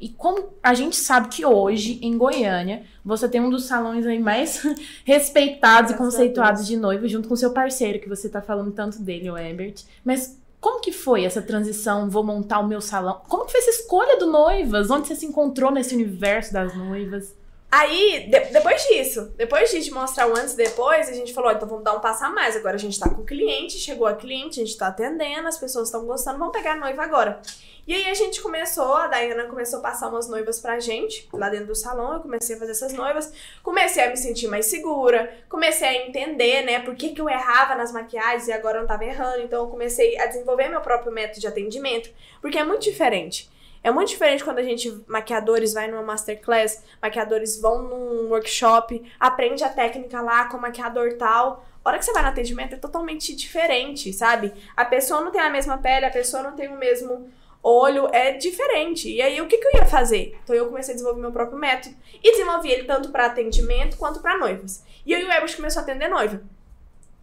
E 0.00 0.08
como 0.08 0.54
a 0.62 0.74
gente 0.74 0.96
sabe 0.96 1.28
que 1.28 1.44
hoje, 1.44 1.98
em 2.02 2.16
Goiânia, 2.18 2.82
você 3.04 3.28
tem 3.28 3.40
um 3.40 3.50
dos 3.50 3.66
salões 3.66 4.06
aí 4.06 4.18
mais 4.18 4.62
respeitados 5.04 5.92
e 5.92 5.94
conceituados 5.94 6.66
de 6.66 6.76
noivo, 6.76 7.06
junto 7.08 7.28
com 7.28 7.36
seu 7.36 7.52
parceiro, 7.52 8.00
que 8.00 8.08
você 8.08 8.28
tá 8.28 8.42
falando 8.42 8.72
tanto 8.72 9.00
dele, 9.00 9.30
o 9.30 9.38
Ebert. 9.38 9.84
Mas 10.04 10.38
como 10.60 10.80
que 10.80 10.92
foi 10.92 11.24
essa 11.24 11.42
transição? 11.42 12.08
Vou 12.08 12.24
montar 12.24 12.58
o 12.60 12.66
meu 12.66 12.80
salão. 12.80 13.20
Como 13.28 13.44
que 13.44 13.52
foi 13.52 13.60
essa 13.60 13.70
escolha 13.70 14.18
do 14.18 14.26
noivas? 14.26 14.90
Onde 14.90 15.06
você 15.06 15.14
se 15.14 15.26
encontrou 15.26 15.70
nesse 15.70 15.94
universo 15.94 16.52
das 16.52 16.74
noivas? 16.74 17.34
Aí, 17.76 18.28
de, 18.28 18.38
depois 18.52 18.84
disso, 18.84 19.34
depois 19.36 19.68
de 19.68 19.90
mostrar 19.90 20.28
o 20.28 20.36
antes 20.38 20.54
e 20.54 20.56
depois, 20.56 21.08
a 21.08 21.12
gente 21.12 21.34
falou, 21.34 21.50
então 21.50 21.66
vamos 21.66 21.82
dar 21.82 21.94
um 21.94 21.98
passo 21.98 22.24
a 22.24 22.30
mais. 22.30 22.54
Agora 22.54 22.76
a 22.76 22.78
gente 22.78 23.00
tá 23.00 23.10
com 23.10 23.22
o 23.22 23.24
cliente, 23.24 23.80
chegou 23.80 24.06
a 24.06 24.14
cliente, 24.14 24.60
a 24.60 24.64
gente 24.64 24.78
tá 24.78 24.86
atendendo, 24.86 25.48
as 25.48 25.58
pessoas 25.58 25.88
estão 25.88 26.06
gostando, 26.06 26.38
vamos 26.38 26.56
pegar 26.56 26.74
a 26.74 26.76
noiva 26.76 27.02
agora. 27.02 27.42
E 27.84 27.92
aí 27.92 28.08
a 28.08 28.14
gente 28.14 28.40
começou, 28.40 28.94
a 28.94 29.08
Dayana 29.08 29.46
começou 29.46 29.80
a 29.80 29.82
passar 29.82 30.08
umas 30.08 30.28
noivas 30.28 30.60
pra 30.60 30.78
gente, 30.78 31.28
lá 31.32 31.48
dentro 31.48 31.66
do 31.66 31.74
salão, 31.74 32.12
eu 32.12 32.20
comecei 32.20 32.54
a 32.54 32.58
fazer 32.60 32.70
essas 32.70 32.92
noivas, 32.92 33.32
comecei 33.60 34.04
a 34.04 34.08
me 34.08 34.16
sentir 34.16 34.46
mais 34.46 34.66
segura, 34.66 35.36
comecei 35.48 35.88
a 35.88 36.06
entender, 36.06 36.62
né, 36.62 36.78
por 36.78 36.94
que, 36.94 37.08
que 37.08 37.20
eu 37.20 37.28
errava 37.28 37.74
nas 37.74 37.92
maquiagens 37.92 38.46
e 38.46 38.52
agora 38.52 38.78
eu 38.78 38.82
não 38.82 38.88
tava 38.88 39.04
errando, 39.04 39.42
então 39.42 39.64
eu 39.64 39.68
comecei 39.68 40.16
a 40.20 40.26
desenvolver 40.26 40.68
meu 40.68 40.80
próprio 40.80 41.12
método 41.12 41.40
de 41.40 41.48
atendimento, 41.48 42.08
porque 42.40 42.56
é 42.56 42.62
muito 42.62 42.82
diferente. 42.82 43.52
É 43.84 43.90
muito 43.90 44.08
diferente 44.08 44.42
quando 44.42 44.60
a 44.60 44.62
gente, 44.62 45.04
maquiadores, 45.06 45.74
vai 45.74 45.88
numa 45.88 46.02
masterclass, 46.02 46.82
maquiadores 47.02 47.60
vão 47.60 47.82
num 47.82 48.30
workshop, 48.30 49.12
aprende 49.20 49.62
a 49.62 49.68
técnica 49.68 50.22
lá 50.22 50.48
com 50.48 50.56
o 50.56 50.60
maquiador 50.60 51.12
tal. 51.18 51.66
A 51.84 51.90
hora 51.90 51.98
que 51.98 52.04
você 52.06 52.12
vai 52.14 52.22
no 52.22 52.30
atendimento 52.30 52.74
é 52.74 52.78
totalmente 52.78 53.36
diferente, 53.36 54.10
sabe? 54.10 54.54
A 54.74 54.86
pessoa 54.86 55.20
não 55.20 55.30
tem 55.30 55.42
a 55.42 55.50
mesma 55.50 55.76
pele, 55.76 56.06
a 56.06 56.10
pessoa 56.10 56.42
não 56.42 56.52
tem 56.52 56.68
o 56.68 56.78
mesmo 56.78 57.30
olho 57.62 58.08
é 58.10 58.32
diferente. 58.32 59.10
E 59.10 59.20
aí, 59.20 59.38
o 59.42 59.46
que, 59.46 59.58
que 59.58 59.66
eu 59.66 59.72
ia 59.74 59.86
fazer? 59.86 60.34
Então, 60.42 60.56
eu 60.56 60.66
comecei 60.66 60.92
a 60.92 60.96
desenvolver 60.96 61.20
meu 61.20 61.32
próprio 61.32 61.58
método 61.58 61.94
e 62.22 62.30
desenvolvi 62.30 62.70
ele 62.70 62.84
tanto 62.84 63.10
para 63.10 63.26
atendimento 63.26 63.98
quanto 63.98 64.20
para 64.20 64.38
noivas. 64.38 64.82
E 65.04 65.12
e 65.12 65.24
o 65.24 65.30
Ebus 65.30 65.54
começou 65.54 65.80
a 65.80 65.82
atender 65.82 66.08
noiva. 66.08 66.42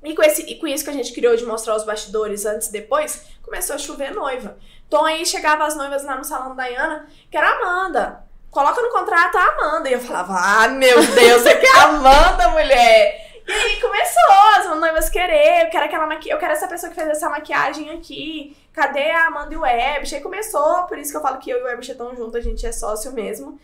E 0.04 0.16
com, 0.16 0.24
esse, 0.24 0.42
e 0.44 0.56
com 0.60 0.68
isso 0.68 0.84
que 0.84 0.90
a 0.90 0.94
gente 0.94 1.14
criou 1.14 1.36
de 1.36 1.46
mostrar 1.46 1.76
os 1.76 1.84
bastidores 1.84 2.46
antes 2.46 2.70
e 2.70 2.72
depois, 2.72 3.24
começou 3.44 3.76
a 3.76 3.80
chover 3.80 4.14
noiva. 4.14 4.58
Então 4.88 5.06
aí 5.06 5.26
chegava 5.26 5.66
as 5.66 5.76
noivas 5.76 6.04
lá 6.04 6.18
no 6.18 6.24
salão 6.24 6.56
da 6.56 6.68
Diana, 6.68 7.08
que 7.30 7.38
era 7.38 7.48
a 7.48 7.58
Amanda. 7.58 8.24
Coloca 8.50 8.82
no 8.82 8.90
contrato 8.90 9.38
a 9.38 9.46
Amanda. 9.46 9.90
E 9.90 9.94
eu 9.94 10.00
falava, 10.00 10.34
ah, 10.36 10.68
meu 10.68 10.98
Deus, 11.06 11.42
você 11.42 11.56
quer 11.56 11.78
a 11.78 11.84
Amanda, 11.84 12.50
mulher? 12.50 13.32
E 13.48 13.52
aí 13.52 13.82
começou 13.82 14.32
as 14.58 14.80
noivas 14.80 15.10
querer, 15.10 15.66
eu 15.66 15.70
quero 15.70 15.86
aquela 15.86 16.06
maqui... 16.08 16.30
eu 16.30 16.38
quero 16.38 16.54
essa 16.54 16.68
pessoa 16.68 16.90
que 16.90 16.96
fez 16.96 17.10
essa 17.10 17.30
maquiagem 17.30 17.90
aqui. 17.92 18.56
Cadê 18.72 19.12
a 19.12 19.28
Amanda 19.28 19.54
e 19.54 19.58
o 19.58 19.62
Webster? 19.62 20.18
Aí 20.18 20.24
começou, 20.24 20.84
por 20.84 20.98
isso 20.98 21.12
que 21.12 21.18
eu 21.18 21.22
falo 21.22 21.40
que 21.40 21.50
eu 21.50 21.60
e 21.60 21.62
o 21.62 21.66
Webster 21.66 21.96
estão 21.96 22.16
juntos, 22.16 22.36
a 22.36 22.42
gente 22.42 22.66
é 22.66 22.72
sócio 22.72 23.12
mesmo. 23.12 23.60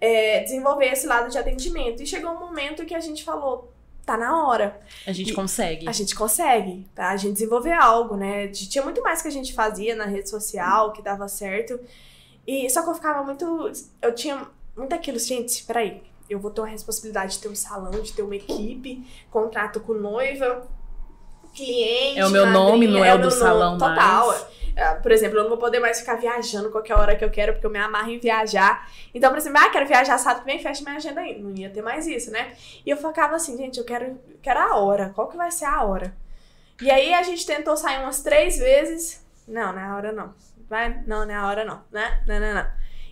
É, 0.00 0.40
desenvolver 0.40 0.86
esse 0.86 1.06
lado 1.06 1.30
de 1.30 1.38
atendimento. 1.38 2.02
E 2.02 2.06
chegou 2.06 2.30
um 2.30 2.38
momento 2.38 2.84
que 2.84 2.94
a 2.94 3.00
gente 3.00 3.24
falou, 3.24 3.72
tá 4.04 4.16
na 4.16 4.46
hora. 4.46 4.80
A 5.06 5.12
gente 5.12 5.30
E 5.30 5.34
consegue. 5.34 5.88
A 5.88 5.92
gente 5.92 6.14
consegue, 6.14 6.86
tá? 6.94 7.10
A 7.10 7.16
gente 7.16 7.34
desenvolver 7.34 7.72
algo, 7.72 8.16
né? 8.16 8.48
Tinha 8.48 8.82
muito 8.84 9.02
mais 9.02 9.22
que 9.22 9.28
a 9.28 9.32
gente 9.32 9.52
fazia 9.52 9.94
na 9.94 10.04
rede 10.04 10.28
social, 10.28 10.92
que 10.92 11.02
dava 11.02 11.28
certo. 11.28 11.78
E 12.46 12.68
só 12.70 12.82
que 12.82 12.90
eu 12.90 12.94
ficava 12.94 13.22
muito. 13.22 13.70
Eu 14.00 14.14
tinha 14.14 14.46
muito 14.76 14.94
aquilo, 14.94 15.18
gente, 15.18 15.64
peraí. 15.64 16.02
Eu 16.28 16.38
vou 16.38 16.50
ter 16.50 16.60
uma 16.60 16.68
responsabilidade 16.68 17.34
de 17.34 17.38
ter 17.40 17.48
um 17.48 17.54
salão, 17.54 17.90
de 17.90 18.12
ter 18.12 18.22
uma 18.22 18.34
equipe, 18.34 19.04
contrato 19.30 19.80
com 19.80 19.92
noiva, 19.92 20.66
cliente. 21.54 22.18
É 22.18 22.26
o 22.26 22.30
meu 22.30 22.46
nome, 22.46 22.86
madrinha, 22.86 22.98
não 22.98 23.04
é 23.04 23.14
o 23.14 23.18
do 23.20 23.30
salão 23.30 23.76
Total. 23.76 24.28
mais. 24.28 24.42
É, 24.42 24.46
Por 25.02 25.12
exemplo, 25.12 25.38
eu 25.38 25.42
não 25.42 25.50
vou 25.50 25.58
poder 25.58 25.80
mais 25.80 26.00
ficar 26.00 26.16
viajando 26.16 26.70
qualquer 26.70 26.94
hora 26.94 27.16
que 27.16 27.24
eu 27.24 27.30
quero, 27.30 27.52
porque 27.52 27.66
eu 27.66 27.70
me 27.70 27.78
amarro 27.78 28.10
em 28.10 28.18
viajar. 28.18 28.88
Então, 29.14 29.30
por 29.30 29.38
exemplo, 29.38 29.58
ah, 29.58 29.70
quero 29.70 29.86
viajar 29.86 30.18
sábado 30.18 30.44
vem, 30.44 30.58
fecha 30.58 30.82
minha 30.82 30.96
agenda 30.96 31.20
aí. 31.20 31.40
Não 31.40 31.54
ia 31.54 31.70
ter 31.70 31.82
mais 31.82 32.06
isso, 32.06 32.30
né? 32.30 32.52
E 32.84 32.90
eu 32.90 32.96
ficava 32.96 33.36
assim, 33.36 33.56
gente, 33.56 33.78
eu 33.78 33.84
quero, 33.84 34.18
quero 34.40 34.60
a 34.60 34.76
hora. 34.76 35.10
Qual 35.14 35.28
que 35.28 35.36
vai 35.36 35.50
ser 35.50 35.66
a 35.66 35.82
hora? 35.82 36.14
E 36.80 36.90
aí 36.90 37.12
a 37.14 37.22
gente 37.22 37.46
tentou 37.46 37.76
sair 37.76 37.98
umas 38.00 38.22
três 38.22 38.58
vezes. 38.58 39.24
Não, 39.46 39.72
não 39.72 39.80
é 39.80 39.84
a 39.84 39.96
hora 39.96 40.12
não. 40.12 40.34
Vai? 40.68 41.02
Não, 41.06 41.24
não 41.24 41.32
é 41.32 41.36
a 41.36 41.46
hora 41.46 41.64
não. 41.64 41.82
Né? 41.90 42.22
Não, 42.26 42.40
não, 42.40 42.54
não. 42.54 42.66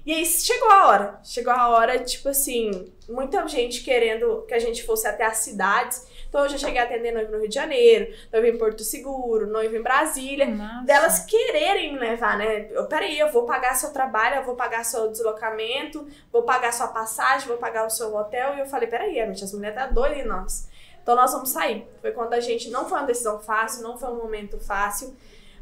E 0.04 0.12
aí 0.12 0.24
chegou 0.24 0.70
a 0.70 0.88
hora. 0.88 1.20
Chegou 1.22 1.52
a 1.52 1.68
hora, 1.68 1.98
tipo 1.98 2.28
assim, 2.28 2.92
muita 3.08 3.46
gente 3.46 3.82
querendo 3.82 4.44
que 4.48 4.54
a 4.54 4.58
gente 4.58 4.82
fosse 4.82 5.06
até 5.06 5.24
as 5.24 5.38
cidades. 5.38 6.06
Então 6.30 6.44
eu 6.44 6.48
já 6.48 6.56
cheguei 6.56 6.80
a 6.80 6.84
atender 6.84 7.10
noivo 7.12 7.32
no 7.32 7.38
Rio 7.40 7.48
de 7.48 7.54
Janeiro, 7.56 8.14
noivo 8.32 8.46
em 8.46 8.56
Porto 8.56 8.84
Seguro, 8.84 9.48
noivo 9.48 9.76
em 9.76 9.82
Brasília 9.82 10.46
Nossa. 10.46 10.86
delas 10.86 11.24
quererem 11.26 11.92
me 11.92 11.98
levar, 11.98 12.38
né? 12.38 12.68
Eu, 12.70 12.86
peraí, 12.86 13.18
eu 13.18 13.32
vou 13.32 13.42
pagar 13.44 13.74
seu 13.74 13.92
trabalho, 13.92 14.36
eu 14.36 14.44
vou 14.44 14.54
pagar 14.54 14.84
seu 14.84 15.10
deslocamento, 15.10 16.06
vou 16.32 16.44
pagar 16.44 16.72
sua 16.72 16.86
passagem, 16.86 17.48
vou 17.48 17.56
pagar 17.56 17.84
o 17.84 17.90
seu 17.90 18.14
hotel. 18.14 18.54
E 18.54 18.60
eu 18.60 18.66
falei, 18.66 18.88
peraí, 18.88 19.12
gente, 19.12 19.42
as 19.42 19.52
mulheres 19.52 19.76
tá 19.76 19.88
doidas 19.88 20.18
em 20.18 20.24
nós. 20.24 20.68
Então 21.02 21.16
nós 21.16 21.32
vamos 21.32 21.50
sair. 21.50 21.84
Foi 22.00 22.12
quando 22.12 22.34
a 22.34 22.40
gente, 22.40 22.70
não 22.70 22.88
foi 22.88 22.98
uma 22.98 23.06
decisão 23.06 23.40
fácil, 23.40 23.82
não 23.82 23.98
foi 23.98 24.10
um 24.10 24.16
momento 24.16 24.56
fácil, 24.60 25.16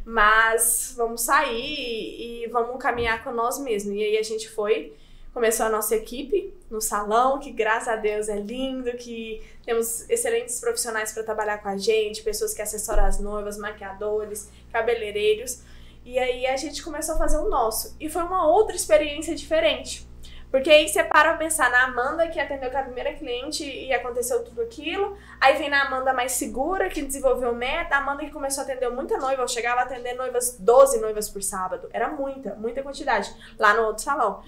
mas 0.04 0.92
vamos 0.94 1.22
sair 1.22 1.56
e, 1.58 2.44
e 2.44 2.46
vamos 2.48 2.76
caminhar 2.78 3.24
com 3.24 3.32
nós 3.32 3.58
mesmos. 3.58 3.94
E 3.96 4.02
aí 4.02 4.18
a 4.18 4.22
gente 4.22 4.50
foi, 4.50 4.92
começou 5.38 5.66
a 5.66 5.68
nossa 5.68 5.94
equipe 5.94 6.52
no 6.68 6.80
salão, 6.80 7.38
que 7.38 7.52
graças 7.52 7.86
a 7.86 7.94
Deus 7.94 8.28
é 8.28 8.34
lindo, 8.34 8.90
que 8.94 9.40
temos 9.64 10.10
excelentes 10.10 10.58
profissionais 10.58 11.12
para 11.12 11.22
trabalhar 11.22 11.58
com 11.58 11.68
a 11.68 11.76
gente, 11.76 12.24
pessoas 12.24 12.52
que 12.52 12.60
assessoram 12.60 13.04
as 13.04 13.20
noivas, 13.20 13.56
maquiadores, 13.56 14.50
cabeleireiros. 14.72 15.62
E 16.04 16.18
aí 16.18 16.44
a 16.44 16.56
gente 16.56 16.82
começou 16.82 17.14
a 17.14 17.18
fazer 17.18 17.38
o 17.38 17.48
nosso. 17.48 17.94
E 18.00 18.10
foi 18.10 18.24
uma 18.24 18.48
outra 18.48 18.74
experiência 18.74 19.32
diferente. 19.32 20.08
Porque 20.50 20.70
aí 20.70 20.88
você 20.88 21.04
para 21.04 21.36
pensar 21.36 21.70
na 21.70 21.84
Amanda, 21.84 22.26
que 22.26 22.40
atendeu 22.40 22.68
com 22.68 22.78
a 22.78 22.82
primeira 22.82 23.12
cliente 23.14 23.62
e 23.62 23.92
aconteceu 23.92 24.42
tudo 24.42 24.62
aquilo. 24.62 25.16
Aí 25.40 25.56
vem 25.56 25.70
na 25.70 25.84
Amanda 25.84 26.12
mais 26.12 26.32
segura, 26.32 26.88
que 26.88 27.02
desenvolveu 27.02 27.54
meta. 27.54 27.94
A 27.94 27.98
Amanda 27.98 28.24
que 28.24 28.32
começou 28.32 28.62
a 28.62 28.64
atender 28.64 28.88
muita 28.90 29.16
noiva. 29.18 29.42
Eu 29.42 29.48
chegava 29.48 29.82
a 29.82 29.84
atender 29.84 30.14
noivas, 30.14 30.56
12 30.58 31.00
noivas 31.00 31.28
por 31.30 31.44
sábado. 31.44 31.88
Era 31.92 32.08
muita, 32.08 32.56
muita 32.56 32.82
quantidade. 32.82 33.32
Lá 33.56 33.74
no 33.74 33.82
outro 33.82 34.02
salão. 34.02 34.42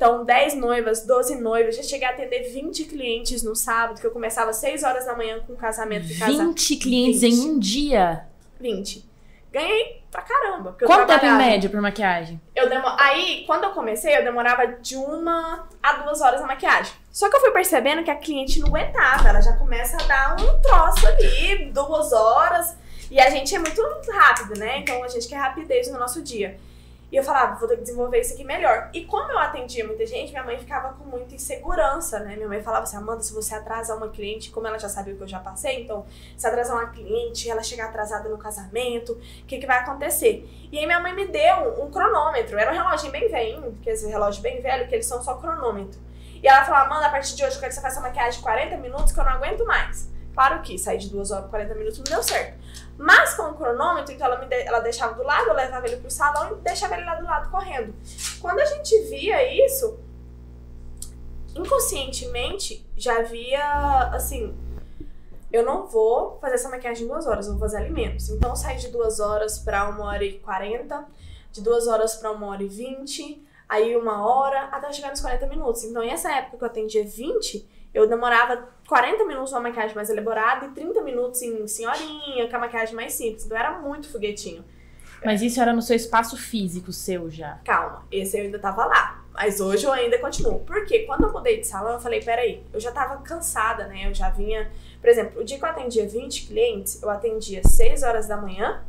Então, 0.00 0.24
10 0.24 0.54
noivas, 0.54 1.04
12 1.04 1.36
noivas. 1.36 1.76
Já 1.76 1.82
cheguei 1.82 2.08
a 2.08 2.12
atender 2.12 2.50
20 2.50 2.84
clientes 2.84 3.42
no 3.42 3.54
sábado, 3.54 4.00
que 4.00 4.06
eu 4.06 4.10
começava 4.10 4.48
às 4.48 4.56
6 4.56 4.82
horas 4.82 5.04
da 5.04 5.14
manhã 5.14 5.40
com 5.46 5.54
casamento 5.54 6.10
e 6.10 6.16
casa. 6.16 6.42
20 6.42 6.76
clientes 6.76 7.20
20. 7.20 7.34
em 7.34 7.50
um 7.50 7.58
dia. 7.58 8.24
20. 8.58 9.06
Ganhei 9.52 10.02
pra 10.10 10.22
caramba. 10.22 10.74
Quanto 10.86 11.06
tempo 11.06 11.26
em 11.26 11.36
média 11.36 11.68
por 11.68 11.82
maquiagem? 11.82 12.40
Eu 12.56 12.66
demo... 12.66 12.86
Aí, 12.98 13.44
quando 13.46 13.64
eu 13.64 13.72
comecei, 13.72 14.16
eu 14.16 14.24
demorava 14.24 14.68
de 14.68 14.96
uma 14.96 15.68
a 15.82 15.92
duas 15.92 16.22
horas 16.22 16.40
na 16.40 16.46
maquiagem. 16.46 16.94
Só 17.12 17.28
que 17.28 17.36
eu 17.36 17.40
fui 17.40 17.50
percebendo 17.50 18.02
que 18.02 18.10
a 18.10 18.16
cliente 18.16 18.58
não 18.58 18.68
aguentava. 18.68 19.28
Ela 19.28 19.42
já 19.42 19.52
começa 19.52 20.02
a 20.02 20.06
dar 20.06 20.36
um 20.40 20.62
troço 20.62 21.06
ali, 21.06 21.66
duas 21.74 22.10
horas. 22.10 22.74
E 23.10 23.20
a 23.20 23.28
gente 23.28 23.54
é 23.54 23.58
muito 23.58 23.82
rápido, 24.10 24.58
né? 24.58 24.78
Então 24.78 25.04
a 25.04 25.08
gente 25.08 25.28
quer 25.28 25.36
rapidez 25.36 25.92
no 25.92 25.98
nosso 25.98 26.22
dia. 26.22 26.58
E 27.10 27.16
eu 27.16 27.24
falava, 27.24 27.58
vou 27.58 27.68
ter 27.68 27.76
que 27.76 27.82
desenvolver 27.82 28.20
isso 28.20 28.34
aqui 28.34 28.44
melhor. 28.44 28.88
E 28.92 29.04
como 29.04 29.32
eu 29.32 29.38
atendia 29.38 29.84
muita 29.84 30.06
gente, 30.06 30.30
minha 30.30 30.44
mãe 30.44 30.56
ficava 30.58 30.92
com 30.92 31.04
muita 31.04 31.34
insegurança, 31.34 32.20
né? 32.20 32.36
Minha 32.36 32.46
mãe 32.46 32.62
falava 32.62 32.84
assim, 32.84 32.96
Amanda, 32.96 33.20
se 33.22 33.32
você 33.32 33.54
atrasar 33.54 33.96
uma 33.96 34.08
cliente, 34.08 34.50
como 34.50 34.68
ela 34.68 34.78
já 34.78 34.88
sabia 34.88 35.14
o 35.14 35.16
que 35.16 35.22
eu 35.24 35.28
já 35.28 35.40
passei, 35.40 35.82
então, 35.82 36.06
se 36.36 36.46
atrasar 36.46 36.76
uma 36.76 36.86
cliente, 36.86 37.50
ela 37.50 37.62
chegar 37.62 37.86
atrasada 37.86 38.28
no 38.28 38.38
casamento, 38.38 39.12
o 39.12 39.46
que, 39.46 39.58
que 39.58 39.66
vai 39.66 39.78
acontecer? 39.78 40.48
E 40.70 40.78
aí 40.78 40.86
minha 40.86 41.00
mãe 41.00 41.14
me 41.14 41.26
deu 41.26 41.82
um 41.82 41.90
cronômetro, 41.90 42.56
era 42.56 42.70
um 42.70 42.74
relógio 42.74 43.10
bem 43.10 43.28
velhinho, 43.28 43.72
porque 43.72 43.90
esse 43.90 44.06
relógio 44.06 44.40
bem 44.40 44.60
velho, 44.60 44.86
que 44.86 44.94
eles 44.94 45.06
são 45.06 45.20
só 45.20 45.34
cronômetro. 45.34 46.00
E 46.40 46.46
ela 46.46 46.64
falou, 46.64 46.80
Amanda, 46.80 47.06
a 47.06 47.10
partir 47.10 47.34
de 47.34 47.44
hoje 47.44 47.56
eu 47.56 47.60
quero 47.60 47.70
que 47.70 47.74
você 47.74 47.82
faça 47.82 48.00
maquiagem 48.00 48.38
de 48.38 48.42
40 48.42 48.76
minutos, 48.76 49.12
que 49.12 49.18
eu 49.18 49.24
não 49.24 49.32
aguento 49.32 49.64
mais. 49.66 50.08
Claro 50.32 50.62
que 50.62 50.78
sair 50.78 50.98
de 50.98 51.10
2 51.10 51.32
horas 51.32 51.44
por 51.44 51.50
40 51.50 51.74
minutos 51.74 51.98
não 51.98 52.04
deu 52.04 52.22
certo. 52.22 52.56
Mas 53.02 53.32
com 53.32 53.44
o 53.44 53.54
cronômetro, 53.54 54.12
então 54.12 54.26
ela, 54.26 54.38
me 54.38 54.44
de- 54.46 54.60
ela 54.62 54.80
deixava 54.80 55.14
do 55.14 55.22
lado, 55.22 55.48
eu 55.48 55.54
levava 55.54 55.86
ele 55.86 55.96
pro 55.96 56.10
salão 56.10 56.52
e 56.52 56.60
deixava 56.60 56.94
ele 56.96 57.04
lá 57.06 57.14
do 57.14 57.24
lado 57.24 57.50
correndo. 57.50 57.94
Quando 58.42 58.60
a 58.60 58.64
gente 58.66 58.94
via 59.04 59.66
isso, 59.66 59.98
inconscientemente 61.56 62.86
já 62.96 63.22
via 63.22 64.08
assim. 64.12 64.54
Eu 65.52 65.64
não 65.64 65.86
vou 65.86 66.38
fazer 66.40 66.54
essa 66.54 66.68
maquiagem 66.68 67.04
em 67.04 67.08
duas 67.08 67.26
horas, 67.26 67.46
eu 67.46 67.52
vou 67.52 67.60
fazer 67.60 67.78
alimentos. 67.78 68.28
Então 68.28 68.50
eu 68.50 68.56
saí 68.56 68.76
de 68.76 68.88
duas 68.88 69.18
horas 69.18 69.58
pra 69.58 69.88
uma 69.88 70.04
hora 70.04 70.24
e 70.24 70.38
quarenta, 70.38 71.04
de 71.50 71.60
duas 71.60 71.88
horas 71.88 72.14
pra 72.16 72.30
uma 72.30 72.48
hora 72.48 72.62
e 72.62 72.68
vinte, 72.68 73.42
aí 73.68 73.96
uma 73.96 74.24
hora, 74.28 74.64
até 74.70 74.92
chegar 74.92 75.08
nos 75.10 75.20
40 75.20 75.46
minutos. 75.46 75.82
Então, 75.84 76.04
nessa 76.04 76.30
época 76.32 76.58
que 76.58 76.62
eu 76.64 76.68
atendia 76.68 77.04
20, 77.04 77.66
eu 77.92 78.08
demorava 78.08 78.68
40 78.88 79.24
minutos 79.24 79.52
numa 79.52 79.62
maquiagem 79.62 79.94
mais 79.94 80.08
elaborada 80.10 80.66
e 80.66 80.70
30 80.70 81.02
minutos 81.02 81.42
em 81.42 81.66
senhorinha, 81.66 82.48
com 82.48 82.56
a 82.56 82.58
maquiagem 82.60 82.94
mais 82.94 83.12
simples. 83.12 83.44
Então 83.44 83.56
era 83.56 83.78
muito 83.78 84.08
foguetinho. 84.10 84.64
Mas 85.24 85.42
isso 85.42 85.60
era 85.60 85.72
no 85.72 85.82
seu 85.82 85.96
espaço 85.96 86.36
físico 86.36 86.92
seu 86.92 87.30
já. 87.30 87.58
Calma, 87.64 88.06
esse 88.10 88.38
eu 88.38 88.44
ainda 88.44 88.58
tava 88.58 88.86
lá. 88.86 89.22
Mas 89.32 89.60
hoje 89.60 89.84
eu 89.84 89.92
ainda 89.92 90.18
continuo. 90.18 90.60
Porque 90.60 91.00
quando 91.00 91.24
eu 91.24 91.32
mudei 91.32 91.60
de 91.60 91.66
salão, 91.66 91.94
eu 91.94 92.00
falei, 92.00 92.22
peraí, 92.22 92.64
eu 92.72 92.80
já 92.80 92.90
tava 92.90 93.18
cansada, 93.22 93.86
né? 93.86 94.08
Eu 94.08 94.14
já 94.14 94.30
vinha. 94.30 94.70
Por 95.00 95.08
exemplo, 95.08 95.40
o 95.40 95.44
dia 95.44 95.58
que 95.58 95.64
eu 95.64 95.68
atendia 95.68 96.08
20 96.08 96.46
clientes, 96.46 97.02
eu 97.02 97.10
atendia 97.10 97.62
6 97.62 98.02
horas 98.02 98.26
da 98.26 98.36
manhã. 98.36 98.82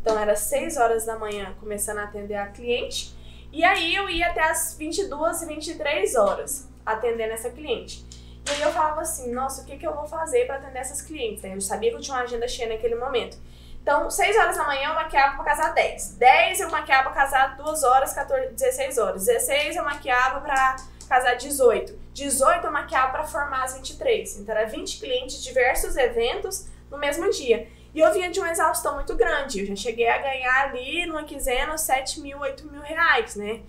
Então 0.00 0.18
era 0.18 0.36
6 0.36 0.76
horas 0.76 1.06
da 1.06 1.18
manhã 1.18 1.54
começando 1.60 1.98
a 1.98 2.04
atender 2.04 2.36
a 2.36 2.46
cliente. 2.46 3.14
E 3.52 3.64
aí 3.64 3.94
eu 3.94 4.08
ia 4.10 4.28
até 4.28 4.42
as 4.42 4.76
22 4.78 5.42
e 5.42 5.46
23 5.46 6.14
horas 6.16 6.68
atendendo 6.84 7.32
essa 7.32 7.50
cliente. 7.50 8.07
E 8.48 8.54
aí 8.54 8.62
eu 8.62 8.72
falava 8.72 9.00
assim, 9.02 9.30
nossa, 9.32 9.62
o 9.62 9.64
que, 9.64 9.76
que 9.76 9.86
eu 9.86 9.94
vou 9.94 10.06
fazer 10.06 10.46
para 10.46 10.56
atender 10.56 10.78
essas 10.78 11.02
clientes? 11.02 11.42
né? 11.42 11.54
Eu 11.54 11.60
sabia 11.60 11.90
que 11.90 11.96
eu 11.96 12.00
tinha 12.00 12.16
uma 12.16 12.22
agenda 12.22 12.48
cheia 12.48 12.68
naquele 12.68 12.94
momento. 12.94 13.36
Então, 13.82 14.10
6 14.10 14.36
horas 14.36 14.56
da 14.56 14.64
manhã 14.64 14.88
eu 14.88 14.94
maquiava 14.94 15.36
pra 15.36 15.44
casar 15.44 15.72
10. 15.72 16.16
10 16.16 16.60
eu 16.60 16.70
maquiava 16.70 17.04
pra 17.04 17.12
casar 17.12 17.56
2 17.56 17.82
horas, 17.84 18.12
14, 18.12 18.48
16 18.48 18.98
horas. 18.98 19.26
16 19.26 19.76
eu 19.76 19.84
maquiava 19.84 20.40
pra 20.40 20.76
casar 21.08 21.34
18. 21.34 21.98
18 22.12 22.66
eu 22.66 22.72
maquiava 22.72 23.12
pra 23.12 23.24
formar 23.24 23.64
as 23.64 23.74
23. 23.74 24.40
Então, 24.40 24.54
era 24.54 24.66
20 24.66 24.98
clientes, 24.98 25.42
diversos 25.42 25.96
eventos 25.96 26.66
no 26.90 26.98
mesmo 26.98 27.30
dia. 27.30 27.68
E 27.94 28.00
eu 28.00 28.12
vinha 28.12 28.30
de 28.30 28.38
uma 28.38 28.50
exaustão 28.50 28.94
muito 28.94 29.14
grande. 29.14 29.60
Eu 29.60 29.66
já 29.66 29.76
cheguei 29.76 30.08
a 30.08 30.18
ganhar 30.18 30.68
ali 30.68 31.06
numa 31.06 31.24
quinzena 31.24 31.76
7 31.78 32.20
mil, 32.20 32.38
8 32.38 32.70
mil 32.70 32.82
reais, 32.82 33.36
né? 33.36 33.60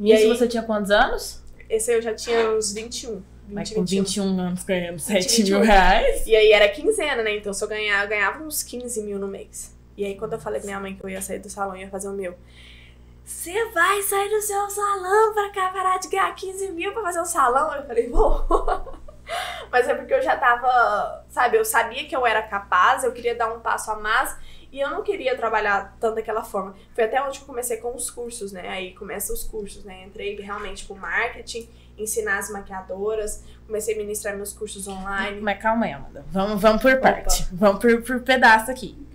E 0.00 0.12
isso 0.12 0.22
aí? 0.24 0.28
você 0.28 0.48
tinha 0.48 0.62
quantos 0.62 0.90
anos? 0.90 1.42
Esse 1.68 1.92
eu 1.92 2.00
já 2.00 2.14
tinha 2.14 2.50
uns 2.50 2.72
21. 2.72 3.22
20, 3.46 3.54
Mas 3.54 3.70
com 3.70 3.84
21. 3.84 4.02
21 4.04 4.40
anos 4.40 4.64
ganhando 4.64 4.98
7 4.98 5.36
21. 5.42 5.58
mil 5.58 5.66
reais. 5.66 6.26
E 6.26 6.34
aí 6.36 6.52
era 6.52 6.68
quinzena, 6.68 7.22
né? 7.22 7.36
Então 7.36 7.52
se 7.52 7.62
eu 7.62 7.68
ganhar, 7.68 8.02
eu 8.02 8.08
ganhava 8.08 8.42
uns 8.42 8.62
15 8.62 9.02
mil 9.02 9.18
no 9.18 9.28
mês. 9.28 9.74
E 9.96 10.04
aí 10.04 10.16
quando 10.16 10.34
eu 10.34 10.38
falei 10.40 10.60
pra 10.60 10.66
minha 10.66 10.80
mãe 10.80 10.94
que 10.94 11.04
eu 11.04 11.08
ia 11.08 11.22
sair 11.22 11.38
do 11.38 11.48
salão 11.48 11.76
e 11.76 11.80
ia 11.80 11.88
fazer 11.90 12.08
o 12.08 12.12
meu. 12.12 12.36
Você 13.24 13.70
vai 13.70 14.00
sair 14.02 14.28
do 14.30 14.40
seu 14.40 14.70
salão 14.70 15.34
pra 15.34 15.50
cá 15.50 15.70
parar 15.70 15.98
de 15.98 16.08
ganhar 16.08 16.32
15 16.32 16.70
mil 16.70 16.92
pra 16.92 17.02
fazer 17.02 17.20
o 17.20 17.24
salão? 17.24 17.74
Eu 17.74 17.84
falei, 17.84 18.08
vou. 18.08 18.46
Mas 19.72 19.88
é 19.88 19.94
porque 19.94 20.14
eu 20.14 20.22
já 20.22 20.36
tava, 20.36 21.24
sabe, 21.28 21.56
eu 21.56 21.64
sabia 21.64 22.06
que 22.06 22.14
eu 22.14 22.24
era 22.24 22.40
capaz, 22.42 23.02
eu 23.02 23.12
queria 23.12 23.34
dar 23.34 23.52
um 23.52 23.58
passo 23.58 23.90
a 23.90 23.96
mais 23.96 24.36
e 24.70 24.80
eu 24.80 24.90
não 24.90 25.02
queria 25.02 25.36
trabalhar 25.36 25.96
tanto 25.98 26.16
daquela 26.16 26.44
forma. 26.44 26.76
Foi 26.94 27.04
até 27.04 27.20
onde 27.22 27.40
eu 27.40 27.46
comecei 27.46 27.78
com 27.78 27.94
os 27.94 28.10
cursos, 28.10 28.52
né? 28.52 28.68
Aí 28.68 28.94
começa 28.94 29.32
os 29.32 29.42
cursos, 29.42 29.84
né? 29.84 30.04
Entrei 30.04 30.40
realmente 30.40 30.86
com 30.86 30.94
marketing, 30.94 31.68
ensinar 31.98 32.38
as 32.38 32.50
maquiadoras, 32.50 33.42
comecei 33.66 33.94
a 33.94 33.98
ministrar 33.98 34.36
meus 34.36 34.52
cursos 34.52 34.86
online. 34.86 35.40
Mas 35.40 35.60
calma 35.60 35.86
aí, 35.86 35.92
Amanda. 35.92 36.24
Vamos, 36.30 36.60
vamos 36.60 36.82
por 36.82 36.98
parte. 37.00 37.42
Opa. 37.42 37.50
Vamos 37.52 37.80
por, 37.80 38.02
por 38.02 38.20
pedaço 38.20 38.70
aqui 38.70 39.06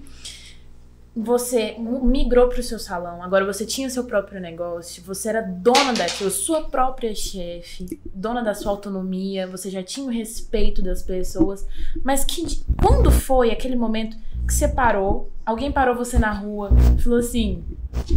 você 1.15 1.75
migrou 1.77 2.47
para 2.47 2.61
o 2.61 2.63
seu 2.63 2.79
salão, 2.79 3.21
agora 3.21 3.45
você 3.45 3.65
tinha 3.65 3.89
seu 3.89 4.05
próprio 4.05 4.39
negócio, 4.39 5.03
você 5.03 5.27
era 5.27 5.41
dona 5.41 5.93
daquilo, 5.93 6.32
sua 6.32 6.63
própria 6.69 7.13
chefe, 7.13 7.99
dona 8.13 8.41
da 8.41 8.53
sua 8.53 8.71
autonomia, 8.71 9.45
você 9.45 9.69
já 9.69 9.84
tinha 9.84 10.05
o 10.05 10.09
respeito 10.09 10.82
das 10.82 11.03
pessoas, 11.03 11.67
mas 12.01 12.23
que 12.23 12.63
quando 12.82 13.11
foi 13.11 13.51
aquele 13.51 13.75
momento 13.75 14.15
que 14.47 14.53
você 14.53 14.69
parou, 14.69 15.29
alguém 15.45 15.69
parou 15.71 15.95
você 15.95 16.17
na 16.17 16.32
rua, 16.32 16.71
falou 17.03 17.19
assim: 17.19 17.63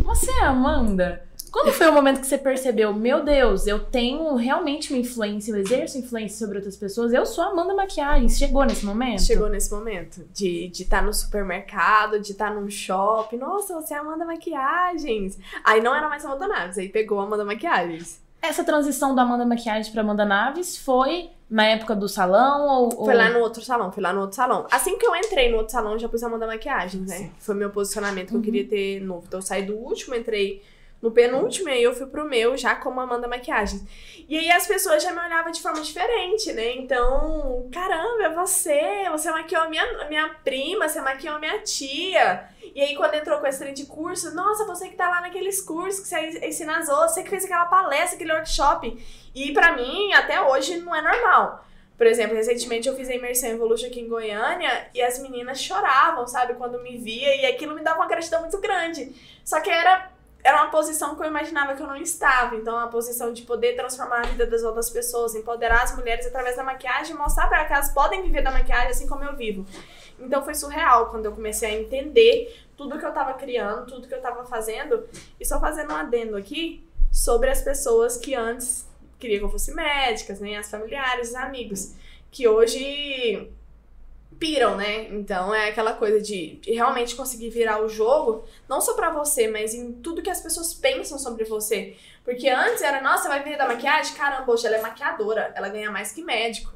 "Você 0.04 0.30
é 0.30 0.44
Amanda?" 0.44 1.22
Quando 1.54 1.70
foi 1.70 1.88
o 1.88 1.92
momento 1.92 2.20
que 2.20 2.26
você 2.26 2.36
percebeu, 2.36 2.92
meu 2.92 3.22
Deus, 3.22 3.68
eu 3.68 3.78
tenho 3.78 4.34
realmente 4.34 4.92
uma 4.92 4.98
influência, 4.98 5.52
eu 5.52 5.58
exerço 5.58 5.96
influência 5.96 6.36
sobre 6.36 6.56
outras 6.56 6.76
pessoas, 6.76 7.12
eu 7.12 7.24
sou 7.24 7.44
Amanda 7.44 7.72
Maquiagens. 7.72 8.36
Chegou 8.36 8.64
nesse 8.64 8.84
momento? 8.84 9.22
Chegou 9.22 9.48
nesse 9.48 9.72
momento. 9.72 10.26
De 10.34 10.64
estar 10.64 10.72
de 10.72 10.84
tá 10.86 11.02
no 11.02 11.14
supermercado, 11.14 12.18
de 12.18 12.32
estar 12.32 12.48
tá 12.48 12.54
num 12.54 12.68
shopping. 12.68 13.36
Nossa, 13.36 13.72
você 13.72 13.94
é 13.94 13.98
Amanda 13.98 14.24
Maquiagens. 14.24 15.38
Aí 15.62 15.80
não 15.80 15.94
era 15.94 16.08
mais 16.08 16.24
Amanda 16.24 16.48
Naves, 16.48 16.76
aí 16.76 16.88
pegou 16.88 17.20
Amanda 17.20 17.44
Maquiagens. 17.44 18.20
Essa 18.42 18.64
transição 18.64 19.14
da 19.14 19.22
Amanda 19.22 19.46
Maquiagens 19.46 19.88
para 19.90 20.00
Amanda 20.00 20.24
Naves 20.24 20.76
foi 20.76 21.30
na 21.48 21.66
época 21.66 21.94
do 21.94 22.08
salão 22.08 22.66
ou, 22.66 23.04
Foi 23.04 23.14
lá 23.14 23.30
no 23.30 23.38
outro 23.38 23.62
salão, 23.62 23.92
foi 23.92 24.02
lá 24.02 24.12
no 24.12 24.22
outro 24.22 24.34
salão. 24.34 24.66
Assim 24.72 24.98
que 24.98 25.06
eu 25.06 25.14
entrei 25.14 25.52
no 25.52 25.58
outro 25.58 25.70
salão, 25.70 25.96
já 25.96 26.08
pus 26.08 26.20
Amanda 26.24 26.48
Maquiagens, 26.48 27.08
né? 27.08 27.16
Sim. 27.16 27.32
Foi 27.38 27.54
meu 27.54 27.70
posicionamento 27.70 28.30
que 28.30 28.34
uhum. 28.34 28.40
eu 28.40 28.44
queria 28.44 28.66
ter 28.66 29.00
novo. 29.00 29.22
Então 29.28 29.38
eu 29.38 29.42
saí 29.42 29.62
do 29.62 29.76
último, 29.76 30.16
entrei 30.16 30.60
no 31.04 31.10
penúltimo, 31.10 31.68
e 31.68 31.72
aí 31.72 31.82
eu 31.82 31.94
fui 31.94 32.06
pro 32.06 32.24
meu 32.24 32.56
já 32.56 32.74
como 32.74 32.98
Amanda 32.98 33.28
Maquiagem. 33.28 33.86
E 34.26 34.38
aí 34.38 34.50
as 34.50 34.66
pessoas 34.66 35.02
já 35.02 35.12
me 35.12 35.20
olhavam 35.20 35.52
de 35.52 35.60
forma 35.60 35.82
diferente, 35.82 36.50
né? 36.54 36.76
Então, 36.76 37.68
caramba, 37.70 38.22
é 38.22 38.30
você, 38.30 39.06
você 39.10 39.30
maquiou 39.30 39.64
a 39.64 39.68
minha, 39.68 40.08
minha 40.08 40.30
prima, 40.42 40.88
você 40.88 41.02
maquiou 41.02 41.36
a 41.36 41.38
minha 41.38 41.58
tia. 41.58 42.48
E 42.74 42.80
aí 42.80 42.96
quando 42.96 43.12
entrou 43.16 43.38
com 43.38 43.46
esse 43.46 43.58
trem 43.58 43.74
de 43.74 43.84
curso, 43.84 44.34
nossa, 44.34 44.64
você 44.64 44.88
que 44.88 44.96
tá 44.96 45.10
lá 45.10 45.20
naqueles 45.20 45.60
cursos 45.60 46.00
que 46.00 46.08
você 46.08 46.46
ensina 46.48 46.78
as 46.78 46.88
outras, 46.88 47.12
você 47.12 47.22
que 47.22 47.28
fez 47.28 47.44
aquela 47.44 47.66
palestra, 47.66 48.14
aquele 48.14 48.32
workshop. 48.32 49.30
E 49.34 49.52
para 49.52 49.76
mim, 49.76 50.10
até 50.14 50.40
hoje, 50.40 50.78
não 50.78 50.94
é 50.94 51.02
normal. 51.02 51.66
Por 51.98 52.06
exemplo, 52.06 52.34
recentemente 52.34 52.88
eu 52.88 52.96
fiz 52.96 53.10
a 53.10 53.14
imersão 53.14 53.50
Evolution 53.50 53.88
aqui 53.88 54.00
em 54.00 54.08
Goiânia 54.08 54.88
e 54.94 55.02
as 55.02 55.18
meninas 55.18 55.60
choravam, 55.60 56.26
sabe, 56.26 56.54
quando 56.54 56.82
me 56.82 56.96
via, 56.96 57.36
e 57.36 57.44
aquilo 57.44 57.74
me 57.74 57.82
dava 57.82 57.98
uma 57.98 58.08
gratidão 58.08 58.40
muito 58.40 58.58
grande. 58.58 59.14
Só 59.44 59.60
que 59.60 59.68
era 59.68 60.13
era 60.44 60.62
uma 60.62 60.70
posição 60.70 61.16
que 61.16 61.22
eu 61.22 61.26
imaginava 61.26 61.74
que 61.74 61.82
eu 61.82 61.86
não 61.86 61.96
estava. 61.96 62.54
Então, 62.54 62.78
a 62.78 62.86
posição 62.86 63.32
de 63.32 63.42
poder 63.42 63.74
transformar 63.74 64.20
a 64.20 64.26
vida 64.26 64.44
das 64.44 64.62
outras 64.62 64.90
pessoas, 64.90 65.34
empoderar 65.34 65.82
as 65.82 65.96
mulheres 65.96 66.26
através 66.26 66.54
da 66.54 66.62
maquiagem, 66.62 67.16
mostrar 67.16 67.48
para 67.48 67.64
que 67.64 67.72
elas 67.72 67.90
podem 67.94 68.22
viver 68.22 68.42
da 68.42 68.50
maquiagem 68.50 68.90
assim 68.90 69.08
como 69.08 69.24
eu 69.24 69.34
vivo. 69.34 69.64
Então, 70.20 70.44
foi 70.44 70.54
surreal 70.54 71.06
quando 71.06 71.24
eu 71.24 71.32
comecei 71.32 71.70
a 71.70 71.80
entender 71.80 72.62
tudo 72.76 72.98
que 72.98 73.04
eu 73.04 73.08
estava 73.08 73.32
criando, 73.32 73.86
tudo 73.86 74.06
que 74.06 74.12
eu 74.12 74.18
estava 74.18 74.44
fazendo. 74.44 75.08
E 75.40 75.46
só 75.46 75.58
fazendo 75.58 75.94
um 75.94 75.96
adendo 75.96 76.36
aqui 76.36 76.86
sobre 77.10 77.48
as 77.48 77.62
pessoas 77.62 78.18
que 78.18 78.34
antes 78.34 78.86
queriam 79.18 79.38
que 79.38 79.44
eu 79.46 79.50
fosse 79.50 79.72
médicas, 79.72 80.40
né? 80.40 80.58
As 80.58 80.70
familiares, 80.70 81.30
os 81.30 81.34
amigos. 81.34 81.94
Que 82.30 82.46
hoje 82.46 83.50
piram, 84.38 84.76
né? 84.76 85.08
Então 85.08 85.54
é 85.54 85.68
aquela 85.68 85.92
coisa 85.92 86.20
de, 86.20 86.56
de 86.56 86.72
realmente 86.72 87.14
conseguir 87.14 87.50
virar 87.50 87.82
o 87.82 87.88
jogo, 87.88 88.44
não 88.68 88.80
só 88.80 88.94
para 88.94 89.10
você, 89.10 89.48
mas 89.48 89.74
em 89.74 89.92
tudo 89.92 90.22
que 90.22 90.30
as 90.30 90.40
pessoas 90.40 90.74
pensam 90.74 91.18
sobre 91.18 91.44
você. 91.44 91.96
Porque 92.24 92.48
antes 92.48 92.82
era, 92.82 93.02
nossa, 93.02 93.28
vai 93.28 93.42
vir 93.42 93.58
da 93.58 93.66
maquiagem? 93.66 94.14
Caramba, 94.14 94.50
hoje 94.50 94.66
ela 94.66 94.76
é 94.76 94.82
maquiadora, 94.82 95.52
ela 95.54 95.68
ganha 95.68 95.90
mais 95.90 96.12
que 96.12 96.22
médico. 96.22 96.72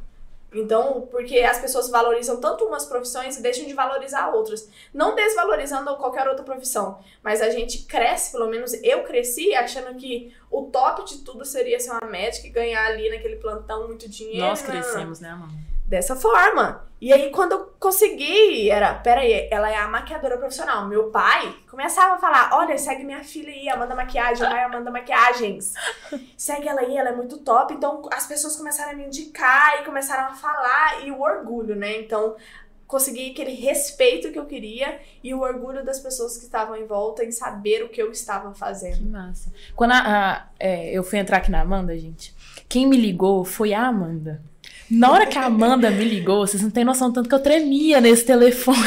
Então, 0.52 1.06
porque 1.10 1.40
as 1.40 1.58
pessoas 1.60 1.90
valorizam 1.90 2.40
tanto 2.40 2.64
umas 2.64 2.86
profissões 2.86 3.36
e 3.36 3.42
deixam 3.42 3.66
de 3.66 3.74
valorizar 3.74 4.28
outras. 4.28 4.68
Não 4.94 5.14
desvalorizando 5.14 5.94
qualquer 5.96 6.26
outra 6.26 6.42
profissão, 6.42 7.00
mas 7.22 7.42
a 7.42 7.50
gente 7.50 7.84
cresce, 7.84 8.32
pelo 8.32 8.48
menos 8.48 8.72
eu 8.82 9.02
cresci, 9.02 9.54
achando 9.54 9.94
que 9.96 10.34
o 10.50 10.62
top 10.64 11.04
de 11.04 11.18
tudo 11.18 11.44
seria 11.44 11.78
ser 11.78 11.90
uma 11.90 12.10
médica 12.10 12.46
e 12.46 12.50
ganhar 12.50 12.86
ali 12.86 13.10
naquele 13.10 13.36
plantão 13.36 13.86
muito 13.86 14.08
dinheiro. 14.08 14.46
Nós 14.46 14.62
crescemos, 14.62 15.20
né, 15.20 15.34
mano? 15.34 15.52
Dessa 15.88 16.14
forma. 16.14 16.86
E 17.00 17.12
aí, 17.12 17.30
quando 17.30 17.52
eu 17.52 17.72
consegui, 17.78 18.68
era, 18.68 18.92
peraí, 18.92 19.48
ela 19.52 19.70
é 19.70 19.76
a 19.76 19.86
maquiadora 19.86 20.36
profissional. 20.36 20.86
Meu 20.86 21.10
pai 21.10 21.54
começava 21.70 22.16
a 22.16 22.18
falar: 22.18 22.50
olha, 22.52 22.76
segue 22.76 23.04
minha 23.04 23.22
filha 23.22 23.50
aí, 23.50 23.68
Amanda 23.68 23.94
Maquiagem, 23.94 24.48
vai 24.48 24.64
Amanda 24.64 24.90
Maquiagens. 24.90 25.74
Segue 26.36 26.68
ela 26.68 26.80
aí, 26.80 26.96
ela 26.96 27.10
é 27.10 27.14
muito 27.14 27.38
top. 27.38 27.72
Então, 27.72 28.02
as 28.12 28.26
pessoas 28.26 28.56
começaram 28.56 28.92
a 28.92 28.94
me 28.94 29.04
indicar 29.06 29.80
e 29.80 29.84
começaram 29.84 30.32
a 30.32 30.34
falar, 30.34 31.06
e 31.06 31.12
o 31.12 31.20
orgulho, 31.20 31.76
né? 31.76 32.00
Então, 32.00 32.36
consegui 32.86 33.30
aquele 33.30 33.52
respeito 33.52 34.32
que 34.32 34.38
eu 34.38 34.46
queria 34.46 34.98
e 35.22 35.32
o 35.34 35.40
orgulho 35.40 35.84
das 35.84 36.00
pessoas 36.00 36.36
que 36.36 36.44
estavam 36.44 36.74
em 36.74 36.86
volta 36.86 37.24
em 37.24 37.30
saber 37.30 37.84
o 37.84 37.88
que 37.90 38.00
eu 38.00 38.10
estava 38.10 38.52
fazendo. 38.54 38.96
Que 38.96 39.04
massa. 39.04 39.52
Quando 39.76 39.92
a, 39.92 39.98
a, 39.98 40.46
é, 40.58 40.90
eu 40.90 41.04
fui 41.04 41.18
entrar 41.18 41.36
aqui 41.36 41.50
na 41.50 41.60
Amanda, 41.60 41.96
gente, 41.96 42.34
quem 42.68 42.86
me 42.86 42.96
ligou 42.96 43.44
foi 43.44 43.72
a 43.72 43.86
Amanda. 43.86 44.42
Na 44.90 45.10
hora 45.10 45.26
que 45.26 45.36
a 45.36 45.44
Amanda 45.44 45.90
me 45.90 46.04
ligou, 46.04 46.46
vocês 46.46 46.62
não 46.62 46.70
têm 46.70 46.84
noção 46.84 47.12
tanto 47.12 47.28
que 47.28 47.34
eu 47.34 47.42
tremia 47.42 48.00
nesse 48.00 48.24
telefone. 48.24 48.78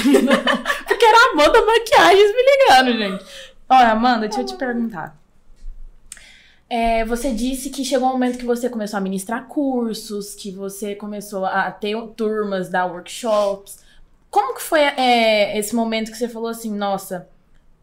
Porque 0.88 1.06
era 1.06 1.18
a 1.18 1.32
Amanda 1.32 1.66
Maquiagens 1.66 2.32
me 2.34 2.44
ligando, 2.44 2.98
gente. 2.98 3.26
Olha, 3.70 3.92
Amanda, 3.92 4.28
deixa 4.28 4.42
eu 4.42 4.46
te 4.46 4.56
perguntar. 4.56 5.16
É, 6.70 7.04
você 7.06 7.32
disse 7.34 7.70
que 7.70 7.84
chegou 7.84 8.08
um 8.08 8.14
momento 8.14 8.38
que 8.38 8.46
você 8.46 8.70
começou 8.70 8.98
a 8.98 9.02
ministrar 9.02 9.48
cursos, 9.48 10.34
que 10.34 10.52
você 10.52 10.96
começou 10.96 11.46
a 11.46 11.70
ter 11.70 11.96
turmas, 12.16 12.70
dar 12.70 12.86
workshops. 12.86 13.80
Como 14.30 14.56
que 14.56 14.62
foi 14.62 14.80
é, 14.80 15.58
esse 15.60 15.76
momento 15.76 16.12
que 16.12 16.18
você 16.18 16.30
falou 16.30 16.48
assim, 16.48 16.74
nossa, 16.74 17.28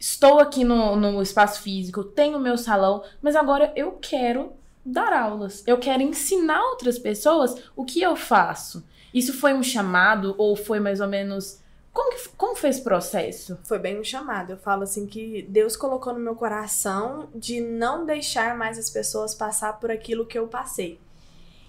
estou 0.01 0.41
aqui 0.41 0.64
no, 0.64 0.97
no 0.97 1.21
espaço 1.21 1.61
físico, 1.61 2.03
tenho 2.03 2.41
meu 2.41 2.57
salão, 2.57 3.03
mas 3.21 3.37
agora 3.37 3.71
eu 3.77 3.93
quero 3.93 4.53
dar 4.93 5.12
aulas. 5.12 5.62
Eu 5.66 5.78
quero 5.78 6.03
ensinar 6.03 6.62
outras 6.70 6.99
pessoas 6.99 7.55
o 7.76 7.84
que 7.84 8.01
eu 8.01 8.16
faço. 8.16 8.86
Isso 9.12 9.32
foi 9.32 9.55
um 9.55 9.62
chamado 9.62 10.34
ou 10.39 10.55
foi 10.57 10.80
mais 10.80 11.01
ou 11.01 11.09
menos 11.09 11.61
como, 11.93 12.12
que, 12.12 12.28
como 12.36 12.55
foi 12.55 12.70
esse 12.70 12.82
processo? 12.82 13.59
Foi 13.64 13.78
bem 13.78 13.99
um 13.99 14.05
chamado. 14.05 14.53
Eu 14.53 14.57
falo 14.57 14.84
assim 14.84 15.05
que 15.05 15.43
Deus 15.49 15.76
colocou 15.76 16.12
no 16.12 16.20
meu 16.20 16.36
coração 16.36 17.28
de 17.34 17.61
não 17.61 18.07
deixar 18.07 18.57
mais 18.57 18.78
as 18.78 18.89
pessoas 18.89 19.34
passar 19.34 19.80
por 19.80 19.91
aquilo 19.91 20.24
que 20.24 20.39
eu 20.39 20.47
passei. 20.47 21.01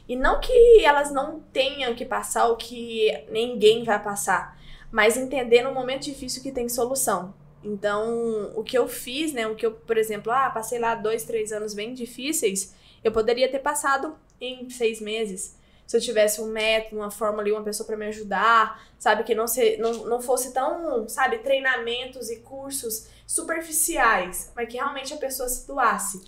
E 0.07 0.15
não 0.15 0.39
que 0.39 0.84
elas 0.84 1.11
não 1.11 1.39
tenham 1.51 1.95
que 1.95 2.05
passar 2.05 2.47
o 2.47 2.57
que 2.57 3.11
ninguém 3.32 3.84
vai 3.84 4.01
passar, 4.01 4.59
mas 4.91 5.17
entender 5.17 5.61
no 5.63 5.74
momento 5.74 6.03
difícil 6.03 6.43
que 6.43 6.51
tem 6.51 6.70
solução. 6.70 7.34
Então, 7.63 8.51
o 8.55 8.63
que 8.63 8.78
eu 8.78 8.88
fiz, 8.88 9.34
né? 9.34 9.47
O 9.47 9.55
que 9.55 9.65
eu, 9.65 9.72
por 9.72 9.97
exemplo, 9.97 10.32
ah, 10.32 10.49
passei 10.49 10.80
lá 10.80 10.95
dois, 10.95 11.24
três 11.24 11.51
anos 11.51 11.74
bem 11.74 11.93
difíceis, 11.93 12.74
eu 13.04 13.12
poderia 13.12 13.50
ter 13.50 13.60
passado 13.60 14.16
em 14.39 14.70
seis 14.70 15.02
meses. 15.02 15.58
Se 15.86 15.97
eu 15.97 16.02
tivesse 16.02 16.39
um 16.39 16.45
método, 16.45 16.97
uma 16.97 17.10
forma 17.10 17.41
ali, 17.41 17.52
uma 17.52 17.64
pessoa 17.64 17.88
para 17.88 17.97
me 17.97 18.06
ajudar, 18.08 18.80
sabe? 19.00 19.24
Que 19.24 19.34
não, 19.34 19.47
se, 19.47 19.78
não, 19.78 20.06
não 20.06 20.22
fosse 20.22 20.54
tão, 20.54 21.10
sabe, 21.10 21.39
treinamentos 21.39 22.30
e 22.30 22.38
cursos 22.38 23.08
superficiais, 23.26 24.52
mas 24.56 24.70
que 24.70 24.78
realmente 24.78 25.14
a 25.14 25.18
pessoa 25.18 25.50
se 25.50 25.66
doasse. 25.66 26.22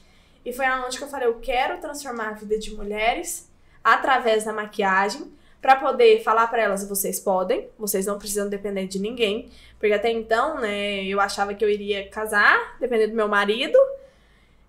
E 0.44 0.52
foi 0.52 0.66
aonde 0.66 0.98
que 0.98 1.04
eu 1.04 1.08
falei, 1.08 1.28
eu 1.28 1.40
quero 1.40 1.80
transformar 1.80 2.30
a 2.30 2.34
vida 2.34 2.58
de 2.58 2.74
mulheres 2.74 3.50
através 3.84 4.46
da 4.46 4.54
maquiagem, 4.54 5.32
para 5.62 5.76
poder 5.76 6.24
falar 6.24 6.48
para 6.48 6.64
elas, 6.64 6.88
vocês 6.90 7.20
podem, 7.20 7.70
vocês 7.78 8.08
não 8.08 8.18
precisam 8.18 8.50
depender 8.50 8.88
de 8.88 8.98
ninguém, 8.98 9.52
porque 9.80 9.94
até 9.94 10.12
então, 10.12 10.60
né, 10.60 11.04
eu 11.06 11.22
achava 11.22 11.54
que 11.54 11.64
eu 11.64 11.70
iria 11.70 12.10
casar, 12.10 12.78
depender 12.80 13.08
do 13.08 13.16
meu 13.16 13.28
marido, 13.28 13.78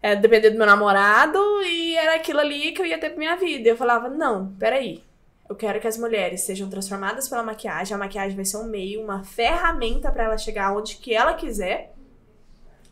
é, 0.03 0.16
depender 0.16 0.50
do 0.50 0.59
meu 0.59 0.66
namorado 0.66 1.38
e 1.62 1.96
era 1.96 2.16
aquilo 2.16 2.40
ali 2.40 2.72
que 2.72 2.82
eu 2.82 2.86
ia 2.86 2.98
ter 2.98 3.11
pra 3.11 3.18
minha 3.18 3.36
vida. 3.36 3.68
Eu 3.68 3.76
falava, 3.76 4.09
não, 4.09 4.53
peraí. 4.57 5.03
Eu 5.48 5.55
quero 5.55 5.80
que 5.80 5.86
as 5.86 5.96
mulheres 5.96 6.40
sejam 6.40 6.68
transformadas 6.68 7.28
pela 7.28 7.42
maquiagem. 7.42 7.94
A 7.94 7.98
maquiagem 7.98 8.34
vai 8.34 8.44
ser 8.44 8.57
um 8.57 8.64
meio, 8.64 9.03
uma 9.03 9.22
ferramenta 9.22 10.11
para 10.11 10.24
ela 10.24 10.38
chegar 10.38 10.76
onde 10.76 10.96
que 10.96 11.14
ela 11.14 11.34
quiser. 11.34 11.92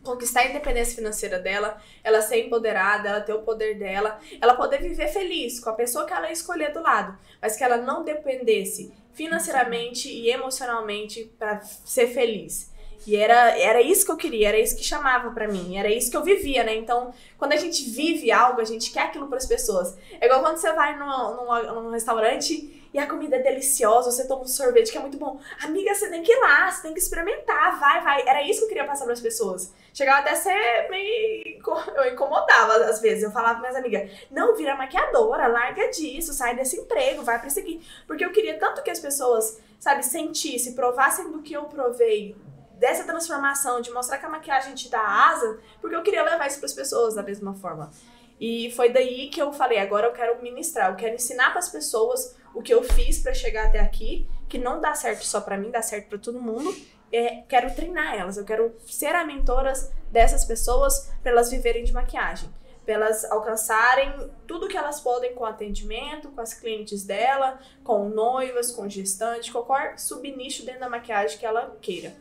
Conquistar 0.03 0.41
a 0.41 0.47
independência 0.47 0.95
financeira 0.95 1.37
dela, 1.37 1.79
ela 2.03 2.21
ser 2.21 2.45
empoderada, 2.45 3.09
ela 3.09 3.21
ter 3.21 3.33
o 3.33 3.43
poder 3.43 3.77
dela, 3.77 4.19
ela 4.39 4.55
poder 4.55 4.79
viver 4.79 5.07
feliz 5.09 5.59
com 5.59 5.69
a 5.69 5.73
pessoa 5.73 6.05
que 6.05 6.13
ela 6.13 6.31
escolher 6.31 6.73
do 6.73 6.81
lado, 6.81 7.15
mas 7.39 7.55
que 7.55 7.63
ela 7.63 7.77
não 7.77 8.03
dependesse 8.03 8.91
financeiramente 9.13 10.09
e 10.09 10.31
emocionalmente 10.31 11.31
para 11.37 11.61
ser 11.61 12.07
feliz. 12.07 12.70
E 13.05 13.15
era, 13.15 13.57
era 13.57 13.81
isso 13.81 14.05
que 14.05 14.11
eu 14.11 14.17
queria, 14.17 14.49
era 14.49 14.59
isso 14.59 14.75
que 14.75 14.83
chamava 14.83 15.31
para 15.31 15.47
mim, 15.47 15.77
era 15.77 15.89
isso 15.89 16.11
que 16.11 16.15
eu 16.15 16.23
vivia, 16.23 16.63
né? 16.63 16.75
Então, 16.75 17.11
quando 17.37 17.53
a 17.53 17.57
gente 17.57 17.89
vive 17.89 18.31
algo, 18.31 18.61
a 18.61 18.63
gente 18.63 18.91
quer 18.91 19.05
aquilo 19.05 19.27
para 19.27 19.37
as 19.37 19.45
pessoas. 19.45 19.97
É 20.19 20.25
igual 20.27 20.41
quando 20.41 20.57
você 20.57 20.71
vai 20.73 20.97
num, 20.97 21.81
num, 21.81 21.89
restaurante 21.89 22.89
e 22.93 22.99
a 22.99 23.07
comida 23.07 23.37
é 23.37 23.39
deliciosa, 23.39 24.11
você 24.11 24.27
toma 24.27 24.43
um 24.43 24.47
sorvete 24.47 24.91
que 24.91 24.97
é 24.97 25.01
muito 25.01 25.17
bom. 25.17 25.39
Amiga, 25.63 25.95
você 25.95 26.09
tem 26.09 26.21
que 26.21 26.31
ir 26.31 26.39
lá, 26.39 26.69
você 26.69 26.83
tem 26.83 26.93
que 26.93 26.99
experimentar, 26.99 27.79
vai, 27.79 28.03
vai. 28.03 28.21
Era 28.27 28.43
isso 28.43 28.59
que 28.59 28.65
eu 28.65 28.69
queria 28.69 28.85
passar 28.85 29.05
para 29.05 29.13
as 29.13 29.21
pessoas. 29.21 29.73
Chegava 29.93 30.19
até 30.19 30.31
a 30.31 30.35
ser 30.35 30.89
meio. 30.89 31.59
Eu 31.95 32.13
incomodava 32.13 32.75
às 32.85 33.01
vezes. 33.01 33.23
Eu 33.23 33.31
falava 33.31 33.59
para 33.59 33.61
minhas 33.61 33.75
amigas: 33.75 34.11
não, 34.29 34.55
vira 34.55 34.75
maquiadora, 34.75 35.47
larga 35.47 35.89
disso, 35.89 36.33
sai 36.33 36.55
desse 36.55 36.77
emprego, 36.77 37.23
vai 37.23 37.39
para 37.39 37.47
esse 37.47 37.59
aqui. 37.59 37.81
Porque 38.05 38.23
eu 38.23 38.31
queria 38.31 38.59
tanto 38.59 38.83
que 38.83 38.91
as 38.91 38.99
pessoas, 38.99 39.59
sabe, 39.79 40.05
sentissem, 40.05 40.73
provassem 40.73 41.31
do 41.31 41.41
que 41.41 41.53
eu 41.53 41.63
provei 41.63 42.35
dessa 42.81 43.03
transformação, 43.03 43.79
de 43.79 43.91
mostrar 43.91 44.17
que 44.17 44.25
a 44.25 44.29
maquiagem 44.29 44.73
te 44.73 44.89
dá 44.89 44.99
asa, 44.99 45.59
porque 45.79 45.95
eu 45.95 46.01
queria 46.01 46.23
levar 46.23 46.47
isso 46.47 46.57
para 46.57 46.65
as 46.65 46.73
pessoas 46.73 47.13
da 47.13 47.21
mesma 47.21 47.53
forma. 47.53 47.91
E 48.39 48.71
foi 48.71 48.91
daí 48.91 49.29
que 49.29 49.39
eu 49.39 49.53
falei, 49.53 49.77
agora 49.77 50.07
eu 50.07 50.13
quero 50.13 50.41
ministrar, 50.41 50.89
eu 50.89 50.95
quero 50.95 51.13
ensinar 51.13 51.51
para 51.51 51.59
as 51.59 51.69
pessoas 51.69 52.35
o 52.55 52.61
que 52.63 52.73
eu 52.73 52.81
fiz 52.81 53.19
para 53.19 53.35
chegar 53.35 53.67
até 53.67 53.79
aqui, 53.79 54.27
que 54.49 54.57
não 54.57 54.81
dá 54.81 54.95
certo 54.95 55.23
só 55.23 55.39
para 55.39 55.59
mim, 55.59 55.69
dá 55.69 55.83
certo 55.83 56.09
para 56.09 56.17
todo 56.17 56.41
mundo. 56.41 56.75
É, 57.11 57.43
quero 57.47 57.71
treinar 57.75 58.15
elas, 58.15 58.37
eu 58.37 58.45
quero 58.45 58.75
ser 58.87 59.13
a 59.13 59.23
mentora 59.23 59.73
dessas 60.09 60.43
pessoas 60.43 61.13
para 61.21 61.33
elas 61.33 61.51
viverem 61.51 61.83
de 61.83 61.93
maquiagem, 61.93 62.49
para 62.83 62.95
elas 62.95 63.23
alcançarem 63.25 64.31
tudo 64.47 64.67
que 64.67 64.77
elas 64.77 64.99
podem 64.99 65.35
com 65.35 65.45
atendimento, 65.45 66.31
com 66.31 66.41
as 66.41 66.55
clientes 66.55 67.03
dela, 67.03 67.59
com 67.83 68.09
noivas, 68.09 68.71
com 68.71 68.89
gestantes, 68.89 69.51
qualquer 69.51 69.99
subnicho 69.99 70.65
dentro 70.65 70.79
da 70.79 70.89
maquiagem 70.89 71.37
que 71.37 71.45
ela 71.45 71.77
queira. 71.79 72.11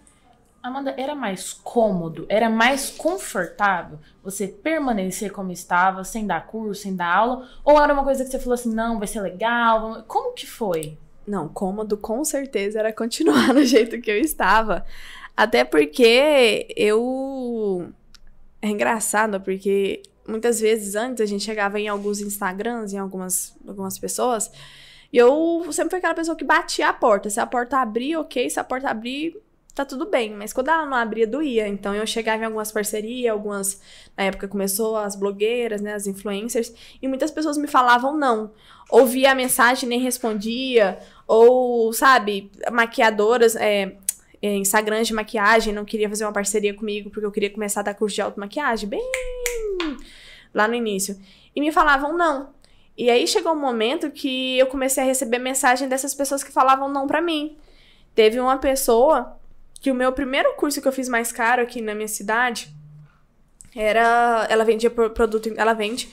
Amanda, 0.63 0.95
era 0.99 1.15
mais 1.15 1.55
cômodo, 1.55 2.27
era 2.29 2.51
mais 2.51 2.91
confortável 2.91 3.99
você 4.23 4.47
permanecer 4.47 5.33
como 5.33 5.51
estava, 5.51 6.05
sem 6.05 6.27
dar 6.27 6.47
curso, 6.47 6.83
sem 6.83 6.95
dar 6.95 7.17
aula? 7.17 7.49
Ou 7.65 7.83
era 7.83 7.95
uma 7.95 8.05
coisa 8.05 8.25
que 8.25 8.31
você 8.31 8.39
falou 8.39 8.55
assim, 8.55 8.75
não, 8.75 8.99
vai 8.99 9.09
ser 9.09 9.23
legal? 9.23 10.05
Como 10.07 10.35
que 10.35 10.47
foi? 10.47 10.99
Não, 11.27 11.49
cômodo 11.49 11.97
com 11.97 12.23
certeza 12.25 12.79
era 12.79 12.93
continuar 12.93 13.53
do 13.55 13.65
jeito 13.65 14.01
que 14.01 14.11
eu 14.11 14.19
estava. 14.19 14.85
Até 15.37 15.65
porque 15.65 16.69
eu. 16.77 17.91
É 18.61 18.69
engraçado, 18.69 19.41
porque 19.41 20.03
muitas 20.29 20.61
vezes 20.61 20.95
antes 20.95 21.23
a 21.23 21.27
gente 21.27 21.43
chegava 21.43 21.81
em 21.81 21.89
alguns 21.89 22.21
Instagrams, 22.21 22.93
em 22.93 22.99
algumas, 22.99 23.57
algumas 23.67 23.99
pessoas, 23.99 24.51
e 25.13 25.17
eu 25.17 25.67
sempre 25.73 25.91
fui 25.91 25.99
aquela 25.99 26.15
pessoa 26.15 26.37
que 26.37 26.45
batia 26.45 26.89
a 26.89 26.93
porta. 26.93 27.31
Se 27.31 27.41
a 27.41 27.47
porta 27.47 27.79
abrir, 27.79 28.17
ok. 28.17 28.49
Se 28.51 28.61
a 28.61 28.65
porta 28.65 28.91
abrir, 28.91 29.41
tá 29.75 29.85
tudo 29.85 30.07
bem. 30.07 30.35
Mas 30.35 30.53
quando 30.53 30.69
ela 30.69 30.87
não 30.87 30.97
abria, 30.97 31.27
doía. 31.27 31.67
Então 31.69 31.95
eu 31.95 32.07
chegava 32.07 32.43
em 32.43 32.47
algumas 32.47 32.73
parcerias, 32.73 33.33
algumas. 33.33 33.81
Na 34.17 34.25
época 34.25 34.49
começou 34.49 34.97
as 34.97 35.17
blogueiras, 35.17 35.81
né? 35.81 35.95
As 35.95 36.07
influencers, 36.07 36.73
e 37.01 37.09
muitas 37.09 37.31
pessoas 37.31 37.57
me 37.57 37.67
falavam 37.67 38.17
não. 38.17 38.53
Ouvia 38.91 39.33
a 39.33 39.35
mensagem 39.35 39.89
nem 39.89 40.01
respondia, 40.01 40.99
ou, 41.27 41.93
sabe, 41.93 42.51
maquiadoras. 42.73 43.57
É, 43.57 43.97
é, 44.43 44.57
Instagram 44.57 45.03
de 45.03 45.13
maquiagem, 45.13 45.73
não 45.73 45.85
queria 45.85 46.09
fazer 46.09 46.25
uma 46.25 46.33
parceria 46.33 46.73
comigo 46.75 47.11
porque 47.11 47.27
eu 47.27 47.31
queria 47.31 47.51
começar 47.51 47.81
a 47.81 47.85
dar 47.85 47.95
curso 47.95 48.15
de 48.15 48.23
automaquiagem, 48.23 48.89
bem 48.89 49.03
lá 50.53 50.67
no 50.67 50.75
início. 50.75 51.19
E 51.55 51.61
me 51.61 51.71
falavam 51.73 52.17
não. 52.17 52.51
E 52.97 53.11
aí 53.11 53.27
chegou 53.27 53.53
um 53.53 53.61
momento 53.61 54.11
que 54.11 54.59
eu 54.59 54.67
comecei 54.67 55.03
a 55.03 55.07
receber 55.07 55.39
mensagem 55.39 55.89
dessas 55.89 56.15
pessoas 56.15 56.43
que 56.45 56.53
falavam 56.53 56.89
não 56.89 57.07
para 57.07 57.21
mim. 57.21 57.57
Teve 58.15 58.41
uma 58.41 58.59
pessoa 58.59 59.40
que 59.81 59.91
o 59.91 59.95
meu 59.95 60.13
primeiro 60.13 60.55
curso 60.55 60.81
que 60.81 60.87
eu 60.87 60.93
fiz 60.93 61.09
mais 61.09 61.33
caro 61.33 61.63
aqui 61.63 61.81
na 61.81 61.95
minha 61.95 62.09
cidade 62.09 62.73
era. 63.75 64.47
Ela 64.51 64.65
vendia 64.65 64.91
produto. 64.91 65.53
Ela 65.57 65.73
vende 65.73 66.09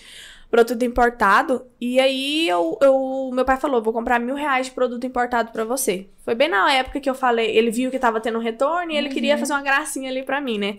produto 0.49 0.83
importado. 0.83 1.65
E 1.79 1.99
aí 1.99 2.47
eu, 2.47 2.77
eu, 2.81 3.29
meu 3.33 3.45
pai 3.45 3.57
falou: 3.57 3.81
vou 3.81 3.93
comprar 3.93 4.19
mil 4.19 4.35
reais 4.35 4.67
de 4.67 4.71
produto 4.71 5.05
importado 5.05 5.51
para 5.51 5.65
você. 5.65 6.07
Foi 6.23 6.35
bem 6.35 6.49
na 6.49 6.71
época 6.73 6.99
que 6.99 7.09
eu 7.09 7.15
falei, 7.15 7.55
ele 7.55 7.71
viu 7.71 7.91
que 7.91 7.99
tava 7.99 8.19
tendo 8.19 8.39
retorno 8.39 8.91
e 8.91 8.97
ele 8.97 9.07
uhum. 9.07 9.13
queria 9.13 9.37
fazer 9.37 9.53
uma 9.53 9.61
gracinha 9.61 10.09
ali 10.09 10.23
para 10.23 10.41
mim, 10.41 10.57
né? 10.57 10.77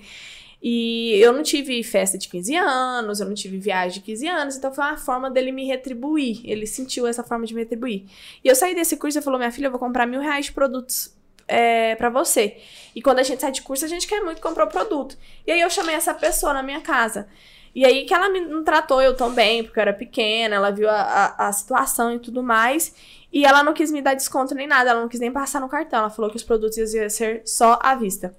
E 0.61 1.13
eu 1.21 1.33
não 1.33 1.43
tive 1.43 1.81
festa 1.85 2.19
de 2.19 2.29
15 2.29 2.57
anos, 2.57 3.21
eu 3.21 3.27
não 3.27 3.35
tive 3.35 3.59
viagem 3.59 4.01
de 4.01 4.05
15 4.05 4.27
anos, 4.27 4.57
então 4.57 4.75
foi 4.75 4.85
uma 4.85 4.97
forma 4.97 5.31
dele 5.31 5.53
me 5.53 5.65
retribuir. 5.65 6.41
Ele 6.43 6.67
sentiu 6.67 7.07
essa 7.07 7.23
forma 7.23 7.47
de 7.47 7.55
me 7.55 7.61
retribuir. 7.61 8.07
E 8.43 8.49
eu 8.49 8.57
saí 8.57 8.75
desse 8.75 8.97
curso 8.97 9.19
e 9.19 9.23
falou: 9.23 9.39
minha 9.39 9.53
filha, 9.53 9.67
eu 9.67 9.71
vou 9.71 9.79
comprar 9.79 10.07
mil 10.07 10.21
reais 10.21 10.47
de 10.47 10.53
produtos 10.53 11.17
é, 11.49 11.95
para 11.97 12.11
você. 12.11 12.59
E 12.95 13.03
quando 13.03 13.19
a 13.19 13.23
gente 13.23 13.41
sai 13.41 13.51
de 13.51 13.63
curso, 13.63 13.85
a 13.85 13.89
gente 13.89 14.07
quer 14.07 14.21
muito 14.21 14.41
comprar 14.41 14.65
o 14.65 14.69
produto. 14.69 15.17
E 15.47 15.53
aí 15.53 15.61
eu 15.61 15.71
chamei 15.71 15.95
essa 15.95 16.15
pessoa 16.15 16.53
na 16.53 16.63
minha 16.63 16.81
casa. 16.81 17.29
E 17.75 17.85
aí 17.85 18.05
que 18.05 18.15
ela 18.15 18.29
me 18.29 18.41
não 18.41 18.63
tratou 18.63 19.01
eu 19.01 19.17
tão 19.17 19.33
bem, 19.33 19.63
porque 19.63 19.79
eu 19.79 19.83
era 19.83 19.93
pequena, 19.93 20.57
ela 20.57 20.71
viu 20.71 20.89
a, 20.89 21.01
a, 21.01 21.49
a, 21.49 21.53
situação 21.53 22.13
e 22.13 22.19
tudo 22.19 22.43
mais. 22.43 22.95
E 23.33 23.45
ela 23.45 23.63
não 23.63 23.73
quis 23.73 23.91
me 23.91 24.01
dar 24.01 24.15
desconto 24.15 24.55
nem 24.55 24.67
nada, 24.67 24.91
ela 24.91 25.01
não 25.01 25.09
quis 25.09 25.21
nem 25.21 25.31
passar 25.31 25.61
no 25.61 25.69
cartão. 25.69 26.01
Ela 26.01 26.11
falou 26.11 26.31
que 26.31 26.37
os 26.37 26.43
produtos 26.43 26.77
iam 26.95 27.09
ser 27.09 27.43
só 27.45 27.79
à 27.83 27.95
vista. 27.95 28.35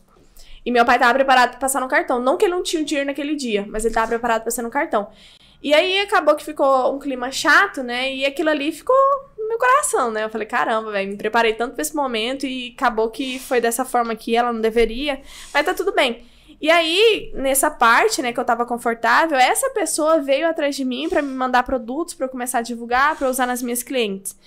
E 0.66 0.72
meu 0.72 0.84
pai 0.86 0.98
estava 0.98 1.14
preparado 1.14 1.52
para 1.52 1.60
passar 1.60 1.80
no 1.80 1.88
cartão. 1.88 2.20
Não 2.20 2.38
que 2.38 2.46
ele 2.46 2.54
não 2.54 2.64
tinha 2.64 2.82
o 2.82 2.86
dinheiro 2.86 3.08
naquele 3.08 3.36
dia, 3.36 3.66
mas 3.70 3.86
ele 3.86 3.92
estava 3.92 4.08
preparado 4.08 4.42
para 4.42 4.52
ser 4.52 4.62
no 4.62 4.70
cartão. 4.70 5.10
E 5.62 5.74
aí 5.74 6.00
acabou 6.00 6.36
que 6.36 6.44
ficou 6.44 6.94
um 6.94 7.00
clima 7.00 7.32
chato, 7.32 7.84
né? 7.84 8.14
E 8.14 8.26
aquilo 8.26 8.50
ali 8.50 8.72
ficou 8.72 8.96
meu 9.50 9.58
coração, 9.58 10.12
né? 10.12 10.24
Eu 10.24 10.30
falei, 10.30 10.48
caramba, 10.48 10.92
velho, 10.92 11.10
me 11.10 11.18
preparei 11.18 11.54
tanto 11.54 11.74
pra 11.74 11.82
esse 11.82 11.96
momento 11.96 12.46
e 12.46 12.74
acabou 12.78 13.10
que 13.10 13.40
foi 13.40 13.60
dessa 13.60 13.84
forma 13.84 14.16
que 14.16 14.36
ela 14.36 14.54
não 14.54 14.62
deveria, 14.62 15.22
mas 15.52 15.66
tá 15.66 15.74
tudo 15.74 15.92
bem. 15.92 16.24
E 16.62 16.70
aí, 16.70 17.32
nessa 17.34 17.72
parte, 17.72 18.22
né, 18.22 18.32
que 18.32 18.40
eu 18.40 18.46
tava 18.46 18.66
confortável, 18.66 19.38
essa 19.38 19.70
pessoa 19.72 20.22
veio 20.22 20.48
atrás 20.48 20.76
de 20.76 20.86
mim 20.86 21.10
para 21.10 21.22
me 21.22 21.34
mandar 21.34 21.64
produtos 21.64 22.14
para 22.14 22.28
eu 22.28 22.30
começar 22.30 22.60
a 22.60 22.62
divulgar, 22.62 23.18
para 23.18 23.30
usar 23.30 23.48
nas 23.48 23.64
minhas 23.64 23.82
clientes. 23.82 24.38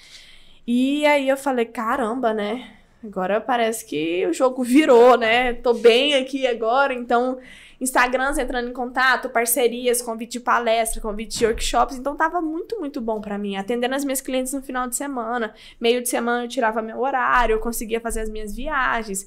E 0.66 1.04
aí 1.06 1.28
eu 1.28 1.36
falei, 1.36 1.64
caramba, 1.64 2.32
né? 2.32 2.70
Agora 3.02 3.40
parece 3.40 3.84
que 3.84 4.24
o 4.26 4.32
jogo 4.32 4.62
virou, 4.62 5.16
né? 5.16 5.54
Tô 5.54 5.74
bem 5.74 6.14
aqui 6.14 6.46
agora, 6.46 6.94
então 6.94 7.38
Instagrams 7.82 8.38
entrando 8.38 8.70
em 8.70 8.72
contato, 8.72 9.28
parcerias, 9.28 10.00
convite 10.00 10.32
de 10.32 10.40
palestra, 10.40 11.00
convite 11.00 11.38
de 11.38 11.44
workshops. 11.44 11.96
Então 11.96 12.16
tava 12.16 12.40
muito, 12.40 12.78
muito 12.78 13.00
bom 13.00 13.20
para 13.20 13.36
mim. 13.36 13.56
Atendendo 13.56 13.94
as 13.94 14.04
minhas 14.04 14.20
clientes 14.20 14.52
no 14.52 14.62
final 14.62 14.88
de 14.88 14.94
semana. 14.94 15.52
Meio 15.80 16.00
de 16.00 16.08
semana 16.08 16.44
eu 16.44 16.48
tirava 16.48 16.80
meu 16.80 17.00
horário, 17.00 17.54
eu 17.54 17.58
conseguia 17.58 18.00
fazer 18.00 18.20
as 18.20 18.30
minhas 18.30 18.54
viagens. 18.54 19.26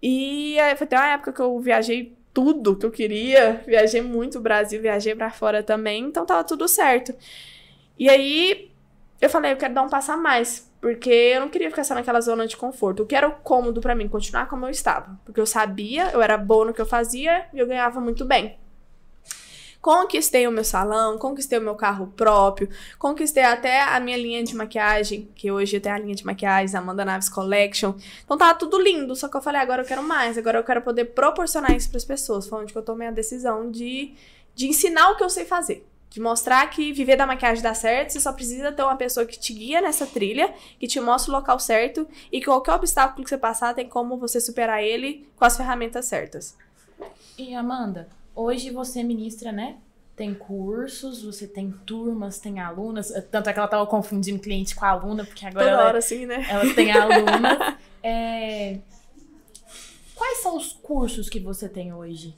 E 0.00 0.56
foi 0.76 0.84
até 0.84 0.96
uma 0.96 1.08
época 1.08 1.32
que 1.32 1.40
eu 1.40 1.58
viajei 1.58 2.16
tudo 2.32 2.76
que 2.76 2.86
eu 2.86 2.92
queria. 2.92 3.62
Viajei 3.66 4.00
muito 4.00 4.38
o 4.38 4.40
Brasil, 4.40 4.80
viajei 4.80 5.14
para 5.14 5.30
fora 5.30 5.62
também. 5.62 6.04
Então 6.04 6.24
tava 6.24 6.44
tudo 6.44 6.68
certo. 6.68 7.12
E 7.98 8.08
aí 8.08 8.70
eu 9.20 9.28
falei, 9.28 9.52
eu 9.52 9.56
quero 9.56 9.74
dar 9.74 9.82
um 9.82 9.88
passo 9.88 10.12
a 10.12 10.16
mais. 10.16 10.69
Porque 10.80 11.10
eu 11.10 11.40
não 11.40 11.48
queria 11.48 11.68
ficar 11.68 11.84
só 11.84 11.94
naquela 11.94 12.20
zona 12.20 12.46
de 12.46 12.56
conforto. 12.56 13.02
O 13.02 13.06
que 13.06 13.14
era 13.14 13.30
cômodo 13.30 13.80
para 13.80 13.94
mim 13.94 14.08
continuar 14.08 14.48
como 14.48 14.64
eu 14.64 14.70
estava. 14.70 15.18
Porque 15.24 15.40
eu 15.40 15.46
sabia, 15.46 16.10
eu 16.12 16.22
era 16.22 16.38
boa 16.38 16.64
no 16.64 16.72
que 16.72 16.80
eu 16.80 16.86
fazia 16.86 17.46
e 17.52 17.58
eu 17.58 17.66
ganhava 17.66 18.00
muito 18.00 18.24
bem. 18.24 18.58
Conquistei 19.80 20.46
o 20.46 20.50
meu 20.50 20.64
salão, 20.64 21.16
conquistei 21.16 21.58
o 21.58 21.62
meu 21.62 21.74
carro 21.74 22.12
próprio, 22.14 22.68
conquistei 22.98 23.42
até 23.42 23.82
a 23.82 23.98
minha 23.98 24.16
linha 24.16 24.44
de 24.44 24.54
maquiagem, 24.54 25.30
que 25.34 25.50
hoje 25.50 25.80
tem 25.80 25.90
a 25.90 25.98
linha 25.98 26.14
de 26.14 26.24
maquiagem, 26.24 26.76
Amanda 26.76 27.02
Naves 27.02 27.30
Collection. 27.30 27.94
Então 28.22 28.36
tava 28.36 28.58
tudo 28.58 28.78
lindo, 28.78 29.16
só 29.16 29.26
que 29.26 29.36
eu 29.38 29.40
falei, 29.40 29.58
agora 29.58 29.80
eu 29.80 29.86
quero 29.86 30.02
mais, 30.02 30.36
agora 30.36 30.58
eu 30.58 30.64
quero 30.64 30.82
poder 30.82 31.06
proporcionar 31.06 31.74
isso 31.74 31.88
para 31.88 31.96
as 31.96 32.04
pessoas. 32.04 32.46
Foi 32.46 32.60
onde 32.60 32.72
que 32.72 32.78
eu 32.78 32.82
tomei 32.82 33.08
a 33.08 33.10
decisão 33.10 33.70
de, 33.70 34.14
de 34.54 34.66
ensinar 34.68 35.12
o 35.12 35.16
que 35.16 35.24
eu 35.24 35.30
sei 35.30 35.46
fazer. 35.46 35.89
De 36.10 36.20
mostrar 36.20 36.68
que 36.68 36.92
viver 36.92 37.14
da 37.16 37.24
maquiagem 37.24 37.62
dá 37.62 37.72
certo, 37.72 38.10
você 38.10 38.18
só 38.20 38.32
precisa 38.32 38.72
ter 38.72 38.82
uma 38.82 38.96
pessoa 38.96 39.24
que 39.24 39.38
te 39.38 39.52
guia 39.52 39.80
nessa 39.80 40.04
trilha, 40.04 40.52
que 40.78 40.88
te 40.88 41.00
mostra 41.00 41.32
o 41.32 41.36
local 41.36 41.58
certo 41.60 42.06
e 42.32 42.40
que 42.40 42.46
qualquer 42.46 42.72
obstáculo 42.74 43.22
que 43.22 43.30
você 43.30 43.38
passar 43.38 43.74
tem 43.74 43.88
como 43.88 44.16
você 44.18 44.40
superar 44.40 44.82
ele 44.82 45.28
com 45.36 45.44
as 45.44 45.56
ferramentas 45.56 46.06
certas. 46.06 46.56
E 47.38 47.54
Amanda, 47.54 48.08
hoje 48.34 48.70
você 48.70 49.04
ministra, 49.04 49.52
né? 49.52 49.76
Tem 50.16 50.34
cursos, 50.34 51.22
você 51.22 51.46
tem 51.46 51.70
turmas, 51.86 52.40
tem 52.40 52.58
alunas. 52.58 53.12
Tanto 53.30 53.48
é 53.48 53.52
que 53.52 53.58
ela 53.60 53.68
tava 53.68 53.86
confundindo 53.86 54.40
cliente 54.40 54.74
com 54.74 54.84
aluna, 54.84 55.24
porque 55.24 55.46
agora 55.46 55.64
Toda 55.64 55.76
ela, 55.76 55.84
hora, 55.86 56.02
sim, 56.02 56.26
né? 56.26 56.44
ela 56.50 56.74
tem 56.74 56.90
alunas. 56.92 57.76
é... 58.02 58.78
Quais 60.14 60.38
são 60.38 60.56
os 60.56 60.72
cursos 60.72 61.28
que 61.28 61.38
você 61.40 61.68
tem 61.68 61.94
hoje? 61.94 62.34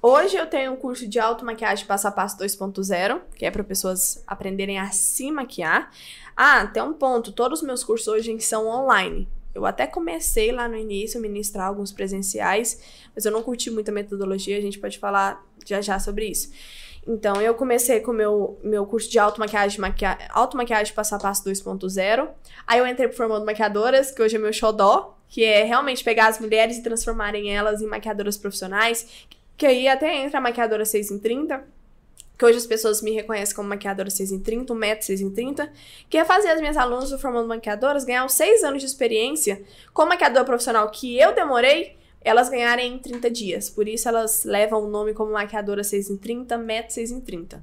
Hoje 0.00 0.36
eu 0.36 0.46
tenho 0.46 0.72
um 0.72 0.76
curso 0.76 1.08
de 1.08 1.18
automaquiagem 1.18 1.86
passo 1.86 2.06
a 2.06 2.12
passo 2.12 2.38
2.0, 2.38 3.20
que 3.34 3.44
é 3.44 3.50
para 3.50 3.64
pessoas 3.64 4.22
aprenderem 4.26 4.78
a 4.78 4.90
se 4.90 5.30
maquiar. 5.30 5.90
Ah, 6.36 6.66
tem 6.66 6.82
um 6.82 6.92
ponto, 6.92 7.32
todos 7.32 7.60
os 7.60 7.66
meus 7.66 7.82
cursos 7.82 8.06
hoje 8.06 8.38
são 8.40 8.68
online. 8.68 9.28
Eu 9.54 9.64
até 9.64 9.86
comecei 9.86 10.52
lá 10.52 10.68
no 10.68 10.76
início 10.76 11.18
a 11.18 11.22
ministrar 11.22 11.66
alguns 11.66 11.90
presenciais, 11.90 12.80
mas 13.14 13.24
eu 13.24 13.32
não 13.32 13.42
curti 13.42 13.70
muito 13.70 13.88
a 13.88 13.92
metodologia, 13.92 14.58
a 14.58 14.60
gente 14.60 14.78
pode 14.78 14.98
falar 14.98 15.42
já 15.64 15.80
já 15.80 15.98
sobre 15.98 16.26
isso. 16.26 16.52
Então, 17.06 17.40
eu 17.40 17.54
comecei 17.54 18.00
com 18.00 18.10
o 18.10 18.14
meu, 18.14 18.58
meu 18.62 18.84
curso 18.84 19.08
de 19.08 19.18
automaquiagem, 19.18 19.80
maquia... 19.80 20.18
automaquiagem 20.30 20.92
passo 20.92 21.14
a 21.14 21.18
passo 21.18 21.44
2.0. 21.44 22.28
Aí 22.66 22.78
eu 22.80 22.86
entrei 22.86 23.06
pro 23.06 23.16
Formando 23.16 23.46
Maquiadoras, 23.46 24.10
que 24.10 24.20
hoje 24.20 24.36
é 24.36 24.38
meu 24.38 24.52
xodó, 24.52 25.16
que 25.28 25.44
é 25.44 25.62
realmente 25.62 26.02
pegar 26.02 26.26
as 26.26 26.40
mulheres 26.40 26.78
e 26.78 26.82
transformarem 26.82 27.54
elas 27.54 27.80
em 27.80 27.86
maquiadoras 27.86 28.36
profissionais, 28.36 29.26
que 29.56 29.66
aí 29.66 29.88
até 29.88 30.14
entra 30.16 30.38
a 30.38 30.40
maquiadora 30.40 30.84
6 30.84 31.10
em 31.10 31.18
30, 31.18 31.64
que 32.38 32.44
hoje 32.44 32.58
as 32.58 32.66
pessoas 32.66 33.00
me 33.00 33.12
reconhecem 33.12 33.56
como 33.56 33.68
maquiadora 33.68 34.10
6 34.10 34.32
em 34.32 34.40
30, 34.40 34.72
1 34.72 34.76
metro 34.76 35.06
6 35.06 35.20
em 35.22 35.30
30, 35.30 35.72
que 36.10 36.18
é 36.18 36.24
fazer 36.24 36.48
as 36.48 36.60
minhas 36.60 36.76
alunas 36.76 37.10
do 37.10 37.18
Formando 37.18 37.48
Maquiadoras 37.48 38.04
ganhar 38.04 38.26
os 38.26 38.34
6 38.34 38.62
anos 38.64 38.80
de 38.80 38.86
experiência 38.86 39.62
como 39.94 40.10
maquiadora 40.10 40.44
profissional 40.44 40.90
que 40.90 41.18
eu 41.18 41.34
demorei, 41.34 41.96
elas 42.20 42.48
ganharem 42.48 42.94
em 42.94 42.98
30 42.98 43.30
dias. 43.30 43.70
Por 43.70 43.86
isso 43.86 44.08
elas 44.08 44.44
levam 44.44 44.82
o 44.82 44.88
nome 44.88 45.14
como 45.14 45.32
maquiadora 45.32 45.84
6 45.84 46.10
em 46.10 46.16
30, 46.16 46.58
metro 46.58 46.92
6 46.92 47.12
em 47.12 47.20
30. 47.20 47.62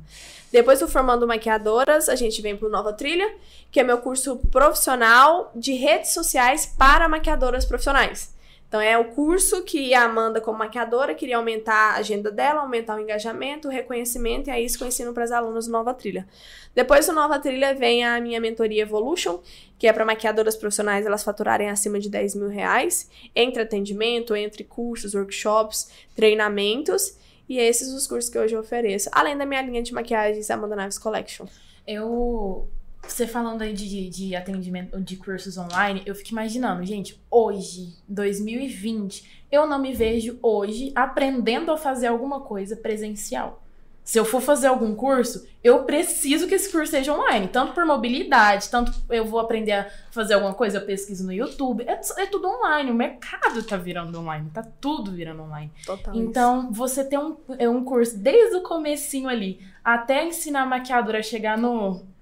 Depois 0.51 0.79
do 0.79 0.87
Formando 0.87 1.27
Maquiadoras, 1.27 2.07
a 2.07 2.15
gente 2.15 2.41
vem 2.41 2.55
pro 2.55 2.69
Nova 2.69 2.93
Trilha, 2.93 3.29
que 3.69 3.79
é 3.79 3.83
meu 3.83 3.97
curso 3.97 4.37
profissional 4.51 5.51
de 5.53 5.73
redes 5.73 6.13
sociais 6.13 6.65
para 6.65 7.09
maquiadoras 7.09 7.65
profissionais. 7.65 8.32
Então, 8.73 8.81
é 8.81 8.97
o 8.97 9.05
curso 9.05 9.61
que 9.61 9.93
a 9.93 10.05
Amanda, 10.05 10.41
como 10.41 10.57
maquiadora, 10.57 11.13
queria 11.13 11.37
aumentar 11.37 11.91
a 11.91 11.97
agenda 11.97 12.31
dela, 12.31 12.61
aumentar 12.61 12.97
o 12.97 12.99
engajamento, 12.99 13.67
o 13.67 13.71
reconhecimento, 13.71 14.49
e 14.49 14.51
é 14.51 14.59
isso 14.59 14.79
que 14.79 14.83
eu 14.83 14.87
ensino 14.87 15.13
para 15.13 15.23
as 15.23 15.31
alunas 15.31 15.67
do 15.67 15.71
Nova 15.71 15.93
Trilha. 15.93 16.27
Depois 16.73 17.05
do 17.05 17.13
Nova 17.13 17.37
Trilha 17.37 17.75
vem 17.75 18.03
a 18.03 18.19
minha 18.19 18.41
mentoria 18.41 18.81
Evolution, 18.81 19.41
que 19.77 19.85
é 19.85 19.93
para 19.93 20.03
maquiadoras 20.03 20.55
profissionais 20.55 21.05
elas 21.05 21.23
faturarem 21.23 21.69
acima 21.69 21.99
de 21.99 22.09
10 22.09 22.33
mil 22.33 22.47
reais, 22.47 23.11
entre 23.35 23.61
atendimento, 23.61 24.35
entre 24.35 24.63
cursos, 24.63 25.13
workshops, 25.13 25.91
treinamentos, 26.15 27.15
e 27.47 27.59
esses 27.59 27.93
os 27.93 28.07
cursos 28.07 28.27
que 28.27 28.39
hoje 28.39 28.55
eu 28.55 28.61
ofereço, 28.61 29.07
além 29.11 29.37
da 29.37 29.45
minha 29.45 29.61
linha 29.61 29.83
de 29.83 29.93
maquiagens 29.93 30.49
Amanda 30.49 30.75
Naves 30.75 30.97
Collection. 30.97 31.45
Eu 31.85 32.67
você 33.07 33.27
falando 33.27 33.61
aí 33.61 33.73
de, 33.73 34.09
de 34.09 34.35
atendimento, 34.35 34.99
de 34.99 35.17
cursos 35.17 35.57
online, 35.57 36.01
eu 36.05 36.15
fico 36.15 36.31
imaginando, 36.31 36.85
gente, 36.85 37.21
hoje, 37.29 37.95
2020, 38.07 39.45
eu 39.51 39.67
não 39.67 39.79
me 39.79 39.93
vejo 39.93 40.39
hoje 40.41 40.91
aprendendo 40.95 41.71
a 41.71 41.77
fazer 41.77 42.07
alguma 42.07 42.41
coisa 42.41 42.75
presencial. 42.75 43.63
Se 44.03 44.19
eu 44.19 44.25
for 44.25 44.41
fazer 44.41 44.67
algum 44.67 44.93
curso, 44.95 45.47
eu 45.63 45.85
preciso 45.85 46.45
que 46.45 46.55
esse 46.55 46.69
curso 46.69 46.91
seja 46.91 47.13
online. 47.13 47.47
Tanto 47.47 47.73
por 47.73 47.85
mobilidade, 47.85 48.67
tanto 48.69 48.91
eu 49.09 49.25
vou 49.25 49.39
aprender 49.39 49.71
a 49.71 49.89
fazer 50.11 50.33
alguma 50.33 50.53
coisa, 50.53 50.77
eu 50.77 50.85
pesquiso 50.85 51.25
no 51.25 51.31
YouTube. 51.31 51.85
É, 51.87 52.01
é 52.17 52.25
tudo 52.25 52.49
online. 52.49 52.91
O 52.91 52.93
mercado 52.93 53.63
tá 53.63 53.77
virando 53.77 54.19
online. 54.19 54.49
Tá 54.53 54.61
tudo 54.81 55.11
virando 55.13 55.43
online. 55.43 55.71
Total. 55.85 56.13
Então, 56.15 56.69
você 56.69 57.05
ter 57.05 57.17
um, 57.17 57.37
é 57.57 57.69
um 57.69 57.85
curso 57.85 58.17
desde 58.17 58.57
o 58.57 58.61
comecinho 58.61 59.29
ali, 59.29 59.61
até 59.81 60.25
ensinar 60.25 60.63
a 60.63 60.65
maquiadora 60.65 61.19
a 61.19 61.23
chegar 61.23 61.57
no 61.57 62.12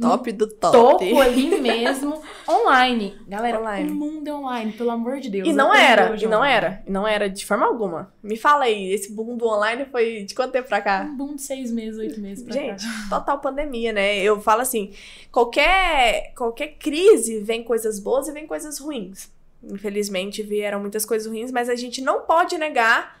Top 0.00 0.30
do 0.30 0.46
top. 0.46 0.76
Topo 0.76 1.20
ali 1.20 1.58
mesmo, 1.60 2.22
online. 2.48 3.16
Galera, 3.26 3.58
Online. 3.58 3.90
o 3.90 3.94
mundo 3.94 4.28
é 4.28 4.34
online, 4.34 4.72
pelo 4.72 4.90
amor 4.90 5.18
de 5.20 5.30
Deus. 5.30 5.48
E 5.48 5.52
não 5.52 5.74
era, 5.74 6.14
e 6.16 6.26
não 6.26 6.38
online. 6.38 6.54
era, 6.54 6.82
e 6.86 6.90
não 6.90 7.08
era 7.08 7.30
de 7.30 7.44
forma 7.46 7.66
alguma. 7.66 8.12
Me 8.22 8.36
fala 8.36 8.64
aí, 8.64 8.92
esse 8.92 9.12
boom 9.12 9.36
do 9.36 9.46
online 9.46 9.86
foi 9.86 10.24
de 10.24 10.34
quanto 10.34 10.52
tempo 10.52 10.68
pra 10.68 10.80
cá? 10.80 11.02
Um 11.10 11.16
boom 11.16 11.36
de 11.36 11.42
seis 11.42 11.72
meses, 11.72 11.98
oito 11.98 12.20
meses 12.20 12.44
pra 12.44 12.52
Gente, 12.54 12.84
cá. 12.84 13.06
total 13.18 13.38
pandemia, 13.40 13.92
né? 13.92 14.18
Eu 14.18 14.40
falo 14.40 14.60
assim, 14.60 14.92
qualquer, 15.32 16.32
qualquer 16.36 16.74
crise 16.78 17.40
vem 17.40 17.62
coisas 17.64 17.98
boas 17.98 18.28
e 18.28 18.32
vem 18.32 18.46
coisas 18.46 18.78
ruins. 18.78 19.32
Infelizmente 19.62 20.42
vieram 20.42 20.78
muitas 20.78 21.06
coisas 21.06 21.26
ruins, 21.26 21.50
mas 21.50 21.68
a 21.70 21.74
gente 21.74 22.02
não 22.02 22.20
pode 22.20 22.58
negar 22.58 23.18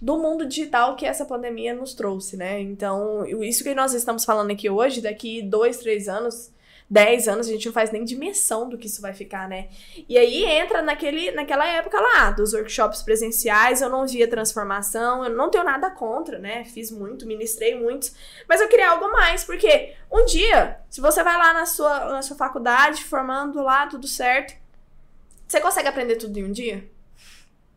do 0.00 0.18
mundo 0.18 0.46
digital 0.46 0.96
que 0.96 1.06
essa 1.06 1.24
pandemia 1.24 1.74
nos 1.74 1.94
trouxe, 1.94 2.36
né? 2.36 2.60
Então, 2.60 3.24
isso 3.42 3.64
que 3.64 3.74
nós 3.74 3.94
estamos 3.94 4.24
falando 4.24 4.50
aqui 4.50 4.68
hoje, 4.68 5.00
daqui 5.00 5.40
dois, 5.42 5.78
três 5.78 6.08
anos, 6.08 6.52
dez 6.90 7.26
anos, 7.26 7.48
a 7.48 7.50
gente 7.50 7.66
não 7.66 7.72
faz 7.72 7.90
nem 7.90 8.04
dimensão 8.04 8.68
do 8.68 8.76
que 8.76 8.86
isso 8.86 9.00
vai 9.00 9.14
ficar, 9.14 9.48
né? 9.48 9.68
E 10.08 10.18
aí 10.18 10.44
entra 10.44 10.82
naquele, 10.82 11.30
naquela 11.30 11.66
época 11.66 11.98
lá, 12.00 12.30
dos 12.30 12.52
workshops 12.52 13.02
presenciais, 13.02 13.80
eu 13.80 13.88
não 13.88 14.06
via 14.06 14.28
transformação, 14.28 15.24
eu 15.24 15.30
não 15.34 15.50
tenho 15.50 15.64
nada 15.64 15.90
contra, 15.90 16.38
né? 16.38 16.64
Fiz 16.64 16.90
muito, 16.90 17.26
ministrei 17.26 17.74
muitos, 17.74 18.14
mas 18.48 18.60
eu 18.60 18.68
queria 18.68 18.90
algo 18.90 19.10
mais, 19.10 19.44
porque 19.44 19.94
um 20.12 20.24
dia, 20.26 20.80
se 20.90 21.00
você 21.00 21.22
vai 21.22 21.38
lá 21.38 21.54
na 21.54 21.66
sua, 21.66 22.12
na 22.12 22.22
sua 22.22 22.36
faculdade, 22.36 23.04
formando 23.04 23.62
lá, 23.62 23.86
tudo 23.86 24.06
certo, 24.06 24.54
você 25.46 25.60
consegue 25.60 25.88
aprender 25.88 26.16
tudo 26.16 26.38
em 26.38 26.44
um 26.44 26.52
dia? 26.52 26.93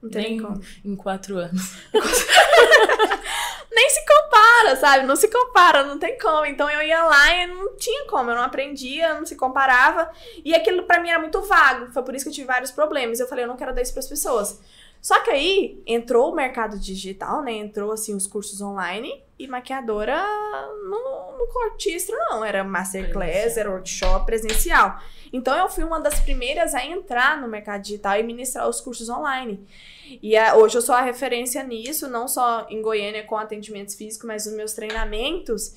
Não 0.01 0.09
tem 0.09 0.31
nem 0.31 0.39
como. 0.39 0.61
em 0.85 0.95
quatro 0.95 1.37
anos. 1.37 1.75
nem 3.71 3.89
se 3.89 4.05
compara, 4.05 4.75
sabe? 4.75 5.05
Não 5.05 5.15
se 5.15 5.27
compara, 5.27 5.83
não 5.83 5.97
tem 5.99 6.17
como. 6.17 6.45
Então 6.45 6.69
eu 6.69 6.81
ia 6.81 7.03
lá 7.03 7.35
e 7.35 7.47
não 7.47 7.75
tinha 7.75 8.05
como, 8.05 8.29
eu 8.29 8.35
não 8.35 8.43
aprendia, 8.43 9.13
não 9.15 9.25
se 9.25 9.35
comparava. 9.35 10.09
E 10.43 10.53
aquilo 10.55 10.83
pra 10.83 10.99
mim 10.99 11.09
era 11.09 11.19
muito 11.19 11.41
vago. 11.41 11.91
Foi 11.91 12.03
por 12.03 12.15
isso 12.15 12.25
que 12.25 12.29
eu 12.29 12.33
tive 12.33 12.47
vários 12.47 12.71
problemas. 12.71 13.19
Eu 13.19 13.27
falei, 13.27 13.43
eu 13.45 13.49
não 13.49 13.57
quero 13.57 13.73
dar 13.73 13.81
isso 13.81 13.93
pras 13.93 14.07
pessoas. 14.07 14.59
Só 15.01 15.21
que 15.23 15.29
aí 15.29 15.81
entrou 15.85 16.31
o 16.31 16.35
mercado 16.35 16.77
digital, 16.79 17.41
né? 17.41 17.53
Entrou 17.53 17.91
assim 17.91 18.15
os 18.15 18.27
cursos 18.27 18.61
online 18.61 19.23
e 19.39 19.47
maquiadora 19.47 20.21
no, 20.83 21.37
no 21.37 21.47
cortistro, 21.47 22.15
não. 22.17 22.43
Era 22.43 22.63
masterclass, 22.63 23.55
era 23.57 23.69
workshop 23.69 24.25
presencial. 24.25 24.99
Então 25.31 25.55
eu 25.55 25.69
fui 25.69 25.83
uma 25.83 25.99
das 25.99 26.19
primeiras 26.19 26.73
a 26.73 26.85
entrar 26.85 27.39
no 27.39 27.47
mercado 27.47 27.81
digital 27.81 28.17
e 28.19 28.23
ministrar 28.23 28.67
os 28.67 28.81
cursos 28.81 29.07
online. 29.09 29.65
E 30.21 30.35
a- 30.37 30.55
hoje 30.55 30.77
eu 30.77 30.81
sou 30.81 30.95
a 30.95 31.01
referência 31.01 31.61
nisso, 31.63 32.07
não 32.09 32.27
só 32.27 32.65
em 32.69 32.81
Goiânia 32.81 33.23
com 33.23 33.37
atendimentos 33.37 33.93
físicos, 33.95 34.25
mas 34.27 34.45
nos 34.45 34.55
meus 34.55 34.73
treinamentos. 34.73 35.75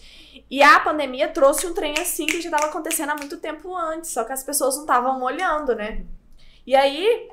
E 0.51 0.63
a 0.63 0.79
pandemia 0.81 1.29
trouxe 1.29 1.67
um 1.67 1.75
trem 1.75 1.95
assim 1.99 2.27
que 2.27 2.41
já 2.41 2.49
estava 2.49 2.67
acontecendo 2.71 3.11
há 3.11 3.17
muito 3.17 3.37
tempo 3.39 3.77
antes, 3.77 4.11
só 4.11 4.25
que 4.25 4.33
as 4.33 4.43
pessoas 4.43 4.75
não 4.77 4.83
estavam 4.83 5.21
olhando, 5.23 5.75
né? 5.75 6.05
E 6.67 6.75
aí 6.77 7.29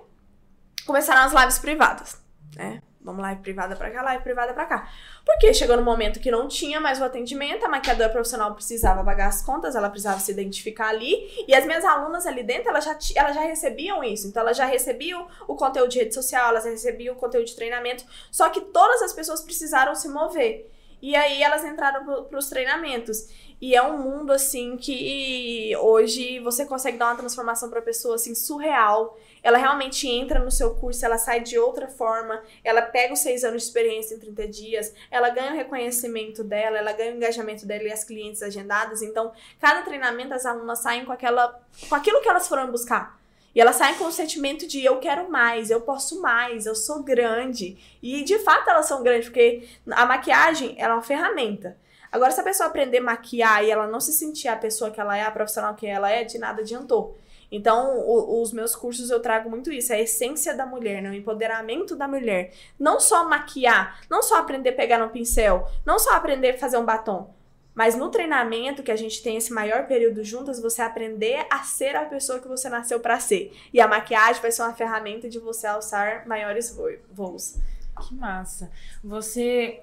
começaram 0.87 1.21
as 1.21 1.33
lives 1.33 1.59
privadas, 1.59 2.17
né? 2.55 2.81
Vamos 3.07 3.21
live 3.21 3.41
privada 3.41 3.73
pra 3.73 3.89
cá, 3.89 4.01
live 4.01 4.21
privada 4.21 4.53
pra 4.53 4.65
cá. 4.65 4.89
Porque 5.25 5.53
chegou 5.53 5.77
no 5.77 5.81
momento 5.83 6.19
que 6.19 6.29
não 6.29 6.45
tinha 6.45 6.77
mais 6.81 6.99
o 6.99 7.05
atendimento, 7.05 7.65
a 7.65 7.69
maquiadora 7.69 8.09
profissional 8.09 8.53
precisava 8.53 9.01
pagar 9.01 9.27
as 9.27 9.41
contas, 9.41 9.77
ela 9.77 9.89
precisava 9.89 10.19
se 10.19 10.29
identificar 10.29 10.89
ali, 10.89 11.45
e 11.47 11.55
as 11.55 11.65
minhas 11.65 11.85
alunas 11.85 12.25
ali 12.25 12.43
dentro, 12.43 12.67
elas 12.67 12.83
já, 12.83 12.97
elas 13.15 13.33
já 13.33 13.41
recebiam 13.41 14.03
isso. 14.03 14.27
Então, 14.27 14.41
elas 14.41 14.57
já 14.57 14.65
recebiam 14.65 15.25
o 15.47 15.55
conteúdo 15.55 15.89
de 15.89 15.99
rede 15.99 16.13
social, 16.13 16.49
elas 16.49 16.65
recebiam 16.65 17.15
o 17.15 17.17
conteúdo 17.17 17.45
de 17.45 17.55
treinamento, 17.55 18.03
só 18.29 18.49
que 18.49 18.59
todas 18.59 19.01
as 19.01 19.13
pessoas 19.13 19.39
precisaram 19.39 19.95
se 19.95 20.09
mover. 20.09 20.69
E 21.01 21.15
aí, 21.15 21.41
elas 21.41 21.63
entraram 21.63 22.03
pro, 22.03 22.23
pros 22.25 22.49
treinamentos. 22.49 23.29
E 23.61 23.73
é 23.73 23.81
um 23.81 23.97
mundo, 23.99 24.33
assim, 24.33 24.75
que 24.75 25.73
hoje 25.79 26.39
você 26.39 26.65
consegue 26.65 26.97
dar 26.97 27.05
uma 27.05 27.15
transformação 27.15 27.69
pra 27.69 27.81
pessoa, 27.81 28.15
assim, 28.15 28.35
surreal. 28.35 29.17
Ela 29.41 29.57
realmente 29.57 30.07
entra 30.07 30.39
no 30.39 30.51
seu 30.51 30.75
curso, 30.75 31.05
ela 31.05 31.17
sai 31.17 31.41
de 31.41 31.57
outra 31.57 31.87
forma, 31.87 32.41
ela 32.63 32.81
pega 32.81 33.13
os 33.13 33.19
seis 33.19 33.43
anos 33.43 33.61
de 33.61 33.67
experiência 33.67 34.15
em 34.15 34.19
30 34.19 34.47
dias, 34.47 34.93
ela 35.09 35.29
ganha 35.29 35.51
o 35.51 35.55
reconhecimento 35.55 36.43
dela, 36.43 36.77
ela 36.77 36.91
ganha 36.93 37.13
o 37.13 37.17
engajamento 37.17 37.65
dela 37.65 37.83
e 37.83 37.91
as 37.91 38.03
clientes 38.03 38.41
agendadas. 38.41 39.01
Então, 39.01 39.31
cada 39.59 39.81
treinamento 39.81 40.33
as 40.33 40.45
alunas 40.45 40.79
saem 40.79 41.05
com 41.05 41.11
aquela 41.11 41.59
com 41.87 41.95
aquilo 41.95 42.21
que 42.21 42.29
elas 42.29 42.47
foram 42.47 42.71
buscar. 42.71 43.17
E 43.55 43.61
elas 43.61 43.75
saem 43.75 43.95
com 43.95 44.05
o 44.05 44.11
sentimento 44.11 44.67
de 44.67 44.85
eu 44.85 44.99
quero 44.99 45.31
mais, 45.31 45.71
eu 45.71 45.81
posso 45.81 46.21
mais, 46.21 46.67
eu 46.67 46.75
sou 46.75 47.01
grande. 47.01 47.75
E 48.03 48.23
de 48.23 48.37
fato 48.39 48.69
elas 48.69 48.85
são 48.85 49.01
grandes, 49.01 49.29
porque 49.29 49.67
a 49.89 50.05
maquiagem 50.05 50.75
ela 50.77 50.93
é 50.93 50.95
uma 50.97 51.01
ferramenta. 51.01 51.75
Agora, 52.11 52.31
se 52.31 52.39
a 52.39 52.43
pessoa 52.43 52.69
aprender 52.69 52.99
a 52.99 53.03
maquiar 53.03 53.63
e 53.63 53.71
ela 53.71 53.87
não 53.87 53.99
se 53.99 54.13
sentir 54.13 54.47
a 54.47 54.55
pessoa 54.55 54.91
que 54.91 54.99
ela 54.99 55.17
é, 55.17 55.23
a 55.23 55.31
profissional 55.31 55.75
que 55.75 55.85
ela 55.85 56.09
é, 56.09 56.23
de 56.23 56.37
nada 56.37 56.61
adiantou. 56.61 57.17
Então, 57.51 57.97
o- 57.99 58.41
os 58.41 58.51
meus 58.51 58.75
cursos 58.75 59.09
eu 59.09 59.21
trago 59.21 59.49
muito 59.49 59.71
isso, 59.71 59.93
a 59.93 59.99
essência 59.99 60.53
da 60.55 60.65
mulher, 60.65 61.01
né? 61.01 61.09
o 61.09 61.13
empoderamento 61.13 61.95
da 61.95 62.07
mulher. 62.07 62.53
Não 62.77 62.99
só 62.99 63.27
maquiar, 63.27 64.01
não 64.09 64.21
só 64.21 64.37
aprender 64.39 64.69
a 64.71 64.75
pegar 64.75 64.97
no 64.99 65.09
pincel, 65.09 65.65
não 65.85 65.97
só 65.97 66.13
aprender 66.15 66.49
a 66.51 66.57
fazer 66.57 66.77
um 66.77 66.85
batom. 66.85 67.33
Mas 67.73 67.95
no 67.95 68.09
treinamento, 68.09 68.81
que 68.81 68.91
a 68.91 68.95
gente 68.95 69.21
tem 69.21 69.37
esse 69.37 69.53
maior 69.53 69.85
período 69.87 70.23
juntas, 70.23 70.59
você 70.59 70.81
aprender 70.81 71.45
a 71.49 71.59
ser 71.63 71.95
a 71.95 72.05
pessoa 72.05 72.39
que 72.39 72.47
você 72.47 72.67
nasceu 72.69 72.99
pra 72.99 73.19
ser. 73.19 73.55
E 73.71 73.79
a 73.79 73.87
maquiagem 73.87 74.41
vai 74.41 74.51
ser 74.51 74.63
uma 74.63 74.73
ferramenta 74.73 75.29
de 75.29 75.37
você 75.39 75.67
alçar 75.67 76.27
maiores 76.27 76.75
vo- 76.75 76.89
voos. 77.11 77.59
Que 78.01 78.15
massa. 78.15 78.71
Você 79.03 79.81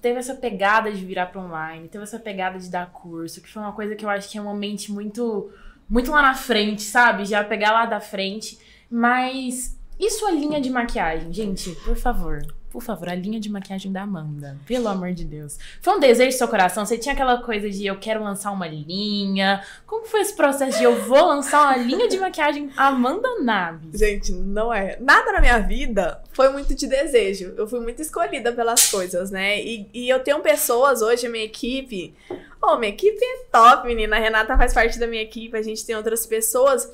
teve 0.00 0.18
essa 0.18 0.34
pegada 0.34 0.90
de 0.92 1.04
virar 1.04 1.26
para 1.26 1.40
online, 1.40 1.88
teve 1.88 2.04
essa 2.04 2.18
pegada 2.18 2.58
de 2.58 2.70
dar 2.70 2.90
curso, 2.92 3.40
que 3.42 3.50
foi 3.52 3.60
uma 3.62 3.72
coisa 3.72 3.94
que 3.94 4.04
eu 4.04 4.08
acho 4.08 4.30
que 4.30 4.38
é 4.38 4.40
uma 4.40 4.54
mente 4.54 4.90
muito 4.92 5.50
muito 5.90 6.12
lá 6.12 6.22
na 6.22 6.34
frente, 6.34 6.82
sabe? 6.82 7.24
Já 7.24 7.42
pegar 7.42 7.72
lá 7.72 7.84
da 7.84 8.00
frente. 8.00 8.56
Mas 8.88 9.76
e 9.98 10.08
sua 10.10 10.30
linha 10.30 10.60
de 10.60 10.70
maquiagem, 10.70 11.32
gente? 11.32 11.72
Por 11.84 11.96
favor. 11.96 12.42
Por 12.70 12.82
favor, 12.82 13.08
a 13.08 13.14
linha 13.14 13.40
de 13.40 13.50
maquiagem 13.50 13.90
da 13.90 14.02
Amanda. 14.02 14.56
Pelo 14.64 14.88
amor 14.88 15.12
de 15.12 15.24
Deus. 15.24 15.58
Foi 15.80 15.96
um 15.96 15.98
desejo 16.00 16.36
do 16.36 16.38
seu 16.38 16.46
coração? 16.46 16.86
Você 16.86 16.96
tinha 16.96 17.12
aquela 17.12 17.42
coisa 17.42 17.68
de 17.68 17.84
eu 17.84 17.98
quero 17.98 18.22
lançar 18.22 18.52
uma 18.52 18.68
linha? 18.68 19.62
Como 19.86 20.06
foi 20.06 20.20
esse 20.20 20.34
processo 20.36 20.78
de 20.78 20.84
eu 20.84 21.02
vou 21.04 21.26
lançar 21.26 21.62
uma 21.62 21.76
linha 21.76 22.08
de 22.08 22.18
maquiagem 22.18 22.70
Amanda 22.76 23.40
Naves? 23.40 23.98
Gente, 23.98 24.32
não 24.32 24.72
é. 24.72 24.96
Nada 25.00 25.32
na 25.32 25.40
minha 25.40 25.58
vida 25.58 26.22
foi 26.32 26.48
muito 26.50 26.74
de 26.74 26.86
desejo. 26.86 27.54
Eu 27.56 27.66
fui 27.66 27.80
muito 27.80 28.00
escolhida 28.00 28.52
pelas 28.52 28.88
coisas, 28.88 29.32
né? 29.32 29.60
E, 29.60 29.88
e 29.92 30.08
eu 30.08 30.20
tenho 30.20 30.40
pessoas 30.40 31.02
hoje, 31.02 31.28
minha 31.28 31.44
equipe. 31.44 32.14
Oh, 32.62 32.76
minha 32.76 32.92
equipe 32.92 33.18
é 33.20 33.44
top, 33.50 33.86
menina. 33.86 34.16
A 34.16 34.20
Renata 34.20 34.56
faz 34.56 34.72
parte 34.72 34.98
da 34.98 35.08
minha 35.08 35.22
equipe, 35.22 35.56
a 35.56 35.62
gente 35.62 35.84
tem 35.84 35.96
outras 35.96 36.24
pessoas. 36.24 36.88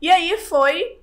E 0.00 0.10
aí 0.10 0.38
foi 0.38 0.98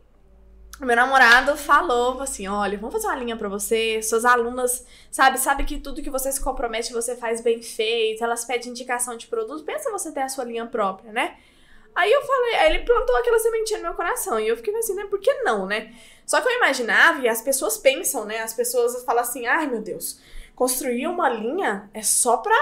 meu 0.81 0.95
namorado 0.95 1.55
falou 1.55 2.21
assim: 2.21 2.47
olha, 2.47 2.77
vamos 2.77 2.93
fazer 2.93 3.07
uma 3.07 3.15
linha 3.15 3.37
para 3.37 3.47
você. 3.47 4.01
Suas 4.01 4.25
alunas, 4.25 4.85
sabe, 5.09 5.37
sabe 5.37 5.63
que 5.63 5.79
tudo 5.79 6.01
que 6.01 6.09
você 6.09 6.31
se 6.31 6.41
compromete 6.41 6.91
você 6.91 7.15
faz 7.15 7.41
bem 7.41 7.61
feito. 7.61 8.23
Elas 8.23 8.43
pedem 8.43 8.71
indicação 8.71 9.15
de 9.15 9.27
produto. 9.27 9.63
Pensa 9.63 9.91
você 9.91 10.11
ter 10.11 10.21
a 10.21 10.29
sua 10.29 10.43
linha 10.43 10.65
própria, 10.65 11.11
né? 11.11 11.37
Aí 11.95 12.11
eu 12.11 12.21
falei, 12.23 12.55
aí 12.55 12.75
ele 12.75 12.85
plantou 12.85 13.15
aquela 13.15 13.39
sementinha 13.39 13.79
no 13.79 13.85
meu 13.85 13.93
coração. 13.93 14.37
E 14.37 14.47
eu 14.47 14.57
fiquei 14.57 14.75
assim, 14.75 14.95
né? 14.95 15.05
Por 15.05 15.19
que 15.19 15.33
não, 15.43 15.65
né? 15.65 15.93
Só 16.25 16.41
que 16.41 16.47
eu 16.49 16.57
imaginava, 16.57 17.21
e 17.21 17.29
as 17.29 17.41
pessoas 17.41 17.77
pensam, 17.77 18.25
né? 18.25 18.39
As 18.39 18.53
pessoas 18.53 19.01
falam 19.05 19.21
assim, 19.21 19.45
ai 19.45 19.67
meu 19.67 19.81
Deus, 19.81 20.19
construir 20.55 21.07
uma 21.07 21.29
linha 21.29 21.89
é 21.93 22.01
só 22.01 22.37
pra 22.37 22.55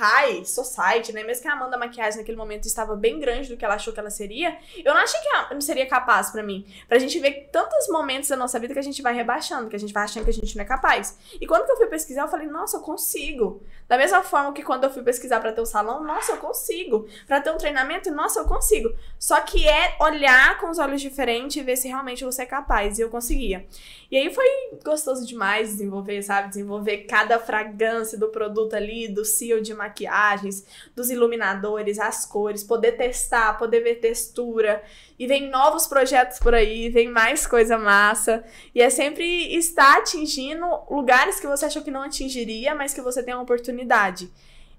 high 0.00 0.44
society, 0.44 1.12
né? 1.12 1.22
Mesmo 1.22 1.42
que 1.42 1.48
a 1.48 1.52
Amanda 1.52 1.76
Maquiagem 1.76 2.20
naquele 2.20 2.36
momento 2.36 2.66
estava 2.66 2.94
bem 2.94 3.18
grande 3.18 3.48
do 3.48 3.56
que 3.56 3.64
ela 3.64 3.74
achou 3.74 3.92
que 3.92 4.00
ela 4.00 4.10
seria, 4.10 4.56
eu 4.84 4.94
não 4.94 5.00
achei 5.00 5.20
que 5.20 5.28
ela 5.28 5.60
seria 5.60 5.86
capaz 5.86 6.30
para 6.30 6.42
mim. 6.42 6.66
Pra 6.88 6.98
gente 6.98 7.18
ver 7.18 7.48
tantos 7.52 7.88
momentos 7.88 8.28
da 8.28 8.36
nossa 8.36 8.58
vida 8.58 8.72
que 8.72 8.78
a 8.80 8.82
gente 8.82 9.02
vai 9.02 9.14
rebaixando, 9.14 9.68
que 9.68 9.76
a 9.76 9.78
gente 9.78 9.92
vai 9.92 10.04
achando 10.04 10.24
que 10.24 10.30
a 10.30 10.34
gente 10.34 10.56
não 10.56 10.62
é 10.62 10.66
capaz. 10.66 11.18
E 11.40 11.46
quando 11.46 11.66
que 11.66 11.72
eu 11.72 11.76
fui 11.76 11.86
pesquisar, 11.86 12.22
eu 12.22 12.28
falei, 12.28 12.46
nossa, 12.46 12.76
eu 12.76 12.80
consigo. 12.80 13.62
Da 13.88 13.98
mesma 13.98 14.22
forma 14.22 14.52
que 14.52 14.62
quando 14.62 14.84
eu 14.84 14.90
fui 14.90 15.02
pesquisar 15.02 15.40
para 15.40 15.52
ter 15.52 15.60
um 15.60 15.66
salão, 15.66 16.04
nossa, 16.04 16.32
eu 16.32 16.36
consigo. 16.36 17.06
Para 17.26 17.40
ter 17.40 17.50
um 17.50 17.58
treinamento, 17.58 18.10
nossa, 18.10 18.40
eu 18.40 18.44
consigo. 18.44 18.94
Só 19.18 19.40
que 19.40 19.68
é 19.68 19.96
olhar 20.00 20.58
com 20.58 20.70
os 20.70 20.78
olhos 20.78 21.00
diferentes 21.00 21.56
e 21.56 21.62
ver 21.62 21.76
se 21.76 21.88
realmente 21.88 22.24
você 22.24 22.42
é 22.42 22.46
capaz. 22.46 22.98
E 22.98 23.02
eu 23.02 23.10
conseguia. 23.10 23.66
E 24.10 24.16
aí 24.16 24.32
foi 24.32 24.46
gostoso 24.84 25.26
demais 25.26 25.70
desenvolver, 25.70 26.22
sabe? 26.22 26.48
Desenvolver 26.48 26.98
cada 26.98 27.29
fragrância 27.38 28.18
do 28.18 28.28
produto 28.28 28.74
ali, 28.74 29.08
do 29.08 29.24
seal 29.24 29.60
de 29.60 29.72
maquiagens, 29.74 30.64
dos 30.94 31.10
iluminadores, 31.10 31.98
as 31.98 32.26
cores, 32.26 32.64
poder 32.64 32.92
testar, 32.92 33.58
poder 33.58 33.80
ver 33.80 33.96
textura. 33.96 34.82
E 35.18 35.26
vem 35.26 35.50
novos 35.50 35.86
projetos 35.86 36.38
por 36.38 36.54
aí, 36.54 36.88
vem 36.88 37.08
mais 37.08 37.46
coisa 37.46 37.78
massa. 37.78 38.42
E 38.74 38.80
é 38.80 38.90
sempre 38.90 39.54
estar 39.54 39.98
atingindo 39.98 40.66
lugares 40.90 41.38
que 41.38 41.46
você 41.46 41.66
achou 41.66 41.82
que 41.82 41.90
não 41.90 42.02
atingiria, 42.02 42.74
mas 42.74 42.94
que 42.94 43.00
você 43.00 43.22
tem 43.22 43.34
uma 43.34 43.42
oportunidade. 43.42 44.30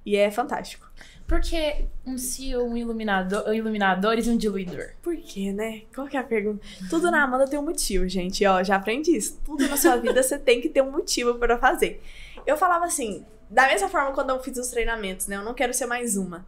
E 0.06 0.16
é 0.16 0.32
fantástico. 0.32 0.90
Por 1.32 1.40
que 1.40 1.86
um 2.06 2.18
CEO, 2.18 2.68
um 2.68 2.76
iluminador, 2.76 3.48
um 3.48 3.54
iluminadores 3.54 4.28
e 4.28 4.32
um 4.32 4.36
diluidor? 4.36 4.90
Por 5.02 5.16
quê, 5.16 5.54
né? 5.54 5.84
Qual 5.96 6.06
que 6.06 6.18
é 6.18 6.20
a 6.20 6.24
pergunta? 6.24 6.62
Tudo 6.90 7.10
na 7.10 7.24
Amanda 7.24 7.48
tem 7.48 7.58
um 7.58 7.64
motivo, 7.64 8.06
gente. 8.06 8.46
Ó, 8.46 8.62
já 8.64 8.76
aprendi 8.76 9.16
isso. 9.16 9.40
Tudo 9.46 9.66
na 9.70 9.78
sua 9.78 9.96
vida 9.96 10.22
você 10.22 10.38
tem 10.38 10.60
que 10.60 10.68
ter 10.68 10.82
um 10.82 10.92
motivo 10.92 11.36
para 11.36 11.58
fazer. 11.58 12.04
Eu 12.46 12.58
falava 12.58 12.86
assim, 12.86 13.26
da 13.50 13.68
mesma 13.68 13.90
forma 13.90 14.12
quando 14.12 14.30
eu 14.30 14.42
fiz 14.42 14.58
os 14.58 14.70
treinamentos, 14.70 15.28
né? 15.28 15.36
Eu 15.36 15.44
não 15.44 15.54
quero 15.54 15.74
ser 15.74 15.86
mais 15.86 16.16
uma. 16.18 16.46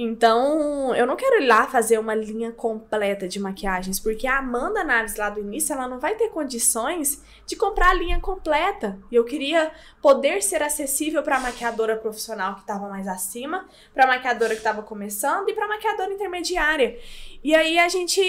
Então, 0.00 0.94
eu 0.94 1.04
não 1.04 1.16
quero 1.16 1.42
ir 1.42 1.46
lá 1.48 1.66
fazer 1.66 1.98
uma 1.98 2.14
linha 2.14 2.52
completa 2.52 3.26
de 3.26 3.40
maquiagens, 3.40 3.98
porque 3.98 4.28
a 4.28 4.38
Amanda 4.38 4.84
Naves 4.84 5.16
lá 5.16 5.28
do 5.28 5.40
início, 5.40 5.72
ela 5.72 5.88
não 5.88 5.98
vai 5.98 6.14
ter 6.14 6.28
condições 6.28 7.20
de 7.44 7.56
comprar 7.56 7.90
a 7.90 7.94
linha 7.94 8.20
completa. 8.20 8.96
E 9.10 9.16
eu 9.16 9.24
queria 9.24 9.72
poder 10.00 10.40
ser 10.40 10.62
acessível 10.62 11.20
para 11.24 11.38
a 11.38 11.40
maquiadora 11.40 11.96
profissional 11.96 12.54
que 12.54 12.60
estava 12.60 12.88
mais 12.88 13.08
acima, 13.08 13.66
para 13.92 14.04
a 14.04 14.06
maquiadora 14.06 14.50
que 14.50 14.60
estava 14.60 14.82
começando 14.82 15.48
e 15.48 15.52
para 15.52 15.64
a 15.64 15.68
maquiadora 15.68 16.12
intermediária. 16.12 16.96
E 17.42 17.52
aí 17.52 17.76
a 17.76 17.88
gente, 17.88 18.20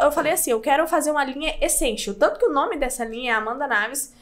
eu 0.00 0.10
falei 0.10 0.32
assim, 0.32 0.52
eu 0.52 0.60
quero 0.60 0.86
fazer 0.88 1.10
uma 1.10 1.24
linha 1.24 1.54
Essential, 1.60 2.16
tanto 2.16 2.38
que 2.38 2.46
o 2.46 2.52
nome 2.52 2.78
dessa 2.78 3.04
linha 3.04 3.32
é 3.32 3.34
Amanda 3.34 3.66
Naves 3.66 4.14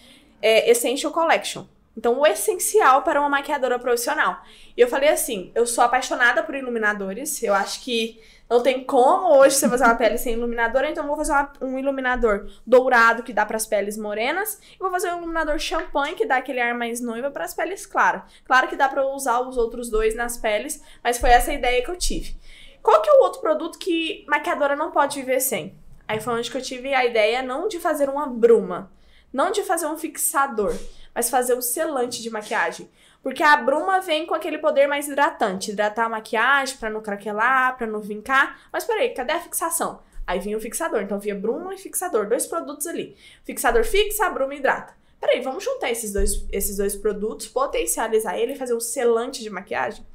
é 0.42 0.68
Essential 0.68 1.12
Collection. 1.12 1.64
Então, 1.98 2.20
o 2.20 2.24
essencial 2.24 3.02
para 3.02 3.18
uma 3.18 3.28
maquiadora 3.28 3.76
profissional. 3.76 4.40
E 4.76 4.80
eu 4.80 4.86
falei 4.86 5.08
assim: 5.08 5.50
eu 5.52 5.66
sou 5.66 5.82
apaixonada 5.82 6.44
por 6.44 6.54
iluminadores. 6.54 7.42
Eu 7.42 7.52
acho 7.52 7.82
que 7.82 8.20
não 8.48 8.62
tem 8.62 8.84
como 8.84 9.36
hoje 9.36 9.56
você 9.56 9.68
fazer 9.68 9.82
uma 9.82 9.96
pele 9.96 10.16
sem 10.16 10.34
iluminador, 10.34 10.84
então 10.84 11.08
vou 11.08 11.16
fazer 11.16 11.32
uma, 11.32 11.52
um 11.60 11.76
iluminador 11.76 12.48
dourado 12.64 13.24
que 13.24 13.32
dá 13.32 13.44
para 13.44 13.56
as 13.56 13.66
peles 13.66 13.98
morenas 13.98 14.60
e 14.76 14.78
vou 14.78 14.92
fazer 14.92 15.10
um 15.10 15.18
iluminador 15.18 15.58
champanhe 15.58 16.14
que 16.14 16.24
dá 16.24 16.36
aquele 16.36 16.60
ar 16.60 16.72
mais 16.72 17.00
noiva 17.00 17.32
para 17.32 17.44
as 17.44 17.52
peles 17.52 17.84
claras. 17.84 18.22
Claro 18.44 18.68
que 18.68 18.76
dá 18.76 18.88
para 18.88 19.04
usar 19.04 19.40
os 19.40 19.56
outros 19.56 19.90
dois 19.90 20.14
nas 20.14 20.36
peles, 20.36 20.80
mas 21.02 21.18
foi 21.18 21.30
essa 21.30 21.50
a 21.50 21.54
ideia 21.54 21.82
que 21.82 21.90
eu 21.90 21.96
tive. 21.96 22.36
Qual 22.80 23.02
que 23.02 23.10
é 23.10 23.12
o 23.14 23.22
outro 23.24 23.40
produto 23.40 23.76
que 23.76 24.24
maquiadora 24.28 24.76
não 24.76 24.92
pode 24.92 25.18
viver 25.18 25.40
sem? 25.40 25.74
Aí 26.06 26.20
foi 26.20 26.34
onde 26.34 26.48
que 26.48 26.56
eu 26.56 26.62
tive 26.62 26.94
a 26.94 27.04
ideia 27.04 27.42
não 27.42 27.66
de 27.66 27.80
fazer 27.80 28.08
uma 28.08 28.28
bruma, 28.28 28.88
não 29.32 29.50
de 29.50 29.62
fazer 29.62 29.86
um 29.86 29.96
fixador, 29.96 30.76
mas 31.14 31.30
fazer 31.30 31.54
o 31.54 31.62
selante 31.62 32.22
de 32.22 32.30
maquiagem. 32.30 32.90
Porque 33.22 33.42
a 33.42 33.56
bruma 33.56 34.00
vem 34.00 34.26
com 34.26 34.34
aquele 34.34 34.58
poder 34.58 34.86
mais 34.86 35.08
hidratante, 35.08 35.72
hidratar 35.72 36.06
a 36.06 36.08
maquiagem 36.08 36.76
para 36.76 36.90
não 36.90 37.02
craquelar, 37.02 37.76
para 37.76 37.86
não 37.86 38.00
vincar. 38.00 38.60
Mas 38.72 38.84
peraí, 38.84 39.10
cadê 39.10 39.32
a 39.32 39.40
fixação? 39.40 40.00
Aí 40.26 40.38
vinha 40.38 40.56
o 40.56 40.60
fixador, 40.60 41.02
então 41.02 41.18
vinha 41.18 41.34
bruma 41.34 41.74
e 41.74 41.78
fixador, 41.78 42.28
dois 42.28 42.46
produtos 42.46 42.86
ali. 42.86 43.16
fixador 43.44 43.84
fixa, 43.84 44.26
a 44.26 44.30
bruma 44.30 44.54
hidrata. 44.54 44.94
Peraí, 45.20 45.40
vamos 45.40 45.64
juntar 45.64 45.90
esses 45.90 46.12
dois, 46.12 46.46
esses 46.52 46.76
dois 46.76 46.94
produtos, 46.94 47.48
potencializar 47.48 48.38
ele 48.38 48.52
e 48.52 48.56
fazer 48.56 48.74
um 48.74 48.80
selante 48.80 49.42
de 49.42 49.50
maquiagem? 49.50 50.06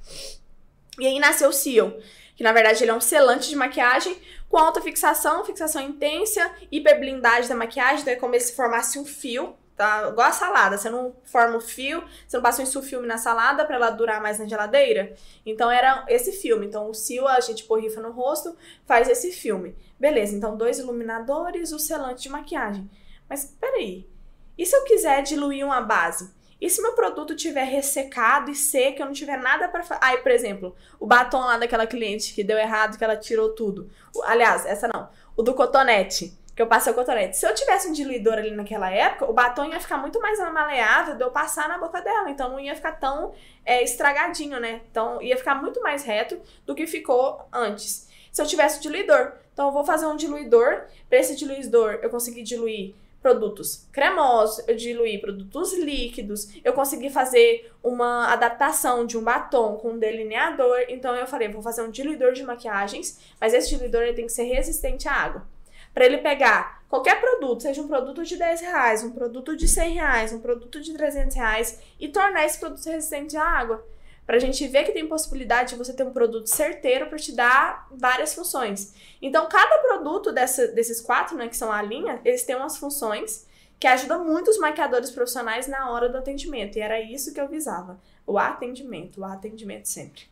E 1.00 1.06
aí 1.06 1.20
nasceu 1.20 1.50
o 1.50 1.54
Seal, 1.54 1.98
que 2.36 2.44
na 2.44 2.54
verdade 2.54 2.84
ele 2.84 2.92
é 2.92 2.94
um 2.94 3.02
selante 3.02 3.50
de 3.50 3.56
maquiagem 3.56 4.16
com 4.54 4.60
alta 4.60 4.80
fixação, 4.80 5.44
fixação 5.44 5.82
intensa, 5.82 6.54
hiperblindagem 6.72 7.50
da 7.50 7.56
maquiagem, 7.56 8.02
então 8.02 8.14
é 8.14 8.16
como 8.16 8.40
se 8.40 8.56
formasse 8.56 9.00
um 9.00 9.04
fio 9.04 9.56
Tá 9.76 10.10
igual 10.10 10.28
a 10.28 10.32
salada, 10.32 10.78
você 10.78 10.88
não 10.88 11.16
forma 11.24 11.58
o 11.58 11.60
fio, 11.60 12.04
você 12.28 12.38
não 12.38 12.44
passa 12.44 12.62
um 12.62 12.66
sulfilme 12.66 13.08
na 13.08 13.18
salada 13.18 13.66
para 13.66 13.76
ela 13.76 13.90
durar 13.90 14.22
mais 14.22 14.38
na 14.38 14.46
geladeira. 14.46 15.16
Então 15.44 15.72
era 15.72 16.06
esse 16.08 16.32
filme. 16.32 16.68
Então 16.68 16.92
o 16.92 16.94
sil 16.94 17.26
a 17.28 17.40
gente 17.40 17.66
borrifa 17.66 18.00
no 18.00 18.12
rosto, 18.12 18.56
faz 18.86 19.10
esse 19.10 19.32
filme. 19.32 19.76
Beleza, 20.00 20.36
então 20.36 20.56
dois 20.56 20.78
iluminadores, 20.78 21.72
o 21.72 21.80
selante 21.80 22.22
de 22.22 22.30
maquiagem. 22.30 22.88
Mas 23.28 23.46
peraí, 23.60 24.08
e 24.56 24.64
se 24.64 24.76
eu 24.76 24.84
quiser 24.84 25.24
diluir 25.24 25.66
uma 25.66 25.82
base? 25.82 26.32
E 26.64 26.70
se 26.70 26.82
meu 26.82 26.94
produto 26.94 27.36
tiver 27.36 27.66
ressecado 27.66 28.50
e 28.50 28.56
seco, 28.56 29.02
eu 29.02 29.06
não 29.06 29.12
tiver 29.12 29.36
nada 29.36 29.68
para 29.68 29.84
fazer. 29.84 30.00
Aí, 30.02 30.20
por 30.20 30.32
exemplo, 30.32 30.74
o 30.98 31.06
batom 31.06 31.42
lá 31.42 31.58
daquela 31.58 31.86
cliente 31.86 32.34
que 32.34 32.42
deu 32.42 32.58
errado, 32.58 32.98
que 32.98 33.04
ela 33.04 33.18
tirou 33.18 33.50
tudo. 33.50 33.90
Aliás, 34.24 34.66
essa 34.66 34.88
não. 34.88 35.10
O 35.36 35.44
do 35.44 35.54
cotonete 35.54 36.40
que 36.56 36.62
eu 36.62 36.68
passei 36.68 36.94
o 36.94 36.96
cotonete. 36.96 37.36
Se 37.36 37.46
eu 37.46 37.54
tivesse 37.54 37.90
um 37.90 37.92
diluidor 37.92 38.36
ali 38.36 38.52
naquela 38.52 38.90
época, 38.90 39.30
o 39.30 39.34
batom 39.34 39.66
ia 39.66 39.80
ficar 39.82 39.98
muito 39.98 40.22
mais 40.22 40.40
maleável 40.40 41.18
de 41.18 41.24
eu 41.26 41.32
passar 41.32 41.68
na 41.68 41.78
boca 41.78 42.00
dela. 42.00 42.30
Então 42.30 42.50
não 42.50 42.60
ia 42.62 42.76
ficar 42.78 42.94
tão 42.94 43.34
é, 43.66 43.84
estragadinho, 43.84 44.58
né? 44.58 44.80
Então 44.90 45.22
ia 45.22 45.36
ficar 45.36 45.56
muito 45.56 45.82
mais 45.82 46.06
reto 46.06 46.40
do 46.66 46.74
que 46.74 46.88
ficou 46.88 47.46
antes. 47.52 48.08
Se 48.32 48.42
eu 48.42 48.46
tivesse 48.46 48.80
o 48.80 48.82
diluidor. 48.82 49.34
Então 49.52 49.66
eu 49.66 49.74
vou 49.74 49.84
fazer 49.84 50.06
um 50.06 50.16
diluidor. 50.16 50.84
Para 51.10 51.18
esse 51.18 51.36
diluidor 51.36 52.00
eu 52.02 52.10
consegui 52.10 52.42
diluir 52.42 52.96
produtos 53.24 53.88
cremosos, 53.92 54.64
eu 54.68 54.76
diluí 54.76 55.18
produtos 55.18 55.74
líquidos, 55.74 56.50
eu 56.64 56.74
consegui 56.74 57.10
fazer 57.10 57.72
uma 57.82 58.32
adaptação 58.32 59.06
de 59.06 59.18
um 59.18 59.24
batom 59.24 59.78
com 59.78 59.94
um 59.94 59.98
delineador. 59.98 60.86
Então 60.90 61.16
eu 61.16 61.26
falei, 61.26 61.48
vou 61.48 61.64
fazer 61.64 61.82
um 61.82 61.90
diluidor 61.90 62.34
de 62.34 62.44
maquiagens, 62.44 63.20
mas 63.40 63.54
esse 63.54 63.70
diluidor 63.70 64.14
tem 64.14 64.28
que 64.28 64.32
ser 64.32 64.44
resistente 64.44 65.08
à 65.08 65.14
água 65.14 65.54
para 65.94 66.06
ele 66.06 66.18
pegar 66.18 66.84
qualquer 66.90 67.22
produto, 67.22 67.62
seja 67.62 67.82
um 67.82 67.88
produto 67.88 68.24
de 68.24 68.36
10 68.36 68.62
reais, 68.62 69.04
um 69.04 69.12
produto 69.12 69.56
de 69.56 69.68
100 69.68 69.94
reais, 69.94 70.34
um 70.34 70.40
produto 70.40 70.82
de 70.82 70.94
300 70.94 71.36
reais, 71.36 71.80
e 72.00 72.08
tornar 72.08 72.46
esse 72.46 72.60
produto 72.60 72.84
resistente 72.86 73.38
à 73.38 73.44
água. 73.44 73.86
Para 74.26 74.38
a 74.38 74.40
gente 74.40 74.66
ver 74.68 74.86
que 74.86 74.92
tem 74.92 75.08
possibilidade 75.08 75.72
de 75.72 75.76
você 75.76 75.94
ter 75.94 76.04
um 76.04 76.14
produto 76.14 76.48
certeiro 76.48 77.08
para 77.08 77.18
te 77.18 77.34
dar 77.34 77.88
várias 77.92 78.34
funções. 78.34 78.94
Então, 79.22 79.48
cada 79.50 79.78
produto 79.80 80.32
dessa, 80.32 80.68
desses 80.70 81.02
quatro, 81.02 81.36
né, 81.36 81.48
que 81.48 81.58
são 81.58 81.72
a 81.72 81.82
linha, 81.82 82.22
eles 82.24 82.44
têm 82.44 82.56
umas 82.56 82.78
funções 82.78 83.46
que 83.80 83.88
ajudam 83.88 84.24
muito 84.24 84.50
os 84.50 84.58
maquiadores 84.58 85.12
profissionais 85.12 85.68
na 85.68 85.92
hora 85.92 86.08
do 86.08 86.18
atendimento. 86.18 86.78
E 86.78 86.82
era 86.82 87.02
isso 87.02 87.34
que 87.34 87.42
eu 87.42 87.50
visava: 87.50 88.00
o 88.26 88.38
atendimento, 88.38 89.20
o 89.20 89.26
atendimento 89.26 89.88
sempre. 89.88 90.24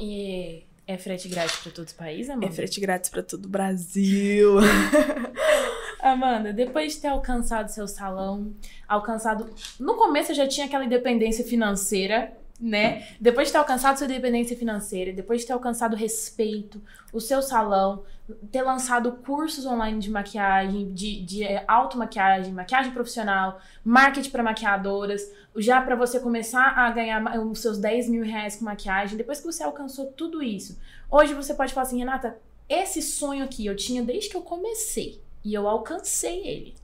E 0.00 0.64
é 0.86 0.96
frete 0.96 1.28
grátis 1.28 1.56
para 1.56 1.72
todo 1.72 1.88
o 1.88 1.94
país, 1.94 2.30
Amanda? 2.30 2.46
É 2.46 2.50
frete 2.50 2.80
grátis 2.80 3.10
para 3.10 3.22
todo 3.22 3.44
o 3.44 3.48
Brasil. 3.48 4.56
Amanda, 6.02 6.52
depois 6.52 6.94
de 6.94 7.00
ter 7.00 7.08
alcançado 7.08 7.68
seu 7.68 7.86
salão, 7.86 8.54
alcançado. 8.88 9.48
No 9.78 9.94
começo 9.96 10.32
eu 10.32 10.36
já 10.36 10.48
tinha 10.48 10.66
aquela 10.66 10.84
independência 10.84 11.44
financeira, 11.44 12.32
né? 12.60 13.06
Depois 13.20 13.48
de 13.48 13.52
ter 13.52 13.58
alcançado 13.58 13.96
sua 13.96 14.04
independência 14.04 14.56
financeira, 14.56 15.12
depois 15.12 15.40
de 15.40 15.46
ter 15.46 15.52
alcançado 15.52 15.96
respeito, 15.96 16.80
o 17.12 17.20
seu 17.20 17.40
salão, 17.40 18.04
ter 18.52 18.62
lançado 18.62 19.12
cursos 19.12 19.64
online 19.64 19.98
de 19.98 20.10
maquiagem, 20.10 20.92
de, 20.92 21.22
de 21.22 21.42
é, 21.42 21.64
automaquiagem, 21.66 22.52
maquiagem 22.52 22.92
profissional, 22.92 23.60
marketing 23.82 24.30
para 24.30 24.42
maquiadoras, 24.42 25.32
já 25.56 25.80
para 25.80 25.96
você 25.96 26.20
começar 26.20 26.78
a 26.78 26.90
ganhar 26.90 27.40
os 27.40 27.60
seus 27.60 27.78
10 27.78 28.08
mil 28.08 28.24
reais 28.24 28.56
com 28.56 28.64
maquiagem, 28.64 29.16
depois 29.16 29.40
que 29.40 29.46
você 29.46 29.62
alcançou 29.62 30.06
tudo 30.06 30.42
isso, 30.42 30.78
hoje 31.10 31.34
você 31.34 31.54
pode 31.54 31.72
falar 31.72 31.86
assim, 31.86 31.98
Renata, 31.98 32.36
esse 32.68 33.02
sonho 33.02 33.44
aqui 33.44 33.66
eu 33.66 33.74
tinha 33.74 34.02
desde 34.02 34.28
que 34.28 34.36
eu 34.36 34.42
comecei 34.42 35.20
e 35.42 35.54
eu 35.54 35.66
alcancei 35.66 36.46
ele. 36.46 36.79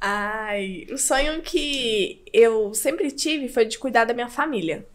Ai, 0.00 0.86
o 0.90 0.98
sonho 0.98 1.40
que 1.42 2.22
eu 2.32 2.74
sempre 2.74 3.10
tive 3.10 3.48
foi 3.48 3.64
de 3.64 3.78
cuidar 3.78 4.04
da 4.04 4.14
minha 4.14 4.28
família. 4.28 4.86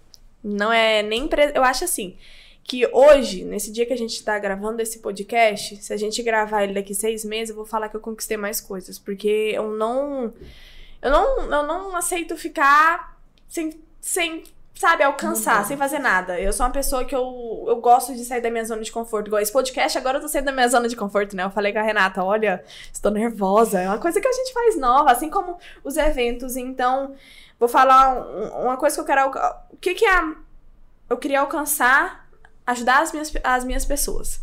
Não 0.44 0.72
é 0.72 1.02
nem. 1.02 1.28
Pre... 1.28 1.52
Eu 1.56 1.64
acho 1.64 1.84
assim 1.84 2.16
que 2.64 2.88
hoje, 2.88 3.44
nesse 3.44 3.72
dia 3.72 3.86
que 3.86 3.94
a 3.94 3.98
gente 3.98 4.24
tá 4.24 4.38
gravando 4.38 4.82
esse 4.82 5.00
podcast, 5.00 5.76
se 5.78 5.94
a 5.94 5.98
gente 5.98 6.22
gravar 6.22 6.64
ele 6.64 6.74
daqui 6.74 6.94
seis 6.94 7.26
meses, 7.26 7.50
eu 7.50 7.56
vou 7.56 7.66
falar 7.66 7.90
que 7.90 7.96
eu 7.96 8.02
conquistei 8.02 8.38
mais 8.38 8.62
coisas. 8.62 9.00
Porque 9.00 9.52
eu 9.54 9.72
não. 9.72 10.34
Eu 11.02 11.10
não, 11.10 11.42
eu 11.52 11.64
não 11.64 11.96
aceito 11.96 12.38
ficar 12.38 13.20
sem, 13.48 13.80
sem 14.00 14.44
sabe, 14.74 15.04
alcançar, 15.04 15.66
sem 15.66 15.78
fazer 15.78 16.00
nada. 16.00 16.40
Eu 16.40 16.52
sou 16.52 16.66
uma 16.66 16.72
pessoa 16.72 17.06
que 17.06 17.16
eu, 17.16 17.66
eu 17.68 17.76
gosto 17.78 18.14
de 18.14 18.26
sair 18.26 18.42
da 18.42 18.50
minha 18.50 18.66
zona 18.66 18.82
de 18.82 18.92
conforto. 18.92 19.28
Igual 19.28 19.42
esse 19.42 19.52
podcast, 19.52 19.98
agora 19.98 20.18
eu 20.18 20.22
tô 20.22 20.28
saindo 20.28 20.46
da 20.46 20.52
minha 20.52 20.68
zona 20.68 20.88
de 20.88 20.96
conforto, 20.96 21.36
né? 21.36 21.44
Eu 21.44 21.52
falei 21.52 21.72
com 21.72 21.80
a 21.80 21.84
Renata, 21.84 22.24
olha, 22.24 22.64
estou 22.92 23.12
nervosa. 23.12 23.80
É 23.80 23.88
uma 23.88 24.00
coisa 24.00 24.20
que 24.20 24.28
a 24.28 24.32
gente 24.32 24.54
faz 24.54 24.78
nova, 24.78 25.12
assim 25.12 25.30
como 25.30 25.58
os 25.84 25.98
eventos. 25.98 26.56
Então, 26.56 27.16
vou 27.60 27.70
falar 27.70 28.16
um, 28.16 28.64
uma 28.64 28.78
coisa 28.78 28.96
que 28.96 29.02
eu 29.02 29.06
quero. 29.06 29.32
O 29.72 29.78
que, 29.78 29.94
que 29.94 30.06
é. 30.06 30.22
Eu 31.10 31.18
queria 31.18 31.42
alcançar, 31.42 32.28
ajudar 32.66 33.02
as 33.02 33.12
minhas, 33.12 33.32
as 33.44 33.64
minhas 33.64 33.86
pessoas. 33.86 34.42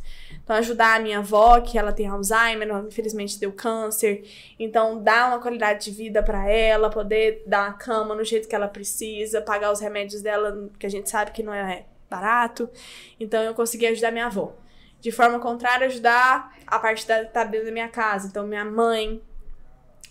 Então, 0.49 0.57
ajudar 0.57 0.97
a 0.97 0.99
minha 0.99 1.19
avó, 1.19 1.61
que 1.61 1.77
ela 1.77 1.93
tem 1.93 2.07
Alzheimer, 2.07 2.67
infelizmente 2.87 3.39
deu 3.39 3.53
câncer. 3.53 4.25
Então, 4.59 4.99
dar 4.99 5.29
uma 5.29 5.39
qualidade 5.43 5.85
de 5.85 5.91
vida 5.91 6.23
para 6.23 6.51
ela, 6.51 6.89
poder 6.89 7.43
dar 7.47 7.69
uma 7.69 7.75
cama 7.75 8.15
no 8.15 8.25
jeito 8.25 8.49
que 8.49 8.55
ela 8.55 8.67
precisa, 8.67 9.43
pagar 9.43 9.71
os 9.71 9.79
remédios 9.79 10.23
dela, 10.23 10.71
que 10.79 10.87
a 10.87 10.89
gente 10.89 11.11
sabe 11.11 11.33
que 11.33 11.43
não 11.43 11.53
é 11.53 11.85
barato. 12.09 12.67
Então, 13.21 13.43
eu 13.43 13.53
consegui 13.53 13.89
ajudar 13.89 14.11
minha 14.11 14.25
avó. 14.25 14.55
De 15.03 15.13
forma 15.13 15.39
contrária, 15.39 15.87
ajudar 15.87 16.57
a 16.67 16.79
parte 16.79 17.07
da, 17.07 17.27
tá 17.27 17.45
dentro 17.45 17.67
da 17.67 17.73
minha 17.73 17.89
casa. 17.91 18.29
Então, 18.29 18.47
minha 18.47 18.65
mãe, 18.65 19.21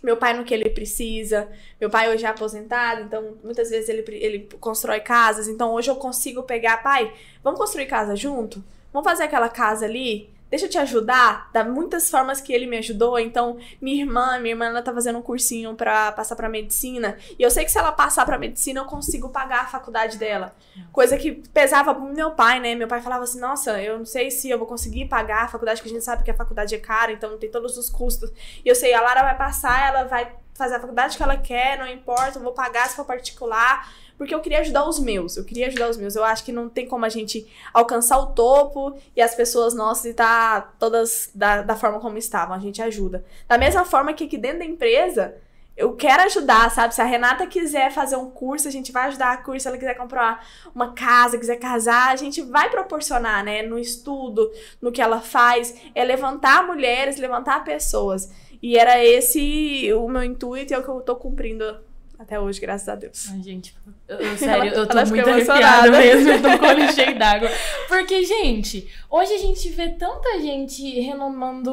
meu 0.03 0.17
pai 0.17 0.37
no 0.37 0.43
que 0.43 0.53
ele 0.53 0.69
precisa. 0.69 1.49
Meu 1.81 1.89
pai 1.89 2.13
hoje 2.13 2.27
é 2.27 2.29
aposentado, 2.29 3.01
então 3.01 3.39
muitas 3.43 3.71
vezes 3.71 3.89
ele, 3.89 4.03
ele 4.07 4.47
constrói 4.59 4.99
casas. 4.99 5.47
Então 5.47 5.73
hoje 5.73 5.89
eu 5.89 5.95
consigo 5.95 6.43
pegar, 6.43 6.83
pai, 6.83 7.11
vamos 7.43 7.59
construir 7.59 7.87
casa 7.87 8.15
junto? 8.15 8.63
Vamos 8.97 9.11
fazer 9.11 9.25
aquela 9.25 9.47
casa 9.47 9.85
ali? 9.85 10.27
Deixa 10.49 10.65
eu 10.65 10.69
te 10.71 10.77
ajudar. 10.79 11.51
Dá 11.53 11.63
muitas 11.63 12.09
formas 12.09 12.41
que 12.41 12.51
ele 12.51 12.65
me 12.65 12.79
ajudou. 12.79 13.19
Então, 13.19 13.59
minha 13.79 14.01
irmã, 14.01 14.39
minha 14.39 14.53
irmã, 14.55 14.65
ela 14.65 14.81
tá 14.81 14.91
fazendo 14.91 15.19
um 15.19 15.21
cursinho 15.21 15.75
para 15.75 16.11
passar 16.13 16.35
para 16.35 16.49
medicina. 16.49 17.15
E 17.37 17.43
eu 17.43 17.51
sei 17.51 17.63
que 17.63 17.69
se 17.69 17.77
ela 17.77 17.91
passar 17.91 18.25
para 18.25 18.39
medicina, 18.39 18.79
eu 18.79 18.85
consigo 18.85 19.29
pagar 19.29 19.61
a 19.61 19.67
faculdade 19.67 20.17
dela. 20.17 20.55
Coisa 20.91 21.15
que 21.15 21.31
pesava 21.53 21.93
pro 21.93 22.05
meu 22.05 22.31
pai, 22.31 22.59
né? 22.59 22.73
Meu 22.73 22.87
pai 22.87 22.99
falava 22.99 23.23
assim: 23.23 23.39
"Nossa, 23.39 23.79
eu 23.79 23.99
não 23.99 24.05
sei 24.05 24.31
se 24.31 24.49
eu 24.49 24.57
vou 24.57 24.65
conseguir 24.65 25.05
pagar 25.05 25.43
a 25.43 25.47
faculdade, 25.47 25.79
que 25.79 25.87
a 25.87 25.91
gente 25.91 26.03
sabe 26.03 26.23
que 26.23 26.31
a 26.31 26.33
faculdade 26.33 26.73
é 26.73 26.79
cara, 26.79 27.11
então 27.11 27.37
tem 27.37 27.51
todos 27.51 27.77
os 27.77 27.91
custos". 27.91 28.31
E 28.65 28.67
eu 28.67 28.73
sei, 28.73 28.95
a 28.95 29.01
Lara 29.01 29.21
vai 29.21 29.37
passar, 29.37 29.89
ela 29.89 30.05
vai 30.05 30.35
fazer 30.55 30.73
a 30.73 30.79
faculdade 30.79 31.15
que 31.15 31.21
ela 31.21 31.37
quer, 31.37 31.77
não 31.77 31.87
importa, 31.87 32.39
eu 32.39 32.41
vou 32.41 32.51
pagar 32.51 32.89
se 32.89 32.95
for 32.95 33.05
particular 33.05 33.87
porque 34.17 34.33
eu 34.33 34.39
queria 34.39 34.59
ajudar 34.59 34.87
os 34.87 34.99
meus. 34.99 35.37
Eu 35.37 35.43
queria 35.43 35.67
ajudar 35.67 35.89
os 35.89 35.97
meus. 35.97 36.15
Eu 36.15 36.23
acho 36.23 36.43
que 36.43 36.51
não 36.51 36.67
tem 36.67 36.87
como 36.87 37.05
a 37.05 37.09
gente 37.09 37.47
alcançar 37.73 38.17
o 38.17 38.27
topo 38.27 38.97
e 39.15 39.21
as 39.21 39.35
pessoas 39.35 39.73
nossas 39.73 40.05
estar 40.05 40.61
tá 40.61 40.73
todas 40.79 41.29
da, 41.35 41.61
da 41.61 41.75
forma 41.75 41.99
como 41.99 42.17
estavam. 42.17 42.55
A 42.55 42.59
gente 42.59 42.81
ajuda. 42.81 43.23
Da 43.47 43.57
mesma 43.57 43.85
forma 43.85 44.13
que 44.13 44.23
aqui 44.23 44.37
dentro 44.37 44.59
da 44.59 44.65
empresa, 44.65 45.35
eu 45.75 45.93
quero 45.93 46.23
ajudar, 46.23 46.71
sabe? 46.71 46.95
Se 46.95 47.01
a 47.01 47.05
Renata 47.05 47.45
quiser 47.45 47.91
fazer 47.91 48.15
um 48.15 48.31
curso, 48.31 48.67
a 48.67 48.71
gente 48.71 48.91
vai 48.91 49.07
ajudar 49.09 49.33
a 49.33 49.37
curso. 49.37 49.61
Se 49.61 49.67
ela 49.67 49.77
quiser 49.77 49.93
comprar 49.93 50.43
uma 50.73 50.93
casa, 50.93 51.37
quiser 51.37 51.57
casar, 51.57 52.11
a 52.11 52.15
gente 52.15 52.41
vai 52.41 52.71
proporcionar, 52.71 53.43
né? 53.43 53.61
No 53.61 53.77
estudo, 53.77 54.51
no 54.81 54.91
que 54.91 55.01
ela 55.01 55.21
faz. 55.21 55.75
É 55.93 56.03
levantar 56.03 56.65
mulheres, 56.65 57.17
levantar 57.17 57.63
pessoas. 57.63 58.31
E 58.63 58.79
era 58.79 59.03
esse 59.05 59.93
o 59.93 60.09
meu 60.09 60.23
intuito 60.23 60.73
e 60.73 60.75
é 60.75 60.79
o 60.79 60.83
que 60.83 60.89
eu 60.89 61.01
tô 61.01 61.15
cumprindo 61.15 61.85
até 62.17 62.39
hoje, 62.39 62.59
graças 62.59 62.89
a 62.89 62.95
Deus. 62.95 63.29
Ai, 63.31 63.41
gente, 63.43 63.75
eu, 64.07 64.17
eu, 64.17 64.37
sério, 64.37 64.71
eu 64.73 64.87
tô 64.87 65.05
muito 65.05 65.29
arrepiada 65.29 65.91
mesmo, 65.91 66.29
eu 66.29 66.41
tô 66.41 66.57
com 66.57 66.65
o 66.65 66.69
olho 66.69 66.91
cheio 66.93 67.17
d'água. 67.19 67.49
Porque, 67.87 68.23
gente, 68.25 68.91
hoje 69.09 69.33
a 69.33 69.37
gente 69.37 69.69
vê 69.69 69.89
tanta 69.89 70.39
gente 70.39 70.99
renomando 70.99 71.71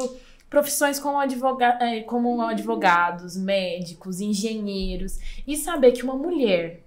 profissões 0.51 1.01
como, 1.01 1.19
advoga 1.19 1.79
é, 1.81 2.01
como 2.03 2.41
advogados, 2.43 3.37
médicos, 3.37 4.21
engenheiros. 4.21 5.19
E 5.47 5.57
saber 5.57 5.93
que 5.93 6.05
uma 6.05 6.15
mulher. 6.15 6.85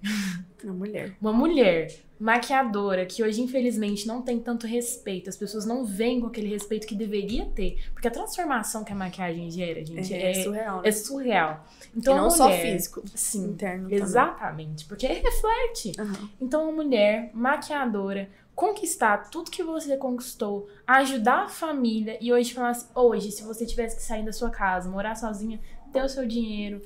Uma 0.63 0.73
mulher. 0.73 1.15
Uma 1.19 1.33
mulher 1.33 2.06
maquiadora, 2.19 3.05
que 3.05 3.23
hoje 3.23 3.41
infelizmente 3.41 4.07
não 4.07 4.21
tem 4.21 4.39
tanto 4.39 4.65
respeito, 4.65 5.29
as 5.29 5.37
pessoas 5.37 5.65
não 5.65 5.85
veem 5.85 6.19
com 6.19 6.27
aquele 6.27 6.47
respeito 6.47 6.87
que 6.87 6.95
deveria 6.95 7.45
ter, 7.45 7.77
porque 7.93 8.07
a 8.07 8.11
transformação 8.11 8.83
que 8.83 8.91
a 8.91 8.95
maquiagem 8.95 9.49
gera, 9.51 9.85
gente, 9.85 10.13
é, 10.13 10.31
é 10.31 10.43
surreal. 10.43 10.81
Né? 10.81 10.87
É 10.87 10.91
surreal. 10.91 11.65
Então, 11.95 12.13
e 12.13 12.17
não 12.17 12.29
mulher, 12.29 12.37
só 12.37 12.51
físico, 12.51 13.03
sim, 13.13 13.45
interno. 13.45 13.93
Exatamente, 13.93 14.85
também. 14.85 14.87
porque 14.87 15.07
reflete. 15.07 15.91
Uhum. 15.99 16.29
Então, 16.41 16.63
uma 16.63 16.83
mulher 16.83 17.29
maquiadora 17.33 18.29
conquistar 18.57 19.29
tudo 19.29 19.51
que 19.51 19.61
você 19.61 19.95
conquistou, 19.97 20.67
ajudar 20.87 21.43
a 21.43 21.47
família 21.47 22.17
e 22.19 22.33
hoje 22.33 22.55
falar 22.55 22.71
assim, 22.71 22.87
hoje, 22.95 23.31
se 23.31 23.43
você 23.43 23.67
tivesse 23.67 23.95
que 23.95 24.01
sair 24.01 24.25
da 24.25 24.33
sua 24.33 24.49
casa, 24.49 24.89
morar 24.89 25.13
sozinha, 25.13 25.59
ter 25.93 26.03
o 26.03 26.09
seu 26.09 26.25
dinheiro, 26.25 26.81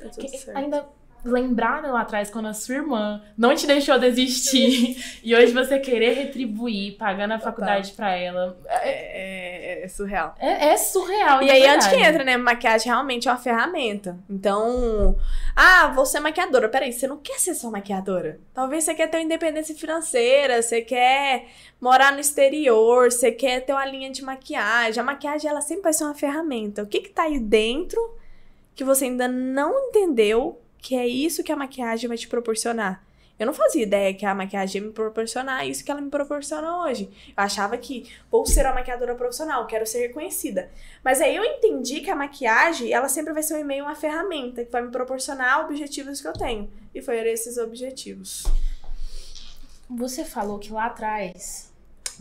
ainda 0.53 0.86
lembrar 1.24 1.84
lá 1.84 2.01
atrás 2.01 2.30
quando 2.30 2.47
a 2.47 2.53
sua 2.53 2.76
irmã 2.76 3.22
não 3.38 3.53
te 3.53 3.67
deixou 3.67 3.99
desistir 3.99 4.97
e 5.24 5.36
hoje 5.36 5.53
você 5.53 5.80
querer 5.80 6.13
retribuir 6.13 6.97
pagando 6.97 7.34
a 7.34 7.39
faculdade 7.39 7.91
para 7.91 8.15
ela. 8.15 8.57
É, 8.67 9.82
é, 9.82 9.84
é, 9.84 9.88
surreal. 9.88 10.36
É, 10.39 10.69
é 10.69 10.78
surreal. 10.78 11.41
E 11.43 11.49
aí, 11.49 11.61
verdade. 11.61 11.86
onde 11.88 11.95
que 11.95 12.01
entra, 12.03 12.24
né? 12.24 12.38
Maquiagem 12.38 12.88
realmente 12.88 13.28
é 13.28 13.32
uma 13.32 13.38
ferramenta. 13.38 14.17
Então, 14.30 15.15
ah, 15.55 15.88
você 15.95 16.17
é 16.17 16.19
maquiadora. 16.19 16.69
Peraí, 16.69 16.91
você 16.91 17.07
não 17.07 17.17
quer 17.17 17.39
ser 17.39 17.53
só 17.53 17.69
maquiadora. 17.69 18.39
Talvez 18.53 18.84
você 18.84 18.95
quer 18.95 19.07
ter 19.07 19.17
uma 19.17 19.24
independência 19.24 19.76
financeira, 19.76 20.61
você 20.61 20.82
quer 20.82 21.47
morar 21.80 22.11
no 22.11 22.19
exterior, 22.19 23.11
você 23.11 23.32
quer 23.32 23.61
ter 23.61 23.74
uma 23.74 23.86
linha 23.86 24.09
de 24.09 24.24
maquiagem. 24.24 24.99
A 24.99 25.03
maquiagem, 25.03 25.49
ela 25.49 25.61
sempre 25.61 25.84
vai 25.84 25.93
ser 25.93 26.03
uma 26.03 26.15
ferramenta. 26.15 26.84
O 26.84 26.88
que 26.88 27.01
que 27.01 27.09
tá 27.09 27.24
aí 27.24 27.39
dentro 27.39 27.99
que 28.74 28.84
você 28.84 29.05
ainda 29.05 29.28
não 29.28 29.89
entendeu 29.89 30.59
que 30.82 30.95
é 30.95 31.07
isso 31.07 31.43
que 31.43 31.51
a 31.51 31.55
maquiagem 31.55 32.07
vai 32.07 32.17
te 32.17 32.27
proporcionar. 32.27 33.03
Eu 33.41 33.47
não 33.47 33.53
fazia 33.55 33.82
ideia 33.82 34.13
que 34.13 34.23
a 34.23 34.36
maquiagem 34.36 34.82
ia 34.82 34.88
me 34.88 34.93
proporcionar 34.93 35.67
isso 35.67 35.84
que 35.84 35.89
ela 35.89 35.99
me 35.99 36.11
proporciona 36.11 36.84
hoje. 36.84 37.09
Eu 37.29 37.43
achava 37.43 37.75
que 37.75 38.07
vou 38.29 38.45
ser 38.45 38.65
uma 38.67 38.75
maquiadora 38.75 39.15
profissional, 39.15 39.65
quero 39.65 39.84
ser 39.86 40.07
reconhecida. 40.07 40.69
Mas 41.03 41.21
aí 41.21 41.36
eu 41.36 41.43
entendi 41.43 42.01
que 42.01 42.11
a 42.11 42.15
maquiagem, 42.15 42.93
ela 42.93 43.09
sempre 43.09 43.34
vai 43.34 43.41
ser 43.41 43.55
um 43.55 43.59
e-mail, 43.59 43.86
uma 43.86 43.95
ferramenta 43.95 44.63
que 44.63 44.71
vai 44.71 44.84
me 44.84 44.91
proporcionar 44.91 45.65
objetivos 45.65 46.21
que 46.21 46.27
eu 46.27 46.34
tenho. 46.34 46.69
E 46.93 47.01
foram 47.01 47.25
esses 47.25 47.57
objetivos. 47.57 48.43
Você 49.89 50.23
falou 50.23 50.59
que 50.59 50.71
lá 50.71 50.86
atrás 50.86 51.70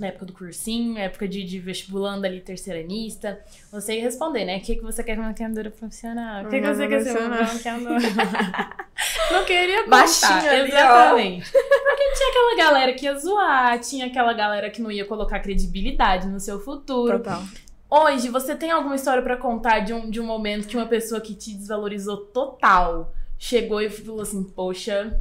na 0.01 0.09
época 0.09 0.27
do 0.27 0.33
cursinho, 0.33 0.99
época 0.99 1.29
de, 1.29 1.45
de 1.45 1.59
vestibulando 1.59 2.27
ali, 2.27 2.41
terceiranista, 2.41 3.39
você 3.71 3.97
ia 3.97 4.03
responder, 4.03 4.45
né? 4.45 4.57
O 4.57 4.61
que, 4.61 4.77
que 4.77 4.83
você 4.83 5.05
quer 5.05 5.19
uma 5.19 5.29
maquiadora 5.29 5.71
profissional? 5.71 6.45
O 6.45 6.49
que, 6.49 6.61
que 6.61 6.67
você 6.67 6.89
quer 6.89 7.03
ser 7.03 7.19
uma 7.19 7.43
maquiadora? 7.43 8.01
Não 9.31 9.45
queria 9.45 9.85
contar. 9.85 9.91
Baixinho 9.91 10.51
ali, 10.51 10.71
Exatamente. 10.71 11.53
Porque 11.53 12.13
tinha 12.15 12.29
aquela 12.29 12.57
galera 12.57 12.93
que 12.93 13.05
ia 13.05 13.19
zoar, 13.19 13.79
tinha 13.81 14.07
aquela 14.07 14.33
galera 14.33 14.71
que 14.71 14.83
não 14.83 14.91
ia 14.91 15.05
colocar 15.05 15.41
credibilidade 15.41 16.27
no 16.29 16.41
seu 16.41 16.61
futuro. 16.61 17.19
Total. 17.19 17.43
Hoje, 17.89 18.29
você 18.29 18.55
tem 18.55 18.71
alguma 18.71 18.95
história 18.95 19.23
para 19.23 19.37
contar 19.37 19.81
de 19.81 19.93
um, 19.93 20.11
de 20.11 20.21
um 20.21 20.25
momento 20.25 20.67
que 20.69 20.77
uma 20.77 20.87
pessoa 20.87 21.21
que 21.21 21.35
te 21.35 21.55
desvalorizou 21.55 22.19
total 22.19 23.13
chegou 23.39 23.81
e 23.81 23.89
falou 23.89 24.21
assim, 24.21 24.45
poxa, 24.45 25.19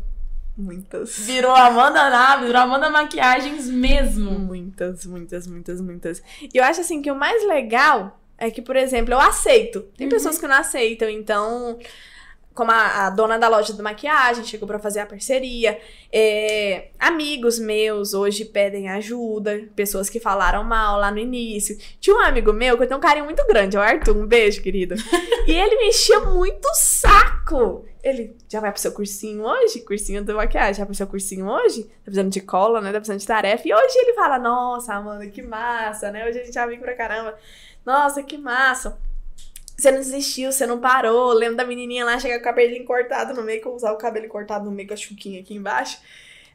Muitas. 0.59 1.17
Virou 1.19 1.55
Amanda 1.55 2.09
Nave, 2.09 2.47
virou 2.47 2.61
Amanda 2.61 2.89
Maquiagens 2.89 3.69
mesmo. 3.69 4.37
Muitas, 4.37 5.05
muitas, 5.05 5.47
muitas, 5.47 5.79
muitas. 5.79 6.21
E 6.53 6.57
eu 6.57 6.63
acho 6.65 6.81
assim 6.81 7.01
que 7.01 7.09
o 7.09 7.15
mais 7.15 7.47
legal 7.47 8.19
é 8.37 8.51
que, 8.51 8.61
por 8.61 8.75
exemplo, 8.75 9.13
eu 9.13 9.19
aceito. 9.21 9.79
Tem 9.95 10.05
uhum. 10.05 10.11
pessoas 10.11 10.37
que 10.37 10.45
não 10.45 10.55
aceitam, 10.55 11.09
então 11.09 11.79
como 12.59 12.71
a, 12.71 13.05
a, 13.05 13.09
dona 13.09 13.39
da 13.39 13.47
loja 13.47 13.71
de 13.71 13.81
maquiagem 13.81 14.43
chegou 14.43 14.67
para 14.67 14.77
fazer 14.77 14.99
a 14.99 15.05
parceria. 15.05 15.79
É, 16.11 16.89
amigos 16.99 17.57
meus 17.57 18.13
hoje 18.13 18.43
pedem 18.43 18.89
ajuda, 18.89 19.61
pessoas 19.77 20.09
que 20.09 20.19
falaram 20.19 20.61
mal 20.61 20.99
lá 20.99 21.09
no 21.09 21.19
início. 21.19 21.77
Tinha 22.01 22.17
um 22.17 22.19
amigo 22.19 22.51
meu 22.51 22.75
que 22.75 22.83
eu 22.83 22.87
tenho 22.87 22.97
um 22.97 23.01
carinho 23.01 23.23
muito 23.23 23.47
grande, 23.47 23.77
é 23.77 23.79
o 23.79 23.81
Arthur, 23.81 24.17
um 24.17 24.27
beijo, 24.27 24.61
querido. 24.61 24.93
e 25.47 25.53
ele 25.53 25.77
me 25.77 25.87
enchia 25.87 26.19
muito 26.19 26.67
saco. 26.73 27.85
Ele 28.03 28.35
já 28.49 28.59
vai 28.59 28.73
pro 28.73 28.81
seu 28.81 28.91
cursinho 28.91 29.45
hoje? 29.45 29.79
Cursinho 29.79 30.21
de 30.21 30.33
maquiagem, 30.33 30.73
já 30.73 30.79
vai 30.79 30.87
pro 30.87 30.95
seu 30.95 31.07
cursinho 31.07 31.47
hoje? 31.47 31.83
Tá 31.83 31.91
precisando 32.03 32.29
de 32.29 32.41
cola, 32.41 32.81
né? 32.81 32.91
Tá 32.91 32.99
precisando 32.99 33.21
de 33.21 33.27
tarefa. 33.27 33.65
E 33.65 33.73
hoje 33.73 33.97
ele 33.99 34.15
fala: 34.15 34.37
Nossa, 34.37 34.95
Amanda, 34.95 35.25
que 35.27 35.41
massa, 35.41 36.11
né? 36.11 36.27
Hoje 36.27 36.41
a 36.41 36.43
gente 36.43 36.53
já 36.53 36.65
vem 36.65 36.79
pra 36.79 36.93
caramba. 36.93 37.35
Nossa, 37.85 38.21
que 38.21 38.37
massa. 38.37 38.99
Você 39.79 39.91
não 39.91 39.99
desistiu, 39.99 40.51
você 40.51 40.67
não 40.67 40.79
parou. 40.79 41.31
Lembro 41.31 41.55
da 41.55 41.65
menininha 41.65 42.03
lá 42.03 42.19
chegar 42.19 42.35
com 42.35 42.41
o 42.41 42.43
cabelo 42.43 42.83
cortado 42.83 43.33
no 43.33 43.41
meio, 43.43 43.61
que 43.61 43.67
eu 43.67 43.73
usava 43.73 43.95
o 43.95 43.97
cabelo 43.97 44.27
cortado 44.27 44.65
no 44.65 44.71
meio 44.71 44.87
com 44.87 44.93
a 44.93 44.97
chuquinha 44.97 45.39
aqui 45.39 45.53
embaixo. 45.53 45.99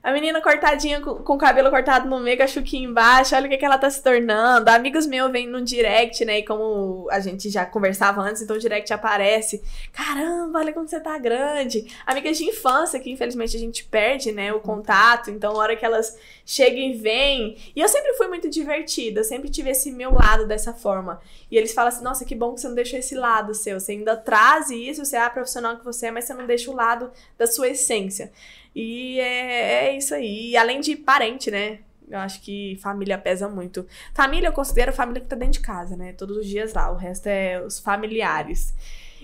A 0.05 0.12
menina 0.12 0.39
cortadinha, 0.43 1.01
com, 1.01 1.14
com 1.14 1.32
o 1.32 1.39
cabelo 1.39 1.70
cortado 1.70 2.06
no 2.06 2.20
meio, 2.20 2.43
a 2.43 2.47
chuquinha 2.47 2.86
embaixo, 2.86 3.35
olha 3.35 3.47
o 3.47 3.48
que, 3.48 3.56
que 3.56 3.64
ela 3.64 3.78
tá 3.78 3.89
se 3.89 4.02
tornando. 4.02 4.68
Amigos 4.68 5.06
meus 5.06 5.32
vêm 5.32 5.47
no 5.47 5.62
direct, 5.62 6.22
né? 6.26 6.40
E 6.40 6.44
como 6.44 7.09
a 7.10 7.20
gente 7.20 7.48
já 7.48 7.64
conversava 7.64 8.20
antes, 8.20 8.43
então 8.43 8.55
o 8.55 8.59
direct 8.59 8.93
aparece. 8.93 9.62
Caramba, 9.94 10.59
olha 10.59 10.74
como 10.74 10.86
você 10.86 11.01
tá 11.01 11.16
grande. 11.16 11.86
Amigas 12.05 12.36
de 12.36 12.44
infância, 12.44 13.01
que 13.01 13.10
infelizmente 13.10 13.56
a 13.56 13.59
gente 13.59 13.82
perde, 13.86 14.31
né? 14.31 14.52
O 14.52 14.60
contato. 14.60 15.31
Então, 15.31 15.52
a 15.52 15.56
hora 15.56 15.74
que 15.74 15.86
elas 15.86 16.14
chegam 16.44 16.81
e 16.81 16.93
vêm. 16.93 17.56
E 17.74 17.81
eu 17.81 17.89
sempre 17.89 18.12
fui 18.12 18.28
muito 18.28 18.51
divertida, 18.51 19.20
eu 19.20 19.24
sempre 19.24 19.48
tive 19.48 19.70
esse 19.70 19.90
meu 19.90 20.12
lado 20.12 20.47
dessa 20.47 20.74
forma. 20.74 21.18
E 21.51 21.56
eles 21.56 21.72
falam 21.72 21.89
assim: 21.89 22.05
nossa, 22.05 22.26
que 22.26 22.35
bom 22.35 22.52
que 22.52 22.60
você 22.60 22.68
não 22.68 22.74
deixou 22.74 22.98
esse 22.98 23.14
lado 23.14 23.55
seu. 23.55 23.81
Você 23.81 23.93
ainda 23.93 24.14
traz 24.18 24.68
isso, 24.68 25.02
você 25.02 25.16
é 25.16 25.20
a 25.20 25.31
profissional 25.31 25.78
que 25.78 25.85
você 25.85 26.09
é, 26.09 26.10
mas 26.10 26.26
você 26.26 26.35
não 26.35 26.47
deixa 26.47 26.70
o 26.70 26.74
lado 26.74 27.10
da 27.39 27.47
sua 27.47 27.68
essência. 27.68 28.31
E 28.74 29.20
é, 29.20 29.86
é 29.86 29.96
isso 29.96 30.14
aí. 30.14 30.51
E 30.51 30.56
além 30.56 30.80
de 30.80 30.96
parente, 30.96 31.51
né? 31.51 31.80
Eu 32.09 32.18
acho 32.18 32.40
que 32.42 32.78
família 32.82 33.16
pesa 33.16 33.48
muito. 33.48 33.86
Família 34.12 34.48
eu 34.48 34.52
considero 34.52 34.90
a 34.90 34.94
família 34.94 35.22
que 35.22 35.28
tá 35.28 35.36
dentro 35.36 35.55
de 35.55 35.60
casa, 35.60 35.96
né? 35.96 36.12
Todos 36.12 36.36
os 36.36 36.46
dias 36.46 36.74
lá. 36.74 36.90
O 36.90 36.96
resto 36.96 37.26
é 37.26 37.60
os 37.64 37.78
familiares. 37.78 38.74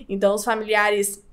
Então, 0.09 0.33
os 0.35 0.43
familiares 0.43 1.23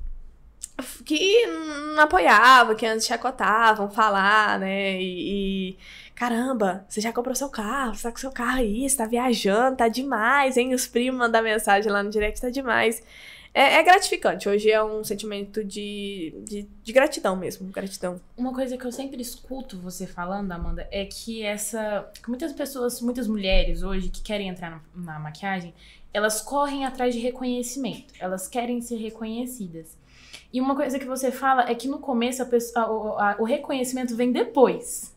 que 1.05 1.47
não 1.47 2.03
apoiavam, 2.03 2.77
que 2.77 2.87
antes 2.87 3.07
chacotavam, 3.07 3.91
falar, 3.91 4.59
né? 4.59 5.01
E, 5.01 5.71
e, 5.71 5.79
caramba, 6.15 6.85
você 6.89 7.01
já 7.01 7.13
comprou 7.13 7.35
seu 7.35 7.49
carro, 7.49 7.95
você 7.95 8.03
tá 8.03 8.13
com 8.13 8.19
seu 8.19 8.31
carro 8.31 8.59
aí, 8.59 8.89
você 8.89 8.97
tá 8.97 9.07
viajando, 9.07 9.77
tá 9.77 9.89
demais, 9.89 10.57
hein? 10.57 10.75
Os 10.75 10.87
primos 10.87 11.19
mandam 11.19 11.43
mensagem 11.43 11.91
lá 11.91 12.03
no 12.03 12.11
direct, 12.11 12.41
tá 12.41 12.51
demais 12.51 13.03
é, 13.59 13.81
é, 13.81 13.83
gratificante. 13.83 14.49
Hoje 14.49 14.71
é 14.71 14.81
um 14.81 15.03
sentimento 15.03 15.65
de, 15.65 16.33
de, 16.45 16.69
de, 16.81 16.93
gratidão 16.93 17.35
mesmo, 17.35 17.67
gratidão. 17.73 18.21
Uma 18.37 18.55
coisa 18.55 18.79
que 18.79 18.85
eu 18.85 18.93
sempre 18.93 19.21
escuto 19.21 19.77
você 19.81 20.07
falando, 20.07 20.53
Amanda, 20.53 20.87
é 20.93 21.05
que 21.05 21.43
essa. 21.43 22.09
Que 22.23 22.29
muitas 22.29 22.53
pessoas, 22.53 23.01
muitas 23.01 23.27
mulheres 23.27 23.83
hoje 23.83 24.11
que 24.11 24.23
querem 24.23 24.49
entrar 24.49 24.71
na, 24.71 24.81
na 24.95 25.19
maquiagem, 25.19 25.75
elas 26.15 26.41
correm 26.41 26.85
atrás 26.85 27.13
de 27.13 27.21
reconhecimento. 27.21 28.15
Elas 28.21 28.47
querem 28.47 28.81
ser 28.81 28.99
reconhecidas. 28.99 29.99
E 30.53 30.61
uma 30.61 30.77
coisa 30.77 30.97
que 30.97 31.05
você 31.05 31.33
fala 31.33 31.69
é 31.69 31.75
que 31.75 31.89
no 31.89 31.99
começo 31.99 32.41
a 32.41 32.47
pessoa, 32.47 32.85
a, 33.21 33.33
a, 33.33 33.37
o 33.41 33.45
reconhecimento 33.45 34.15
vem 34.15 34.31
depois. 34.31 35.13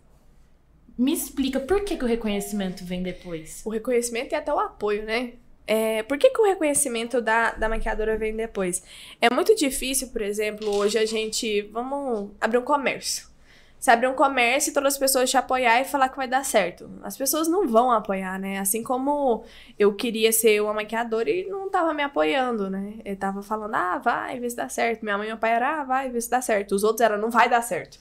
Me 0.98 1.14
explica 1.14 1.60
por 1.60 1.86
que, 1.86 1.96
que 1.96 2.04
o 2.04 2.08
reconhecimento 2.08 2.84
vem 2.84 3.04
depois. 3.04 3.62
O 3.64 3.70
reconhecimento 3.70 4.34
e 4.34 4.36
até 4.36 4.52
o 4.52 4.60
apoio, 4.60 5.06
né? 5.06 5.34
É, 5.74 6.04
por 6.04 6.18
que, 6.18 6.30
que 6.30 6.42
o 6.42 6.44
reconhecimento 6.44 7.22
da, 7.22 7.52
da 7.52 7.70
maquiadora 7.70 8.18
vem 8.18 8.36
depois? 8.36 8.84
É 9.22 9.34
muito 9.34 9.56
difícil, 9.56 10.10
por 10.10 10.22
exemplo, 10.22 10.70
hoje 10.70 10.98
a 10.98 11.06
gente. 11.06 11.62
Vamos 11.72 12.32
abrir 12.42 12.58
um 12.58 12.62
comércio. 12.62 13.30
Você 13.80 13.90
abrir 13.90 14.08
um 14.08 14.14
comércio 14.14 14.70
e 14.72 14.74
todas 14.74 14.96
as 14.96 15.00
pessoas 15.00 15.30
te 15.30 15.38
apoiar 15.38 15.80
e 15.80 15.86
falar 15.86 16.10
que 16.10 16.18
vai 16.18 16.28
dar 16.28 16.44
certo. 16.44 16.92
As 17.02 17.16
pessoas 17.16 17.48
não 17.48 17.70
vão 17.70 17.90
apoiar, 17.90 18.38
né? 18.38 18.60
Assim 18.60 18.84
como 18.84 19.46
eu 19.80 19.96
queria 19.96 20.34
ser 20.34 20.62
uma 20.62 20.74
maquiadora 20.74 21.30
e 21.30 21.48
não 21.48 21.70
tava 21.70 21.94
me 21.94 22.04
apoiando, 22.04 22.70
né? 22.70 22.96
Ele 23.06 23.16
tava 23.16 23.42
falando, 23.42 23.74
ah, 23.76 23.98
vai, 23.98 24.42
vê 24.42 24.50
se 24.50 24.58
dá 24.58 24.68
certo. 24.68 25.04
Minha 25.04 25.18
mãe 25.18 25.28
e 25.28 25.30
meu 25.30 25.38
pai 25.38 25.52
eram, 25.52 25.68
ah, 25.68 25.84
vai, 25.86 26.10
vê 26.10 26.20
se 26.20 26.30
dá 26.30 26.42
certo. 26.42 26.76
Os 26.76 26.84
outros 26.84 27.00
eram, 27.00 27.18
não 27.18 27.32
vai 27.32 27.48
dar 27.48 27.62
certo. 27.62 27.98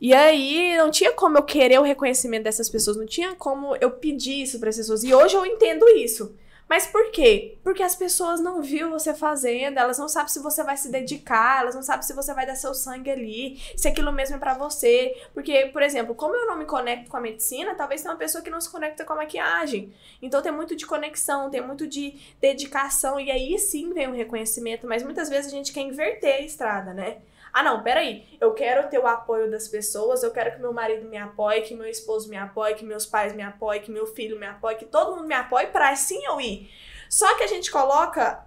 E 0.00 0.12
aí, 0.12 0.76
não 0.76 0.90
tinha 0.90 1.12
como 1.12 1.38
eu 1.38 1.44
querer 1.44 1.78
o 1.78 1.84
reconhecimento 1.84 2.42
dessas 2.42 2.68
pessoas, 2.68 2.96
não 2.96 3.06
tinha 3.06 3.36
como 3.36 3.76
eu 3.76 3.92
pedir 3.92 4.42
isso 4.42 4.58
para 4.58 4.68
essas 4.68 4.86
pessoas. 4.86 5.04
E 5.04 5.14
hoje 5.14 5.36
eu 5.36 5.46
entendo 5.46 5.88
isso. 5.90 6.34
Mas 6.72 6.86
por 6.86 7.10
quê? 7.10 7.58
Porque 7.62 7.82
as 7.82 7.94
pessoas 7.94 8.40
não 8.40 8.62
viu 8.62 8.88
você 8.88 9.12
fazendo, 9.12 9.76
elas 9.76 9.98
não 9.98 10.08
sabem 10.08 10.28
se 10.28 10.38
você 10.38 10.64
vai 10.64 10.74
se 10.74 10.90
dedicar, 10.90 11.60
elas 11.60 11.74
não 11.74 11.82
sabem 11.82 12.00
se 12.00 12.14
você 12.14 12.32
vai 12.32 12.46
dar 12.46 12.54
seu 12.54 12.72
sangue 12.72 13.10
ali, 13.10 13.60
se 13.76 13.86
aquilo 13.86 14.10
mesmo 14.10 14.36
é 14.36 14.38
para 14.38 14.54
você. 14.54 15.14
Porque, 15.34 15.66
por 15.66 15.82
exemplo, 15.82 16.14
como 16.14 16.34
eu 16.34 16.46
não 16.46 16.56
me 16.56 16.64
conecto 16.64 17.10
com 17.10 17.18
a 17.18 17.20
medicina, 17.20 17.74
talvez 17.74 18.00
tenha 18.00 18.14
uma 18.14 18.18
pessoa 18.18 18.42
que 18.42 18.48
não 18.48 18.58
se 18.58 18.70
conecta 18.70 19.04
com 19.04 19.12
a 19.12 19.16
maquiagem. 19.16 19.92
Então 20.22 20.40
tem 20.40 20.50
muito 20.50 20.74
de 20.74 20.86
conexão, 20.86 21.50
tem 21.50 21.60
muito 21.60 21.86
de 21.86 22.14
dedicação, 22.40 23.20
e 23.20 23.30
aí 23.30 23.58
sim 23.58 23.92
vem 23.92 24.06
o 24.06 24.12
um 24.12 24.16
reconhecimento, 24.16 24.86
mas 24.86 25.02
muitas 25.02 25.28
vezes 25.28 25.52
a 25.52 25.54
gente 25.54 25.74
quer 25.74 25.82
inverter 25.82 26.36
a 26.36 26.40
estrada, 26.40 26.94
né? 26.94 27.18
Ah, 27.52 27.62
não, 27.62 27.82
peraí. 27.82 28.26
Eu 28.40 28.54
quero 28.54 28.88
ter 28.88 28.98
o 28.98 29.06
apoio 29.06 29.50
das 29.50 29.68
pessoas, 29.68 30.22
eu 30.22 30.30
quero 30.30 30.52
que 30.52 30.60
meu 30.60 30.72
marido 30.72 31.06
me 31.06 31.18
apoie, 31.18 31.60
que 31.60 31.74
meu 31.74 31.86
esposo 31.86 32.30
me 32.30 32.36
apoie, 32.36 32.74
que 32.74 32.84
meus 32.84 33.04
pais 33.04 33.34
me 33.34 33.42
apoiem, 33.42 33.82
que 33.82 33.90
meu 33.90 34.06
filho 34.06 34.38
me 34.38 34.46
apoie, 34.46 34.76
que 34.76 34.86
todo 34.86 35.14
mundo 35.16 35.28
me 35.28 35.34
apoie 35.34 35.66
para 35.66 35.90
assim 35.90 36.24
eu 36.24 36.40
ir. 36.40 36.70
Só 37.10 37.36
que 37.36 37.42
a 37.42 37.46
gente 37.46 37.70
coloca, 37.70 38.42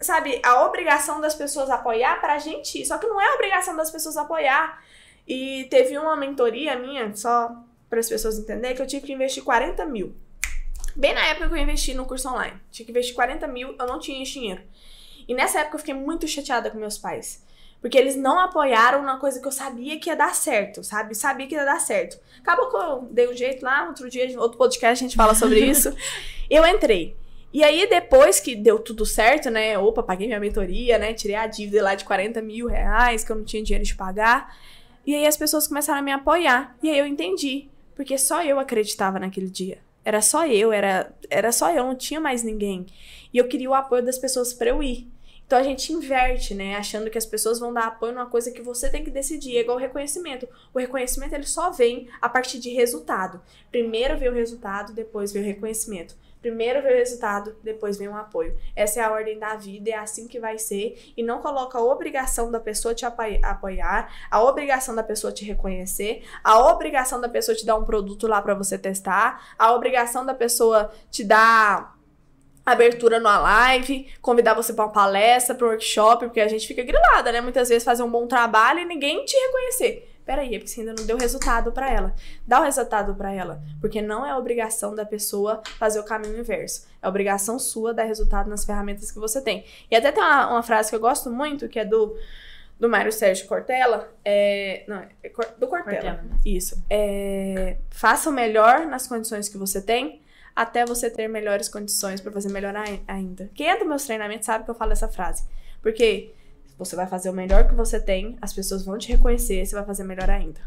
sabe, 0.00 0.40
a 0.42 0.64
obrigação 0.64 1.20
das 1.20 1.34
pessoas 1.34 1.68
apoiar 1.68 2.22
pra 2.22 2.38
gente 2.38 2.80
ir. 2.80 2.86
Só 2.86 2.96
que 2.96 3.06
não 3.06 3.20
é 3.20 3.26
a 3.26 3.34
obrigação 3.34 3.76
das 3.76 3.90
pessoas 3.90 4.16
apoiar. 4.16 4.82
E 5.28 5.64
teve 5.70 5.98
uma 5.98 6.16
mentoria 6.16 6.74
minha, 6.74 7.14
só 7.14 7.54
para 7.90 8.00
as 8.00 8.08
pessoas 8.08 8.38
entenderem, 8.38 8.74
que 8.74 8.80
eu 8.80 8.86
tive 8.86 9.06
que 9.06 9.12
investir 9.12 9.44
40 9.44 9.84
mil. 9.84 10.16
Bem 10.96 11.14
na 11.14 11.24
época 11.26 11.48
que 11.48 11.54
eu 11.54 11.58
investi 11.58 11.92
no 11.92 12.06
curso 12.06 12.30
online. 12.30 12.58
Tinha 12.70 12.86
que 12.86 12.92
investir 12.92 13.14
40 13.14 13.46
mil, 13.46 13.76
eu 13.78 13.86
não 13.86 13.98
tinha 13.98 14.24
dinheiro. 14.24 14.62
E 15.28 15.34
nessa 15.34 15.60
época 15.60 15.76
eu 15.76 15.80
fiquei 15.80 15.94
muito 15.94 16.26
chateada 16.26 16.70
com 16.70 16.78
meus 16.78 16.96
pais. 16.96 17.44
Porque 17.82 17.98
eles 17.98 18.14
não 18.14 18.38
apoiaram 18.38 19.02
na 19.02 19.18
coisa 19.18 19.40
que 19.40 19.46
eu 19.46 19.52
sabia 19.52 19.98
que 19.98 20.08
ia 20.08 20.14
dar 20.14 20.34
certo, 20.36 20.84
sabe? 20.84 21.16
Sabia 21.16 21.48
que 21.48 21.54
ia 21.56 21.64
dar 21.64 21.80
certo. 21.80 22.16
Acabou 22.40 22.70
que 22.70 22.76
eu 22.76 23.08
dei 23.10 23.28
um 23.28 23.34
jeito 23.34 23.64
lá, 23.64 23.88
outro 23.88 24.08
dia, 24.08 24.40
outro 24.40 24.56
podcast 24.56 25.04
a 25.04 25.08
gente 25.08 25.16
fala 25.16 25.34
sobre 25.34 25.58
isso. 25.68 25.92
eu 26.48 26.64
entrei. 26.64 27.16
E 27.52 27.62
aí, 27.62 27.86
depois 27.88 28.38
que 28.38 28.54
deu 28.54 28.78
tudo 28.78 29.04
certo, 29.04 29.50
né? 29.50 29.76
Opa, 29.76 30.02
paguei 30.02 30.28
minha 30.28 30.40
mentoria, 30.40 30.96
né? 30.96 31.12
Tirei 31.12 31.36
a 31.36 31.46
dívida 31.46 31.82
lá 31.82 31.94
de 31.96 32.04
40 32.04 32.40
mil 32.40 32.68
reais, 32.68 33.24
que 33.24 33.32
eu 33.32 33.36
não 33.36 33.44
tinha 33.44 33.62
dinheiro 33.62 33.84
de 33.84 33.94
pagar. 33.94 34.56
E 35.04 35.14
aí 35.14 35.26
as 35.26 35.36
pessoas 35.36 35.66
começaram 35.66 35.98
a 35.98 36.02
me 36.02 36.12
apoiar. 36.12 36.76
E 36.82 36.88
aí 36.88 36.96
eu 36.96 37.06
entendi. 37.06 37.68
Porque 37.94 38.16
só 38.16 38.42
eu 38.42 38.58
acreditava 38.58 39.18
naquele 39.18 39.50
dia. 39.50 39.78
Era 40.04 40.22
só 40.22 40.46
eu, 40.46 40.72
era, 40.72 41.12
era 41.28 41.52
só 41.52 41.70
eu, 41.70 41.84
não 41.84 41.94
tinha 41.94 42.20
mais 42.20 42.42
ninguém. 42.42 42.86
E 43.32 43.38
eu 43.38 43.46
queria 43.46 43.68
o 43.68 43.74
apoio 43.74 44.04
das 44.04 44.18
pessoas 44.18 44.54
para 44.54 44.70
eu 44.70 44.82
ir. 44.82 45.08
Então 45.52 45.60
a 45.60 45.64
gente 45.64 45.92
inverte, 45.92 46.54
né? 46.54 46.76
Achando 46.76 47.10
que 47.10 47.18
as 47.18 47.26
pessoas 47.26 47.60
vão 47.60 47.74
dar 47.74 47.88
apoio 47.88 48.14
numa 48.14 48.24
coisa 48.24 48.50
que 48.50 48.62
você 48.62 48.88
tem 48.88 49.04
que 49.04 49.10
decidir. 49.10 49.58
É 49.58 49.60
igual 49.60 49.76
o 49.76 49.80
reconhecimento. 49.80 50.48
O 50.72 50.78
reconhecimento 50.78 51.34
ele 51.34 51.44
só 51.44 51.70
vem 51.70 52.08
a 52.22 52.26
partir 52.26 52.58
de 52.58 52.70
resultado. 52.70 53.38
Primeiro 53.70 54.16
vem 54.16 54.30
o 54.30 54.32
resultado, 54.32 54.94
depois 54.94 55.30
vem 55.30 55.42
o 55.42 55.44
reconhecimento. 55.44 56.16
Primeiro 56.40 56.80
vem 56.80 56.94
o 56.94 56.96
resultado, 56.96 57.54
depois 57.62 57.98
vem 57.98 58.08
o 58.08 58.16
apoio. 58.16 58.58
Essa 58.74 59.00
é 59.00 59.02
a 59.02 59.12
ordem 59.12 59.38
da 59.38 59.54
vida, 59.54 59.90
é 59.90 59.94
assim 59.94 60.26
que 60.26 60.40
vai 60.40 60.56
ser. 60.56 61.12
E 61.14 61.22
não 61.22 61.42
coloca 61.42 61.76
a 61.76 61.84
obrigação 61.84 62.50
da 62.50 62.58
pessoa 62.58 62.94
te 62.94 63.04
apoiar, 63.04 64.10
a 64.30 64.42
obrigação 64.42 64.94
da 64.94 65.02
pessoa 65.02 65.34
te 65.34 65.44
reconhecer, 65.44 66.24
a 66.42 66.66
obrigação 66.70 67.20
da 67.20 67.28
pessoa 67.28 67.54
te 67.54 67.66
dar 67.66 67.76
um 67.76 67.84
produto 67.84 68.26
lá 68.26 68.40
para 68.40 68.54
você 68.54 68.78
testar, 68.78 69.54
a 69.58 69.74
obrigação 69.74 70.24
da 70.24 70.32
pessoa 70.32 70.90
te 71.10 71.22
dar 71.22 72.00
abertura 72.64 73.18
numa 73.18 73.38
live, 73.38 74.08
convidar 74.20 74.54
você 74.54 74.72
para 74.72 74.84
uma 74.84 74.92
palestra, 74.92 75.54
para 75.54 75.66
um 75.66 75.70
workshop, 75.70 76.26
porque 76.26 76.40
a 76.40 76.48
gente 76.48 76.66
fica 76.66 76.82
grilada, 76.82 77.32
né? 77.32 77.40
Muitas 77.40 77.68
vezes 77.68 77.84
fazer 77.84 78.02
um 78.02 78.10
bom 78.10 78.26
trabalho 78.26 78.80
e 78.80 78.84
ninguém 78.84 79.24
te 79.24 79.36
reconhecer. 79.36 80.08
Peraí, 80.24 80.54
é 80.54 80.58
porque 80.58 80.68
você 80.68 80.80
ainda 80.80 80.94
não 80.96 81.04
deu 81.04 81.16
resultado 81.16 81.72
para 81.72 81.90
ela. 81.90 82.14
Dá 82.46 82.60
o 82.60 82.62
resultado 82.62 83.14
para 83.14 83.32
ela, 83.32 83.60
porque 83.80 84.00
não 84.00 84.24
é 84.24 84.36
obrigação 84.36 84.94
da 84.94 85.04
pessoa 85.04 85.60
fazer 85.78 85.98
o 85.98 86.04
caminho 86.04 86.38
inverso. 86.38 86.86
É 87.02 87.08
obrigação 87.08 87.58
sua 87.58 87.92
dar 87.92 88.04
resultado 88.04 88.48
nas 88.48 88.64
ferramentas 88.64 89.10
que 89.10 89.18
você 89.18 89.40
tem. 89.40 89.64
E 89.90 89.96
até 89.96 90.12
tem 90.12 90.22
uma, 90.22 90.48
uma 90.52 90.62
frase 90.62 90.90
que 90.90 90.96
eu 90.96 91.00
gosto 91.00 91.28
muito, 91.28 91.68
que 91.68 91.78
é 91.78 91.84
do 91.84 92.16
do 92.78 92.88
Mário 92.88 93.12
Sérgio 93.12 93.46
Cortella, 93.46 94.12
é, 94.24 94.82
não, 94.88 94.96
é 94.96 95.28
do 95.56 95.68
Cortella, 95.68 96.00
Cortella. 96.00 96.24
isso. 96.44 96.82
É, 96.90 97.76
faça 97.90 98.28
o 98.28 98.32
melhor 98.32 98.86
nas 98.86 99.06
condições 99.06 99.48
que 99.48 99.56
você 99.56 99.80
tem, 99.80 100.20
até 100.54 100.84
você 100.84 101.10
ter 101.10 101.28
melhores 101.28 101.68
condições 101.68 102.20
para 102.20 102.32
fazer 102.32 102.50
melhor 102.50 102.74
ainda. 103.06 103.50
Quem 103.54 103.68
é 103.68 103.78
dos 103.78 103.86
meus 103.86 104.04
treinamentos 104.04 104.46
sabe 104.46 104.64
que 104.64 104.70
eu 104.70 104.74
falo 104.74 104.92
essa 104.92 105.08
frase. 105.08 105.44
Porque 105.80 106.34
você 106.78 106.94
vai 106.96 107.06
fazer 107.06 107.30
o 107.30 107.32
melhor 107.32 107.68
que 107.68 107.74
você 107.74 108.00
tem, 108.00 108.36
as 108.40 108.52
pessoas 108.52 108.84
vão 108.84 108.98
te 108.98 109.08
reconhecer, 109.08 109.64
você 109.64 109.74
vai 109.74 109.84
fazer 109.84 110.04
melhor 110.04 110.30
ainda. 110.30 110.60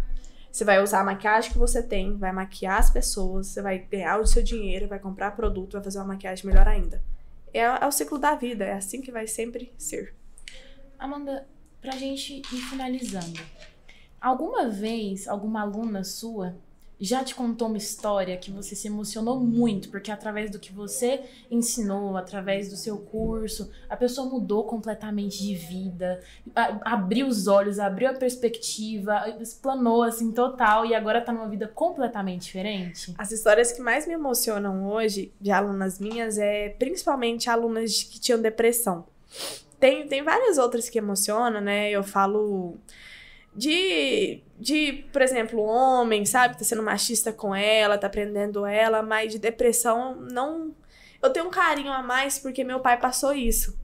Você 0.51 0.63
vai 0.63 0.81
usar 0.81 1.01
a 1.01 1.03
maquiagem 1.03 1.51
que 1.51 1.57
você 1.57 1.83
tem, 1.83 2.15
vai 2.17 2.31
maquiar 2.31 2.79
as 2.79 2.89
pessoas, 2.89 3.47
você 3.47 3.61
vai 3.61 3.79
ganhar 3.79 4.19
o 4.19 4.25
seu 4.25 4.41
dinheiro, 4.41 4.87
vai 4.87 4.99
comprar 4.99 5.31
produto, 5.31 5.73
vai 5.73 5.83
fazer 5.83 5.99
uma 5.99 6.05
maquiagem 6.05 6.45
melhor 6.45 6.67
ainda. 6.67 7.03
É, 7.53 7.59
é 7.59 7.85
o 7.85 7.91
ciclo 7.91 8.17
da 8.17 8.35
vida, 8.35 8.63
é 8.63 8.73
assim 8.73 9.01
que 9.01 9.11
vai 9.11 9.27
sempre 9.27 9.73
ser. 9.77 10.15
Amanda, 10.97 11.45
pra 11.81 11.91
gente 11.97 12.41
ir 12.41 12.61
finalizando, 12.69 13.39
alguma 14.19 14.69
vez 14.69 15.27
alguma 15.27 15.61
aluna 15.61 16.03
sua 16.03 16.55
já 16.99 17.23
te 17.23 17.35
contou 17.35 17.67
uma 17.67 17.77
história 17.77 18.37
que 18.37 18.51
você 18.51 18.75
se 18.75 18.87
emocionou 18.87 19.39
muito, 19.39 19.89
porque 19.89 20.11
através 20.11 20.49
do 20.49 20.59
que 20.59 20.71
você 20.71 21.21
ensinou, 21.51 22.15
através 22.15 22.69
do 22.69 22.75
seu 22.75 22.97
curso, 22.97 23.69
a 23.89 23.97
pessoa 23.97 24.29
mudou 24.29 24.63
completamente 24.63 25.41
de 25.41 25.55
vida, 25.55 26.21
abriu 26.81 27.27
os 27.27 27.47
olhos, 27.47 27.79
abriu 27.79 28.09
a 28.09 28.13
perspectiva, 28.13 29.35
explanou 29.39 30.03
assim 30.03 30.31
total 30.31 30.85
e 30.85 30.95
agora 30.95 31.21
tá 31.21 31.33
numa 31.33 31.49
vida 31.49 31.67
completamente 31.67 32.43
diferente? 32.43 33.13
As 33.17 33.31
histórias 33.31 33.71
que 33.71 33.81
mais 33.81 34.07
me 34.07 34.13
emocionam 34.13 34.87
hoje 34.87 35.33
de 35.39 35.51
alunas 35.51 35.99
minhas 35.99 36.37
é 36.37 36.69
principalmente 36.69 37.49
alunas 37.49 38.03
que 38.03 38.19
tinham 38.19 38.41
depressão. 38.41 39.05
Tem, 39.79 40.07
tem 40.07 40.23
várias 40.23 40.57
outras 40.57 40.89
que 40.89 40.97
emocionam, 40.97 41.59
né? 41.59 41.91
Eu 41.91 42.03
falo 42.03 42.77
de, 43.55 44.41
de, 44.59 45.05
por 45.11 45.21
exemplo, 45.21 45.61
homem, 45.61 46.25
sabe, 46.25 46.57
tá 46.57 46.63
sendo 46.63 46.83
machista 46.83 47.31
com 47.31 47.55
ela, 47.55 47.97
tá 47.97 48.09
prendendo 48.09 48.65
ela, 48.65 49.01
mas 49.01 49.31
de 49.31 49.39
depressão 49.39 50.15
não. 50.15 50.75
Eu 51.21 51.29
tenho 51.31 51.47
um 51.47 51.51
carinho 51.51 51.91
a 51.91 52.03
mais 52.03 52.37
porque 52.37 52.63
meu 52.63 52.79
pai 52.79 52.99
passou 52.99 53.33
isso. 53.33 53.77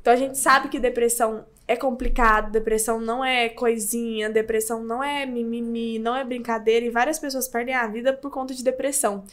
Então 0.00 0.12
a 0.12 0.16
gente 0.16 0.36
sabe 0.36 0.68
que 0.68 0.78
depressão 0.78 1.46
é 1.66 1.76
complicado, 1.76 2.52
depressão 2.52 3.00
não 3.00 3.24
é 3.24 3.48
coisinha, 3.48 4.28
depressão 4.28 4.84
não 4.84 5.02
é 5.02 5.24
mimimi, 5.24 5.98
não 5.98 6.14
é 6.14 6.22
brincadeira, 6.22 6.84
e 6.84 6.90
várias 6.90 7.18
pessoas 7.18 7.48
perdem 7.48 7.74
a 7.74 7.86
vida 7.86 8.12
por 8.12 8.30
conta 8.30 8.54
de 8.54 8.62
depressão. 8.62 9.24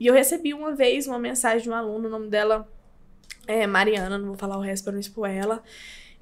E 0.00 0.06
eu 0.06 0.14
recebi 0.14 0.54
uma 0.54 0.74
vez 0.74 1.06
uma 1.06 1.18
mensagem 1.18 1.62
de 1.62 1.70
um 1.70 1.74
aluno, 1.74 2.08
o 2.08 2.10
nome 2.10 2.28
dela 2.28 2.66
é 3.46 3.66
Mariana, 3.66 4.16
não 4.16 4.28
vou 4.28 4.36
falar 4.36 4.56
o 4.56 4.62
resto 4.62 4.84
pra 4.84 4.92
não 4.94 5.00
expor 5.00 5.28
ela. 5.28 5.62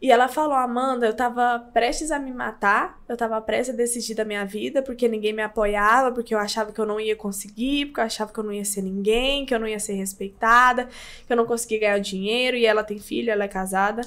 E 0.03 0.11
ela 0.11 0.29
falou: 0.29 0.55
Amanda, 0.55 1.07
eu 1.07 1.15
tava 1.15 1.59
prestes 1.73 2.11
a 2.11 2.19
me 2.19 2.33
matar, 2.33 3.03
eu 3.09 3.16
tava 3.16 3.41
prestes 3.41 3.75
a 3.75 3.77
decidir 3.77 4.15
da 4.15 4.25
minha 4.25 4.45
vida, 4.45 4.83
porque 4.83 5.09
ninguém 5.09 5.33
me 5.33 5.43
apoiava, 5.43 6.12
porque 6.12 6.35
eu 6.35 6.39
achava 6.39 6.73
que 6.73 6.81
eu 6.81 6.87
não 6.87 7.01
ia 7.01 7.16
conseguir, 7.16 7.87
porque 7.87 8.01
eu 8.01 8.05
achava 8.05 8.33
que 8.33 8.39
eu 8.39 8.45
não 8.45 8.53
ia 8.53 8.65
ser 8.65 8.83
ninguém, 8.83 9.47
que 9.47 9.55
eu 9.55 9.59
não 9.59 9.66
ia 9.66 9.79
ser 9.79 9.95
respeitada, 9.95 10.89
que 11.27 11.33
eu 11.33 11.37
não 11.37 11.47
conseguia 11.47 11.81
ganhar 11.81 11.99
dinheiro. 11.99 12.57
E 12.57 12.66
ela 12.66 12.85
tem 12.85 12.99
filho, 12.99 13.31
ela 13.31 13.45
é 13.45 13.49
casada. 13.49 14.03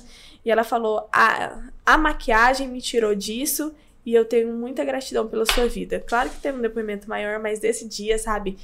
E 0.46 0.52
ela 0.52 0.64
falou: 0.64 1.08
a, 1.12 1.64
a 1.86 1.98
maquiagem 1.98 2.68
me 2.68 2.82
tirou 2.82 3.16
disso 3.16 3.74
e 4.08 4.14
eu 4.14 4.24
tenho 4.24 4.54
muita 4.54 4.86
gratidão 4.86 5.28
pela 5.28 5.46
sua 5.46 5.68
vida. 5.68 6.00
Claro 6.00 6.30
que 6.30 6.40
teve 6.40 6.58
um 6.58 6.62
depoimento 6.62 7.10
maior, 7.10 7.40
mas 7.40 7.60
desse 7.60 7.86
dia, 7.86 8.18
sabe? 8.18 8.58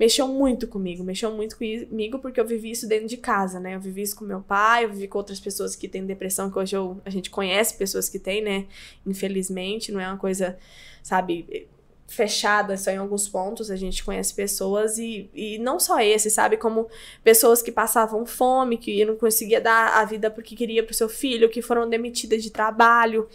Mexeu 0.00 0.26
muito 0.26 0.66
comigo, 0.66 1.04
mexeu 1.04 1.30
muito 1.30 1.58
comigo 1.58 2.18
porque 2.20 2.40
eu 2.40 2.46
vivi 2.46 2.70
isso 2.70 2.88
dentro 2.88 3.06
de 3.06 3.18
casa, 3.18 3.60
né? 3.60 3.74
Eu 3.74 3.80
vivi 3.80 4.00
isso 4.00 4.16
com 4.16 4.24
meu 4.24 4.40
pai, 4.40 4.86
eu 4.86 4.88
vivi 4.88 5.06
com 5.06 5.18
outras 5.18 5.38
pessoas 5.38 5.76
que 5.76 5.86
têm 5.86 6.06
depressão, 6.06 6.50
que 6.50 6.58
hoje 6.58 6.74
eu, 6.74 6.98
a 7.04 7.10
gente 7.10 7.28
conhece 7.28 7.76
pessoas 7.76 8.08
que 8.08 8.18
têm, 8.18 8.40
né? 8.40 8.66
Infelizmente, 9.06 9.92
não 9.92 10.00
é 10.00 10.08
uma 10.08 10.16
coisa, 10.16 10.58
sabe, 11.02 11.68
fechada 12.08 12.78
só 12.78 12.90
em 12.90 12.96
alguns 12.96 13.28
pontos, 13.28 13.70
a 13.70 13.76
gente 13.76 14.02
conhece 14.02 14.32
pessoas 14.32 14.96
e, 14.96 15.28
e 15.34 15.58
não 15.58 15.78
só 15.78 16.00
esse, 16.00 16.30
sabe? 16.30 16.56
Como 16.56 16.88
pessoas 17.22 17.60
que 17.60 17.70
passavam 17.70 18.24
fome, 18.24 18.78
que 18.78 19.04
não 19.04 19.16
conseguia 19.16 19.60
dar 19.60 19.98
a 19.98 20.04
vida 20.06 20.30
porque 20.30 20.56
queria 20.56 20.82
pro 20.82 20.94
seu 20.94 21.10
filho, 21.10 21.50
que 21.50 21.60
foram 21.60 21.86
demitidas 21.86 22.42
de 22.42 22.50
trabalho 22.50 23.28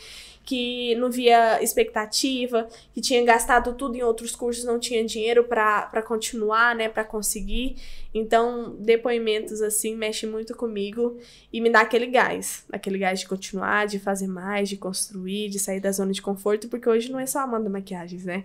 que 0.46 0.94
não 0.96 1.10
via 1.10 1.62
expectativa, 1.62 2.68
que 2.94 3.02
tinha 3.02 3.24
gastado 3.26 3.74
tudo 3.74 3.96
em 3.96 4.04
outros 4.04 4.36
cursos, 4.36 4.64
não 4.64 4.80
tinha 4.80 5.04
dinheiro 5.04 5.44
para 5.44 6.04
continuar, 6.04 6.76
né, 6.76 6.88
para 6.88 7.04
conseguir. 7.04 7.78
Então, 8.14 8.76
depoimentos 8.80 9.62
assim 9.62 9.96
mexe 9.96 10.28
muito 10.28 10.56
comigo 10.56 11.18
e 11.52 11.60
me 11.60 11.70
dá 11.70 11.82
aquele 11.82 12.06
gás, 12.06 12.64
aquele 12.72 13.00
gás 13.00 13.22
de 13.22 13.28
continuar, 13.28 13.88
de 13.88 13.98
fazer 13.98 14.28
mais, 14.28 14.70
de 14.70 14.78
construir, 14.78 15.50
de 15.50 15.58
sair 15.58 15.80
da 15.80 15.92
zona 15.92 16.12
de 16.12 16.22
conforto, 16.22 16.70
porque 16.70 16.88
hoje 16.88 17.12
não 17.12 17.20
é 17.20 17.26
só 17.26 17.40
a 17.40 17.44
Amanda 17.44 17.70
Maquiagens, 17.70 18.24
né? 18.24 18.44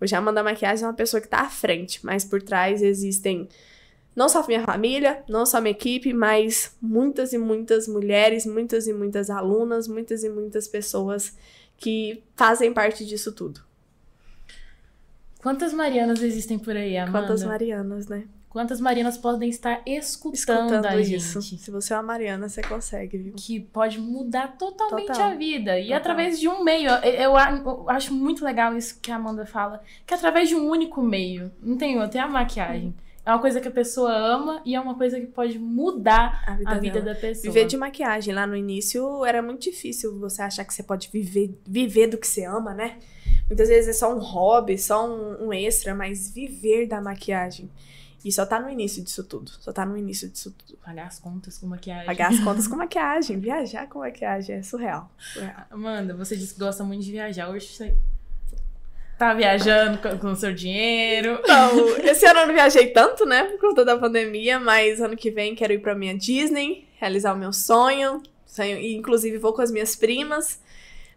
Hoje 0.00 0.14
a 0.14 0.18
Amanda 0.18 0.42
Maquiagens 0.42 0.82
é 0.82 0.86
uma 0.86 0.94
pessoa 0.94 1.20
que 1.20 1.28
tá 1.28 1.40
à 1.40 1.50
frente, 1.50 1.98
mas 2.04 2.24
por 2.24 2.40
trás 2.40 2.82
existem 2.82 3.48
não 4.14 4.28
só 4.28 4.46
minha 4.46 4.62
família, 4.62 5.22
não 5.28 5.46
só 5.46 5.60
minha 5.60 5.72
equipe, 5.72 6.12
mas 6.12 6.76
muitas 6.80 7.32
e 7.32 7.38
muitas 7.38 7.88
mulheres, 7.88 8.44
muitas 8.44 8.86
e 8.86 8.92
muitas 8.92 9.30
alunas, 9.30 9.88
muitas 9.88 10.22
e 10.22 10.28
muitas 10.28 10.68
pessoas 10.68 11.36
que 11.78 12.22
fazem 12.36 12.72
parte 12.72 13.04
disso 13.04 13.32
tudo. 13.32 13.60
Quantas 15.38 15.72
Marianas 15.72 16.22
existem 16.22 16.58
por 16.58 16.76
aí, 16.76 16.96
Amanda? 16.96 17.18
Quantas 17.18 17.42
Marianas, 17.42 18.06
né? 18.06 18.24
Quantas 18.48 18.82
Marianas 18.82 19.16
podem 19.16 19.48
estar 19.48 19.82
escutando, 19.86 20.34
escutando 20.34 20.86
a 20.86 21.00
isso. 21.00 21.40
Se 21.40 21.70
você 21.70 21.94
é 21.94 21.96
uma 21.96 22.02
Mariana, 22.02 22.50
você 22.50 22.60
consegue, 22.60 23.16
viu? 23.16 23.32
Que 23.34 23.58
pode 23.58 23.98
mudar 23.98 24.58
totalmente 24.58 25.06
Total. 25.06 25.30
a 25.30 25.34
vida. 25.34 25.80
E 25.80 25.84
Total. 25.84 25.96
através 25.96 26.38
de 26.38 26.48
um 26.48 26.62
meio. 26.62 26.90
Eu, 26.90 27.12
eu, 27.12 27.30
eu, 27.32 27.90
acho 27.90 28.12
muito 28.12 28.44
legal 28.44 28.76
isso 28.76 29.00
que 29.00 29.10
a 29.10 29.16
Amanda 29.16 29.46
fala. 29.46 29.82
Que 30.06 30.12
através 30.12 30.50
de 30.50 30.54
um 30.54 30.68
único 30.68 31.02
meio. 31.02 31.50
Não 31.62 31.78
tem 31.78 31.98
outro, 31.98 32.18
é 32.18 32.20
a 32.20 32.28
maquiagem. 32.28 32.88
Hum 32.88 33.11
é 33.24 33.30
uma 33.30 33.40
coisa 33.40 33.60
que 33.60 33.68
a 33.68 33.72
pessoa 33.72 34.12
ama 34.12 34.60
e 34.64 34.74
é 34.74 34.80
uma 34.80 34.96
coisa 34.96 35.20
que 35.20 35.26
pode 35.26 35.58
mudar 35.58 36.42
a 36.46 36.56
vida, 36.56 36.70
a 36.70 36.78
vida 36.78 37.00
da 37.00 37.14
pessoa. 37.14 37.52
Viver 37.52 37.66
de 37.66 37.76
maquiagem 37.76 38.34
lá 38.34 38.46
no 38.46 38.56
início 38.56 39.24
era 39.24 39.40
muito 39.40 39.62
difícil 39.62 40.18
você 40.18 40.42
achar 40.42 40.64
que 40.64 40.74
você 40.74 40.82
pode 40.82 41.08
viver, 41.12 41.56
viver 41.64 42.08
do 42.08 42.18
que 42.18 42.26
você 42.26 42.44
ama, 42.44 42.74
né? 42.74 42.98
Muitas 43.46 43.68
vezes 43.68 43.88
é 43.88 43.92
só 43.92 44.12
um 44.12 44.18
hobby, 44.18 44.76
só 44.76 45.08
um, 45.08 45.46
um 45.46 45.52
extra, 45.52 45.94
mas 45.94 46.30
viver 46.30 46.86
da 46.86 47.00
maquiagem. 47.00 47.70
E 48.24 48.32
só 48.32 48.46
tá 48.46 48.58
no 48.60 48.68
início 48.68 49.02
disso 49.02 49.22
tudo. 49.24 49.50
Só 49.60 49.72
tá 49.72 49.84
no 49.84 49.96
início 49.96 50.28
disso 50.28 50.52
tudo. 50.52 50.78
Pagar 50.78 51.06
as 51.06 51.18
contas 51.18 51.58
com 51.58 51.66
maquiagem. 51.66 52.06
Pagar 52.06 52.30
as 52.30 52.40
contas 52.40 52.66
com 52.68 52.76
maquiagem. 52.76 53.38
Viajar 53.38 53.88
com 53.88 53.98
maquiagem. 53.98 54.56
É 54.56 54.62
surreal. 54.62 55.10
surreal. 55.18 55.66
Amanda, 55.70 56.14
você 56.14 56.36
disse 56.36 56.54
que 56.54 56.60
gosta 56.60 56.84
muito 56.84 57.02
de 57.02 57.10
viajar. 57.10 57.50
Hoje 57.50 57.66
você 57.66 57.96
Tá 59.18 59.34
viajando 59.34 59.98
com 60.18 60.28
o 60.28 60.36
seu 60.36 60.52
dinheiro? 60.52 61.40
Não, 61.46 61.96
esse 61.98 62.26
ano 62.26 62.40
eu 62.40 62.46
não 62.48 62.54
viajei 62.54 62.88
tanto, 62.88 63.24
né? 63.24 63.44
Por 63.44 63.58
conta 63.58 63.84
da 63.84 63.96
pandemia, 63.96 64.58
mas 64.58 65.00
ano 65.00 65.16
que 65.16 65.30
vem 65.30 65.54
quero 65.54 65.72
ir 65.72 65.78
pra 65.78 65.94
minha 65.94 66.16
Disney, 66.16 66.88
realizar 66.98 67.32
o 67.32 67.38
meu 67.38 67.52
sonho. 67.52 68.22
sonho 68.44 68.78
e 68.78 68.94
inclusive 68.96 69.38
vou 69.38 69.52
com 69.52 69.62
as 69.62 69.70
minhas 69.70 69.94
primas. 69.94 70.60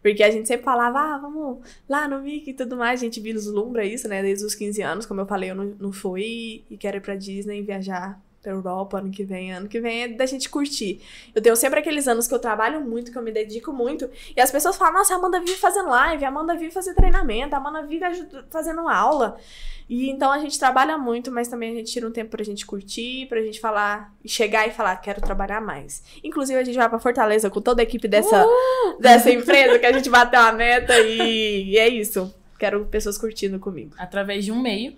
Porque 0.03 0.21
a 0.21 0.29
gente 0.29 0.47
sempre 0.47 0.63
falava, 0.63 0.99
ah, 0.99 1.17
vamos 1.17 1.65
lá 1.89 2.07
no 2.07 2.21
Mickey 2.21 2.51
e 2.51 2.53
tudo 2.53 2.77
mais. 2.77 2.99
A 2.99 3.03
gente 3.03 3.19
vislumbra 3.19 3.83
isso, 3.83 4.07
né? 4.07 4.21
Desde 4.21 4.45
os 4.45 4.53
15 4.53 4.79
anos, 4.83 5.05
como 5.07 5.21
eu 5.21 5.25
falei, 5.25 5.49
eu 5.49 5.55
não, 5.55 5.75
não 5.79 5.91
fui 5.91 6.63
e 6.69 6.77
quero 6.77 6.97
ir 6.97 7.01
pra 7.01 7.15
Disney 7.15 7.63
viajar 7.63 8.21
pra 8.45 8.53
Europa 8.53 8.99
ano 8.99 9.09
que 9.09 9.23
vem. 9.23 9.51
Ano 9.51 9.67
que 9.67 9.81
vem 9.81 10.03
é 10.03 10.07
da 10.07 10.25
gente 10.27 10.47
curtir. 10.49 11.01
Eu 11.33 11.41
tenho 11.41 11.55
sempre 11.55 11.79
aqueles 11.79 12.07
anos 12.07 12.27
que 12.27 12.33
eu 12.33 12.37
trabalho 12.37 12.79
muito, 12.79 13.11
que 13.11 13.17
eu 13.17 13.21
me 13.23 13.31
dedico 13.31 13.73
muito. 13.73 14.07
E 14.35 14.39
as 14.39 14.51
pessoas 14.51 14.77
falam, 14.77 14.93
nossa, 14.93 15.15
a 15.15 15.17
Amanda 15.17 15.39
vive 15.39 15.55
fazendo 15.55 15.89
live, 15.89 16.23
a 16.23 16.27
Amanda 16.27 16.55
vive 16.55 16.71
fazendo 16.71 16.95
treinamento, 16.95 17.55
a 17.55 17.57
Amanda 17.57 17.81
vive 17.81 18.05
fazendo 18.51 18.87
aula. 18.87 19.37
E 19.89 20.09
então 20.09 20.31
a 20.31 20.37
gente 20.37 20.59
trabalha 20.59 20.95
muito, 20.97 21.31
mas 21.31 21.47
também 21.47 21.71
a 21.71 21.75
gente 21.75 21.91
tira 21.91 22.07
um 22.07 22.11
tempo 22.11 22.31
pra 22.31 22.43
gente 22.43 22.65
curtir, 22.65 23.25
pra 23.27 23.41
gente 23.41 23.59
falar, 23.59 24.13
chegar 24.25 24.67
e 24.67 24.71
falar, 24.71 24.95
quero 24.97 25.21
trabalhar 25.21 25.59
mais. 25.59 26.03
Inclusive, 26.23 26.59
a 26.59 26.63
gente 26.63 26.75
vai 26.75 26.87
pra 26.87 26.99
Fortaleza 26.99 27.49
com 27.49 27.61
toda 27.61 27.81
a 27.81 27.83
equipe 27.83 28.07
dessa, 28.07 28.45
uh! 28.45 28.99
dessa 28.99 29.31
empresa, 29.31 29.79
que 29.79 29.85
a 29.85 29.91
gente 29.91 30.09
bateu 30.09 30.39
a 30.39 30.51
meta 30.51 30.99
e, 30.99 31.71
e 31.71 31.77
é 31.77 31.87
isso. 31.87 32.33
Quero 32.59 32.85
pessoas 32.85 33.17
curtindo 33.17 33.59
comigo. 33.59 33.95
Através 33.97 34.45
de 34.45 34.51
um 34.51 34.61
meio 34.61 34.95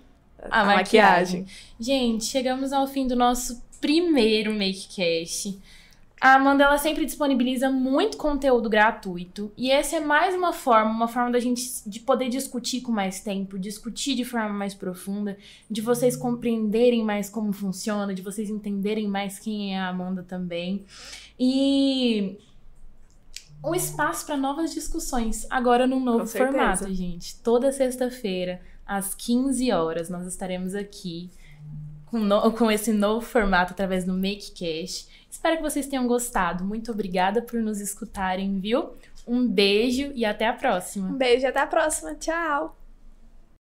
a, 0.50 0.62
a 0.62 0.64
maquiagem. 0.64 1.40
maquiagem. 1.40 1.46
Gente, 1.78 2.24
chegamos 2.24 2.72
ao 2.72 2.86
fim 2.86 3.06
do 3.06 3.16
nosso 3.16 3.62
primeiro 3.80 4.52
MakeCast. 4.52 5.58
A 6.20 6.34
Amanda 6.34 6.64
ela 6.64 6.78
sempre 6.78 7.04
disponibiliza 7.04 7.70
muito 7.70 8.16
conteúdo 8.16 8.68
gratuito 8.68 9.52
e 9.56 9.70
essa 9.70 9.96
é 9.96 10.00
mais 10.00 10.34
uma 10.34 10.52
forma, 10.52 10.90
uma 10.90 11.06
forma 11.06 11.30
da 11.30 11.38
gente 11.38 11.62
de 11.86 12.00
poder 12.00 12.28
discutir 12.28 12.80
com 12.80 12.90
mais 12.90 13.20
tempo, 13.20 13.56
discutir 13.56 14.16
de 14.16 14.24
forma 14.24 14.52
mais 14.52 14.74
profunda, 14.74 15.38
de 15.70 15.80
vocês 15.80 16.16
compreenderem 16.16 17.04
mais 17.04 17.30
como 17.30 17.52
funciona, 17.52 18.12
de 18.12 18.20
vocês 18.20 18.50
entenderem 18.50 19.06
mais 19.06 19.38
quem 19.38 19.76
é 19.76 19.78
a 19.78 19.88
Amanda 19.88 20.24
também. 20.24 20.84
E 21.38 22.36
um 23.64 23.72
espaço 23.72 24.26
para 24.26 24.36
novas 24.36 24.74
discussões, 24.74 25.46
agora 25.48 25.86
num 25.86 26.00
novo 26.00 26.26
formato, 26.26 26.92
gente. 26.92 27.36
Toda 27.36 27.70
sexta-feira 27.70 28.60
às 28.88 29.14
15 29.14 29.70
horas, 29.70 30.08
nós 30.08 30.26
estaremos 30.26 30.74
aqui 30.74 31.30
com, 32.06 32.18
no, 32.18 32.50
com 32.52 32.70
esse 32.70 32.92
novo 32.92 33.20
formato 33.20 33.74
através 33.74 34.04
do 34.04 34.14
MakeCast. 34.14 35.08
Espero 35.30 35.58
que 35.58 35.62
vocês 35.62 35.86
tenham 35.86 36.06
gostado. 36.06 36.64
Muito 36.64 36.90
obrigada 36.90 37.42
por 37.42 37.60
nos 37.60 37.80
escutarem, 37.80 38.58
viu? 38.58 38.90
Um 39.26 39.46
beijo 39.46 40.10
e 40.14 40.24
até 40.24 40.46
a 40.46 40.54
próxima. 40.54 41.08
Um 41.08 41.18
beijo 41.18 41.44
e 41.44 41.46
até 41.46 41.60
a 41.60 41.66
próxima. 41.66 42.14
Tchau! 42.14 42.77